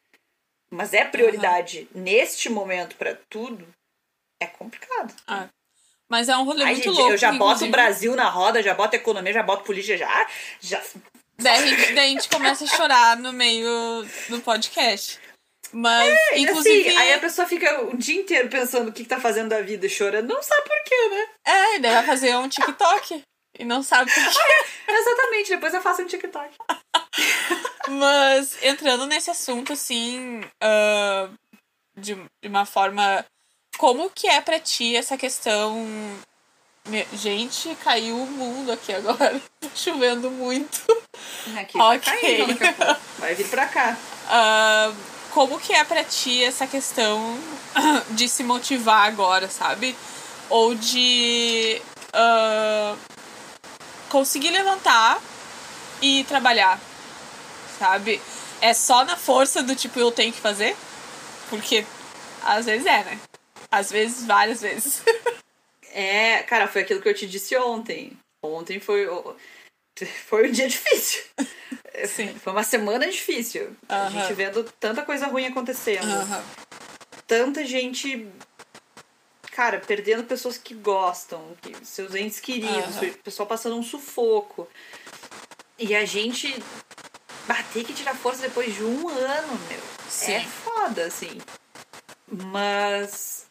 Mas 0.73 0.93
é 0.93 1.03
prioridade 1.03 1.87
neste 1.93 2.47
momento 2.49 2.95
pra 2.95 3.17
tudo, 3.29 3.67
é 4.41 4.47
complicado. 4.47 5.13
Ah. 5.27 5.47
Mas 6.09 6.27
é 6.27 6.35
um 6.35 6.43
rolê 6.43 6.63
Ai, 6.63 6.73
muito 6.73 6.83
gente, 6.85 6.97
louco. 6.97 7.11
eu 7.13 7.17
já 7.17 7.31
boto 7.31 7.43
o 7.43 7.45
inclusive, 7.67 7.71
Brasil 7.71 8.15
na 8.15 8.29
roda, 8.29 8.61
já 8.61 8.73
boto 8.73 8.95
economia, 8.95 9.31
já 9.31 9.43
boto 9.43 9.63
política, 9.63 9.97
já. 9.97 10.27
já 10.59 10.81
Daí 11.39 11.63
a, 11.63 11.67
gente, 11.67 11.93
daí 11.93 12.05
a 12.05 12.09
gente 12.09 12.29
começa 12.29 12.65
a 12.65 12.67
chorar 12.67 13.17
no 13.17 13.31
meio 13.31 14.05
do 14.29 14.41
podcast. 14.41 15.19
Mas, 15.71 16.13
E 16.33 16.41
inclusive. 16.41 16.89
assim, 16.89 16.97
aí 16.97 17.13
a 17.13 17.19
pessoa 17.19 17.47
fica 17.47 17.81
o 17.85 17.95
dia 17.97 18.19
inteiro 18.19 18.49
pensando 18.49 18.89
o 18.89 18.91
que, 18.91 19.03
que 19.03 19.09
tá 19.09 19.21
fazendo 19.21 19.49
da 19.49 19.61
vida, 19.61 19.87
chorando, 19.87 20.27
não 20.33 20.43
sabe 20.43 20.63
por 20.67 20.83
quê, 20.83 21.07
né? 21.09 21.27
É, 21.47 21.79
daí 21.79 21.93
vai 21.93 22.05
fazer 22.05 22.35
um 22.35 22.49
TikTok. 22.49 23.23
E 23.57 23.63
não 23.65 23.81
sabe 23.81 24.11
por 24.13 24.23
quê. 24.23 24.91
Exatamente, 24.91 25.49
depois 25.49 25.73
eu 25.73 25.81
faço 25.81 26.01
um 26.01 26.07
TikTok. 26.07 26.55
Mas 27.87 28.61
entrando 28.61 29.05
nesse 29.05 29.29
assunto, 29.31 29.73
assim, 29.73 30.41
ah, 30.61 31.29
de, 31.97 32.15
de 32.15 32.47
uma 32.47 32.65
forma. 32.65 33.25
Como 33.77 34.09
que 34.09 34.27
é 34.27 34.41
pra 34.41 34.59
ti 34.59 34.95
essa 34.95 35.17
questão. 35.17 35.85
Gente, 37.13 37.75
caiu 37.83 38.17
o 38.17 38.27
mundo 38.27 38.71
aqui 38.71 38.93
agora. 38.93 39.41
Tá 39.61 39.69
chovendo 39.75 40.31
muito. 40.31 40.81
Aqui, 41.55 41.77
a 41.79 41.99
pouco. 41.99 42.99
Vai 43.19 43.35
vir 43.35 43.47
pra 43.49 43.67
cá. 43.67 43.97
Ah, 44.33 44.93
como 45.31 45.59
que 45.59 45.73
é 45.73 45.83
pra 45.83 46.05
ti 46.05 46.41
essa 46.41 46.65
questão 46.65 47.37
de 48.11 48.29
se 48.29 48.43
motivar 48.43 49.07
agora, 49.07 49.49
sabe? 49.49 49.95
Ou 50.49 50.73
de 50.73 51.81
ah, 52.13 52.95
conseguir 54.09 54.51
levantar 54.51 55.21
e 56.01 56.23
trabalhar, 56.25 56.79
sabe? 57.77 58.21
É 58.61 58.73
só 58.73 59.03
na 59.03 59.17
força 59.17 59.61
do 59.61 59.75
tipo, 59.75 59.99
eu 59.99 60.11
tenho 60.11 60.31
que 60.31 60.39
fazer? 60.39 60.77
Porque 61.49 61.85
às 62.43 62.65
vezes 62.65 62.85
é, 62.85 63.03
né? 63.03 63.19
Às 63.71 63.89
vezes, 63.91 64.25
várias 64.25 64.61
vezes. 64.61 65.01
É, 65.93 66.41
cara, 66.43 66.69
foi 66.69 66.83
aquilo 66.83 67.01
que 67.01 67.09
eu 67.09 67.13
te 67.13 67.27
disse 67.27 67.53
ontem. 67.57 68.17
Ontem 68.41 68.79
foi, 68.79 69.05
foi 70.25 70.47
um 70.47 70.51
dia 70.53 70.69
difícil. 70.69 71.21
Sim. 72.07 72.33
Foi 72.39 72.53
uma 72.53 72.63
semana 72.63 73.05
difícil. 73.09 73.75
A 73.89 74.03
Aham. 74.03 74.09
gente 74.21 74.33
vendo 74.33 74.63
tanta 74.79 75.01
coisa 75.01 75.27
ruim 75.27 75.47
acontecendo. 75.47 76.05
Aham. 76.09 76.43
Tanta 77.27 77.65
gente, 77.65 78.25
cara, 79.51 79.79
perdendo 79.79 80.23
pessoas 80.23 80.57
que 80.57 80.73
gostam, 80.73 81.57
que, 81.61 81.85
seus 81.85 82.15
entes 82.15 82.39
queridos, 82.39 82.95
Aham. 82.95 83.07
o 83.07 83.17
pessoal 83.17 83.45
passando 83.45 83.75
um 83.75 83.83
sufoco. 83.83 84.69
E 85.77 85.93
a 85.93 86.05
gente 86.05 86.63
bater 87.47 87.83
que 87.83 87.93
tirar 87.93 88.15
força 88.15 88.43
depois 88.43 88.73
de 88.73 88.83
um 88.83 89.09
ano, 89.09 89.59
meu. 89.67 89.81
Sim. 90.09 90.33
É 90.35 90.41
foda, 90.41 91.05
assim. 91.05 91.37
Mas. 92.31 93.45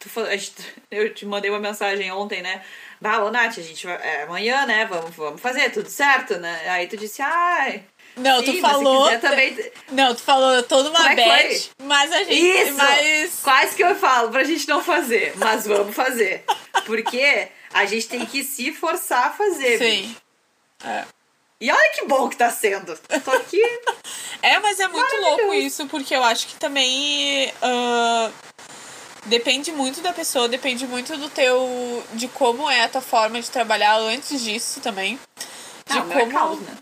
Eu 0.90 1.12
te 1.12 1.26
mandei 1.26 1.50
uma 1.50 1.58
mensagem 1.58 2.10
ontem, 2.10 2.40
né? 2.40 2.62
Bah, 3.00 3.22
ô 3.22 3.30
Nath, 3.30 3.58
a 3.58 3.62
gente 3.62 3.86
vai. 3.86 3.96
É 3.96 4.22
amanhã, 4.22 4.64
né? 4.64 4.86
Vamos, 4.86 5.14
vamos 5.14 5.40
fazer, 5.40 5.70
tudo 5.70 5.88
certo, 5.88 6.38
né? 6.38 6.68
Aí 6.68 6.86
tu 6.86 6.96
disse, 6.96 7.20
ai. 7.20 7.84
Não, 8.16 8.40
sim, 8.40 8.54
tu 8.56 8.60
falou. 8.60 9.04
Se 9.06 9.16
quiser 9.16 9.20
também. 9.20 9.72
Não, 9.92 10.14
tu 10.14 10.22
falou, 10.22 10.52
eu 10.52 10.62
tô 10.62 10.82
numa 10.82 10.98
Como 10.98 11.20
é 11.20 11.48
foi? 11.48 11.70
mas 11.82 12.12
a 12.12 12.18
gente. 12.24 12.34
Isso! 12.34 12.76
Mas. 12.76 13.40
Quase 13.42 13.76
que 13.76 13.84
eu 13.84 13.94
falo 13.94 14.30
pra 14.30 14.44
gente 14.44 14.68
não 14.68 14.82
fazer, 14.82 15.34
mas 15.36 15.66
vamos 15.66 15.94
fazer. 15.94 16.44
Porque 16.86 17.48
a 17.72 17.84
gente 17.86 18.08
tem 18.08 18.26
que 18.26 18.42
se 18.42 18.72
forçar 18.72 19.26
a 19.26 19.30
fazer. 19.30 19.78
bicho. 19.78 19.90
Sim. 19.90 20.16
É. 20.84 21.04
E 21.60 21.70
olha 21.70 21.90
que 21.92 22.06
bom 22.06 22.28
que 22.28 22.36
tá 22.36 22.50
sendo. 22.50 22.96
Tô 23.24 23.30
aqui. 23.32 23.60
É, 24.42 24.58
mas 24.58 24.80
é 24.80 24.88
muito 24.88 25.16
louco 25.16 25.52
isso, 25.52 25.86
porque 25.86 26.16
eu 26.16 26.24
acho 26.24 26.46
que 26.46 26.54
também 26.54 27.52
ah, 27.60 28.30
depende 29.26 29.70
muito 29.70 30.00
da 30.00 30.14
pessoa, 30.14 30.48
depende 30.48 30.86
muito 30.86 31.14
do 31.18 31.28
teu. 31.28 32.02
de 32.14 32.26
como 32.28 32.70
é 32.70 32.84
a 32.84 32.88
tua 32.88 33.02
forma 33.02 33.38
de 33.38 33.50
trabalhar 33.50 33.98
antes 33.98 34.42
disso 34.42 34.80
também. 34.80 35.20
De 35.90 35.98
é 35.98 36.00
como. 36.00 36.32
caos, 36.32 36.60
né? 36.60 36.74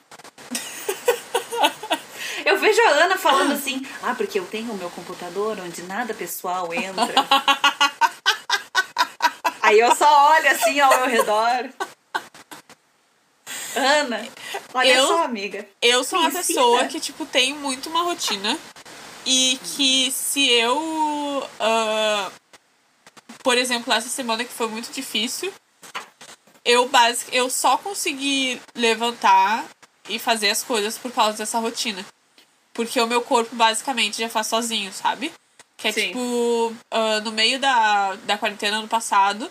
Eu 2.45 2.59
vejo 2.59 2.81
a 2.81 2.91
Ana 2.91 3.19
falando 3.19 3.53
assim, 3.53 3.85
ah, 4.03 4.15
porque 4.15 4.39
eu 4.39 4.47
tenho 4.47 4.73
o 4.73 4.77
meu 4.77 4.89
computador 4.91 5.59
onde 5.61 5.83
nada 5.83 6.15
pessoal 6.15 6.73
entra. 6.73 7.13
Aí 9.61 9.79
eu 9.81 9.95
só 9.95 10.31
olho 10.31 10.49
assim 10.49 10.81
ao 10.81 10.97
meu 10.97 11.09
redor. 11.09 11.69
Ana, 13.77 14.27
olha 14.75 14.89
Eu- 14.89 15.07
só, 15.09 15.23
amiga. 15.25 15.67
Eu 15.81 16.03
sou 16.05 16.19
uma 16.19 16.31
pessoa 16.31 16.85
que, 16.87 16.99
tipo, 17.01 17.25
tem 17.27 17.55
muito 17.55 17.89
uma 17.89 18.03
rotina. 18.03 18.59
E 19.27 19.59
que 19.63 20.11
se 20.11 20.49
eu. 20.51 21.47
ah, 21.61 22.31
por 23.43 23.59
exemplo, 23.59 23.93
essa 23.93 24.09
semana 24.09 24.45
que 24.45 24.53
foi 24.53 24.69
muito 24.69 24.91
difícil, 24.91 25.53
eu, 26.65 26.89
basic, 26.89 27.35
eu 27.35 27.51
só 27.51 27.77
consegui 27.77 28.61
levantar 28.75 29.65
e 30.09 30.19
fazer 30.19 30.51
as 30.51 30.63
coisas 30.63 30.97
por 30.97 31.13
causa 31.13 31.37
dessa 31.39 31.59
rotina. 31.59 32.05
Porque 32.73 33.01
o 33.01 33.07
meu 33.07 33.21
corpo 33.23 33.55
basicamente 33.55 34.19
já 34.19 34.29
faz 34.29 34.47
sozinho, 34.47 34.93
sabe? 34.93 35.33
Que 35.77 35.89
é 35.89 35.93
Sim. 35.93 36.07
tipo, 36.09 36.75
ah, 36.91 37.21
no 37.21 37.31
meio 37.33 37.59
da, 37.59 38.15
da 38.25 38.39
quarentena 38.39 38.79
ano 38.79 38.89
passado, 38.89 39.51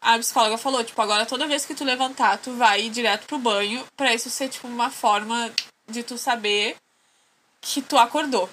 a 0.00 0.18
psicóloga 0.18 0.56
falou, 0.56 0.84
tipo, 0.84 1.00
agora 1.00 1.26
toda 1.26 1.46
vez 1.46 1.66
que 1.66 1.74
tu 1.74 1.84
levantar, 1.84 2.38
tu 2.38 2.52
vai 2.54 2.82
ir 2.82 2.90
direto 2.90 3.26
pro 3.26 3.38
banho, 3.38 3.84
pra 3.96 4.14
isso 4.14 4.30
ser, 4.30 4.48
tipo, 4.48 4.68
uma 4.68 4.90
forma 4.90 5.52
de 5.88 6.02
tu 6.02 6.16
saber 6.16 6.76
que 7.60 7.82
tu 7.82 7.98
acordou, 7.98 8.48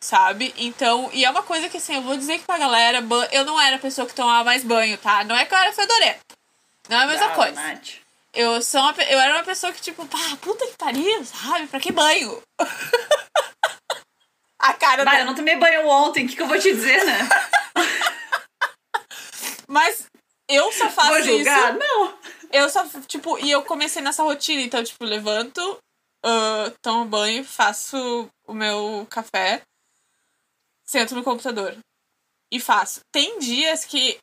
sabe? 0.00 0.52
Então, 0.56 1.08
e 1.12 1.24
é 1.24 1.30
uma 1.30 1.42
coisa 1.42 1.68
que, 1.68 1.76
assim, 1.76 1.94
eu 1.94 2.02
vou 2.02 2.16
dizer 2.16 2.38
que 2.38 2.44
pra 2.44 2.58
galera, 2.58 3.02
eu 3.30 3.44
não 3.44 3.60
era 3.60 3.76
a 3.76 3.80
pessoa 3.80 4.06
que 4.06 4.14
tomava 4.14 4.44
mais 4.44 4.64
banho, 4.64 4.98
tá? 4.98 5.24
Não 5.24 5.36
é 5.36 5.44
que 5.44 5.54
eu 5.54 5.58
era 5.58 5.72
fedorenta. 5.72 6.20
Não 6.88 7.00
é 7.00 7.04
a 7.04 7.06
mesma 7.06 7.30
coisa. 7.30 7.80
Eu 8.34 8.60
sou 8.62 8.80
uma, 8.80 8.94
eu 9.02 9.20
era 9.20 9.34
uma 9.34 9.44
pessoa 9.44 9.72
que, 9.72 9.80
tipo, 9.80 10.06
pá, 10.06 10.18
puta 10.40 10.66
que 10.66 10.76
pariu, 10.76 11.24
sabe? 11.24 11.68
Pra 11.68 11.78
que 11.78 11.92
banho? 11.92 12.42
a 14.58 14.72
cara 14.74 15.04
da... 15.04 15.20
eu 15.20 15.26
não 15.26 15.34
tomei 15.34 15.56
banho 15.56 15.86
ontem, 15.86 16.24
o 16.24 16.28
que, 16.28 16.36
que 16.36 16.42
eu 16.42 16.48
vou 16.48 16.58
te 16.58 16.72
dizer, 16.72 17.04
né? 17.04 17.28
Mas 19.68 20.06
eu 20.54 20.70
só 20.72 20.88
faço 20.90 21.08
Vou 21.08 21.18
isso. 21.18 21.28
julgar? 21.28 21.74
Não. 21.74 22.18
Eu 22.52 22.68
só, 22.68 22.86
tipo, 23.06 23.38
e 23.38 23.50
eu 23.50 23.62
comecei 23.62 24.02
nessa 24.02 24.22
rotina, 24.22 24.60
então, 24.62 24.82
tipo, 24.84 25.04
levanto, 25.04 25.78
ah, 26.24 26.72
tomo 26.82 27.04
banho, 27.06 27.44
faço 27.44 28.28
o 28.46 28.52
meu 28.54 29.06
café, 29.10 29.62
sento 30.84 31.14
no 31.14 31.22
computador 31.22 31.76
e 32.50 32.60
faço. 32.60 33.00
Tem 33.10 33.38
dias 33.38 33.84
que, 33.84 34.18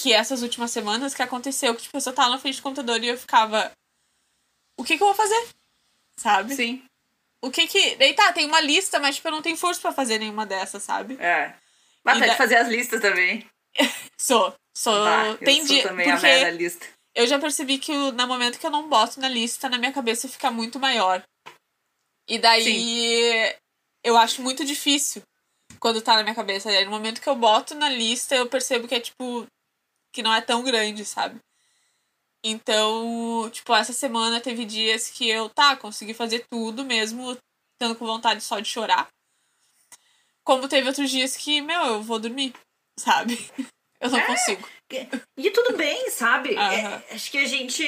que 0.00 0.12
essas 0.12 0.42
últimas 0.42 0.70
semanas 0.70 1.14
que 1.14 1.22
aconteceu 1.22 1.74
que, 1.74 1.82
tipo, 1.82 1.96
eu 1.96 2.00
só 2.00 2.12
tava 2.12 2.30
na 2.30 2.38
frente 2.38 2.56
do 2.56 2.62
computador 2.62 3.02
e 3.02 3.08
eu 3.08 3.18
ficava. 3.18 3.72
O 4.78 4.84
que 4.84 4.96
que 4.96 5.02
eu 5.02 5.08
vou 5.08 5.16
fazer? 5.16 5.48
Sabe? 6.16 6.54
Sim. 6.54 6.84
O 7.42 7.50
que 7.50 7.66
que. 7.66 7.96
Daí 7.96 8.14
tá, 8.14 8.32
tem 8.32 8.46
uma 8.46 8.60
lista, 8.60 9.00
mas, 9.00 9.16
tipo, 9.16 9.26
eu 9.28 9.32
não 9.32 9.42
tenho 9.42 9.56
força 9.56 9.80
pra 9.80 9.92
fazer 9.92 10.18
nenhuma 10.18 10.46
dessas, 10.46 10.82
sabe? 10.84 11.16
É. 11.20 11.54
Mas 12.04 12.16
E 12.16 12.20
tá 12.20 12.26
da- 12.26 12.32
de 12.32 12.38
fazer 12.38 12.56
as 12.56 12.68
listas 12.68 13.00
também. 13.00 13.44
Sou. 14.16 14.54
Sou. 14.76 14.92
Bah, 14.92 15.36
tem 15.38 15.64
dia. 15.64 15.82
porque... 15.82 16.88
eu 17.14 17.26
já 17.26 17.38
percebi 17.38 17.78
que 17.78 17.92
no 17.92 18.26
momento 18.26 18.58
que 18.58 18.66
eu 18.66 18.70
não 18.70 18.88
boto 18.88 19.20
na 19.20 19.28
lista, 19.28 19.68
na 19.68 19.78
minha 19.78 19.92
cabeça 19.92 20.28
fica 20.28 20.50
muito 20.50 20.78
maior. 20.78 21.22
E 22.28 22.38
daí 22.38 23.54
eu 24.02 24.16
acho 24.16 24.42
muito 24.42 24.64
difícil 24.64 25.22
quando 25.78 26.00
tá 26.00 26.16
na 26.16 26.22
minha 26.22 26.34
cabeça. 26.34 26.70
Aí 26.70 26.84
no 26.84 26.90
momento 26.90 27.20
que 27.20 27.28
eu 27.28 27.36
boto 27.36 27.74
na 27.74 27.88
lista, 27.88 28.34
eu 28.34 28.48
percebo 28.48 28.88
que 28.88 28.94
é 28.94 29.00
tipo. 29.00 29.46
que 30.12 30.22
não 30.22 30.32
é 30.32 30.40
tão 30.40 30.62
grande, 30.62 31.04
sabe? 31.04 31.38
Então, 32.44 33.48
tipo, 33.50 33.72
essa 33.74 33.92
semana 33.92 34.40
teve 34.40 34.64
dias 34.64 35.08
que 35.08 35.28
eu, 35.28 35.48
tá, 35.48 35.76
consegui 35.76 36.12
fazer 36.12 36.44
tudo 36.50 36.84
mesmo, 36.84 37.38
tendo 37.78 37.94
com 37.94 38.04
vontade 38.04 38.40
só 38.42 38.58
de 38.58 38.68
chorar. 38.68 39.08
Como 40.42 40.68
teve 40.68 40.88
outros 40.88 41.08
dias 41.08 41.36
que, 41.36 41.60
meu, 41.60 41.84
eu 41.84 42.02
vou 42.02 42.18
dormir, 42.18 42.52
sabe? 42.98 43.38
Eu 44.02 44.10
não 44.10 44.18
É. 44.18 44.26
consigo. 44.26 44.68
E 45.36 45.50
tudo 45.50 45.76
bem, 45.76 46.10
sabe? 46.10 46.56
É, 46.56 47.14
acho 47.14 47.30
que 47.30 47.38
a 47.38 47.46
gente, 47.46 47.84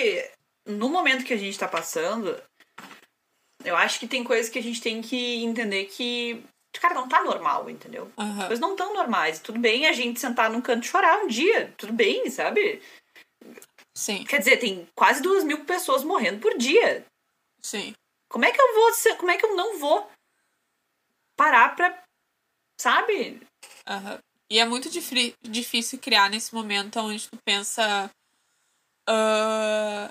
no 0.65 0.89
momento 0.89 1.25
que 1.25 1.35
a 1.35 1.37
gente 1.37 1.59
tá 1.59 1.69
passando, 1.69 2.41
eu 3.65 3.77
acho 3.77 3.99
que 3.99 4.07
tem 4.07 4.23
coisas 4.25 4.49
que 4.51 4.59
a 4.59 4.63
gente 4.63 4.81
tem 4.81 5.03
que 5.03 5.43
entender 5.45 5.87
que, 5.87 6.43
cara, 6.81 6.95
não 6.95 7.09
tá 7.09 7.23
normal, 7.23 7.69
entendeu? 7.69 8.11
As 8.17 8.25
Aham. 8.25 8.47
coisas 8.47 8.61
não 8.61 8.77
tão 8.77 8.95
normais. 8.95 9.41
Tudo 9.41 9.59
bem 9.59 9.87
a 9.87 9.93
gente 9.93 10.21
sentar 10.21 10.49
num 10.49 10.61
canto 10.63 10.85
e 10.85 10.89
chorar 10.89 11.19
um 11.19 11.27
dia. 11.27 11.75
Tudo 11.77 11.93
bem, 11.93 12.31
sabe? 12.31 12.81
Sim, 13.97 14.25
Quer 14.25 14.39
dizer, 14.39 14.57
tem 14.59 14.89
quase 14.95 15.21
duas 15.23 15.45
mil 15.45 15.65
pessoas 15.65 16.03
morrendo 16.05 16.41
por 16.41 16.57
dia. 16.57 17.05
sim. 17.61 17.93
Como 18.31 18.45
é 18.45 18.51
que 18.51 18.61
eu 18.61 18.75
vou 18.75 19.17
como 19.19 19.31
é 19.31 19.37
que 19.37 19.47
eu 19.47 19.55
não 19.55 19.79
vou 19.79 20.11
parar 21.37 21.77
pra, 21.77 22.03
sabe? 22.81 23.41
Aham. 23.87 24.19
E 24.51 24.59
é 24.59 24.65
muito 24.65 24.89
difícil 25.43 25.99
criar 25.99 26.29
nesse 26.31 26.55
momento 26.55 27.01
onde 27.01 27.29
tu 27.29 27.37
pensa. 27.45 28.11
"Ah, 29.09 30.11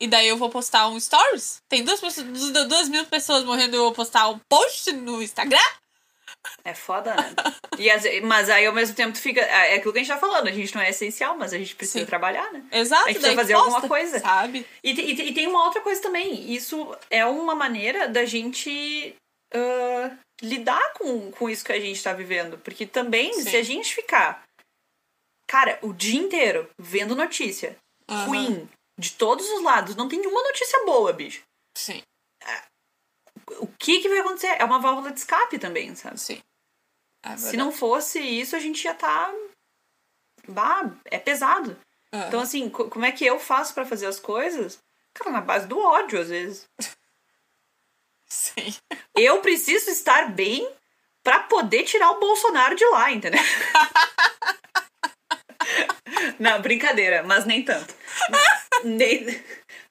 e 0.00 0.06
daí 0.06 0.28
eu 0.28 0.36
vou 0.36 0.50
postar 0.50 0.88
um 0.88 0.98
stories? 0.98 1.58
Tem 1.68 1.84
duas, 1.84 2.00
pessoas, 2.00 2.26
du- 2.26 2.68
duas 2.68 2.88
mil 2.88 3.04
pessoas 3.06 3.44
morrendo 3.44 3.74
e 3.74 3.78
eu 3.78 3.84
vou 3.84 3.92
postar 3.92 4.28
um 4.28 4.38
post 4.48 4.92
no 4.92 5.22
Instagram? 5.22 5.58
É 6.64 6.74
foda, 6.74 7.14
né? 7.14 7.34
E 7.78 8.20
mas 8.20 8.48
aí 8.48 8.66
ao 8.66 8.72
mesmo 8.72 8.94
tempo 8.94 9.12
tu 9.14 9.20
fica. 9.20 9.40
É 9.40 9.74
aquilo 9.74 9.92
que 9.92 9.98
a 9.98 10.02
gente 10.02 10.12
tá 10.12 10.18
falando, 10.18 10.46
a 10.46 10.52
gente 10.52 10.72
não 10.74 10.80
é 10.82 10.90
essencial, 10.90 11.36
mas 11.36 11.52
a 11.52 11.58
gente 11.58 11.74
precisa 11.74 12.00
Sim. 12.00 12.06
trabalhar, 12.06 12.52
né? 12.52 12.62
Exato, 12.70 13.02
A 13.04 13.06
gente 13.08 13.16
precisa 13.18 13.34
fazer 13.34 13.52
tu 13.54 13.58
alguma 13.58 13.80
posta, 13.80 13.88
coisa. 13.88 14.18
Sabe? 14.20 14.64
E, 14.82 14.92
e 14.92 15.28
e 15.30 15.34
tem 15.34 15.48
uma 15.48 15.64
outra 15.64 15.80
coisa 15.80 16.00
também. 16.00 16.52
Isso 16.52 16.94
é 17.10 17.26
uma 17.26 17.54
maneira 17.54 18.06
da 18.08 18.24
gente 18.24 19.16
ah, 19.52 20.10
lidar 20.44 20.92
com, 20.94 21.30
com 21.32 21.48
isso 21.50 21.64
que 21.64 21.72
a 21.72 21.80
gente 21.80 22.02
tá 22.02 22.12
vivendo. 22.12 22.58
Porque 22.58 22.86
também, 22.86 23.32
Sim. 23.34 23.42
se 23.50 23.56
a 23.56 23.62
gente 23.62 23.94
ficar, 23.94 24.42
cara, 25.48 25.78
o 25.82 25.92
dia 25.92 26.18
inteiro 26.20 26.68
vendo 26.78 27.14
notícia 27.16 27.76
Aham. 28.08 28.26
ruim 28.26 28.68
de 28.98 29.12
todos 29.12 29.48
os 29.50 29.62
lados, 29.62 29.96
não 29.96 30.08
tem 30.08 30.20
nenhuma 30.20 30.42
notícia 30.42 30.84
boa, 30.84 31.12
bicho. 31.12 31.42
Sim, 31.76 32.02
O 33.58 33.66
que 33.66 34.00
que 34.00 34.08
vai 34.08 34.18
acontecer? 34.20 34.56
É 34.58 34.64
uma 34.64 34.78
válvula 34.78 35.10
de 35.12 35.18
escape 35.18 35.58
também, 35.58 35.94
sabe? 35.96 36.18
sim. 36.20 36.40
É 37.24 37.36
Se 37.36 37.56
não 37.56 37.72
fosse 37.72 38.20
isso, 38.20 38.54
a 38.54 38.60
gente 38.60 38.84
ia 38.84 38.94
tá. 38.94 39.32
Bah, 40.48 40.90
é 41.06 41.18
pesado. 41.18 41.70
verdade. 42.12 42.28
Então, 42.28 42.40
assim, 42.40 42.68
co- 42.70 42.88
como 42.88 43.04
é 43.04 43.12
que 43.12 43.24
eu 43.24 43.38
faço 43.40 43.74
pra 43.74 43.84
fazer 43.86 44.06
as 44.06 44.20
coisas? 44.20 44.78
Cara, 45.14 45.30
na 45.30 45.40
base 45.40 45.66
do 45.66 45.78
ódio, 45.78 46.20
às 46.20 46.28
vezes. 46.28 46.64
Sim. 48.34 48.74
Eu 49.14 49.40
preciso 49.40 49.90
estar 49.90 50.32
bem 50.32 50.68
pra 51.22 51.40
poder 51.44 51.84
tirar 51.84 52.10
o 52.10 52.18
Bolsonaro 52.18 52.74
de 52.74 52.84
lá, 52.86 53.12
entendeu? 53.12 53.40
Não, 56.38 56.60
brincadeira, 56.60 57.22
mas 57.22 57.44
nem 57.44 57.64
tanto. 57.64 57.94
Nem... 58.82 59.24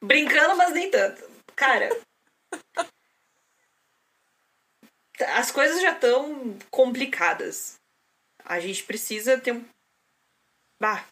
Brincando, 0.01 0.55
mas 0.57 0.73
nem 0.73 0.91
tanto. 0.91 1.23
Cara. 1.55 1.89
As 5.35 5.49
coisas 5.51 5.81
já 5.81 5.91
estão 5.93 6.57
complicadas. 6.69 7.75
A 8.43 8.59
gente 8.59 8.83
precisa 8.83 9.39
ter 9.39 9.53
um. 9.53 9.65
Bah. 10.81 11.05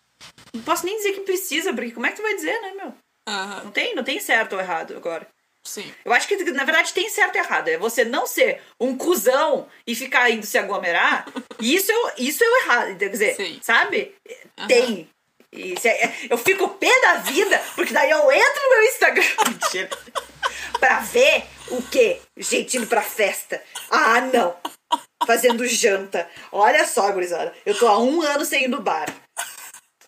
Não 0.54 0.62
posso 0.64 0.86
nem 0.86 0.98
dizer 0.98 1.14
que 1.14 1.22
precisa, 1.22 1.74
porque 1.74 1.92
como 1.92 2.06
é 2.06 2.10
que 2.12 2.18
tu 2.18 2.22
vai 2.22 2.36
dizer, 2.36 2.60
né, 2.62 2.74
meu? 2.74 2.94
Aham. 3.28 3.64
Não 3.64 3.72
tem, 3.72 3.96
não 3.96 4.04
tem 4.04 4.20
certo 4.20 4.54
ou 4.54 4.60
errado 4.60 4.98
agora. 4.98 5.28
Sim. 5.64 5.94
Eu 6.04 6.12
acho 6.14 6.28
que, 6.28 6.36
na 6.52 6.64
verdade, 6.64 6.92
tem 6.94 7.08
certo 7.10 7.36
e 7.36 7.40
errado. 7.40 7.68
É 7.68 7.78
você 7.78 8.04
não 8.04 8.26
ser 8.26 8.62
um 8.80 8.98
cuzão 8.98 9.68
e 9.86 9.94
ficar 9.96 10.30
indo 10.30 10.46
se 10.46 10.58
aglomerar. 10.58 11.26
Isso 11.60 11.92
eu, 11.92 12.12
isso 12.18 12.44
eu 12.44 12.56
errado. 12.64 12.98
Quer 12.98 13.10
dizer, 13.10 13.36
Sim. 13.36 13.60
sabe? 13.62 14.16
Aham. 14.58 14.68
Tem. 14.68 15.10
Isso 15.54 15.88
é- 15.88 16.14
eu 16.30 16.38
fico 16.38 16.68
pé 16.70 16.90
da 17.02 17.16
vida, 17.18 17.62
porque 17.76 17.94
daí 17.94 18.10
eu 18.10 18.32
entro 18.32 18.62
no 18.64 18.70
meu 18.70 18.84
Instagram. 18.84 19.26
Pra 20.80 21.00
ver 21.02 21.44
o 21.70 21.82
quê? 21.84 22.20
Gente 22.38 22.78
indo 22.78 22.88
pra 22.88 23.02
festa. 23.02 23.62
Ah, 23.90 24.22
não. 24.22 24.56
Fazendo 25.28 25.68
janta. 25.68 26.28
Olha 26.52 26.88
só, 26.88 27.12
gurizada. 27.12 27.54
Eu 27.66 27.78
tô 27.78 27.88
há 27.88 28.00
um 28.00 28.22
ano 28.24 28.44
sem 28.46 28.64
ir 28.64 28.68
no 28.68 28.82
bar. 28.82 29.06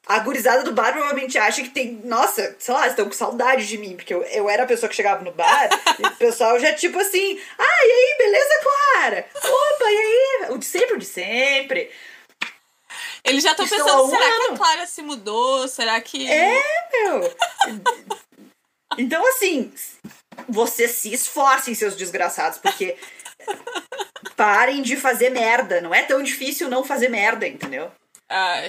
A 0.06 0.20
gurizada 0.20 0.64
do 0.64 0.74
bar 0.74 0.92
provavelmente 0.92 1.38
acha 1.38 1.62
que 1.62 1.70
tem. 1.70 2.02
Nossa, 2.04 2.56
sei 2.60 2.74
lá, 2.74 2.88
estão 2.88 3.06
com 3.06 3.14
saudade 3.14 3.66
de 3.66 3.78
mim, 3.78 3.96
porque 3.96 4.14
eu, 4.14 4.22
eu 4.24 4.50
era 4.50 4.64
a 4.64 4.68
pessoa 4.68 4.90
que 4.90 4.96
chegava 4.96 5.24
no 5.24 5.32
bar 5.32 5.70
e 5.98 6.06
o 6.06 6.16
pessoal 6.16 6.60
já, 6.60 6.74
tipo 6.74 7.00
assim, 7.00 7.40
ah, 7.58 7.86
e 7.86 7.92
aí, 7.92 8.16
beleza, 8.18 8.50
Clara? 8.64 9.28
Opa, 9.36 9.86
e 9.86 9.98
aí? 9.98 10.52
O 10.52 10.58
de 10.58 10.66
sempre, 10.66 10.96
o 10.96 11.00
de 11.00 11.06
sempre. 11.06 11.90
Eles 13.24 13.44
já 13.44 13.52
estão 13.52 13.66
pensando, 13.66 14.10
será 14.10 14.26
que 14.26 14.42
a 14.42 14.46
ano. 14.48 14.58
Clara 14.58 14.86
se 14.86 15.02
mudou? 15.02 15.68
Será 15.70 16.02
que. 16.02 16.30
É, 16.30 16.62
meu. 16.92 17.36
Então, 18.98 19.26
assim, 19.30 19.74
vocês 20.50 20.92
se 20.92 21.14
esforcem, 21.14 21.74
seus 21.74 21.96
desgraçados, 21.96 22.60
porque 22.60 22.98
parem 24.36 24.82
de 24.82 24.98
fazer 24.98 25.30
merda. 25.30 25.80
Não 25.80 25.96
é 25.96 26.04
tão 26.04 26.22
difícil 26.22 26.70
não 26.70 26.84
fazer 26.84 27.08
merda, 27.08 27.48
entendeu? 27.48 27.90
Ah, 28.28 28.66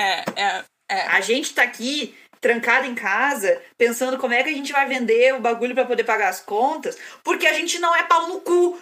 é, 0.00 0.24
é, 0.36 0.64
é. 0.88 1.00
A 1.08 1.20
gente 1.20 1.54
tá 1.54 1.62
aqui 1.62 2.14
trancado 2.40 2.86
em 2.86 2.94
casa, 2.94 3.60
pensando 3.76 4.16
como 4.18 4.32
é 4.32 4.42
que 4.42 4.48
a 4.48 4.52
gente 4.52 4.72
vai 4.72 4.86
vender 4.86 5.34
o 5.34 5.40
bagulho 5.40 5.74
pra 5.74 5.84
poder 5.84 6.04
pagar 6.04 6.28
as 6.30 6.40
contas, 6.40 6.96
porque 7.22 7.46
a 7.46 7.52
gente 7.52 7.78
não 7.78 7.94
é 7.94 8.02
pau 8.04 8.28
no 8.28 8.40
cu. 8.40 8.80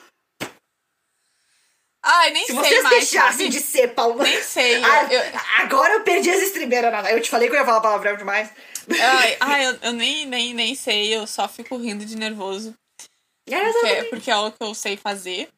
Ai, 2.05 2.31
nem 2.31 2.47
Se 2.47 2.53
sei 2.53 2.57
vocês 2.61 2.83
mais. 2.85 2.97
deixassem 2.97 3.47
sabe? 3.47 3.49
de 3.51 3.61
ser 3.61 3.89
pau 3.89 4.15
no 4.15 4.23
Nem 4.23 4.41
sei. 4.43 4.83
Ah, 4.83 5.13
eu, 5.13 5.21
Agora 5.59 5.95
eu 5.95 6.05
perdi 6.05 6.31
as 6.31 6.41
estribeiras. 6.41 7.11
Eu 7.11 7.21
te 7.21 7.29
falei 7.29 7.49
que 7.49 7.55
eu 7.55 7.59
ia 7.59 7.67
falar 7.67 7.81
palavrão 7.81 8.17
demais. 8.17 8.51
ai, 8.89 9.37
ai, 9.41 9.67
eu, 9.67 9.79
eu 9.83 9.93
nem, 9.93 10.25
nem, 10.25 10.55
nem 10.55 10.75
sei, 10.77 11.15
eu 11.15 11.27
só 11.27 11.49
fico 11.49 11.77
rindo 11.77 12.05
de 12.07 12.17
nervoso. 12.17 12.75
É, 13.51 13.73
Porque, 13.73 14.03
porque 14.11 14.31
é 14.31 14.37
o 14.37 14.53
que 14.53 14.63
eu 14.63 14.75
sei 14.75 14.97
fazer. 14.97 15.49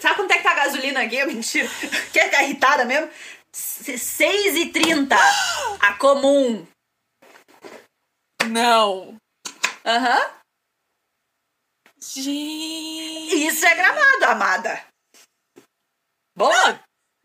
Sabe 0.00 0.16
quanto 0.16 0.30
é 0.32 0.38
que 0.38 0.42
tá 0.42 0.50
a 0.52 0.64
gasolina 0.64 1.02
aqui? 1.02 1.22
Mentira. 1.26 1.68
Quer 2.12 2.24
ficar 2.24 2.42
irritada 2.42 2.84
mesmo? 2.84 3.08
S- 3.58 3.98
6,30. 3.98 5.16
A 5.80 5.94
comum. 5.94 6.64
Não. 8.50 9.16
Aham. 9.84 10.30
Gente. 12.00 13.46
Isso 13.46 13.66
é 13.66 13.74
gramado, 13.74 14.24
amada. 14.26 14.86
Bom? 16.36 16.52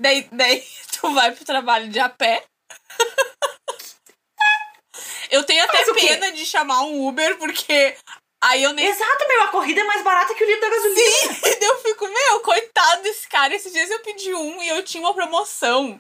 Daí, 0.02 0.24
daí 0.32 0.66
tu 1.00 1.14
vai 1.14 1.36
pro 1.36 1.46
trabalho 1.46 1.88
de 1.90 2.00
a 2.00 2.10
pé. 2.10 2.44
Eu 5.30 5.44
tenho 5.46 5.64
até 5.64 5.86
pena 5.94 6.32
de 6.32 6.46
chamar 6.46 6.82
um 6.82 7.08
Uber, 7.08 7.38
porque 7.38 7.96
aí 8.44 8.64
eu 8.64 8.74
nem 8.74 8.86
Exato, 8.88 9.28
meu. 9.28 9.44
A 9.44 9.48
corrida 9.48 9.82
é 9.82 9.84
mais 9.84 10.02
barata 10.04 10.34
que 10.34 10.44
o 10.44 10.48
litro 10.48 10.62
da 10.62 10.70
gasolina. 10.70 11.38
E 11.54 11.60
daí 11.60 11.70
eu 11.70 11.78
fico, 11.80 12.08
meu, 12.08 12.40
coitado 12.42 13.04
desse 13.04 13.28
cara. 13.28 13.54
Esses 13.56 13.72
dias 13.72 13.90
eu 13.90 14.00
pedi 14.00 14.34
um 14.34 14.62
e 14.62 14.68
eu 14.70 14.84
tinha 14.84 15.02
uma 15.04 15.14
promoção. 15.14 16.00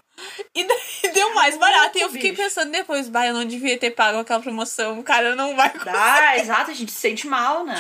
E 0.53 0.63
daí 0.63 0.77
deu 1.13 1.33
mais 1.33 1.57
barato. 1.57 1.97
E 1.97 2.01
eu 2.01 2.09
fiquei 2.09 2.31
bicho. 2.31 2.43
pensando 2.43 2.71
depois, 2.71 3.07
bah, 3.09 3.25
eu 3.27 3.33
não 3.33 3.45
devia 3.45 3.77
ter 3.77 3.91
pago 3.91 4.19
aquela 4.19 4.39
promoção. 4.39 4.99
O 4.99 5.03
cara 5.03 5.35
não 5.35 5.55
vai. 5.55 5.71
Ah, 5.87 6.37
exato. 6.37 6.71
A 6.71 6.73
gente 6.73 6.91
se 6.91 6.99
sente 6.99 7.27
mal, 7.27 7.65
né? 7.65 7.75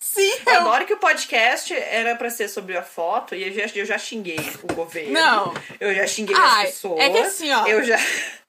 Sim, 0.00 0.30
Eu 0.46 0.52
eu... 0.54 0.60
adoro 0.60 0.86
que 0.86 0.94
o 0.94 0.98
podcast 0.98 1.74
era 1.74 2.14
pra 2.16 2.30
ser 2.30 2.48
sobre 2.48 2.76
a 2.76 2.82
foto 2.82 3.34
e 3.34 3.42
eu 3.46 3.52
já, 3.52 3.78
eu 3.78 3.86
já 3.86 3.98
xinguei 3.98 4.38
o 4.62 4.74
governo. 4.74 5.12
Não. 5.12 5.54
Eu 5.80 5.94
já 5.94 6.06
xinguei 6.06 6.36
Ai, 6.36 6.66
as 6.66 6.70
pessoas. 6.74 7.00
é 7.00 7.10
que 7.10 7.18
assim, 7.18 7.52
ó. 7.52 7.66
Eu 7.66 7.84
já. 7.84 7.96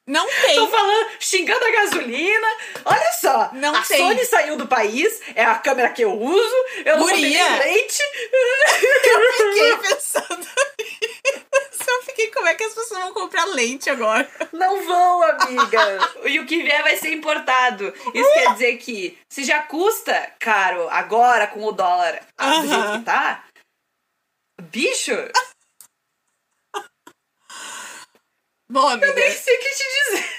Não 0.09 0.27
tem. 0.27 0.55
Tô 0.55 0.67
falando, 0.67 1.07
xingando 1.19 1.63
a 1.63 1.71
gasolina. 1.71 2.47
Olha 2.83 3.11
só. 3.21 3.49
Não 3.53 3.75
a 3.75 3.81
tem. 3.83 3.99
Sony 3.99 4.25
saiu 4.25 4.57
do 4.57 4.67
país, 4.67 5.21
é 5.35 5.45
a 5.45 5.53
câmera 5.53 5.89
que 5.91 6.01
eu 6.01 6.11
uso. 6.19 6.55
Eu 6.83 6.97
não 6.97 7.03
Guria. 7.05 7.49
nem 7.49 7.59
leite. 7.59 8.01
Eu 9.03 9.33
fiquei 9.33 9.77
pensando 9.87 10.39
nisso. 10.39 11.89
Eu 11.89 12.03
fiquei, 12.03 12.27
como 12.31 12.47
é 12.47 12.55
que 12.55 12.63
as 12.63 12.73
pessoas 12.73 13.01
vão 13.01 13.13
comprar 13.13 13.45
lente 13.45 13.89
agora? 13.89 14.27
Não 14.51 14.83
vão, 14.83 15.21
amiga. 15.23 15.99
e 16.25 16.39
o 16.39 16.45
que 16.45 16.63
vier 16.63 16.81
vai 16.81 16.97
ser 16.97 17.13
importado. 17.13 17.93
Isso 18.13 18.33
quer 18.33 18.53
dizer 18.53 18.77
que 18.77 19.15
se 19.29 19.43
já 19.43 19.61
custa 19.61 20.31
caro 20.39 20.87
agora 20.89 21.45
com 21.45 21.63
o 21.63 21.71
dólar 21.71 22.19
ah, 22.35 22.49
do 22.61 22.67
jeito 22.67 22.73
Aham. 22.83 22.99
que 22.99 23.05
tá, 23.05 23.43
bicho, 24.63 25.11
Bom, 28.71 28.87
amiga, 28.87 29.13
nem 29.13 29.31
sei 29.31 29.55
o 29.55 29.59
que 29.59 29.69
te 29.69 29.83
dizer. 29.83 30.29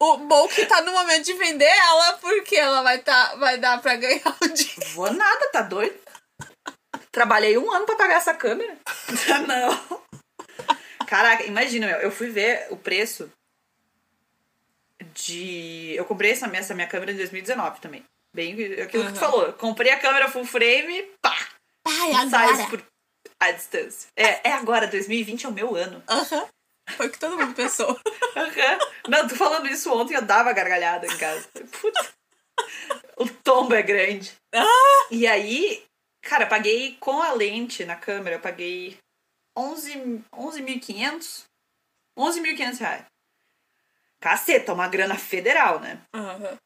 o 0.00 0.16
bom 0.18 0.48
que 0.48 0.66
tá 0.66 0.82
no 0.82 0.92
momento 0.92 1.24
de 1.24 1.32
vender 1.34 1.64
ela, 1.64 2.12
porque 2.18 2.56
ela 2.56 2.82
vai, 2.82 2.98
tá, 2.98 3.34
vai 3.36 3.58
dar 3.58 3.80
pra 3.80 3.96
ganhar 3.96 4.36
o 4.42 4.48
dinheiro. 4.48 4.90
Vou 4.94 5.12
nada, 5.12 5.48
tá 5.50 5.62
doido? 5.62 5.98
trabalhei 7.10 7.58
um 7.58 7.70
ano 7.72 7.86
pra 7.86 7.96
pagar 7.96 8.16
essa 8.16 8.34
câmera. 8.34 8.76
não. 9.46 10.02
Caraca, 11.06 11.44
imagina, 11.44 11.86
meu, 11.86 11.98
eu 11.98 12.10
fui 12.10 12.30
ver 12.30 12.66
o 12.70 12.76
preço 12.76 13.30
de. 15.14 15.94
Eu 15.96 16.04
comprei 16.04 16.30
essa, 16.30 16.46
essa 16.56 16.74
minha 16.74 16.86
câmera 16.86 17.12
em 17.12 17.16
2019 17.16 17.80
também. 17.80 18.04
Bem 18.34 18.52
aquilo 18.80 19.06
que 19.06 19.12
tu 19.12 19.18
falou. 19.18 19.46
Eu 19.46 19.52
comprei 19.54 19.90
a 19.90 19.98
câmera 19.98 20.28
full 20.28 20.44
frame, 20.44 21.02
pá! 21.20 21.36
Agora. 21.84 22.70
por 22.70 22.86
a 23.40 23.50
distância. 23.50 24.08
É, 24.16 24.50
é 24.50 24.52
agora, 24.52 24.86
2020 24.86 25.46
é 25.46 25.48
o 25.48 25.52
meu 25.52 25.74
ano. 25.74 26.02
Aham. 26.08 26.46
Foi 26.96 27.06
o 27.06 27.10
que 27.10 27.18
todo 27.18 27.38
mundo 27.38 27.54
pensou. 27.54 27.98
Não, 29.08 29.28
tô 29.28 29.34
falando 29.36 29.66
isso 29.68 29.92
ontem, 29.92 30.14
eu 30.14 30.22
dava 30.22 30.52
gargalhada 30.52 31.06
em 31.06 31.18
casa. 31.18 31.48
Puta. 31.80 32.14
O 33.16 33.28
tombo 33.28 33.74
é 33.74 33.82
grande. 33.82 34.32
Ah! 34.54 35.08
E 35.10 35.26
aí, 35.26 35.84
cara, 36.22 36.46
paguei 36.46 36.96
com 36.98 37.20
a 37.20 37.32
lente 37.32 37.84
na 37.84 37.96
câmera, 37.96 38.36
eu 38.36 38.40
paguei 38.40 38.98
11 39.56 40.24
11.500. 40.32 41.44
11.500 42.18 42.78
reais. 42.78 43.04
Caceta, 44.20 44.74
uma 44.74 44.88
grana 44.88 45.16
federal, 45.16 45.80
né? 45.80 46.00
Aham. 46.14 46.58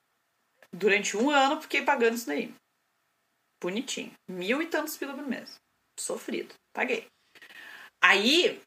Durante 0.72 1.16
um 1.16 1.30
ano 1.30 1.62
fiquei 1.62 1.82
pagando 1.82 2.16
isso 2.16 2.26
daí. 2.26 2.52
Bonitinho. 3.62 4.12
Mil 4.28 4.60
e 4.60 4.66
tantos 4.66 4.96
pila 4.96 5.14
por 5.14 5.26
mês. 5.26 5.54
Sofrido. 5.98 6.54
Paguei. 6.72 7.06
Aí 8.02 8.60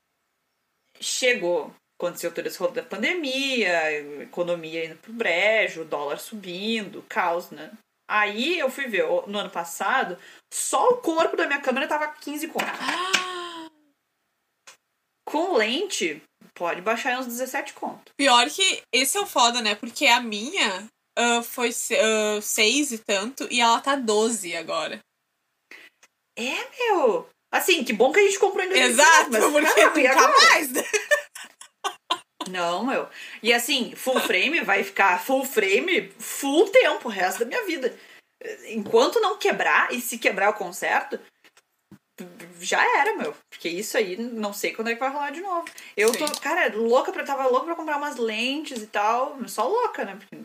chegou, 0.99 1.73
aconteceu 1.99 2.33
todo 2.33 2.45
esse 2.47 2.59
rolo 2.59 2.73
da 2.73 2.83
pandemia, 2.83 4.21
economia 4.23 4.85
indo 4.85 4.95
pro 4.97 5.13
brejo, 5.13 5.85
dólar 5.85 6.19
subindo, 6.19 7.03
caos, 7.09 7.49
né? 7.49 7.71
Aí 8.09 8.57
eu 8.57 8.69
fui 8.69 8.87
ver, 8.87 9.05
no 9.27 9.37
ano 9.39 9.49
passado, 9.49 10.17
só 10.53 10.89
o 10.89 10.97
corpo 10.97 11.35
da 11.35 11.45
minha 11.45 11.61
câmera 11.61 11.87
tava 11.87 12.07
15 12.07 12.47
conto. 12.47 12.65
Com 15.27 15.57
lente, 15.57 16.21
pode 16.55 16.81
baixar 16.81 17.13
em 17.13 17.17
uns 17.17 17.27
17 17.27 17.73
conto. 17.73 18.13
Pior 18.15 18.49
que 18.49 18.81
esse 18.93 19.17
é 19.17 19.21
o 19.21 19.25
foda, 19.25 19.61
né? 19.61 19.75
Porque 19.75 20.05
a 20.07 20.21
minha 20.21 20.87
ah, 21.17 21.41
foi 21.43 21.73
se- 21.73 21.97
ah, 21.97 22.41
seis 22.41 22.93
e 22.93 22.97
tanto 22.99 23.45
e 23.51 23.59
ela 23.59 23.81
tá 23.81 23.97
12 23.97 24.55
agora. 24.55 24.99
É, 26.37 26.69
meu! 26.79 27.27
Assim, 27.57 27.83
que 27.83 27.93
bom 27.93 28.11
que 28.11 28.19
a 28.19 28.23
gente 28.23 28.39
comprou 28.39 28.63
em 28.63 28.69
2019, 28.69 29.11
Exato, 29.11 29.51
mas, 29.51 29.73
porque 29.73 29.81
caraca, 29.81 29.99
e 29.99 30.03
nunca 30.03 30.19
agora? 30.25 30.49
mais, 30.49 30.71
né? 30.71 30.83
Não, 32.49 32.85
meu. 32.85 33.09
E 33.43 33.53
assim, 33.53 33.93
full 33.95 34.19
frame 34.21 34.61
vai 34.61 34.83
ficar 34.83 35.21
full 35.23 35.43
frame 35.45 36.09
full 36.17 36.69
tempo, 36.69 37.07
o 37.07 37.11
resto 37.11 37.39
da 37.39 37.45
minha 37.45 37.65
vida. 37.65 37.97
Enquanto 38.67 39.19
não 39.19 39.37
quebrar, 39.37 39.91
e 39.91 39.99
se 39.99 40.17
quebrar 40.17 40.49
o 40.49 40.53
conserto, 40.53 41.19
já 42.59 42.81
era, 42.99 43.15
meu. 43.15 43.35
Porque 43.49 43.67
isso 43.67 43.97
aí, 43.97 44.15
não 44.17 44.53
sei 44.53 44.73
quando 44.73 44.89
é 44.89 44.93
que 44.93 44.99
vai 44.99 45.09
rolar 45.09 45.31
de 45.31 45.41
novo. 45.41 45.67
Eu 45.95 46.13
Sim. 46.13 46.19
tô, 46.19 46.39
cara, 46.39 46.75
louca 46.75 47.11
pra, 47.11 47.23
tava 47.23 47.47
louca 47.47 47.65
pra 47.65 47.75
comprar 47.75 47.97
umas 47.97 48.17
lentes 48.17 48.81
e 48.81 48.87
tal. 48.87 49.37
Só 49.47 49.67
louca, 49.67 50.05
né? 50.05 50.15
Porque 50.15 50.37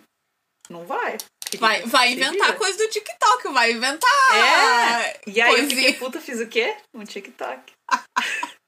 não 0.68 0.84
vai. 0.84 1.18
Vai, 1.58 1.82
vai 1.82 2.12
inventar 2.12 2.46
vira. 2.46 2.58
coisa 2.58 2.78
do 2.78 2.88
TikTok, 2.88 3.48
vai 3.52 3.72
inventar. 3.72 4.34
É! 4.34 5.20
E 5.26 5.40
aí 5.40 5.60
eu 5.60 5.68
fiquei 5.68 5.92
puta, 5.94 6.20
fiz 6.20 6.40
o 6.40 6.46
quê? 6.46 6.76
Um 6.94 7.04
TikTok. 7.04 7.72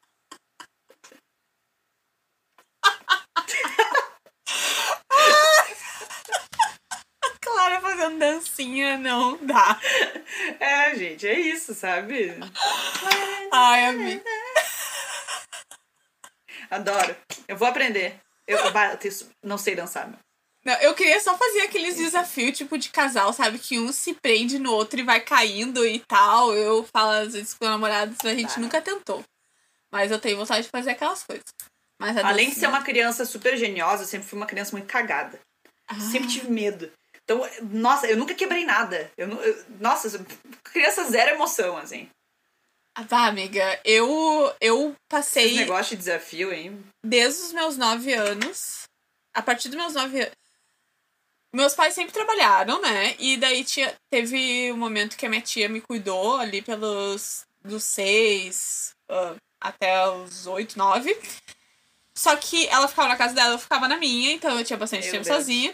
Clara 7.40 7.80
fazendo 7.80 8.18
dancinha, 8.18 8.98
não 8.98 9.38
dá. 9.44 9.80
É, 10.60 10.94
gente, 10.94 11.26
é 11.26 11.38
isso, 11.38 11.74
sabe? 11.74 12.34
Ai, 13.52 13.86
amiga. 13.86 14.24
Adoro. 16.70 17.16
Eu 17.48 17.56
vou 17.56 17.68
aprender. 17.68 18.20
Eu, 18.46 18.58
eu 18.58 18.72
não 19.42 19.56
sei 19.56 19.74
dançar, 19.74 20.08
meu. 20.08 20.23
Não, 20.64 20.72
eu 20.80 20.94
queria 20.94 21.20
só 21.20 21.36
fazer 21.36 21.60
aqueles 21.62 21.96
desafios, 21.96 22.56
tipo, 22.56 22.78
de 22.78 22.88
casal, 22.88 23.32
sabe? 23.34 23.58
Que 23.58 23.78
um 23.78 23.92
se 23.92 24.14
prende 24.14 24.58
no 24.58 24.72
outro 24.72 24.98
e 24.98 25.02
vai 25.02 25.20
caindo 25.20 25.86
e 25.86 25.98
tal. 26.00 26.54
Eu 26.54 26.84
falo 26.90 27.10
às 27.10 27.34
vezes 27.34 27.52
com 27.54 27.66
namorados, 27.66 28.16
a 28.24 28.34
gente 28.34 28.54
Tá. 28.54 28.60
nunca 28.60 28.80
tentou. 28.80 29.22
Mas 29.92 30.10
eu 30.10 30.18
tenho 30.18 30.38
vontade 30.38 30.62
de 30.64 30.70
fazer 30.70 30.90
aquelas 30.90 31.22
coisas. 31.22 31.44
Mas 32.00 32.16
Além 32.16 32.48
de 32.50 32.56
ser 32.56 32.66
uma 32.66 32.82
criança 32.82 33.24
super 33.24 33.56
geniosa, 33.56 34.02
eu 34.02 34.06
sempre 34.06 34.26
fui 34.26 34.36
uma 34.38 34.46
criança 34.46 34.72
muito 34.72 34.88
cagada. 34.88 35.38
Ah. 35.86 36.00
Sempre 36.00 36.28
tive 36.28 36.50
medo. 36.50 36.90
Então, 37.22 37.46
nossa, 37.70 38.06
eu 38.06 38.16
nunca 38.16 38.34
quebrei 38.34 38.64
nada. 38.64 39.10
Eu, 39.16 39.28
eu- 39.30 39.64
nossa, 39.80 40.24
criança 40.64 41.04
zero 41.10 41.30
emoção, 41.34 41.76
assim. 41.76 42.08
Ah, 42.96 43.02
Vá, 43.02 43.26
amiga, 43.26 43.80
eu, 43.84 44.54
eu 44.60 44.88
Esse 44.90 44.96
passei 45.08 45.54
negócio 45.56 45.90
de 45.96 46.02
desafio, 46.04 46.52
hein? 46.52 46.82
desde 47.04 47.42
os 47.42 47.52
meus 47.52 47.76
nove 47.76 48.12
anos. 48.14 48.82
A 49.34 49.42
partir 49.42 49.68
dos 49.68 49.76
meus 49.76 49.94
nove 49.94 50.20
anos. 50.20 50.32
Meus 51.54 51.72
pais 51.72 51.94
sempre 51.94 52.12
trabalharam, 52.12 52.80
né? 52.80 53.14
E 53.16 53.36
daí 53.36 53.62
tinha, 53.62 53.96
teve 54.10 54.72
um 54.72 54.76
momento 54.76 55.16
que 55.16 55.24
a 55.24 55.28
minha 55.28 55.40
tia 55.40 55.68
me 55.68 55.80
cuidou 55.80 56.36
ali 56.38 56.60
pelos 56.60 57.46
dos 57.62 57.84
seis 57.84 58.92
ah, 59.08 59.36
até 59.60 60.08
os 60.08 60.48
oito, 60.48 60.76
nove. 60.76 61.16
Só 62.12 62.34
que 62.34 62.66
ela 62.66 62.88
ficava 62.88 63.06
na 63.06 63.16
casa 63.16 63.34
dela, 63.34 63.54
eu 63.54 63.58
ficava 63.60 63.86
na 63.86 63.96
minha, 63.96 64.32
então 64.32 64.58
eu 64.58 64.64
tinha 64.64 64.76
bastante 64.76 65.04
Meu 65.04 65.12
tempo 65.12 65.24
Deus. 65.24 65.36
sozinha. 65.36 65.72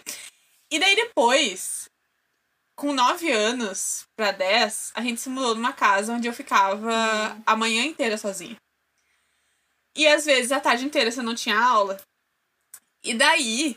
E 0.71 0.79
daí 0.79 0.95
depois, 0.95 1.89
com 2.77 2.93
nove 2.93 3.33
anos 3.33 4.07
pra 4.15 4.33
dez, 4.33 4.93
a 4.95 5.01
gente 5.01 5.19
se 5.19 5.31
mudou 5.31 5.55
numa 5.55 5.73
casa 5.73 6.13
onde 6.13 6.29
eu 6.29 6.33
ficava 6.35 7.41
a 7.47 7.57
manhã 7.57 7.87
inteira 7.87 8.19
sozinha. 8.19 8.57
E 9.97 10.07
às 10.07 10.27
vezes 10.27 10.53
a 10.53 10.61
tarde 10.61 10.85
inteira 10.85 11.11
você 11.11 11.23
não 11.23 11.35
tinha 11.35 11.59
aula. 11.59 11.99
E 13.03 13.15
daí, 13.15 13.77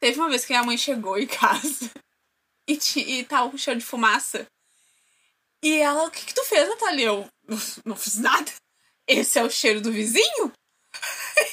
teve 0.00 0.18
uma 0.20 0.28
vez 0.28 0.44
que 0.44 0.54
a 0.54 0.62
mãe 0.62 0.76
chegou 0.78 1.18
em 1.18 1.26
casa 1.26 1.90
e, 2.68 2.76
ti- 2.76 3.00
e 3.00 3.24
tava 3.24 3.50
com 3.50 3.58
cheiro 3.58 3.80
de 3.80 3.86
fumaça. 3.86 4.46
E 5.62 5.78
ela, 5.78 6.04
o 6.06 6.10
que 6.10 6.24
que 6.26 6.34
tu 6.34 6.44
fez, 6.44 6.68
Natália? 6.68 7.06
Eu, 7.06 7.28
"Não- 7.84 7.96
fiz 7.96 8.18
nada. 8.18 8.50
Esse 9.08 9.38
é 9.38 9.42
o 9.42 9.50
cheiro 9.50 9.80
do 9.80 9.90
vizinho? 9.90 10.52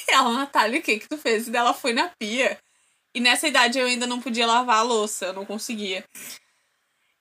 E 0.08 0.12
ela, 0.12 0.32
Natália, 0.32 0.78
o 0.78 0.82
que 0.82 0.98
que 1.00 1.08
tu 1.08 1.16
fez? 1.18 1.48
E 1.48 1.50
daí 1.50 1.60
ela 1.60 1.74
foi 1.74 1.92
na 1.92 2.08
pia. 2.18 2.58
E 3.14 3.20
nessa 3.20 3.48
idade 3.48 3.78
eu 3.78 3.86
ainda 3.86 4.06
não 4.06 4.20
podia 4.20 4.46
lavar 4.46 4.78
a 4.78 4.82
louça, 4.82 5.26
eu 5.26 5.32
não 5.32 5.46
conseguia. 5.46 6.04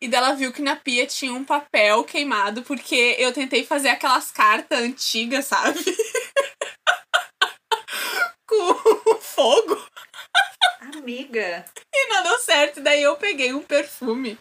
E 0.01 0.09
daí 0.09 0.19
ela 0.19 0.33
viu 0.35 0.51
que 0.51 0.61
na 0.61 0.75
pia 0.75 1.07
tinha 1.07 1.33
um 1.33 1.45
papel 1.45 2.03
queimado, 2.03 2.63
porque 2.63 3.15
eu 3.17 3.31
tentei 3.33 3.65
fazer 3.65 3.87
aquelas 3.89 4.29
cartas 4.29 4.77
antigas, 4.77 5.45
sabe? 5.45 5.79
Com 8.47 9.15
fogo. 9.21 9.87
Amiga. 10.81 11.65
E 11.93 12.07
não 12.07 12.23
deu 12.23 12.39
certo. 12.39 12.81
Daí 12.81 13.01
eu 13.03 13.15
peguei 13.17 13.53
um 13.53 13.61
perfume. 13.61 14.37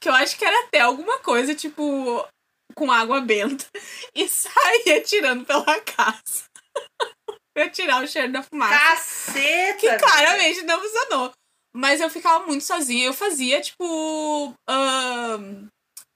Que 0.00 0.08
eu 0.08 0.14
acho 0.14 0.36
que 0.36 0.44
era 0.44 0.66
até 0.66 0.80
alguma 0.80 1.18
coisa, 1.18 1.54
tipo, 1.54 2.26
com 2.74 2.90
água 2.90 3.20
benta. 3.20 3.64
E 4.14 4.28
saí 4.28 4.92
atirando 4.96 5.44
pela 5.44 5.80
casa. 5.80 6.44
pra 7.52 7.68
tirar 7.68 8.02
o 8.02 8.06
cheiro 8.06 8.32
da 8.32 8.42
fumaça. 8.42 8.78
Caceta! 8.78 9.78
Que 9.78 9.98
claramente 9.98 10.62
não 10.62 10.80
funcionou. 10.80 11.32
Mas 11.74 12.00
eu 12.00 12.08
ficava 12.08 12.46
muito 12.46 12.64
sozinha. 12.64 13.06
Eu 13.06 13.12
fazia, 13.12 13.60
tipo, 13.60 14.54
ahn, 14.68 15.66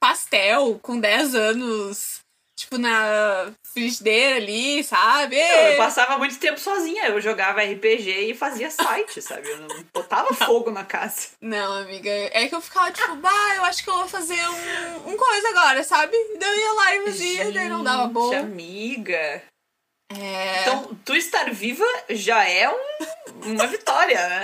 pastel 0.00 0.78
com 0.80 1.00
10 1.00 1.34
anos. 1.34 2.17
Tipo, 2.58 2.76
na 2.76 3.52
frigideira 3.72 4.34
ali, 4.36 4.82
sabe? 4.82 5.36
Eu 5.38 5.76
passava 5.76 6.18
muito 6.18 6.36
tempo 6.40 6.58
sozinha. 6.58 7.06
Eu 7.06 7.20
jogava 7.20 7.62
RPG 7.62 8.30
e 8.30 8.34
fazia 8.34 8.68
site, 8.68 9.22
sabe? 9.22 9.48
Eu 9.48 9.58
não 9.58 9.68
botava 9.94 10.34
fogo 10.34 10.68
na 10.72 10.84
casa. 10.84 11.28
Não, 11.40 11.72
amiga. 11.74 12.10
É 12.10 12.48
que 12.48 12.54
eu 12.56 12.60
ficava 12.60 12.90
tipo, 12.90 13.14
bah, 13.14 13.54
eu 13.54 13.64
acho 13.64 13.84
que 13.84 13.88
eu 13.88 13.94
vou 13.96 14.08
fazer 14.08 14.40
um, 14.48 15.10
um 15.12 15.16
coisa 15.16 15.48
agora, 15.50 15.84
sabe? 15.84 16.12
Daí 16.40 16.50
eu 16.50 16.56
ia 16.60 16.72
lá 16.72 16.94
e 16.96 17.04
fazia, 17.04 17.52
daí 17.52 17.68
não 17.68 17.84
dava 17.84 18.02
Gente, 18.04 18.12
bom. 18.12 18.34
amiga. 18.36 19.42
É. 20.12 20.62
Então, 20.62 20.98
tu 21.04 21.14
estar 21.14 21.52
viva 21.52 21.84
já 22.10 22.42
é 22.44 22.68
um- 22.68 23.52
uma 23.52 23.66
vitória, 23.68 24.28
né? 24.28 24.42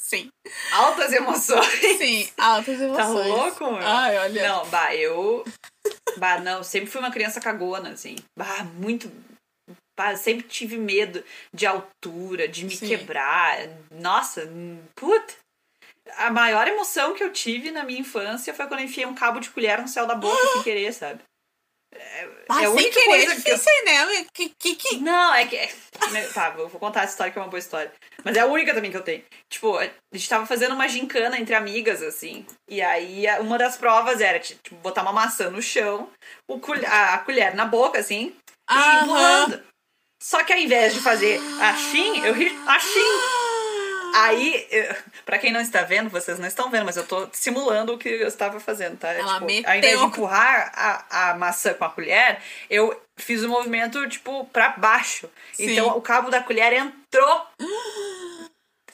Sim. 0.00 0.30
Altas 0.72 1.12
emoções. 1.12 1.98
Sim, 1.98 2.30
altas 2.38 2.78
Tá 2.78 2.84
emoções. 2.84 3.28
louco, 3.28 3.64
meu? 3.72 3.86
Ai, 3.86 4.16
olha. 4.16 4.48
Não, 4.48 4.66
bah, 4.68 4.94
eu. 4.94 5.44
Bah, 6.16 6.38
não, 6.40 6.62
sempre 6.64 6.90
fui 6.90 7.00
uma 7.00 7.10
criança 7.12 7.40
cagona, 7.40 7.90
assim. 7.90 8.16
Bah, 8.38 8.64
muito. 8.74 9.10
Bah, 9.98 10.16
sempre 10.16 10.46
tive 10.46 10.76
medo 10.78 11.24
de 11.52 11.66
altura, 11.66 12.48
de 12.48 12.64
me 12.64 12.74
Sim. 12.76 12.88
quebrar. 12.88 13.58
Nossa, 13.90 14.48
puta. 14.94 15.34
A 16.16 16.30
maior 16.30 16.66
emoção 16.66 17.14
que 17.14 17.22
eu 17.22 17.32
tive 17.32 17.70
na 17.70 17.84
minha 17.84 18.00
infância 18.00 18.54
foi 18.54 18.66
quando 18.66 18.80
eu 18.80 18.86
enfiei 18.86 19.06
um 19.06 19.14
cabo 19.14 19.40
de 19.40 19.50
colher 19.50 19.80
no 19.80 19.88
céu 19.88 20.06
da 20.06 20.14
boca 20.14 20.40
sem 20.54 20.62
querer, 20.62 20.92
sabe? 20.92 21.20
Ah, 22.48 22.62
é 22.62 22.66
a 22.66 22.68
sem 22.68 22.68
única 22.68 22.90
querer 22.94 23.06
coisa 23.06 23.32
é 23.32 23.40
que 23.40 23.50
eu- 23.50 23.84
né? 23.84 24.26
Que, 24.32 24.48
que, 24.50 24.74
que... 24.76 24.96
Não, 24.98 25.34
é 25.34 25.46
que. 25.46 25.58
Tá, 26.32 26.50
vou 26.50 26.68
vou 26.68 26.80
contar 26.80 27.02
essa 27.02 27.12
história 27.12 27.32
que 27.32 27.38
é 27.38 27.42
uma 27.42 27.48
boa 27.48 27.58
história. 27.58 27.92
Mas 28.24 28.36
é 28.36 28.40
a 28.40 28.46
única 28.46 28.74
também 28.74 28.90
que 28.90 28.96
eu 28.96 29.02
tenho. 29.02 29.22
Tipo, 29.48 29.78
a 29.78 29.88
gente 30.12 30.28
tava 30.28 30.44
fazendo 30.46 30.74
uma 30.74 30.88
gincana 30.88 31.38
entre 31.38 31.54
amigas, 31.54 32.02
assim. 32.02 32.44
E 32.68 32.82
aí, 32.82 33.24
uma 33.40 33.56
das 33.56 33.76
provas 33.76 34.20
era, 34.20 34.38
tipo, 34.38 34.74
botar 34.76 35.02
uma 35.02 35.12
maçã 35.12 35.50
no 35.50 35.62
chão, 35.62 36.10
o 36.48 36.60
a, 36.86 37.18
colher 37.18 37.54
na 37.54 37.64
boca, 37.64 37.98
assim, 37.98 38.34
e 38.70 38.74
Aham. 38.74 39.02
empurrando. 39.02 39.62
Só 40.20 40.42
que 40.42 40.52
ao 40.52 40.58
invés 40.58 40.94
de 40.94 41.00
fazer 41.00 41.40
assim, 41.60 42.24
eu 42.26 42.34
ri 42.34 42.48
assim. 42.66 43.48
Aí, 44.14 44.66
pra 45.24 45.38
quem 45.38 45.52
não 45.52 45.60
está 45.60 45.82
vendo, 45.82 46.10
vocês 46.10 46.38
não 46.38 46.46
estão 46.48 46.70
vendo, 46.70 46.86
mas 46.86 46.96
eu 46.96 47.06
tô 47.06 47.28
simulando 47.32 47.92
o 47.94 47.98
que 47.98 48.08
eu 48.08 48.26
estava 48.26 48.58
fazendo, 48.58 48.98
tá? 48.98 49.12
Ela 49.12 49.34
tipo, 49.34 49.46
meteu- 49.46 49.70
ao 49.70 49.76
invés 49.76 49.98
de 49.98 50.04
empurrar 50.06 50.72
a, 50.74 51.30
a 51.30 51.34
maçã 51.34 51.74
com 51.74 51.84
a 51.84 51.90
colher, 51.90 52.40
eu 52.70 53.00
fiz 53.16 53.42
o 53.44 53.48
movimento, 53.48 54.08
tipo, 54.08 54.44
pra 54.46 54.70
baixo. 54.70 55.28
Sim. 55.52 55.70
Então 55.70 55.96
o 55.96 56.00
cabo 56.00 56.30
da 56.30 56.42
colher 56.42 56.72
entrou. 56.72 57.46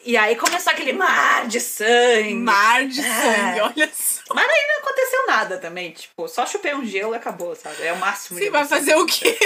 E 0.04 0.16
aí 0.16 0.36
começou 0.36 0.72
aquele 0.72 0.92
mar 0.92 1.46
de 1.48 1.60
sangue. 1.60 2.34
Mar 2.34 2.86
de 2.86 3.00
É. 3.00 3.04
sangue, 3.04 3.60
olha 3.60 3.90
só. 3.94 4.22
Mas 4.34 4.48
aí 4.48 4.68
não 4.68 4.82
aconteceu 4.82 5.26
nada 5.26 5.58
também. 5.58 5.92
Tipo, 5.92 6.28
só 6.28 6.44
chupei 6.46 6.74
um 6.74 6.84
gelo 6.84 7.14
e 7.14 7.16
acabou, 7.16 7.54
sabe? 7.56 7.82
É 7.82 7.92
o 7.92 7.96
máximo. 7.96 8.38
Você 8.38 8.50
vai 8.50 8.66
fazer 8.66 8.94
o 8.96 9.06
quê? 9.06 9.36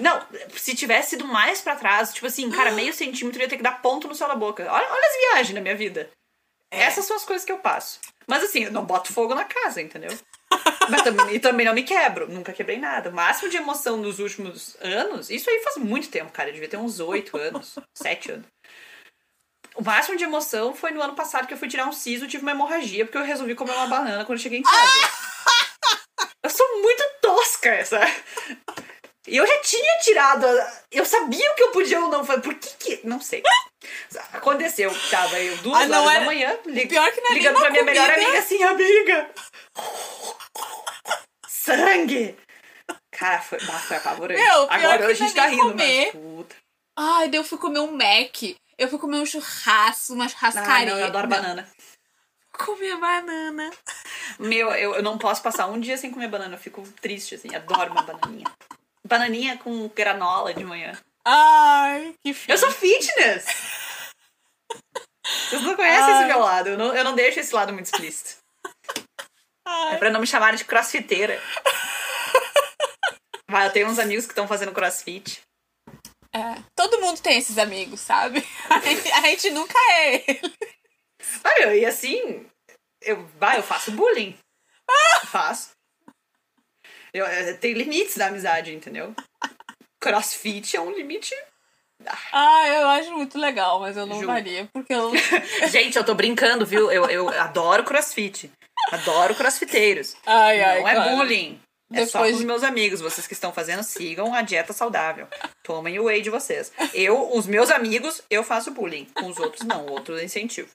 Não, 0.00 0.20
se 0.56 0.74
tivesse 0.74 1.14
ido 1.16 1.26
mais 1.26 1.60
pra 1.60 1.76
trás, 1.76 2.12
tipo 2.12 2.26
assim, 2.26 2.50
cara, 2.50 2.70
meio 2.72 2.92
centímetro 2.92 3.40
ia 3.40 3.48
ter 3.48 3.56
que 3.56 3.62
dar 3.62 3.82
ponto 3.82 4.08
no 4.08 4.14
céu 4.14 4.28
da 4.28 4.34
boca. 4.34 4.62
Olha, 4.62 4.88
olha 4.90 5.06
as 5.06 5.16
viagens 5.30 5.54
na 5.54 5.60
minha 5.60 5.76
vida. 5.76 6.08
É. 6.70 6.82
Essas 6.82 7.04
são 7.04 7.16
as 7.16 7.24
coisas 7.24 7.44
que 7.44 7.52
eu 7.52 7.58
passo. 7.58 8.00
Mas 8.26 8.42
assim, 8.44 8.64
eu 8.64 8.72
não 8.72 8.84
boto 8.84 9.12
fogo 9.12 9.34
na 9.34 9.44
casa, 9.44 9.82
entendeu? 9.82 10.16
Mas 10.88 11.02
também, 11.02 11.34
e 11.34 11.40
também 11.40 11.66
não 11.66 11.74
me 11.74 11.82
quebro. 11.82 12.28
Nunca 12.28 12.52
quebrei 12.52 12.78
nada. 12.78 13.10
O 13.10 13.12
máximo 13.12 13.50
de 13.50 13.56
emoção 13.56 13.96
nos 13.96 14.18
últimos 14.18 14.76
anos, 14.80 15.28
isso 15.30 15.48
aí 15.50 15.60
faz 15.62 15.76
muito 15.76 16.08
tempo, 16.08 16.32
cara. 16.32 16.48
Eu 16.48 16.54
devia 16.54 16.68
ter 16.68 16.76
uns 16.76 16.98
oito 17.00 17.36
anos, 17.36 17.78
sete 17.94 18.32
anos. 18.32 18.46
O 19.74 19.82
máximo 19.82 20.16
de 20.18 20.24
emoção 20.24 20.74
foi 20.74 20.90
no 20.90 21.00
ano 21.02 21.14
passado 21.14 21.46
que 21.46 21.54
eu 21.54 21.58
fui 21.58 21.68
tirar 21.68 21.86
um 21.86 21.92
siso 21.92 22.24
e 22.24 22.28
tive 22.28 22.42
uma 22.42 22.52
hemorragia 22.52 23.04
porque 23.06 23.16
eu 23.18 23.24
resolvi 23.24 23.54
comer 23.54 23.72
uma 23.72 23.86
banana 23.86 24.24
quando 24.24 24.38
eu 24.38 24.42
cheguei 24.42 24.58
em 24.58 24.62
casa. 24.64 24.92
Eu 26.44 26.50
sou 26.50 26.82
muito 26.82 27.02
tosca, 27.22 27.68
essa. 27.70 28.00
E 29.26 29.36
eu 29.36 29.46
já 29.46 29.60
tinha 29.60 29.98
tirado. 30.00 30.46
Eu 30.90 31.04
sabia 31.06 31.50
o 31.52 31.54
que 31.54 31.62
eu 31.62 31.70
podia 31.70 32.00
ou 32.00 32.08
não 32.10 32.24
fazer. 32.24 32.42
Por 32.42 32.54
que 32.54 32.68
que. 32.98 33.06
Não 33.06 33.20
sei. 33.20 33.42
Aconteceu. 34.32 34.92
Tava 35.10 35.38
eu 35.40 35.56
duas 35.58 35.76
Ah, 35.90 36.00
horas 36.00 36.10
era- 36.10 36.20
da 36.20 36.26
manhã, 36.26 36.58
li- 36.66 36.86
Pior 36.86 37.10
que 37.12 37.20
não 37.20 37.30
é 37.30 37.34
ligando 37.34 37.58
pra 37.58 37.70
minha 37.70 37.84
melhor 37.84 38.06
comida. 38.10 38.26
amiga 38.26 38.38
assim, 38.40 38.62
amiga. 38.62 39.30
Sangue! 41.46 42.36
Cara, 43.12 43.40
foi, 43.40 43.58
bah, 43.64 43.78
foi 43.78 43.96
apavorante. 43.96 44.40
Meu, 44.42 44.62
Agora 44.70 45.06
a 45.06 45.14
gente 45.14 45.30
é 45.30 45.34
tá 45.34 45.46
nem 45.48 45.56
rindo, 45.56 45.68
comer. 45.70 46.10
mas 46.12 46.22
puta. 46.22 46.56
Ai, 46.98 47.28
daí 47.28 47.38
eu 47.40 47.44
fui 47.44 47.58
comer 47.58 47.80
um 47.80 47.92
Mac. 47.92 48.56
Eu 48.78 48.88
fui 48.88 48.98
comer 48.98 49.18
um 49.18 49.26
churrasco, 49.26 50.12
uma 50.14 50.24
Ah, 50.24 50.28
churrascaria. 50.28 50.90
não, 50.90 50.98
eu 50.98 51.06
adoro 51.06 51.28
Não, 51.28 51.36
banana. 51.36 51.68
Comer 52.52 52.96
banana. 52.98 53.70
Meu, 54.38 54.70
eu, 54.72 54.94
eu 54.96 55.02
não 55.02 55.16
posso 55.18 55.42
passar 55.42 55.66
um 55.66 55.80
dia 55.80 55.96
sem 55.96 56.10
comer 56.10 56.28
banana. 56.28 56.54
Eu 56.56 56.60
fico 56.60 56.82
triste, 57.00 57.34
assim. 57.34 57.54
Adoro 57.54 57.92
uma 57.92 58.02
bananinha. 58.02 58.46
Bananinha 59.06 59.56
com 59.58 59.88
granola 59.88 60.52
de 60.54 60.64
manhã. 60.64 60.92
Ai, 61.24 62.14
que 62.22 62.32
fio. 62.34 62.52
Eu 62.52 62.58
sou 62.58 62.70
fitness! 62.70 63.46
Vocês 65.48 65.62
não 65.62 65.76
conhecem 65.76 66.12
Ai. 66.14 66.18
esse 66.20 66.28
meu 66.32 66.40
lado. 66.40 66.68
Eu 66.70 66.78
não, 66.78 66.94
eu 66.94 67.04
não 67.04 67.14
deixo 67.14 67.38
esse 67.40 67.54
lado 67.54 67.72
muito 67.72 67.86
explícito. 67.86 68.36
É 69.92 69.96
pra 69.96 70.10
não 70.10 70.20
me 70.20 70.26
chamarem 70.26 70.56
de 70.58 70.64
crossfiteira. 70.64 71.40
Vai, 73.48 73.66
eu 73.66 73.72
tenho 73.72 73.88
uns 73.88 73.98
amigos 73.98 74.24
que 74.26 74.32
estão 74.32 74.48
fazendo 74.48 74.72
crossfit. 74.72 75.40
É, 76.34 76.62
todo 76.74 77.00
mundo 77.00 77.20
tem 77.20 77.38
esses 77.38 77.58
amigos, 77.58 78.00
sabe? 78.00 78.42
A 78.70 78.78
gente, 78.80 79.12
a 79.12 79.20
gente 79.22 79.50
nunca 79.50 79.78
é 79.90 80.14
ele. 80.14 80.54
Ah, 81.44 81.54
meu, 81.58 81.74
e 81.76 81.84
assim, 81.84 82.46
eu, 83.02 83.24
vai, 83.38 83.58
eu 83.58 83.62
faço 83.62 83.92
bullying. 83.92 84.36
Faço. 85.26 85.70
Eu, 87.12 87.26
eh, 87.26 87.52
tem 87.54 87.74
limites 87.74 88.16
da 88.16 88.26
amizade, 88.26 88.74
entendeu? 88.74 89.14
Crossfit 90.00 90.76
é 90.76 90.80
um 90.80 90.90
limite. 90.90 91.34
Ah, 92.32 92.66
eu 92.68 92.88
acho 92.88 93.12
muito 93.12 93.38
legal, 93.38 93.78
mas 93.78 93.96
eu 93.96 94.06
não 94.06 94.20
Ju. 94.20 94.26
faria, 94.26 94.68
porque 94.72 94.92
eu. 94.92 95.12
Gente, 95.70 95.96
eu 95.96 96.04
tô 96.04 96.14
brincando, 96.14 96.66
viu? 96.66 96.90
Eu, 96.90 97.04
eu 97.08 97.28
adoro 97.28 97.84
crossfit. 97.84 98.50
Adoro 98.90 99.34
crossfiteiros. 99.34 100.16
Ai, 100.26 100.60
ai, 100.62 100.80
Não 100.80 100.88
é 100.88 100.94
claro. 100.94 101.10
bullying. 101.16 101.60
É 101.92 102.06
só 102.06 102.22
os 102.22 102.42
meus 102.42 102.62
amigos. 102.62 103.00
Vocês 103.00 103.26
que 103.26 103.32
estão 103.32 103.52
fazendo, 103.52 103.82
sigam 103.82 104.34
a 104.34 104.42
dieta 104.42 104.72
saudável. 104.72 105.28
Tomem 105.62 105.98
o 105.98 106.04
whey 106.04 106.22
de 106.22 106.30
vocês. 106.30 106.72
Eu, 106.92 107.36
os 107.36 107.46
meus 107.46 107.70
amigos, 107.70 108.22
eu 108.30 108.42
faço 108.42 108.70
bullying. 108.70 109.06
Com 109.14 109.28
os 109.28 109.38
outros, 109.38 109.66
não. 109.66 109.86
Outros 109.86 110.18
eu 110.18 110.24
incentivo. 110.24 110.68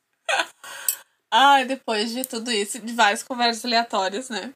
Ai, 1.32 1.66
depois 1.66 2.12
de 2.12 2.24
tudo 2.26 2.52
isso, 2.52 2.80
de 2.80 2.94
várias 2.94 3.24
conversas 3.24 3.66
aleatórias, 3.66 4.30
né? 4.30 4.52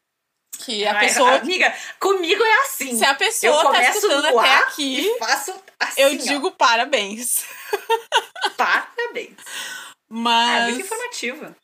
Que 0.58 0.86
a 0.86 0.94
Ai, 0.94 1.06
pessoa. 1.06 1.36
Amiga, 1.36 1.74
comigo 1.98 2.42
é 2.42 2.54
assim. 2.62 2.96
Se 2.96 3.04
a 3.04 3.12
eu 3.12 3.16
pessoa 3.16 3.62
tá 3.62 3.64
começo 3.64 3.98
escutando 3.98 4.38
até 4.38 4.54
aqui, 4.56 5.16
faço 5.18 5.54
assim, 5.78 6.00
eu 6.00 6.12
ó. 6.12 6.14
digo 6.14 6.52
parabéns. 6.52 7.44
parabéns. 8.56 9.36
Ah, 9.38 9.84
é 9.84 10.08
Mas. 10.08 10.64
muito 10.74 10.86
informativa. 10.86 11.56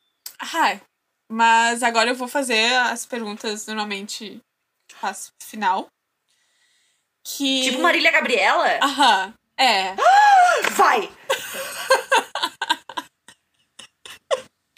Ai, 0.53 0.81
mas 1.31 1.83
agora 1.83 2.09
eu 2.09 2.15
vou 2.15 2.27
fazer 2.27 2.73
as 2.73 3.05
perguntas 3.05 3.67
normalmente 3.67 4.41
no 5.01 5.45
final. 5.45 5.87
Que. 7.23 7.63
Tipo 7.63 7.81
Marília 7.81 8.11
Gabriela. 8.11 8.79
Aham. 8.81 9.33
É. 9.57 9.95
Vai! 10.71 11.11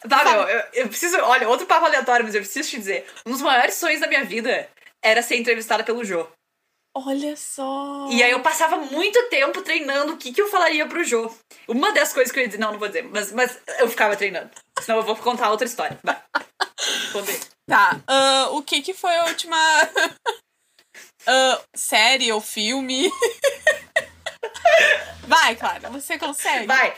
Tá, 0.10 0.23
meu, 0.26 0.41
eu, 0.41 0.64
eu 0.73 0.88
preciso. 0.88 1.18
Olha, 1.19 1.48
outro 1.48 1.68
papo 1.68 1.85
aleatório, 1.85 2.26
mas 2.26 2.34
eu 2.34 2.41
preciso 2.41 2.69
te 2.69 2.77
dizer. 2.80 3.06
Um 3.26 3.31
dos 3.31 3.41
maiores 3.41 3.76
sonhos 3.76 4.02
da 4.02 4.07
minha 4.07 4.26
vida 4.26 4.68
era 5.02 5.22
ser 5.22 5.38
entrevistada 5.38 5.84
pelo 5.84 6.03
Jô. 6.03 6.27
Olha 6.93 7.38
só. 7.38 8.07
E 8.10 8.22
aí 8.22 8.31
eu 8.31 8.41
passava 8.41 8.77
muito 8.77 9.30
tempo 9.30 9.61
treinando 9.61 10.14
o 10.14 10.18
que, 10.18 10.34
que 10.34 10.41
eu 10.41 10.49
falaria 10.49 10.85
pro 10.88 11.03
Jô. 11.03 11.31
Uma 11.68 11.93
das 11.93 12.11
coisas 12.11 12.31
que 12.31 12.39
eu 12.39 12.41
ia 12.41 12.48
dizer, 12.48 12.60
não, 12.60 12.73
não 12.73 12.80
vou 12.80 12.88
dizer, 12.88 13.03
mas, 13.03 13.31
mas 13.31 13.57
eu 13.80 13.88
ficava 13.88 14.18
treinando. 14.18 14.49
Senão 14.80 14.99
eu 14.99 15.06
vou 15.06 15.15
contar 15.15 15.52
outra 15.52 15.68
história. 15.68 15.98
Vai. 16.03 16.22
Conta 17.14 17.31
aí. 17.31 17.39
Tá. 17.72 18.02
ah, 18.06 18.49
o 18.52 18.61
que 18.64 18.81
que 18.81 18.93
foi 18.93 19.15
a 19.15 19.26
última 19.26 19.56
ah, 21.27 21.61
série 21.76 22.31
ou 22.31 22.41
filme? 22.41 23.10
Vai, 25.27 25.56
Clara, 25.56 25.89
você 25.89 26.19
consegue. 26.19 26.68
Vai! 26.68 26.93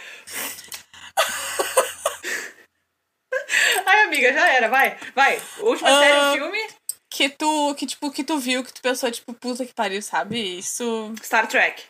Ai, 3.86 4.04
amiga, 4.06 4.34
já 4.34 4.48
era, 4.50 4.68
vai, 4.70 4.98
vai. 5.14 5.40
Última 5.60 5.90
Ah. 5.90 6.00
série, 6.00 6.38
filme, 6.40 6.68
Que 7.12 7.30
tu, 7.30 7.76
que 7.76 7.86
tipo, 7.86 8.10
que 8.12 8.24
tu 8.24 8.40
viu, 8.40 8.64
que 8.64 8.74
tu 8.74 8.82
pensou, 8.82 9.12
tipo, 9.12 9.32
puta 9.36 9.64
que 9.66 9.74
pariu, 9.74 10.02
sabe? 10.02 10.58
Isso 10.58 11.14
Star 11.22 11.48
Trek. 11.48 11.84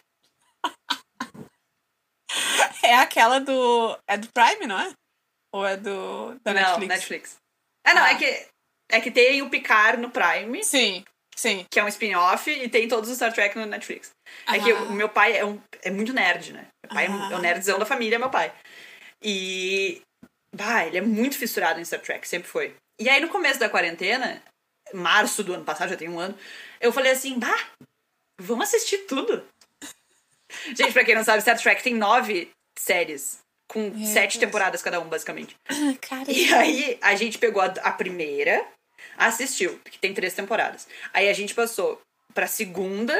é 2.83 2.95
aquela 2.95 3.39
do. 3.39 3.97
É 4.05 4.17
do 4.17 4.27
Prime, 4.33 4.67
não 4.67 4.77
é? 4.77 4.91
Ou 5.53 5.65
é 5.65 5.77
do. 5.77 6.37
Da 6.43 6.53
não, 6.53 6.61
Netflix? 6.61 6.87
Netflix. 6.89 7.35
Ah, 7.87 7.93
não, 7.93 8.03
Ah. 8.03 8.11
é 8.11 8.15
que 8.15 8.47
é 8.95 9.01
que 9.01 9.11
tem 9.11 9.41
o 9.41 9.49
Picard 9.49 10.01
no 10.01 10.09
Prime, 10.09 10.63
Sim, 10.63 11.03
sim. 11.35 11.65
que 11.71 11.79
é 11.79 11.83
um 11.83 11.87
spin-off, 11.87 12.49
e 12.49 12.69
tem 12.69 12.87
todos 12.87 13.09
os 13.09 13.15
Star 13.17 13.33
Trek 13.33 13.57
no 13.57 13.65
Netflix. 13.65 14.09
É 14.47 14.59
que 14.59 14.71
Ah. 14.71 14.83
o 14.83 14.91
meu 14.93 15.09
pai 15.09 15.35
é, 15.37 15.43
um, 15.45 15.59
é 15.81 15.89
muito 15.91 16.13
nerd, 16.13 16.53
né? 16.53 16.67
Meu 16.85 16.93
pai 16.93 17.05
é 17.05 17.09
um- 17.09 17.23
Ah. 17.23 17.29
é 17.33 17.35
o 17.35 17.39
nerdzão 17.39 17.79
da 17.79 17.85
família, 17.85 18.19
meu 18.19 18.29
pai. 18.29 18.53
E. 19.21 20.01
Bah, 20.55 20.85
ele 20.85 20.97
é 20.97 21.01
muito 21.01 21.37
fissurado 21.37 21.79
em 21.79 21.85
Star 21.85 21.99
Trek, 22.01 22.27
sempre 22.27 22.47
foi. 22.47 22.75
E 23.01 23.09
aí, 23.09 23.19
no 23.19 23.29
começo 23.29 23.59
da 23.59 23.69
quarentena, 23.69 24.41
março 24.93 25.43
do 25.43 25.53
ano 25.55 25.65
passado, 25.65 25.89
já 25.89 25.97
tem 25.97 26.07
um 26.09 26.19
ano, 26.19 26.37
eu 26.79 26.91
falei 26.93 27.11
assim, 27.11 27.39
bah, 27.39 27.67
vamos 28.39 28.67
assistir 28.67 28.99
tudo. 29.07 29.43
Gente, 30.75 30.93
pra 30.93 31.03
quem 31.03 31.15
não 31.15 31.23
sabe, 31.23 31.41
Star 31.41 31.59
Trek 31.59 31.81
tem 31.81 31.95
nove 31.95 32.51
séries, 32.77 33.39
com 33.67 33.89
Meu 33.89 34.05
sete 34.07 34.37
Deus. 34.37 34.45
temporadas 34.47 34.83
cada 34.83 34.99
um, 34.99 35.09
basicamente. 35.09 35.55
Cara, 36.01 36.31
E 36.31 36.53
aí, 36.53 36.97
a 37.01 37.15
gente 37.15 37.39
pegou 37.39 37.61
a, 37.61 37.65
a 37.65 37.91
primeira, 37.91 38.63
assistiu, 39.17 39.79
que 39.79 39.99
tem 39.99 40.13
três 40.13 40.33
temporadas. 40.33 40.87
Aí 41.13 41.29
a 41.29 41.33
gente 41.33 41.53
passou 41.53 42.01
pra 42.33 42.47
segunda, 42.47 43.15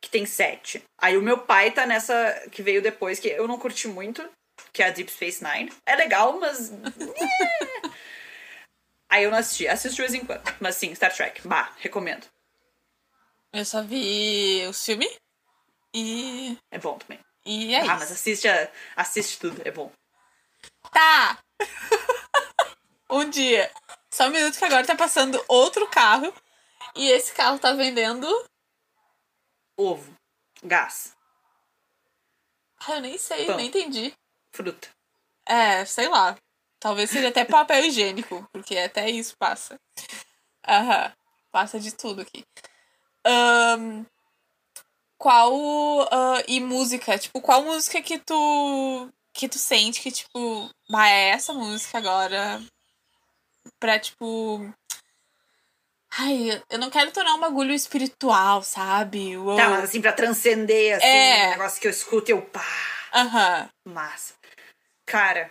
que 0.00 0.10
tem 0.10 0.26
sete. 0.26 0.82
Aí 1.00 1.16
o 1.16 1.22
meu 1.22 1.38
pai 1.38 1.70
tá 1.70 1.86
nessa 1.86 2.48
que 2.50 2.62
veio 2.62 2.82
depois, 2.82 3.18
que 3.18 3.28
eu 3.28 3.48
não 3.48 3.58
curti 3.58 3.88
muito, 3.88 4.28
que 4.72 4.82
é 4.82 4.86
a 4.86 4.90
Deep 4.90 5.10
Space 5.10 5.42
Nine. 5.42 5.72
É 5.86 5.96
legal, 5.96 6.38
mas. 6.38 6.72
aí 9.08 9.24
eu 9.24 9.30
não 9.30 9.38
assisti. 9.38 9.68
Assisto 9.68 9.96
de 9.96 10.02
vez 10.02 10.14
em 10.14 10.24
quando. 10.24 10.42
Mas 10.60 10.76
sim, 10.76 10.94
Star 10.94 11.14
Trek. 11.14 11.46
Bah, 11.46 11.72
recomendo. 11.78 12.26
eu 13.52 13.64
só 13.64 13.82
vi 13.82 14.66
os 14.68 14.84
filmes 14.84 15.14
e. 15.94 16.56
É 16.70 16.78
bom 16.78 16.98
também. 16.98 17.20
E 17.46 17.74
é 17.74 17.78
ah, 17.78 17.82
isso. 17.82 17.88
mas 17.88 18.12
assiste, 18.12 18.48
a- 18.48 18.70
assiste 18.96 19.38
tudo, 19.38 19.60
é 19.64 19.70
bom. 19.70 19.90
Tá! 20.90 21.38
um 23.10 23.28
dia. 23.28 23.70
Só 24.14 24.28
um 24.28 24.30
minuto 24.30 24.56
que 24.56 24.64
agora 24.64 24.86
tá 24.86 24.94
passando 24.94 25.44
outro 25.48 25.88
carro. 25.88 26.32
E 26.94 27.10
esse 27.10 27.32
carro 27.32 27.58
tá 27.58 27.72
vendendo. 27.72 28.28
Ovo. 29.76 30.16
Gás. 30.62 31.16
Ah, 32.86 32.92
eu 32.92 33.00
nem 33.00 33.18
sei, 33.18 33.44
Pão. 33.44 33.56
nem 33.56 33.66
entendi. 33.66 34.14
Fruta. 34.52 34.88
É, 35.44 35.84
sei 35.84 36.06
lá. 36.06 36.38
Talvez 36.78 37.10
seja 37.10 37.30
até 37.30 37.44
papel 37.44 37.86
higiênico, 37.86 38.48
porque 38.52 38.78
até 38.78 39.10
isso 39.10 39.36
passa. 39.36 39.80
Aham. 40.64 41.12
Passa 41.50 41.80
de 41.80 41.92
tudo 41.92 42.22
aqui. 42.22 42.44
Ahn, 43.26 44.04
qual. 45.18 45.52
ah, 46.12 46.40
e 46.46 46.60
música? 46.60 47.18
Tipo, 47.18 47.40
qual 47.40 47.64
música 47.64 48.00
que 48.00 48.20
tu. 48.20 49.10
que 49.32 49.48
tu 49.48 49.58
sente 49.58 50.00
que, 50.00 50.12
tipo, 50.12 50.70
bah, 50.88 51.08
é 51.08 51.30
essa 51.30 51.52
música 51.52 51.98
agora? 51.98 52.62
Pra, 53.80 53.98
tipo. 53.98 54.72
Ai, 56.16 56.62
eu 56.70 56.78
não 56.78 56.90
quero 56.90 57.10
tornar 57.10 57.34
um 57.34 57.40
bagulho 57.40 57.72
espiritual, 57.72 58.62
sabe? 58.62 59.36
Uou. 59.36 59.56
Tá, 59.56 59.68
mas 59.68 59.84
assim, 59.84 60.00
pra 60.00 60.12
transcender, 60.12 60.96
assim, 60.96 61.06
É. 61.06 61.48
um 61.48 61.50
negócio 61.50 61.80
que 61.80 61.86
eu 61.86 61.90
escuto 61.90 62.30
e 62.30 62.32
eu 62.32 62.40
pá, 62.42 62.64
Aham. 63.12 63.68
massa. 63.84 64.34
Cara. 65.06 65.50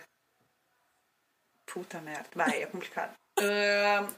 Puta 1.66 2.00
merda. 2.00 2.28
Vai, 2.34 2.62
é 2.62 2.66
complicado. 2.66 3.12
Ahn, 3.38 4.08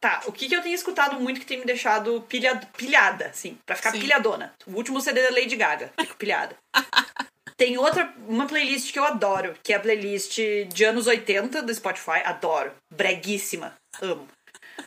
tá, 0.00 0.22
o 0.26 0.32
que, 0.32 0.48
que 0.48 0.56
eu 0.56 0.62
tenho 0.62 0.74
escutado 0.74 1.20
muito 1.20 1.38
que 1.40 1.46
tem 1.46 1.58
me 1.58 1.64
deixado 1.64 2.20
pilha, 2.22 2.56
pilhada, 2.76 3.26
assim, 3.26 3.56
pra 3.66 3.76
ficar 3.76 3.92
Sim. 3.92 4.00
pilhadona? 4.00 4.52
O 4.66 4.72
último 4.72 5.00
CD 5.00 5.22
da 5.22 5.30
Lady 5.30 5.56
Gaga, 5.56 5.92
fico 6.00 6.16
pilhada. 6.16 6.56
Tem 7.56 7.78
outra, 7.78 8.12
uma 8.26 8.46
playlist 8.46 8.92
que 8.92 8.98
eu 8.98 9.04
adoro, 9.04 9.54
que 9.62 9.72
é 9.72 9.76
a 9.76 9.80
playlist 9.80 10.38
de 10.72 10.84
anos 10.84 11.06
80 11.06 11.62
do 11.62 11.72
Spotify. 11.74 12.20
Adoro. 12.24 12.72
Breguíssima. 12.90 13.74
Amo. 14.02 14.28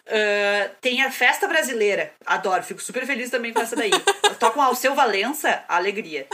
Ah, 0.06 0.69
tem 0.81 1.02
a 1.02 1.10
Festa 1.11 1.48
Brasileira. 1.48 2.14
Adoro. 2.26 2.64
Fico 2.64 2.81
super 2.81 3.06
feliz 3.06 3.30
também 3.30 3.53
com 3.53 3.61
essa 3.61 3.76
daí. 3.76 3.91
Tocam 4.39 4.61
Alceu 4.61 4.94
Valença. 4.95 5.64
Alegria. 5.68 6.27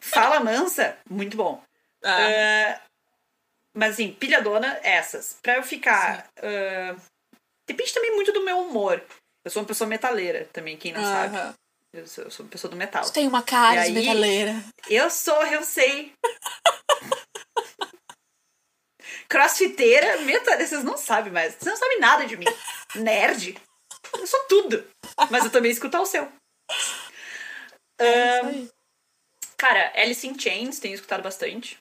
Fala 0.00 0.40
Mansa. 0.40 0.96
Muito 1.08 1.36
bom. 1.36 1.62
Ah, 2.04 2.16
Ah, 2.18 2.80
mas 3.74 3.92
assim, 3.94 4.12
pilhadona, 4.12 4.78
essas. 4.82 5.38
Pra 5.42 5.56
eu 5.56 5.62
ficar. 5.62 6.26
ah, 6.42 6.96
depende 7.68 7.92
também 7.94 8.14
muito 8.14 8.32
do 8.32 8.44
meu 8.44 8.58
humor. 8.60 9.02
Eu 9.44 9.50
sou 9.50 9.62
uma 9.62 9.68
pessoa 9.68 9.86
metaleira 9.86 10.48
também, 10.52 10.76
quem 10.76 10.92
não 10.92 11.02
sabe. 11.02 11.36
Eu 11.92 12.06
sou, 12.06 12.24
eu 12.24 12.30
sou 12.30 12.44
uma 12.44 12.50
pessoa 12.50 12.70
do 12.70 12.76
metal. 12.76 13.04
Tu 13.04 13.12
tem 13.12 13.26
uma 13.26 13.42
cara 13.42 13.86
E 13.86 13.92
de 13.92 13.98
aí- 13.98 14.04
metaleira. 14.06 14.52
Eu 14.88 15.10
sou, 15.10 15.44
eu 15.46 15.62
sei. 15.62 16.12
Crossfiteira, 19.28 20.18
meta, 20.22 20.56
vocês 20.58 20.84
não 20.84 20.96
sabem 20.96 21.32
mais. 21.32 21.54
Vocês 21.54 21.66
não 21.66 21.76
sabem 21.76 21.98
nada 22.00 22.26
de 22.26 22.36
mim. 22.36 22.46
Nerd. 22.96 23.58
Eu 24.12 24.26
sou 24.26 24.40
tudo. 24.44 24.86
Mas 25.30 25.44
eu 25.44 25.50
também 25.50 25.70
escuto 25.72 25.98
o 25.98 26.06
seu. 26.06 26.30
É 27.98 28.40
aí. 28.40 28.70
Cara, 29.56 29.92
Alice 29.96 30.26
in 30.26 30.38
Chains, 30.38 30.78
tenho 30.78 30.94
escutado 30.94 31.22
bastante. 31.22 31.78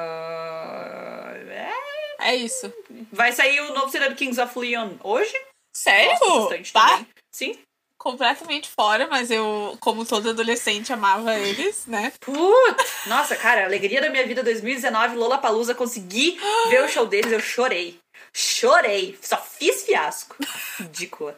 Ah, 0.00 1.32
é, 1.48 2.30
É 2.32 2.36
isso. 2.36 2.72
Vai 3.12 3.32
sair 3.32 3.60
o 3.60 3.74
novo 3.74 3.90
CD 3.90 4.08
do 4.08 4.14
Kings 4.14 4.40
of 4.40 4.56
Leon 4.58 4.96
hoje. 5.02 5.34
Sério? 5.76 6.18
Gosto 6.18 6.40
bastante 6.42 6.72
Tá? 6.72 6.88
também. 6.90 7.08
Sim. 7.32 7.58
Completamente 7.98 8.66
fora, 8.68 9.06
mas 9.08 9.30
eu, 9.30 9.76
como 9.78 10.06
todo 10.06 10.30
adolescente, 10.30 10.90
amava 10.92 11.34
eles, 11.38 11.84
né? 11.86 12.10
Putz! 12.20 13.06
Nossa, 13.06 13.36
cara, 13.36 13.64
alegria 13.66 14.00
da 14.00 14.08
minha 14.08 14.26
vida 14.26 14.42
2019, 14.42 15.16
Lollapalooza, 15.16 15.74
consegui 15.74 16.38
ver 16.70 16.82
o 16.82 16.88
show 16.88 17.06
deles, 17.06 17.30
eu 17.30 17.40
chorei. 17.40 17.98
Chorei. 18.32 19.18
Só 19.20 19.36
fiz 19.36 19.82
fiasco. 19.84 20.34
Ridícula. 20.78 21.36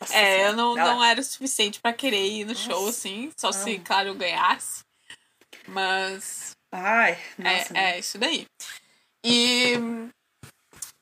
Nossa 0.00 0.14
É, 0.16 0.36
Senhora. 0.36 0.48
eu 0.50 0.56
não, 0.56 0.78
Ela- 0.78 0.94
não 0.94 1.04
era 1.04 1.20
o 1.20 1.24
suficiente 1.24 1.78
pra 1.80 1.92
querer 1.92 2.26
ir 2.26 2.44
no 2.46 2.54
show, 2.56 2.86
Nossa. 2.86 2.88
assim. 2.88 3.30
Só 3.38 3.52
se, 3.52 3.76
Não. 3.76 3.84
claro, 3.84 4.08
eu 4.08 4.14
ganhasse. 4.14 4.82
Mas 5.68 6.52
Ai, 6.72 7.18
nossa. 7.38 7.76
é, 7.78 7.96
é 7.96 7.98
isso 7.98 8.16
daí. 8.18 8.46
E 9.22 9.74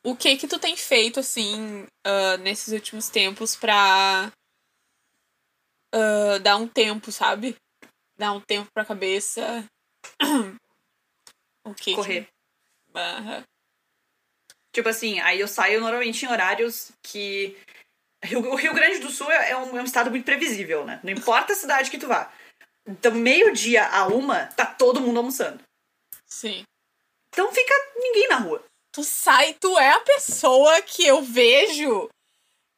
o 0.04 0.16
que 0.16 0.36
que 0.36 0.48
tu 0.48 0.58
tem 0.58 0.76
feito, 0.76 1.20
assim, 1.20 1.86
ah, 2.04 2.36
nesses 2.38 2.72
últimos 2.72 3.08
tempos 3.08 3.54
pra 3.56 4.32
ah, 5.94 6.38
dar 6.42 6.56
um 6.56 6.66
tempo, 6.68 7.10
sabe? 7.12 7.56
Dar 8.16 8.32
um 8.32 8.40
tempo 8.40 8.70
pra 8.72 8.84
cabeça. 8.84 9.64
O 11.64 11.72
que 11.74 11.90
que- 11.90 11.94
Correr. 11.94 12.28
Aham. 12.92 13.44
Tipo 14.74 14.88
assim, 14.88 15.20
aí 15.20 15.38
eu 15.38 15.46
saio 15.46 15.80
normalmente 15.80 16.24
em 16.24 16.28
horários 16.28 16.90
que. 17.02 17.56
O 18.36 18.56
Rio 18.56 18.74
Grande 18.74 18.98
do 18.98 19.10
Sul 19.10 19.30
é 19.30 19.56
um, 19.56 19.78
é 19.78 19.80
um 19.80 19.84
estado 19.84 20.10
muito 20.10 20.24
previsível, 20.24 20.84
né? 20.84 21.00
Não 21.04 21.12
importa 21.12 21.52
a 21.52 21.56
cidade 21.56 21.88
que 21.90 21.98
tu 21.98 22.08
vá. 22.08 22.32
Então, 22.86 23.12
meio-dia 23.12 23.86
a 23.86 24.08
uma, 24.08 24.46
tá 24.46 24.66
todo 24.66 25.00
mundo 25.00 25.18
almoçando. 25.18 25.62
Sim. 26.26 26.64
Então 27.28 27.52
fica 27.52 27.74
ninguém 27.96 28.26
na 28.28 28.36
rua. 28.38 28.64
Tu 28.92 29.02
sai, 29.02 29.54
tu 29.54 29.78
é 29.78 29.90
a 29.90 30.00
pessoa 30.00 30.82
que 30.82 31.06
eu 31.06 31.22
vejo 31.22 32.08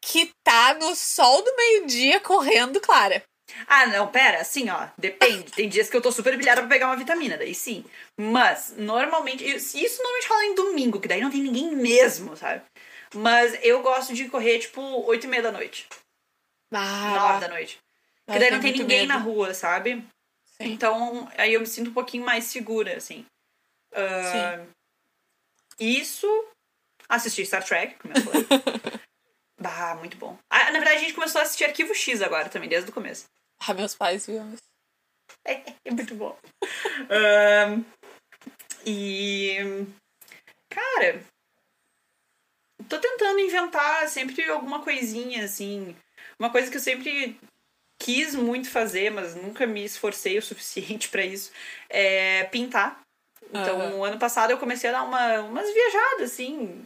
que 0.00 0.30
tá 0.44 0.74
no 0.74 0.94
sol 0.94 1.42
do 1.42 1.56
meio-dia 1.56 2.20
correndo, 2.20 2.80
Clara. 2.80 3.22
Ah, 3.66 3.86
não, 3.86 4.10
pera, 4.10 4.40
assim, 4.40 4.70
ó, 4.70 4.88
depende. 4.96 5.50
Tem 5.52 5.68
dias 5.68 5.90
que 5.90 5.96
eu 5.96 6.00
tô 6.00 6.10
super 6.12 6.36
pilhada 6.38 6.60
pra 6.60 6.68
pegar 6.68 6.86
uma 6.86 6.96
vitamina, 6.96 7.36
daí 7.36 7.54
sim. 7.54 7.84
Mas, 8.18 8.74
normalmente, 8.76 9.44
isso 9.44 9.74
normalmente 10.02 10.28
rola 10.28 10.44
em 10.44 10.54
domingo, 10.54 11.00
que 11.00 11.08
daí 11.08 11.20
não 11.20 11.30
tem 11.30 11.42
ninguém 11.42 11.74
mesmo, 11.74 12.36
sabe? 12.36 12.62
Mas 13.14 13.58
eu 13.62 13.82
gosto 13.82 14.14
de 14.14 14.28
correr, 14.28 14.58
tipo, 14.60 14.80
8 15.06 15.24
e 15.24 15.28
meia 15.28 15.42
da 15.42 15.52
noite, 15.52 15.86
Ah, 16.72 17.12
9 17.14 17.40
da 17.40 17.48
noite. 17.48 17.78
eu 17.78 18.24
Porque 18.26 18.38
daí 18.38 18.50
não 18.50 18.60
tem 18.60 18.72
ninguém 18.72 19.06
na 19.06 19.18
medo. 19.18 19.30
rua, 19.30 19.52
sabe? 19.54 20.04
Sim. 20.46 20.72
Então, 20.72 21.30
aí 21.36 21.54
eu 21.54 21.60
me 21.60 21.66
sinto 21.66 21.90
um 21.90 21.94
pouquinho 21.94 22.24
mais 22.24 22.44
segura, 22.44 22.96
assim. 22.96 23.24
Ah, 23.92 24.64
Isso, 25.78 26.26
assistir 27.08 27.46
Star 27.46 27.64
Trek, 27.64 27.96
como 27.96 28.14
eu 28.16 28.22
falei. 28.22 28.46
bah, 29.60 29.96
muito 29.96 30.16
bom. 30.16 30.38
Ah, 30.50 30.70
na 30.70 30.78
verdade, 30.78 30.96
a 30.96 31.00
gente 31.00 31.14
começou 31.14 31.40
a 31.40 31.44
assistir 31.44 31.64
Arquivo 31.64 31.94
X 31.94 32.22
agora 32.22 32.48
também, 32.48 32.68
desde 32.68 32.90
o 32.90 32.94
começo. 32.94 33.26
Ah, 33.66 33.74
meus 33.74 33.94
pais 33.94 34.26
viam 34.26 34.52
isso. 34.52 34.62
É 35.86 35.90
muito 35.90 36.14
bom. 36.14 36.38
Ahn, 37.10 37.84
e. 38.86 39.56
Cara. 40.70 41.22
Tô 42.88 42.98
tentando 42.98 43.40
inventar 43.40 44.08
sempre 44.08 44.42
alguma 44.50 44.82
coisinha, 44.82 45.44
assim. 45.44 45.94
Uma 46.38 46.50
coisa 46.50 46.70
que 46.70 46.76
eu 46.76 46.80
sempre 46.80 47.38
quis 47.98 48.34
muito 48.34 48.70
fazer, 48.70 49.10
mas 49.10 49.34
nunca 49.34 49.66
me 49.66 49.84
esforcei 49.84 50.36
o 50.38 50.42
suficiente 50.42 51.08
pra 51.10 51.24
isso, 51.24 51.52
é 51.88 52.44
pintar. 52.44 53.03
Então, 53.54 53.80
Aham. 53.80 54.04
ano 54.04 54.18
passado 54.18 54.50
eu 54.50 54.58
comecei 54.58 54.90
a 54.90 54.92
dar 54.94 55.02
uma, 55.04 55.40
umas 55.40 55.72
viajadas, 55.72 56.32
assim. 56.32 56.84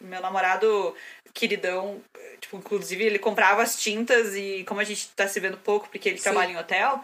Meu 0.00 0.20
namorado 0.20 0.94
queridão, 1.32 2.02
tipo, 2.40 2.56
inclusive 2.56 3.04
ele 3.04 3.18
comprava 3.18 3.62
as 3.62 3.80
tintas 3.80 4.34
e 4.34 4.64
como 4.64 4.80
a 4.80 4.84
gente 4.84 5.08
tá 5.10 5.26
se 5.28 5.38
vendo 5.40 5.56
pouco 5.56 5.88
porque 5.88 6.08
ele 6.08 6.18
Sim. 6.18 6.24
trabalha 6.24 6.50
em 6.50 6.56
hotel, 6.56 7.02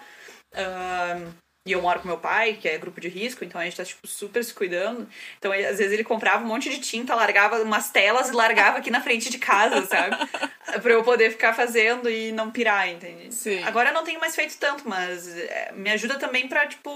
ahn, 0.54 1.32
e 1.66 1.72
eu 1.72 1.82
moro 1.82 2.00
com 2.00 2.08
meu 2.08 2.16
pai, 2.18 2.54
que 2.54 2.66
é 2.68 2.78
grupo 2.78 3.00
de 3.00 3.08
risco, 3.08 3.44
então 3.44 3.60
a 3.60 3.64
gente 3.64 3.76
tá, 3.76 3.84
tipo, 3.84 4.06
super 4.06 4.42
se 4.42 4.52
cuidando. 4.54 5.06
Então, 5.38 5.52
ele- 5.52 5.66
às 5.66 5.76
vezes 5.78 5.92
ele 5.92 6.02
comprava 6.04 6.42
um 6.42 6.46
monte 6.48 6.70
de 6.70 6.80
tinta, 6.80 7.14
largava 7.14 7.60
umas 7.62 7.90
telas 7.90 8.30
e 8.30 8.32
largava 8.32 8.78
aqui 8.78 8.90
na 8.90 9.02
frente 9.02 9.28
de 9.28 9.38
casa, 9.38 9.84
sabe? 9.86 10.16
pra 10.82 10.92
eu 10.92 11.04
poder 11.04 11.30
ficar 11.30 11.52
fazendo 11.52 12.08
e 12.08 12.32
não 12.32 12.50
pirar, 12.50 12.88
entende? 12.88 13.34
Sim. 13.34 13.62
Agora 13.64 13.90
eu 13.90 13.94
não 13.94 14.04
tenho 14.04 14.18
mais 14.20 14.34
feito 14.34 14.56
tanto, 14.58 14.88
mas 14.88 15.28
é, 15.36 15.72
me 15.72 15.90
ajuda 15.90 16.18
também 16.18 16.48
pra, 16.48 16.66
tipo, 16.66 16.90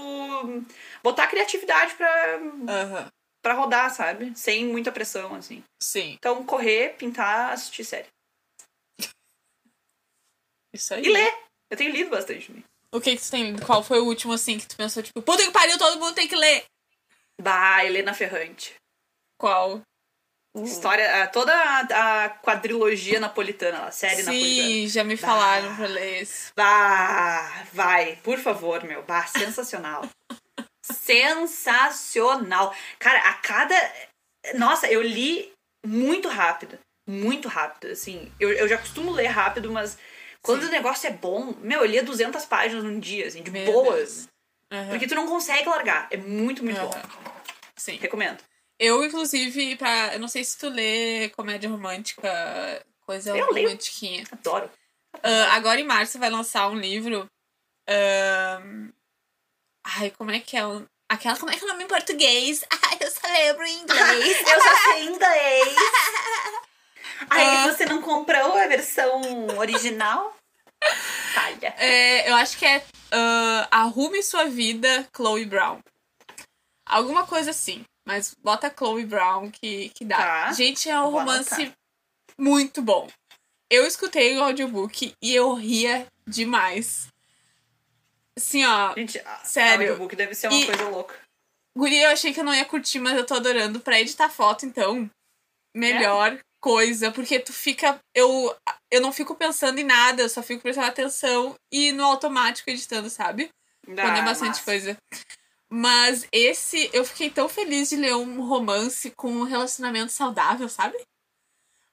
botar 1.03 1.27
criatividade 1.27 1.93
pra, 1.93 2.39
Aham. 2.67 3.07
pra 3.43 3.53
rodar, 3.53 3.93
sabe? 3.93 4.33
Sem 4.35 4.65
muita 4.65 4.91
pressão, 4.91 5.35
assim. 5.35 5.63
Sim, 5.79 6.13
Então, 6.17 6.43
correr, 6.43 6.95
pintar, 6.97 7.51
assistir 7.53 7.83
série. 7.83 8.07
isso 10.73 10.93
aí. 10.93 11.03
E 11.05 11.09
ler! 11.09 11.33
Eu 11.69 11.77
tenho 11.77 11.91
lido 11.91 12.09
bastante 12.09 12.47
também. 12.47 12.63
O 12.95 13.01
que 13.01 13.15
que 13.15 13.21
tu 13.23 13.29
tem 13.31 13.51
lido? 13.51 13.65
Qual 13.65 13.83
foi 13.83 13.99
o 13.99 14.05
último, 14.05 14.33
assim, 14.33 14.57
que 14.57 14.65
tu 14.67 14.75
pensou, 14.77 15.03
tipo, 15.03 15.21
puta 15.21 15.43
que 15.43 15.51
pariu, 15.51 15.77
todo 15.77 15.99
mundo 15.99 16.15
tem 16.15 16.27
que 16.27 16.35
ler? 16.35 16.63
Bah, 17.41 17.83
Helena 17.83 18.13
Ferrante. 18.13 18.73
Qual? 19.37 19.81
História, 20.63 21.21
ah, 21.23 21.27
toda 21.27 21.53
a, 21.53 22.23
a 22.23 22.29
quadrilogia 22.29 23.19
napolitana, 23.19 23.87
a 23.87 23.91
série 23.91 24.23
napolitana. 24.23 24.67
Sim, 24.69 24.87
já 24.87 25.03
me 25.03 25.17
Bah. 25.17 25.27
falaram 25.27 25.75
pra 25.75 25.87
ler 25.87 26.21
esse. 26.21 26.51
Bah, 26.55 27.65
vai, 27.73 28.15
por 28.23 28.37
favor, 28.39 28.81
meu. 28.85 29.03
Bah, 29.03 29.27
sensacional. 29.27 30.07
sensacional. 30.85 32.73
Cara, 32.97 33.19
a 33.29 33.33
cada. 33.33 33.75
Nossa, 34.53 34.87
eu 34.87 35.01
li 35.01 35.51
muito 35.85 36.29
rápido. 36.29 36.79
Muito 37.07 37.49
rápido, 37.49 37.91
assim. 37.91 38.31
Eu, 38.39 38.51
eu 38.53 38.67
já 38.69 38.77
costumo 38.77 39.11
ler 39.11 39.27
rápido, 39.27 39.69
mas 39.71 39.97
quando 40.45 40.61
Sim. 40.61 40.67
o 40.67 40.71
negócio 40.71 41.07
é 41.07 41.11
bom, 41.11 41.53
meu, 41.59 41.81
eu 41.81 41.85
lia 41.85 42.03
200 42.03 42.45
páginas 42.45 42.83
num 42.83 42.99
dia, 42.99 43.27
assim, 43.27 43.41
de 43.41 43.51
Meu 43.51 43.65
boas. 43.65 44.29
Aham. 44.71 44.89
Porque 44.89 45.07
tu 45.07 45.15
não 45.15 45.27
consegue 45.27 45.67
largar. 45.67 46.07
É 46.11 46.17
muito, 46.17 46.63
muito 46.63 46.79
bom. 46.79 46.87
Aham. 46.87 47.31
Sim. 47.75 47.97
Recomendo. 47.97 48.43
Eu, 48.79 49.03
inclusive, 49.03 49.75
pra. 49.75 50.13
Eu 50.13 50.19
não 50.19 50.27
sei 50.27 50.43
se 50.43 50.57
tu 50.57 50.69
lê 50.69 51.29
comédia 51.29 51.69
romântica, 51.69 52.85
coisa 53.05 53.29
Eu 53.31 53.51
leio. 53.51 53.67
romantiquinha. 53.67 54.23
Adoro. 54.31 54.69
Ah, 55.23 55.55
agora 55.55 55.79
em 55.79 55.85
março 55.85 56.19
vai 56.19 56.29
lançar 56.29 56.67
um 56.67 56.75
livro 56.75 57.25
Ahn, 57.87 58.89
Ai, 59.85 60.11
como 60.11 60.31
é 60.31 60.39
que 60.39 60.57
é. 60.57 60.61
Aquela, 61.07 61.37
como 61.37 61.51
é 61.51 61.55
que 61.55 61.63
é 61.63 61.65
o 61.65 61.67
nome 61.69 61.83
em 61.83 61.87
português? 61.87 62.65
Ai, 62.71 62.97
eu 62.99 63.11
só 63.11 63.27
lembro 63.27 63.63
em 63.63 63.81
inglês. 63.81 64.37
Eu 64.51 64.61
só 64.61 64.75
sei 64.83 65.03
inglês. 65.03 65.75
Aí 67.29 67.45
Ah. 67.45 67.67
você 67.71 67.85
não 67.85 68.01
comprou 68.01 68.57
a 68.57 68.67
versão 68.67 69.21
original? 69.57 70.35
Falha. 71.33 71.73
É, 71.77 72.29
eu 72.29 72.35
acho 72.35 72.57
que 72.57 72.65
é 72.65 72.83
ah, 73.11 73.67
Arrume 73.71 74.21
Sua 74.21 74.45
Vida, 74.45 75.07
Chloe 75.15 75.45
Brown. 75.45 75.79
Alguma 76.85 77.25
coisa 77.25 77.51
assim. 77.51 77.83
Mas 78.07 78.35
bota 78.43 78.71
Chloe 78.75 79.05
Brown 79.05 79.49
que, 79.49 79.89
que 79.89 80.05
dá. 80.05 80.17
Tá. 80.17 80.51
Gente, 80.53 80.87
é 80.89 80.99
um 80.99 81.09
Vou 81.09 81.19
romance 81.19 81.53
anotar. 81.53 81.73
muito 82.37 82.81
bom. 82.81 83.07
Eu 83.69 83.87
escutei 83.87 84.37
o 84.37 84.43
audiobook 84.43 85.15
e 85.19 85.33
eu 85.33 85.53
ria 85.55 86.05
demais. 86.27 87.07
Assim, 88.37 88.63
ó. 88.65 88.93
Gente, 88.93 89.19
Sério. 89.43 89.87
o 89.87 89.89
audiobook 89.91 90.15
deve 90.15 90.35
ser 90.35 90.49
uma 90.49 90.57
E- 90.57 90.65
coisa 90.67 90.87
louca. 90.89 91.15
Guri, 91.75 91.97
eu 91.99 92.11
achei 92.11 92.31
que 92.31 92.39
eu 92.39 92.43
não 92.43 92.53
ia 92.53 92.63
curtir, 92.63 92.99
mas 92.99 93.17
eu 93.17 93.25
tô 93.25 93.33
adorando. 93.33 93.79
Pra 93.79 93.99
editar 93.99 94.29
foto, 94.29 94.65
então, 94.65 95.09
melhor 95.75 96.39
coisa. 96.65 97.11
Porque 97.11 97.39
tu 97.39 97.53
fica. 97.53 97.99
Eu, 98.13 98.55
eu 98.89 98.99
não 98.99 99.13
fico 99.13 99.35
pensando 99.35 99.77
em 99.79 99.83
nada, 99.83 100.23
eu 100.23 100.29
só 100.29 100.41
fico 100.41 100.63
prestando 100.63 100.87
atenção 100.87 101.53
e 101.71 101.91
no 101.91 102.03
automático 102.03 102.69
editando, 102.71 103.07
sabe? 103.09 103.49
Quando 103.85 103.99
é 104.17 104.21
Ah, 104.21 104.23
bastante 104.23 104.49
massa. 104.57 104.63
coisa. 104.65 104.97
Mas 105.69 106.27
esse, 106.31 106.89
eu 106.91 107.05
fiquei 107.05 107.29
tão 107.29 107.47
feliz 107.47 107.89
de 107.89 107.95
ler 107.97 108.15
um 108.15 108.41
romance 108.47 109.11
com 109.15 109.29
um 109.31 109.43
relacionamento 109.43 110.11
saudável, 110.11 110.67
sabe? 110.67 110.97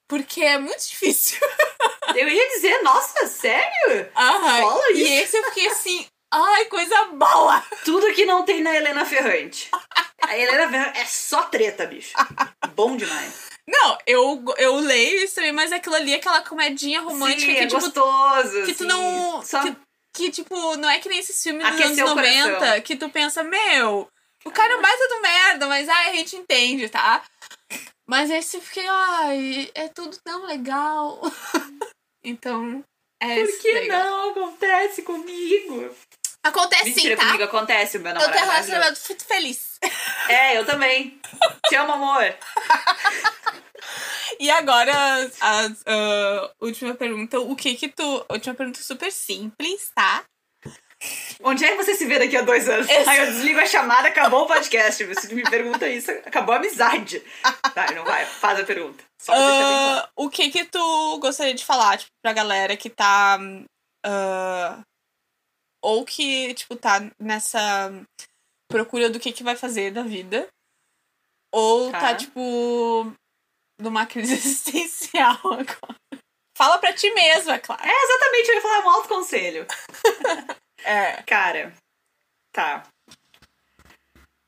Porque 0.08 0.42
é 0.42 0.58
muito 0.58 0.88
difícil. 0.88 1.38
Eu 2.14 2.28
ia 2.28 2.48
dizer, 2.50 2.82
nossa, 2.82 3.26
sério? 3.26 4.10
Aham. 4.14 4.80
E 4.94 5.02
esse 5.02 5.34
eu 5.34 5.44
fiquei 5.44 5.66
assim, 5.68 6.06
ai, 6.30 6.66
coisa 6.66 7.06
boa! 7.06 7.64
Tudo 7.86 8.12
que 8.12 8.26
não 8.26 8.44
tem 8.44 8.60
na 8.60 8.74
Helena 8.76 9.06
Ferrante. 9.06 9.70
A 10.20 10.36
Helena 10.36 10.68
Ferrante 10.68 10.98
é 10.98 11.06
só 11.06 11.44
treta, 11.44 11.86
bicho. 11.86 12.12
Bom 12.74 12.96
demais. 12.96 13.51
Não, 13.68 13.98
eu, 14.06 14.44
eu 14.58 14.76
leio 14.76 15.24
isso 15.24 15.36
também, 15.36 15.52
mas 15.52 15.70
aquilo 15.72 15.94
ali, 15.94 16.14
aquela 16.14 16.42
comedinha 16.42 17.00
romântica 17.00 17.40
Sim, 17.40 17.54
que, 17.54 17.58
é 17.60 17.66
tipo, 17.66 17.80
gostoso. 17.80 18.64
que 18.64 18.74
tu 18.74 18.84
não- 18.84 19.42
Só... 19.42 19.62
que- 19.62 19.76
que, 20.14 20.30
tipo, 20.30 20.76
não 20.76 20.90
é 20.90 20.98
que 20.98 21.08
nem 21.08 21.18
esses 21.20 21.42
filmes 21.42 21.66
dos 21.66 21.80
anos 21.80 21.98
o 21.98 22.04
90 22.14 22.54
coração. 22.58 22.80
que 22.82 22.96
tu 22.96 23.08
pensa, 23.08 23.42
meu, 23.42 24.06
o 24.44 24.50
cara 24.50 24.74
é 24.74 24.76
um 24.76 24.82
baita 24.82 25.08
do 25.08 25.22
merda, 25.22 25.66
mas 25.68 25.88
ai, 25.88 26.10
a 26.10 26.14
gente 26.14 26.36
entende, 26.36 26.88
tá? 26.88 27.22
Mas 28.06 28.28
esse 28.30 28.56
eu 28.58 28.60
fiquei, 28.60 28.86
ai, 28.86 29.70
é 29.74 29.88
tudo 29.88 30.18
tão 30.22 30.44
legal. 30.44 31.20
então, 32.22 32.84
é 33.20 33.36
Por 33.44 33.58
que 33.60 33.72
legal. 33.72 34.04
não 34.10 34.30
acontece 34.32 35.02
comigo? 35.02 35.94
Acontece 36.44 36.84
Mentira, 36.86 37.14
sim, 37.14 37.20
tá? 37.20 37.26
comigo 37.26 37.44
acontece, 37.44 37.98
o 37.98 38.00
meu 38.00 38.12
Eu 38.12 38.18
tenho 38.18 38.28
namorado. 38.30 38.44
é 38.44 38.46
maravilhoso. 38.46 38.72
relacionamento 38.72 39.00
muito 39.08 39.24
feliz. 39.24 39.78
É, 40.28 40.58
eu 40.58 40.66
também. 40.66 41.20
Te 41.68 41.76
amo, 41.76 41.92
amor. 41.92 42.22
E 44.38 44.50
agora, 44.50 44.92
a, 45.40 45.66
a 45.86 46.50
última 46.60 46.94
pergunta, 46.94 47.38
o 47.38 47.54
que 47.54 47.74
que 47.74 47.88
tu... 47.88 48.24
Última 48.30 48.54
pergunta 48.54 48.80
super 48.82 49.12
simples, 49.12 49.90
tá? 49.94 50.24
Onde 51.42 51.64
é 51.64 51.72
que 51.76 51.76
você 51.84 51.94
se 51.94 52.06
vê 52.06 52.18
daqui 52.18 52.36
a 52.36 52.42
dois 52.42 52.68
anos? 52.68 52.88
Esse- 52.88 53.08
Aí 53.08 53.18
eu 53.18 53.26
desligo 53.26 53.60
a 53.60 53.66
chamada, 53.66 54.08
acabou 54.08 54.44
o 54.44 54.46
podcast. 54.46 55.04
Tu 55.28 55.34
me 55.34 55.42
pergunta 55.42 55.86
isso, 55.88 56.10
acabou 56.24 56.54
a 56.54 56.58
amizade. 56.58 57.20
Tá, 57.74 57.90
não 57.92 58.04
vai, 58.04 58.24
faz 58.24 58.58
a 58.60 58.64
pergunta. 58.64 59.04
Só 59.20 59.32
pra 59.32 59.40
deixar 59.46 59.68
bem 59.68 59.78
claro. 59.78 60.00
Ah, 60.06 60.10
o 60.16 60.30
que 60.30 60.50
que 60.50 60.64
tu 60.64 61.18
gostaria 61.18 61.54
de 61.54 61.64
falar, 61.64 61.98
tipo, 61.98 62.10
pra 62.24 62.32
galera 62.32 62.76
que 62.76 62.88
tá... 62.88 63.38
ah, 64.06 64.80
ou 65.82 66.04
que, 66.04 66.54
tipo, 66.54 66.76
tá 66.76 67.00
nessa 67.18 67.90
procura 68.70 69.10
do 69.10 69.20
que 69.20 69.32
que 69.32 69.42
vai 69.42 69.56
fazer 69.56 69.90
da 69.92 70.02
vida. 70.02 70.48
Ou 71.52 71.90
tá, 71.90 72.00
Tá. 72.00 72.16
tipo, 72.16 73.12
numa 73.78 74.06
crise 74.06 74.32
existencial 74.34 75.36
agora. 75.44 75.98
Fala 76.56 76.78
pra 76.78 76.92
ti 76.92 77.10
mesmo, 77.12 77.50
é 77.50 77.58
claro. 77.58 77.82
É 77.84 77.90
exatamente, 78.04 78.48
eu 78.48 78.54
ia 78.54 78.62
falar 78.62 78.84
um 78.86 78.90
autoconselho. 78.90 79.66
É. 80.84 81.22
Cara, 81.22 81.72
tá. 82.52 82.84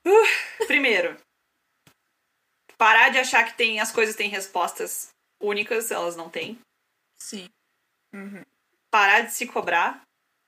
Uh, 0.05 0.67
primeiro, 0.67 1.17
parar 2.77 3.11
de 3.11 3.19
achar 3.19 3.45
que 3.45 3.57
tem, 3.57 3.79
as 3.79 3.93
coisas 3.93 4.17
têm 4.17 4.29
respostas 4.29 5.11
únicas, 5.41 5.93
elas 5.93 6.17
não 6.17 6.29
têm. 6.29 6.59
Sim. 7.17 7.49
Uhum. 8.13 8.43
Parar 8.91 9.21
de 9.21 9.33
se 9.33 9.47
cobrar, 9.47 10.03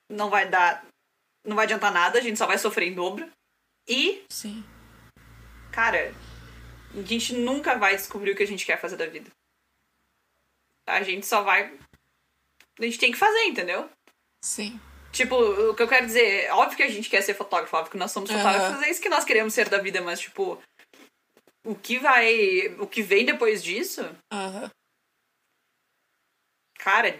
não 0.08 0.30
vai 0.30 0.48
dar. 0.48 0.86
Não 1.44 1.54
vai 1.54 1.64
adiantar 1.64 1.92
nada, 1.92 2.18
a 2.18 2.22
gente 2.22 2.38
só 2.38 2.46
vai 2.46 2.58
sofrer 2.58 2.88
em 2.88 2.94
dobro. 2.94 3.30
E, 3.88 4.24
Sim. 4.28 4.64
cara, 5.72 6.12
a 6.92 7.02
gente 7.02 7.34
nunca 7.34 7.78
vai 7.78 7.94
descobrir 7.94 8.32
o 8.32 8.36
que 8.36 8.42
a 8.42 8.46
gente 8.46 8.66
quer 8.66 8.80
fazer 8.80 8.96
da 8.96 9.06
vida. 9.06 9.30
A 10.88 11.02
gente 11.02 11.24
só 11.24 11.42
vai. 11.42 11.72
A 12.78 12.84
gente 12.84 12.98
tem 12.98 13.12
que 13.12 13.18
fazer, 13.18 13.44
entendeu? 13.44 13.88
Sim. 14.44 14.80
Tipo, 15.12 15.36
o 15.36 15.74
que 15.74 15.82
eu 15.82 15.88
quero 15.88 16.04
dizer, 16.06 16.50
óbvio 16.52 16.76
que 16.76 16.82
a 16.82 16.90
gente 16.90 17.08
quer 17.08 17.22
ser 17.22 17.34
fotógrafo, 17.34 17.74
óbvio 17.76 17.92
que 17.92 17.96
nós 17.96 18.12
somos 18.12 18.30
fotógrafos, 18.30 18.82
é 18.82 18.90
isso 18.90 19.00
que 19.00 19.08
nós 19.08 19.24
queremos 19.24 19.54
ser 19.54 19.68
da 19.68 19.78
vida, 19.78 20.02
mas 20.02 20.20
tipo, 20.20 20.62
o 21.64 21.74
que 21.74 21.98
vai, 21.98 22.68
o 22.78 22.86
que 22.86 23.02
vem 23.02 23.24
depois 23.24 23.64
disso, 23.64 24.02
Aham. 24.30 24.70
cara, 26.78 27.18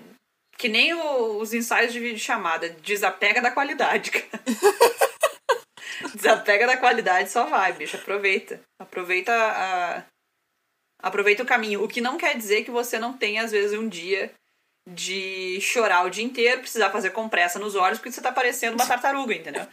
que 0.59 0.69
nem 0.69 0.95
o- 0.95 1.39
os 1.39 1.53
ensaios 1.53 1.93
de 1.93 2.01
vídeo 2.01 2.19
chamada, 2.19 2.69
desapega 2.83 3.41
da 3.43 3.51
qualidade, 3.51 4.11
cara. 4.11 4.43
desapega 6.15 6.67
da 6.67 6.77
qualidade, 6.77 7.31
só 7.31 7.47
vai, 7.47 7.73
bicho, 7.73 7.97
aproveita. 7.97 8.61
Aproveita 8.81 9.33
a 9.33 10.05
aproveita 11.03 11.43
o 11.43 11.47
caminho, 11.47 11.85
o 11.85 11.89
que 11.89 12.01
não 12.01 12.17
quer 12.17 12.37
dizer 12.37 12.65
que 12.65 12.71
você 12.71 12.99
não 12.99 13.13
tenha 13.17 13.43
às 13.45 13.53
vezes 13.53 13.79
um 13.79 13.89
dia 13.89 14.33
de 14.89 15.61
chorar 15.61 16.05
o 16.07 16.11
dia 16.11 16.25
inteiro, 16.25 16.61
precisar 16.63 16.91
fazer 16.91 17.11
compressa 17.11 17.59
nos 17.59 17.75
olhos 17.75 17.99
porque 17.99 18.11
você 18.11 18.21
tá 18.21 18.33
parecendo 18.33 18.77
uma 18.77 18.87
tartaruga, 18.87 19.35
entendeu? 19.35 19.67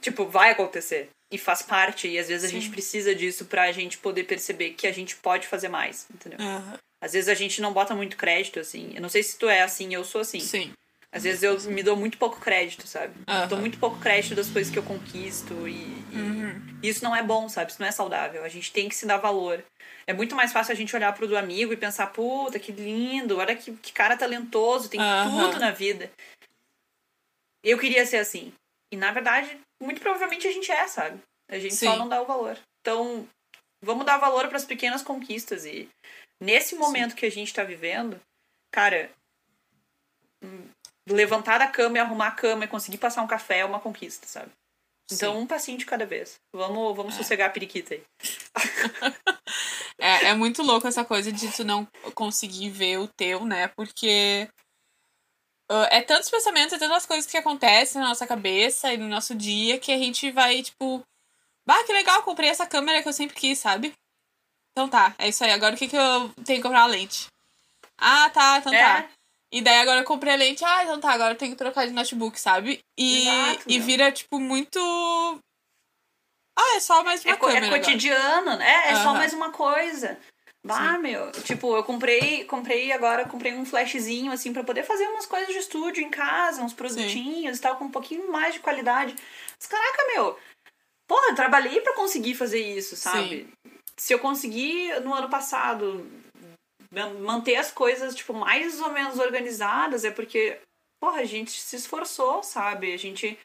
Tipo, 0.00 0.26
vai 0.26 0.50
acontecer. 0.50 1.08
E 1.32 1.38
faz 1.38 1.62
parte, 1.62 2.06
e 2.06 2.18
às 2.18 2.28
vezes 2.28 2.44
a 2.44 2.48
Sim. 2.48 2.60
gente 2.60 2.70
precisa 2.70 3.14
disso 3.14 3.46
pra 3.46 3.72
gente 3.72 3.98
poder 3.98 4.24
perceber 4.24 4.70
que 4.74 4.86
a 4.86 4.92
gente 4.92 5.16
pode 5.16 5.46
fazer 5.48 5.68
mais, 5.68 6.06
entendeu? 6.14 6.38
Aham. 6.40 6.78
Às 7.04 7.12
vezes 7.12 7.28
a 7.28 7.34
gente 7.34 7.60
não 7.60 7.70
bota 7.70 7.94
muito 7.94 8.16
crédito, 8.16 8.58
assim. 8.58 8.92
Eu 8.94 9.02
não 9.02 9.10
sei 9.10 9.22
se 9.22 9.36
tu 9.36 9.46
é 9.46 9.60
assim, 9.60 9.92
eu 9.92 10.02
sou 10.04 10.22
assim. 10.22 10.40
Sim. 10.40 10.72
Às 11.12 11.24
vezes 11.24 11.42
eu 11.42 11.60
me 11.70 11.82
dou 11.82 11.94
muito 11.98 12.16
pouco 12.16 12.40
crédito, 12.40 12.86
sabe? 12.86 13.12
Aham. 13.28 13.46
Dou 13.46 13.58
muito 13.58 13.78
pouco 13.78 13.98
crédito 13.98 14.34
das 14.34 14.48
coisas 14.48 14.72
que 14.72 14.78
eu 14.78 14.82
conquisto 14.82 15.68
e, 15.68 15.74
e 16.10 16.16
Uhum. 16.16 16.78
isso 16.82 17.04
não 17.04 17.14
é 17.14 17.22
bom, 17.22 17.46
sabe? 17.46 17.70
Isso 17.70 17.80
não 17.80 17.86
é 17.86 17.92
saudável. 17.92 18.42
A 18.42 18.48
gente 18.48 18.72
tem 18.72 18.88
que 18.88 18.94
se 18.96 19.04
dar 19.04 19.18
valor. 19.18 19.62
É 20.06 20.14
muito 20.14 20.34
mais 20.34 20.50
fácil 20.50 20.72
a 20.72 20.74
gente 20.74 20.96
olhar 20.96 21.12
pro 21.12 21.28
do 21.28 21.36
amigo 21.36 21.74
e 21.74 21.76
pensar, 21.76 22.06
puta, 22.06 22.58
que 22.58 22.72
lindo, 22.72 23.36
olha 23.36 23.54
que, 23.54 23.76
que 23.76 23.92
cara 23.92 24.16
talentoso, 24.16 24.88
tem 24.88 24.98
Aham. 24.98 25.50
tudo 25.50 25.60
na 25.60 25.72
vida. 25.72 26.10
Eu 27.62 27.78
queria 27.78 28.06
ser 28.06 28.16
assim. 28.16 28.50
E 28.90 28.96
na 28.96 29.12
verdade, 29.12 29.60
muito 29.78 30.00
provavelmente 30.00 30.48
a 30.48 30.52
gente 30.52 30.72
é, 30.72 30.88
sabe? 30.88 31.20
A 31.50 31.58
gente 31.58 31.74
só 31.74 31.92
Sim. 31.92 31.98
não 31.98 32.08
dá 32.08 32.22
o 32.22 32.26
valor. 32.26 32.58
Então, 32.80 33.28
vamos 33.82 34.06
dar 34.06 34.16
valor 34.16 34.48
para 34.48 34.56
as 34.56 34.64
pequenas 34.64 35.02
conquistas 35.02 35.66
e 35.66 35.86
nesse 36.40 36.74
momento 36.74 37.14
que 37.14 37.26
a 37.26 37.30
gente 37.30 37.52
tá 37.52 37.64
vivendo, 37.64 38.20
cara, 38.70 39.10
hum, 40.42 40.68
levantar 41.06 41.58
da 41.58 41.66
cama 41.66 41.98
e 41.98 42.00
arrumar 42.00 42.28
a 42.28 42.32
cama 42.32 42.64
e 42.64 42.68
conseguir 42.68 42.98
passar 42.98 43.22
um 43.22 43.26
café 43.26 43.58
é 43.58 43.64
uma 43.64 43.80
conquista, 43.80 44.26
sabe? 44.26 44.50
Então, 45.12 45.34
Sim. 45.34 45.40
um 45.40 45.46
passinho 45.46 45.78
de 45.78 45.84
cada 45.84 46.06
vez. 46.06 46.36
Vamos, 46.52 46.96
vamos 46.96 47.14
sossegar 47.14 47.48
a 47.48 47.52
periquita 47.52 47.94
aí. 47.94 48.02
É, 49.96 50.26
é 50.26 50.34
muito 50.34 50.62
louco 50.62 50.86
essa 50.86 51.04
coisa 51.04 51.32
de 51.32 51.50
tu 51.52 51.64
não 51.64 51.86
conseguir 52.14 52.68
ver 52.68 52.98
o 52.98 53.08
teu, 53.08 53.46
né? 53.46 53.68
Porque 53.68 54.50
ah, 55.68 55.88
é 55.90 56.02
tantos 56.02 56.30
pensamentos, 56.30 56.74
é 56.74 56.78
tantas 56.78 57.06
coisas 57.06 57.30
que 57.30 57.36
acontecem 57.36 58.00
na 58.00 58.08
nossa 58.08 58.26
cabeça 58.26 58.92
e 58.92 58.98
no 58.98 59.08
nosso 59.08 59.34
dia 59.34 59.78
que 59.78 59.92
a 59.92 59.98
gente 59.98 60.30
vai, 60.30 60.62
tipo, 60.62 61.02
bah, 61.66 61.82
que 61.84 61.92
legal, 61.92 62.22
comprei 62.22 62.50
essa 62.50 62.66
câmera 62.66 63.02
que 63.02 63.08
eu 63.08 63.12
sempre 63.12 63.36
quis, 63.36 63.58
sabe? 63.58 63.94
Então 64.76 64.88
tá, 64.88 65.14
é 65.18 65.28
isso 65.28 65.44
aí. 65.44 65.52
Agora 65.52 65.74
o 65.74 65.78
que, 65.78 65.86
que 65.86 65.96
eu 65.96 66.28
tenho 66.44 66.58
que 66.58 66.62
comprar 66.62 66.82
a 66.82 66.86
lente? 66.86 67.28
Ah, 67.96 68.28
tá, 68.30 68.58
então 68.58 68.74
É. 68.74 68.78
tá. 69.02 69.08
E 69.52 69.62
daí 69.62 69.78
agora 69.78 70.00
eu 70.00 70.04
comprei 70.04 70.32
a 70.32 70.36
lente, 70.36 70.64
ah, 70.64 70.82
então 70.82 70.98
tá, 71.00 71.12
agora 71.12 71.34
eu 71.34 71.38
tenho 71.38 71.52
que 71.52 71.58
trocar 71.58 71.86
de 71.86 71.92
notebook, 71.92 72.38
sabe? 72.40 72.80
E, 72.98 73.28
Exato, 73.28 73.70
e 73.70 73.78
meu. 73.78 73.86
vira, 73.86 74.10
tipo, 74.10 74.40
muito. 74.40 74.80
Ah, 76.58 76.76
é 76.76 76.80
só 76.80 77.04
mais 77.04 77.24
uma 77.24 77.34
É, 77.34 77.36
co- 77.36 77.48
é 77.48 77.54
câmera. 77.54 77.66
agora. 77.76 77.80
cotidiano, 77.84 78.56
né? 78.56 78.90
É 78.90 78.96
só 78.96 79.10
Aham. 79.10 79.14
mais 79.14 79.32
uma 79.32 79.52
coisa. 79.52 80.18
Bah, 80.66 80.98
meu, 80.98 81.30
tipo, 81.42 81.76
eu 81.76 81.84
comprei, 81.84 82.44
comprei 82.46 82.90
agora, 82.90 83.28
comprei 83.28 83.52
um 83.54 83.66
flashzinho, 83.66 84.32
assim, 84.32 84.52
pra 84.52 84.64
poder 84.64 84.82
fazer 84.82 85.06
umas 85.08 85.26
coisas 85.26 85.52
de 85.52 85.58
estúdio 85.60 86.02
em 86.02 86.10
casa, 86.10 86.62
uns 86.62 86.72
produtinhos 86.72 87.58
e 87.58 87.60
tal, 87.60 87.76
com 87.76 87.84
um 87.84 87.90
pouquinho 87.90 88.32
mais 88.32 88.54
de 88.54 88.60
qualidade. 88.60 89.14
Mas, 89.58 89.66
caraca, 89.68 90.06
meu, 90.14 90.38
porra, 91.06 91.28
eu 91.28 91.34
trabalhei 91.34 91.80
pra 91.82 91.94
conseguir 91.94 92.34
fazer 92.34 92.60
isso, 92.60 92.96
sabe? 92.96 93.46
Se 93.96 94.12
eu 94.12 94.18
conseguir, 94.18 95.00
no 95.00 95.14
ano 95.14 95.28
passado, 95.28 96.04
man- 96.90 97.14
manter 97.20 97.56
as 97.56 97.70
coisas, 97.70 98.14
tipo, 98.14 98.32
mais 98.34 98.80
ou 98.80 98.90
menos 98.90 99.18
organizadas, 99.18 100.04
é 100.04 100.10
porque, 100.10 100.58
porra, 101.00 101.20
a 101.20 101.24
gente 101.24 101.50
se 101.52 101.76
esforçou, 101.76 102.42
sabe? 102.42 102.92
A 102.92 102.96
gente. 102.96 103.38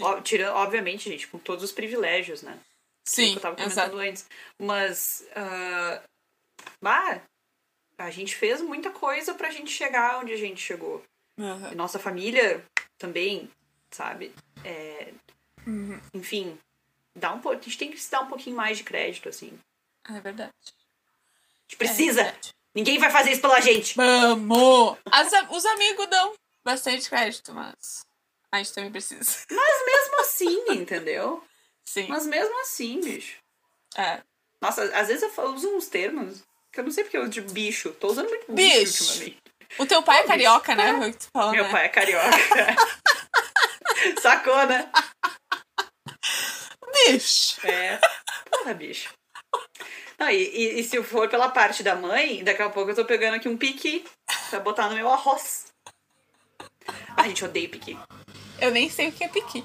Ó, 0.00 0.20
tirando, 0.20 0.56
obviamente, 0.56 1.08
gente, 1.10 1.26
com 1.28 1.38
todos 1.38 1.62
os 1.64 1.72
privilégios, 1.72 2.42
né? 2.42 2.58
que 3.04 3.10
Sim 3.10 3.34
eu 3.34 3.40
tava 3.40 3.56
comentando 3.56 3.72
exato. 3.72 3.96
antes. 3.98 4.26
Mas. 4.60 5.26
ah, 5.34 6.02
bah, 6.80 7.20
a 7.98 8.10
gente 8.10 8.34
fez 8.34 8.60
muita 8.60 8.90
coisa 8.90 9.34
pra 9.34 9.50
gente 9.50 9.70
chegar 9.70 10.18
onde 10.20 10.32
a 10.32 10.36
gente 10.36 10.60
chegou. 10.60 11.02
E 11.70 11.74
nossa 11.74 11.98
família 11.98 12.64
também, 12.98 13.50
sabe? 13.90 14.32
É, 14.64 15.12
Uhum. 15.66 16.00
enfim, 16.14 16.58
dá 17.16 17.32
um, 17.34 17.48
a 17.48 17.54
gente 17.54 17.78
tem 17.78 17.90
que 17.90 17.98
se 18.00 18.10
dar 18.10 18.22
um 18.22 18.26
pouquinho 18.28 18.56
mais 18.56 18.78
de 18.78 18.84
crédito, 18.84 19.28
assim. 19.28 19.56
A 20.04 20.16
É 20.16 20.20
verdade. 20.20 20.52
gente 21.68 21.76
precisa! 21.78 22.20
É 22.20 22.24
verdade. 22.24 22.50
Ninguém 22.74 22.98
vai 22.98 23.10
fazer 23.10 23.32
isso 23.32 23.40
pela 23.42 23.60
gente! 23.60 23.94
Vamos! 23.94 24.98
As 25.10 25.32
a- 25.32 25.48
os 25.50 25.64
amigos 25.66 26.06
dão 26.08 26.34
bastante 26.64 27.08
crédito, 27.08 27.52
mas 27.52 28.04
a 28.50 28.58
gente 28.58 28.72
também 28.72 28.90
precisa. 28.90 29.22
Mesmo 29.50 30.20
assim, 30.20 30.64
entendeu? 30.72 31.44
Sim. 31.84 32.06
Mas 32.08 32.24
mesmo 32.26 32.58
assim, 32.62 33.00
bicho. 33.00 33.36
É. 33.96 34.22
Nossa, 34.60 34.84
às 34.96 35.08
vezes 35.08 35.22
eu 35.22 35.30
fa- 35.30 35.42
uso 35.44 35.68
uns 35.76 35.88
termos 35.88 36.42
que 36.72 36.80
eu 36.80 36.84
não 36.84 36.90
sei 36.90 37.04
porque 37.04 37.16
eu 37.18 37.22
uso 37.22 37.30
de 37.30 37.40
bicho. 37.42 37.92
Tô 37.94 38.06
usando 38.08 38.28
muito 38.30 38.50
bicho, 38.52 38.78
Bicho. 38.78 39.04
ultimamente. 39.04 39.36
O 39.78 39.86
teu 39.86 40.02
pai 40.02 40.16
é 40.18 40.20
Bicho. 40.20 40.28
carioca, 40.28 40.74
né? 40.74 40.96
Foi 40.98 41.08
o 41.08 41.12
que 41.12 41.18
tu 41.18 41.28
falou, 41.32 41.52
Meu 41.52 41.64
né? 41.64 41.70
pai 41.70 41.84
é 41.86 41.88
carioca. 41.88 42.30
Sacou, 44.22 44.66
né? 44.66 44.90
Bicho! 47.06 47.66
É. 47.66 47.98
Porra, 48.50 48.74
bicho. 48.74 49.12
Não, 50.22 50.30
e, 50.30 50.36
e, 50.36 50.78
e 50.78 50.84
se 50.84 51.02
for 51.02 51.28
pela 51.28 51.48
parte 51.48 51.82
da 51.82 51.96
mãe, 51.96 52.44
daqui 52.44 52.62
a 52.62 52.70
pouco 52.70 52.92
eu 52.92 52.94
tô 52.94 53.04
pegando 53.04 53.34
aqui 53.34 53.48
um 53.48 53.56
piqui 53.56 54.04
pra 54.50 54.60
botar 54.60 54.88
no 54.88 54.94
meu 54.94 55.10
arroz. 55.10 55.72
A 57.16 57.26
gente 57.26 57.44
odeia 57.44 57.68
piqui. 57.68 57.98
Eu 58.60 58.70
nem 58.70 58.88
sei 58.88 59.08
o 59.08 59.12
que 59.12 59.24
é 59.24 59.28
piqui. 59.28 59.64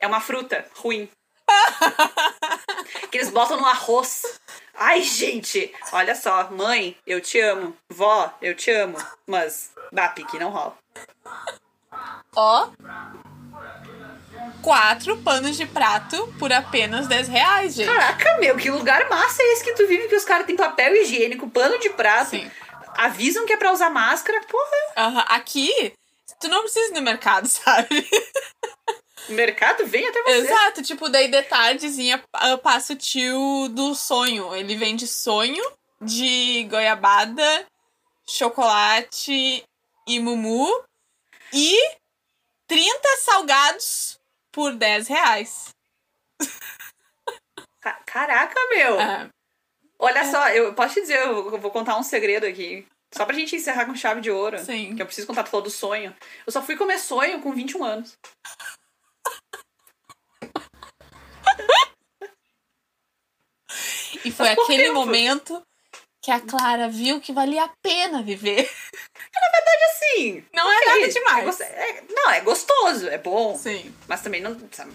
É 0.00 0.08
uma 0.08 0.20
fruta 0.20 0.68
ruim. 0.74 1.08
que 3.12 3.18
eles 3.18 3.30
botam 3.30 3.56
no 3.56 3.64
arroz. 3.64 4.40
Ai, 4.74 5.02
gente, 5.02 5.72
olha 5.92 6.16
só. 6.16 6.50
Mãe, 6.50 6.96
eu 7.06 7.20
te 7.20 7.38
amo. 7.38 7.76
Vó, 7.88 8.36
eu 8.42 8.56
te 8.56 8.72
amo. 8.72 8.98
Mas, 9.24 9.72
bah, 9.92 10.08
piqui 10.08 10.36
não 10.36 10.50
rola. 10.50 10.76
Ó. 12.34 12.70
Quatro 14.64 15.18
panos 15.18 15.58
de 15.58 15.66
prato 15.66 16.26
por 16.38 16.50
apenas 16.50 17.06
10 17.06 17.28
reais, 17.28 17.74
gente. 17.74 17.86
Caraca, 17.86 18.38
meu, 18.38 18.56
que 18.56 18.70
lugar 18.70 19.10
massa 19.10 19.42
é 19.42 19.52
esse 19.52 19.62
que 19.62 19.74
tu 19.74 19.86
vive 19.86 20.08
que 20.08 20.16
os 20.16 20.24
caras 20.24 20.46
têm 20.46 20.56
papel 20.56 20.96
higiênico, 20.96 21.50
pano 21.50 21.78
de 21.78 21.90
prato. 21.90 22.30
Sim. 22.30 22.50
Avisam 22.96 23.44
que 23.44 23.52
é 23.52 23.58
pra 23.58 23.74
usar 23.74 23.90
máscara. 23.90 24.40
Porra, 24.46 25.08
Aham. 25.08 25.24
Aqui, 25.28 25.92
tu 26.40 26.48
não 26.48 26.62
precisa 26.62 26.92
ir 26.92 26.94
no 26.94 27.02
mercado, 27.02 27.44
sabe? 27.46 28.08
mercado 29.28 29.86
vem 29.86 30.08
até 30.08 30.22
você. 30.22 30.30
Exato, 30.30 30.82
tipo, 30.82 31.10
daí 31.10 31.28
de 31.28 31.42
tardezinha 31.42 32.24
passa 32.62 32.94
o 32.94 32.96
tio 32.96 33.68
do 33.68 33.94
sonho. 33.94 34.56
Ele 34.56 34.76
vende 34.76 35.06
sonho 35.06 35.62
de 36.00 36.66
goiabada, 36.70 37.66
chocolate 38.26 39.62
e 40.06 40.20
mumu 40.20 40.82
e 41.52 41.78
30 42.66 43.08
salgados 43.20 44.23
por 44.54 44.74
10 44.74 45.08
reais. 45.08 45.68
Ca- 47.80 48.00
Caraca, 48.06 48.54
meu. 48.70 48.98
Ah, 49.00 49.28
Olha 49.98 50.24
só, 50.30 50.48
eu 50.50 50.74
posso 50.74 50.94
te 50.94 51.00
dizer, 51.02 51.18
eu 51.18 51.58
vou- 51.58 51.70
contar 51.70 51.96
um 51.96 52.02
segredo 52.02 52.46
aqui. 52.46 52.86
Só 53.14 53.24
pra 53.24 53.34
gente 53.34 53.54
encerrar 53.56 53.86
com 53.86 53.94
chave 53.94 54.20
de 54.20 54.30
ouro. 54.30 54.58
Sim. 54.58 54.94
Que 54.96 55.02
eu 55.02 55.06
preciso 55.06 55.26
contar, 55.26 55.44
tu 55.44 55.50
falou 55.50 55.64
do 55.64 55.70
sonho. 55.70 56.14
Eu 56.46 56.52
só 56.52 56.60
fui 56.62 56.76
comer 56.76 56.98
sonho 56.98 57.40
com 57.40 57.52
21 57.52 57.84
anos. 57.84 58.16
e 64.24 64.30
foi 64.30 64.48
aquele 64.50 64.84
tempo. 64.84 64.94
momento 64.94 65.62
que 66.22 66.30
a 66.30 66.40
Clara 66.40 66.88
viu 66.88 67.20
que 67.20 67.32
valia 67.32 67.64
a 67.64 67.72
pena 67.82 68.22
viver. 68.22 68.70
Sim. 70.16 70.44
Não 70.52 70.70
é 70.70 70.84
nada 70.86 71.08
demais. 71.08 71.60
é 71.60 72.02
não, 72.08 72.30
é 72.30 72.40
gostoso, 72.40 73.08
é 73.08 73.18
bom. 73.18 73.56
Sim. 73.56 73.94
Mas 74.06 74.22
também 74.22 74.40
não. 74.40 74.56
sabe, 74.70 74.92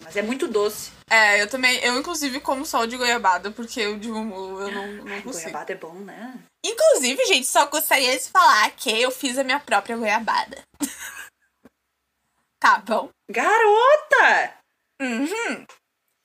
Mas 0.00 0.16
é 0.16 0.22
muito 0.22 0.46
doce. 0.46 0.92
É, 1.10 1.42
eu 1.42 1.48
também. 1.48 1.78
Eu, 1.84 1.98
inclusive, 1.98 2.40
como 2.40 2.64
só 2.64 2.80
o 2.80 2.86
de 2.86 2.96
goiabada, 2.96 3.50
porque 3.50 3.86
o 3.86 3.98
de 3.98 4.08
mumu 4.08 4.60
eu 4.60 4.70
não, 4.70 4.86
não 5.04 5.22
consigo. 5.22 5.44
Goiabada 5.44 5.72
é 5.72 5.76
bom, 5.76 5.94
né? 5.94 6.34
Inclusive, 6.64 7.24
gente, 7.26 7.46
só 7.46 7.66
gostaria 7.66 8.16
de 8.16 8.28
falar 8.30 8.70
que 8.72 8.90
eu 8.90 9.10
fiz 9.10 9.36
a 9.38 9.44
minha 9.44 9.60
própria 9.60 9.96
goiabada. 9.96 10.62
tá 12.60 12.78
bom? 12.78 13.10
Garota! 13.30 14.54
Uhum. 15.00 15.66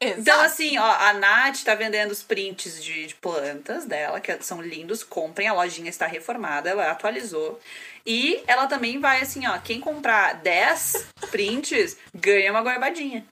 Exato. 0.01 0.21
Então, 0.21 0.41
assim, 0.41 0.77
ó, 0.77 0.91
a 0.91 1.13
Nath 1.13 1.63
tá 1.63 1.75
vendendo 1.75 2.11
os 2.11 2.23
prints 2.23 2.81
de, 2.81 3.07
de 3.07 3.15
plantas 3.15 3.85
dela, 3.85 4.21
que 4.21 4.41
são 4.41 4.61
lindos. 4.61 5.03
Comprem, 5.03 5.49
a 5.49 5.53
lojinha 5.53 5.89
está 5.89 6.07
reformada, 6.07 6.69
ela 6.69 6.89
atualizou. 6.89 7.59
E 8.05 8.41
ela 8.47 8.65
também 8.67 8.99
vai, 8.99 9.21
assim, 9.21 9.45
ó, 9.45 9.57
quem 9.59 9.81
comprar 9.81 10.35
10 10.35 11.07
prints 11.29 11.97
ganha 12.15 12.51
uma 12.51 12.61
goiabadinha. 12.61 13.25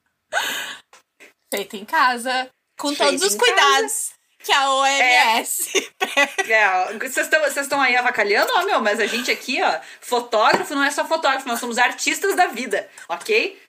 Feita 1.54 1.78
em 1.78 1.86
casa, 1.86 2.50
com 2.78 2.90
Feita 2.90 3.06
todos 3.06 3.24
os 3.24 3.36
cuidados 3.36 4.18
que 4.44 4.52
a 4.52 4.72
OMS 4.72 5.92
É, 6.48 6.70
ó, 6.70 6.94
vocês 7.00 7.28
vocês 7.28 7.58
estão 7.58 7.82
aí 7.82 7.96
avacalhando, 7.96 8.52
ó, 8.56 8.64
meu, 8.64 8.82
mas 8.82 9.00
a 9.00 9.06
gente 9.06 9.32
aqui, 9.32 9.62
ó, 9.62 9.80
fotógrafo 10.00 10.74
não 10.74 10.84
é 10.84 10.92
só 10.92 11.06
fotógrafo, 11.06 11.48
nós 11.48 11.60
somos 11.60 11.78
artistas 11.78 12.36
da 12.36 12.48
vida, 12.48 12.90
ok? 13.10 13.62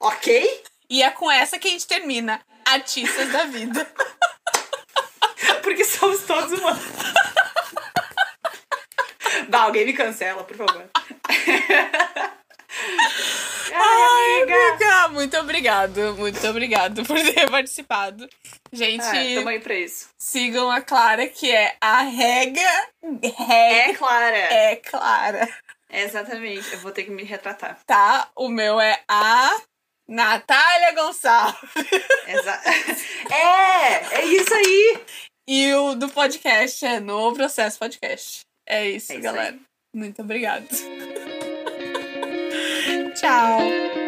Ok? 0.00 0.62
E 0.88 1.02
é 1.02 1.10
com 1.10 1.30
essa 1.30 1.58
que 1.58 1.68
a 1.68 1.70
gente 1.70 1.86
termina. 1.86 2.40
Artistas 2.66 3.30
da 3.30 3.44
vida. 3.44 3.86
Porque 5.62 5.84
somos 5.84 6.22
todos 6.22 6.58
humanos. 6.58 6.82
Bah, 9.48 9.62
alguém 9.62 9.84
me 9.86 9.92
cancela, 9.92 10.44
por 10.44 10.56
favor. 10.56 10.88
Ai, 13.76 14.42
amiga. 14.42 14.54
Amiga, 14.54 15.08
muito 15.08 15.36
obrigado. 15.38 16.14
Muito 16.16 16.46
obrigado 16.48 17.04
por 17.04 17.16
ter 17.20 17.50
participado. 17.50 18.28
Gente, 18.72 19.02
Ah, 19.04 19.12
tamo 19.36 19.48
aí 19.48 19.60
pra 19.60 19.74
isso. 19.74 20.08
sigam 20.18 20.70
a 20.70 20.80
Clara, 20.80 21.26
que 21.28 21.50
é 21.50 21.76
a 21.80 22.02
Rega. 22.02 22.60
Rega 23.22 23.90
É, 23.90 23.94
Clara. 23.94 24.36
é 24.36 24.76
Clara. 24.76 25.48
Exatamente. 25.90 26.72
Eu 26.72 26.78
vou 26.80 26.90
ter 26.92 27.04
que 27.04 27.10
me 27.10 27.24
retratar. 27.24 27.78
Tá? 27.86 28.28
O 28.36 28.48
meu 28.48 28.80
é 28.80 29.00
a 29.08 29.50
Natália 30.08 30.92
Gonçalves. 30.94 31.70
É, 33.30 34.16
é 34.20 34.24
isso 34.26 34.52
aí. 34.54 35.00
E 35.48 35.72
o 35.74 35.94
do 35.94 36.08
podcast 36.10 36.84
é 36.84 37.00
no 37.00 37.32
Processo 37.34 37.78
Podcast. 37.78 38.40
É 38.66 38.88
isso, 38.90 39.12
É 39.12 39.16
isso 39.16 39.22
galera. 39.24 39.54
aí. 39.54 39.60
Muito 39.94 40.20
obrigada. 40.22 40.66
Tchau. 43.14 44.03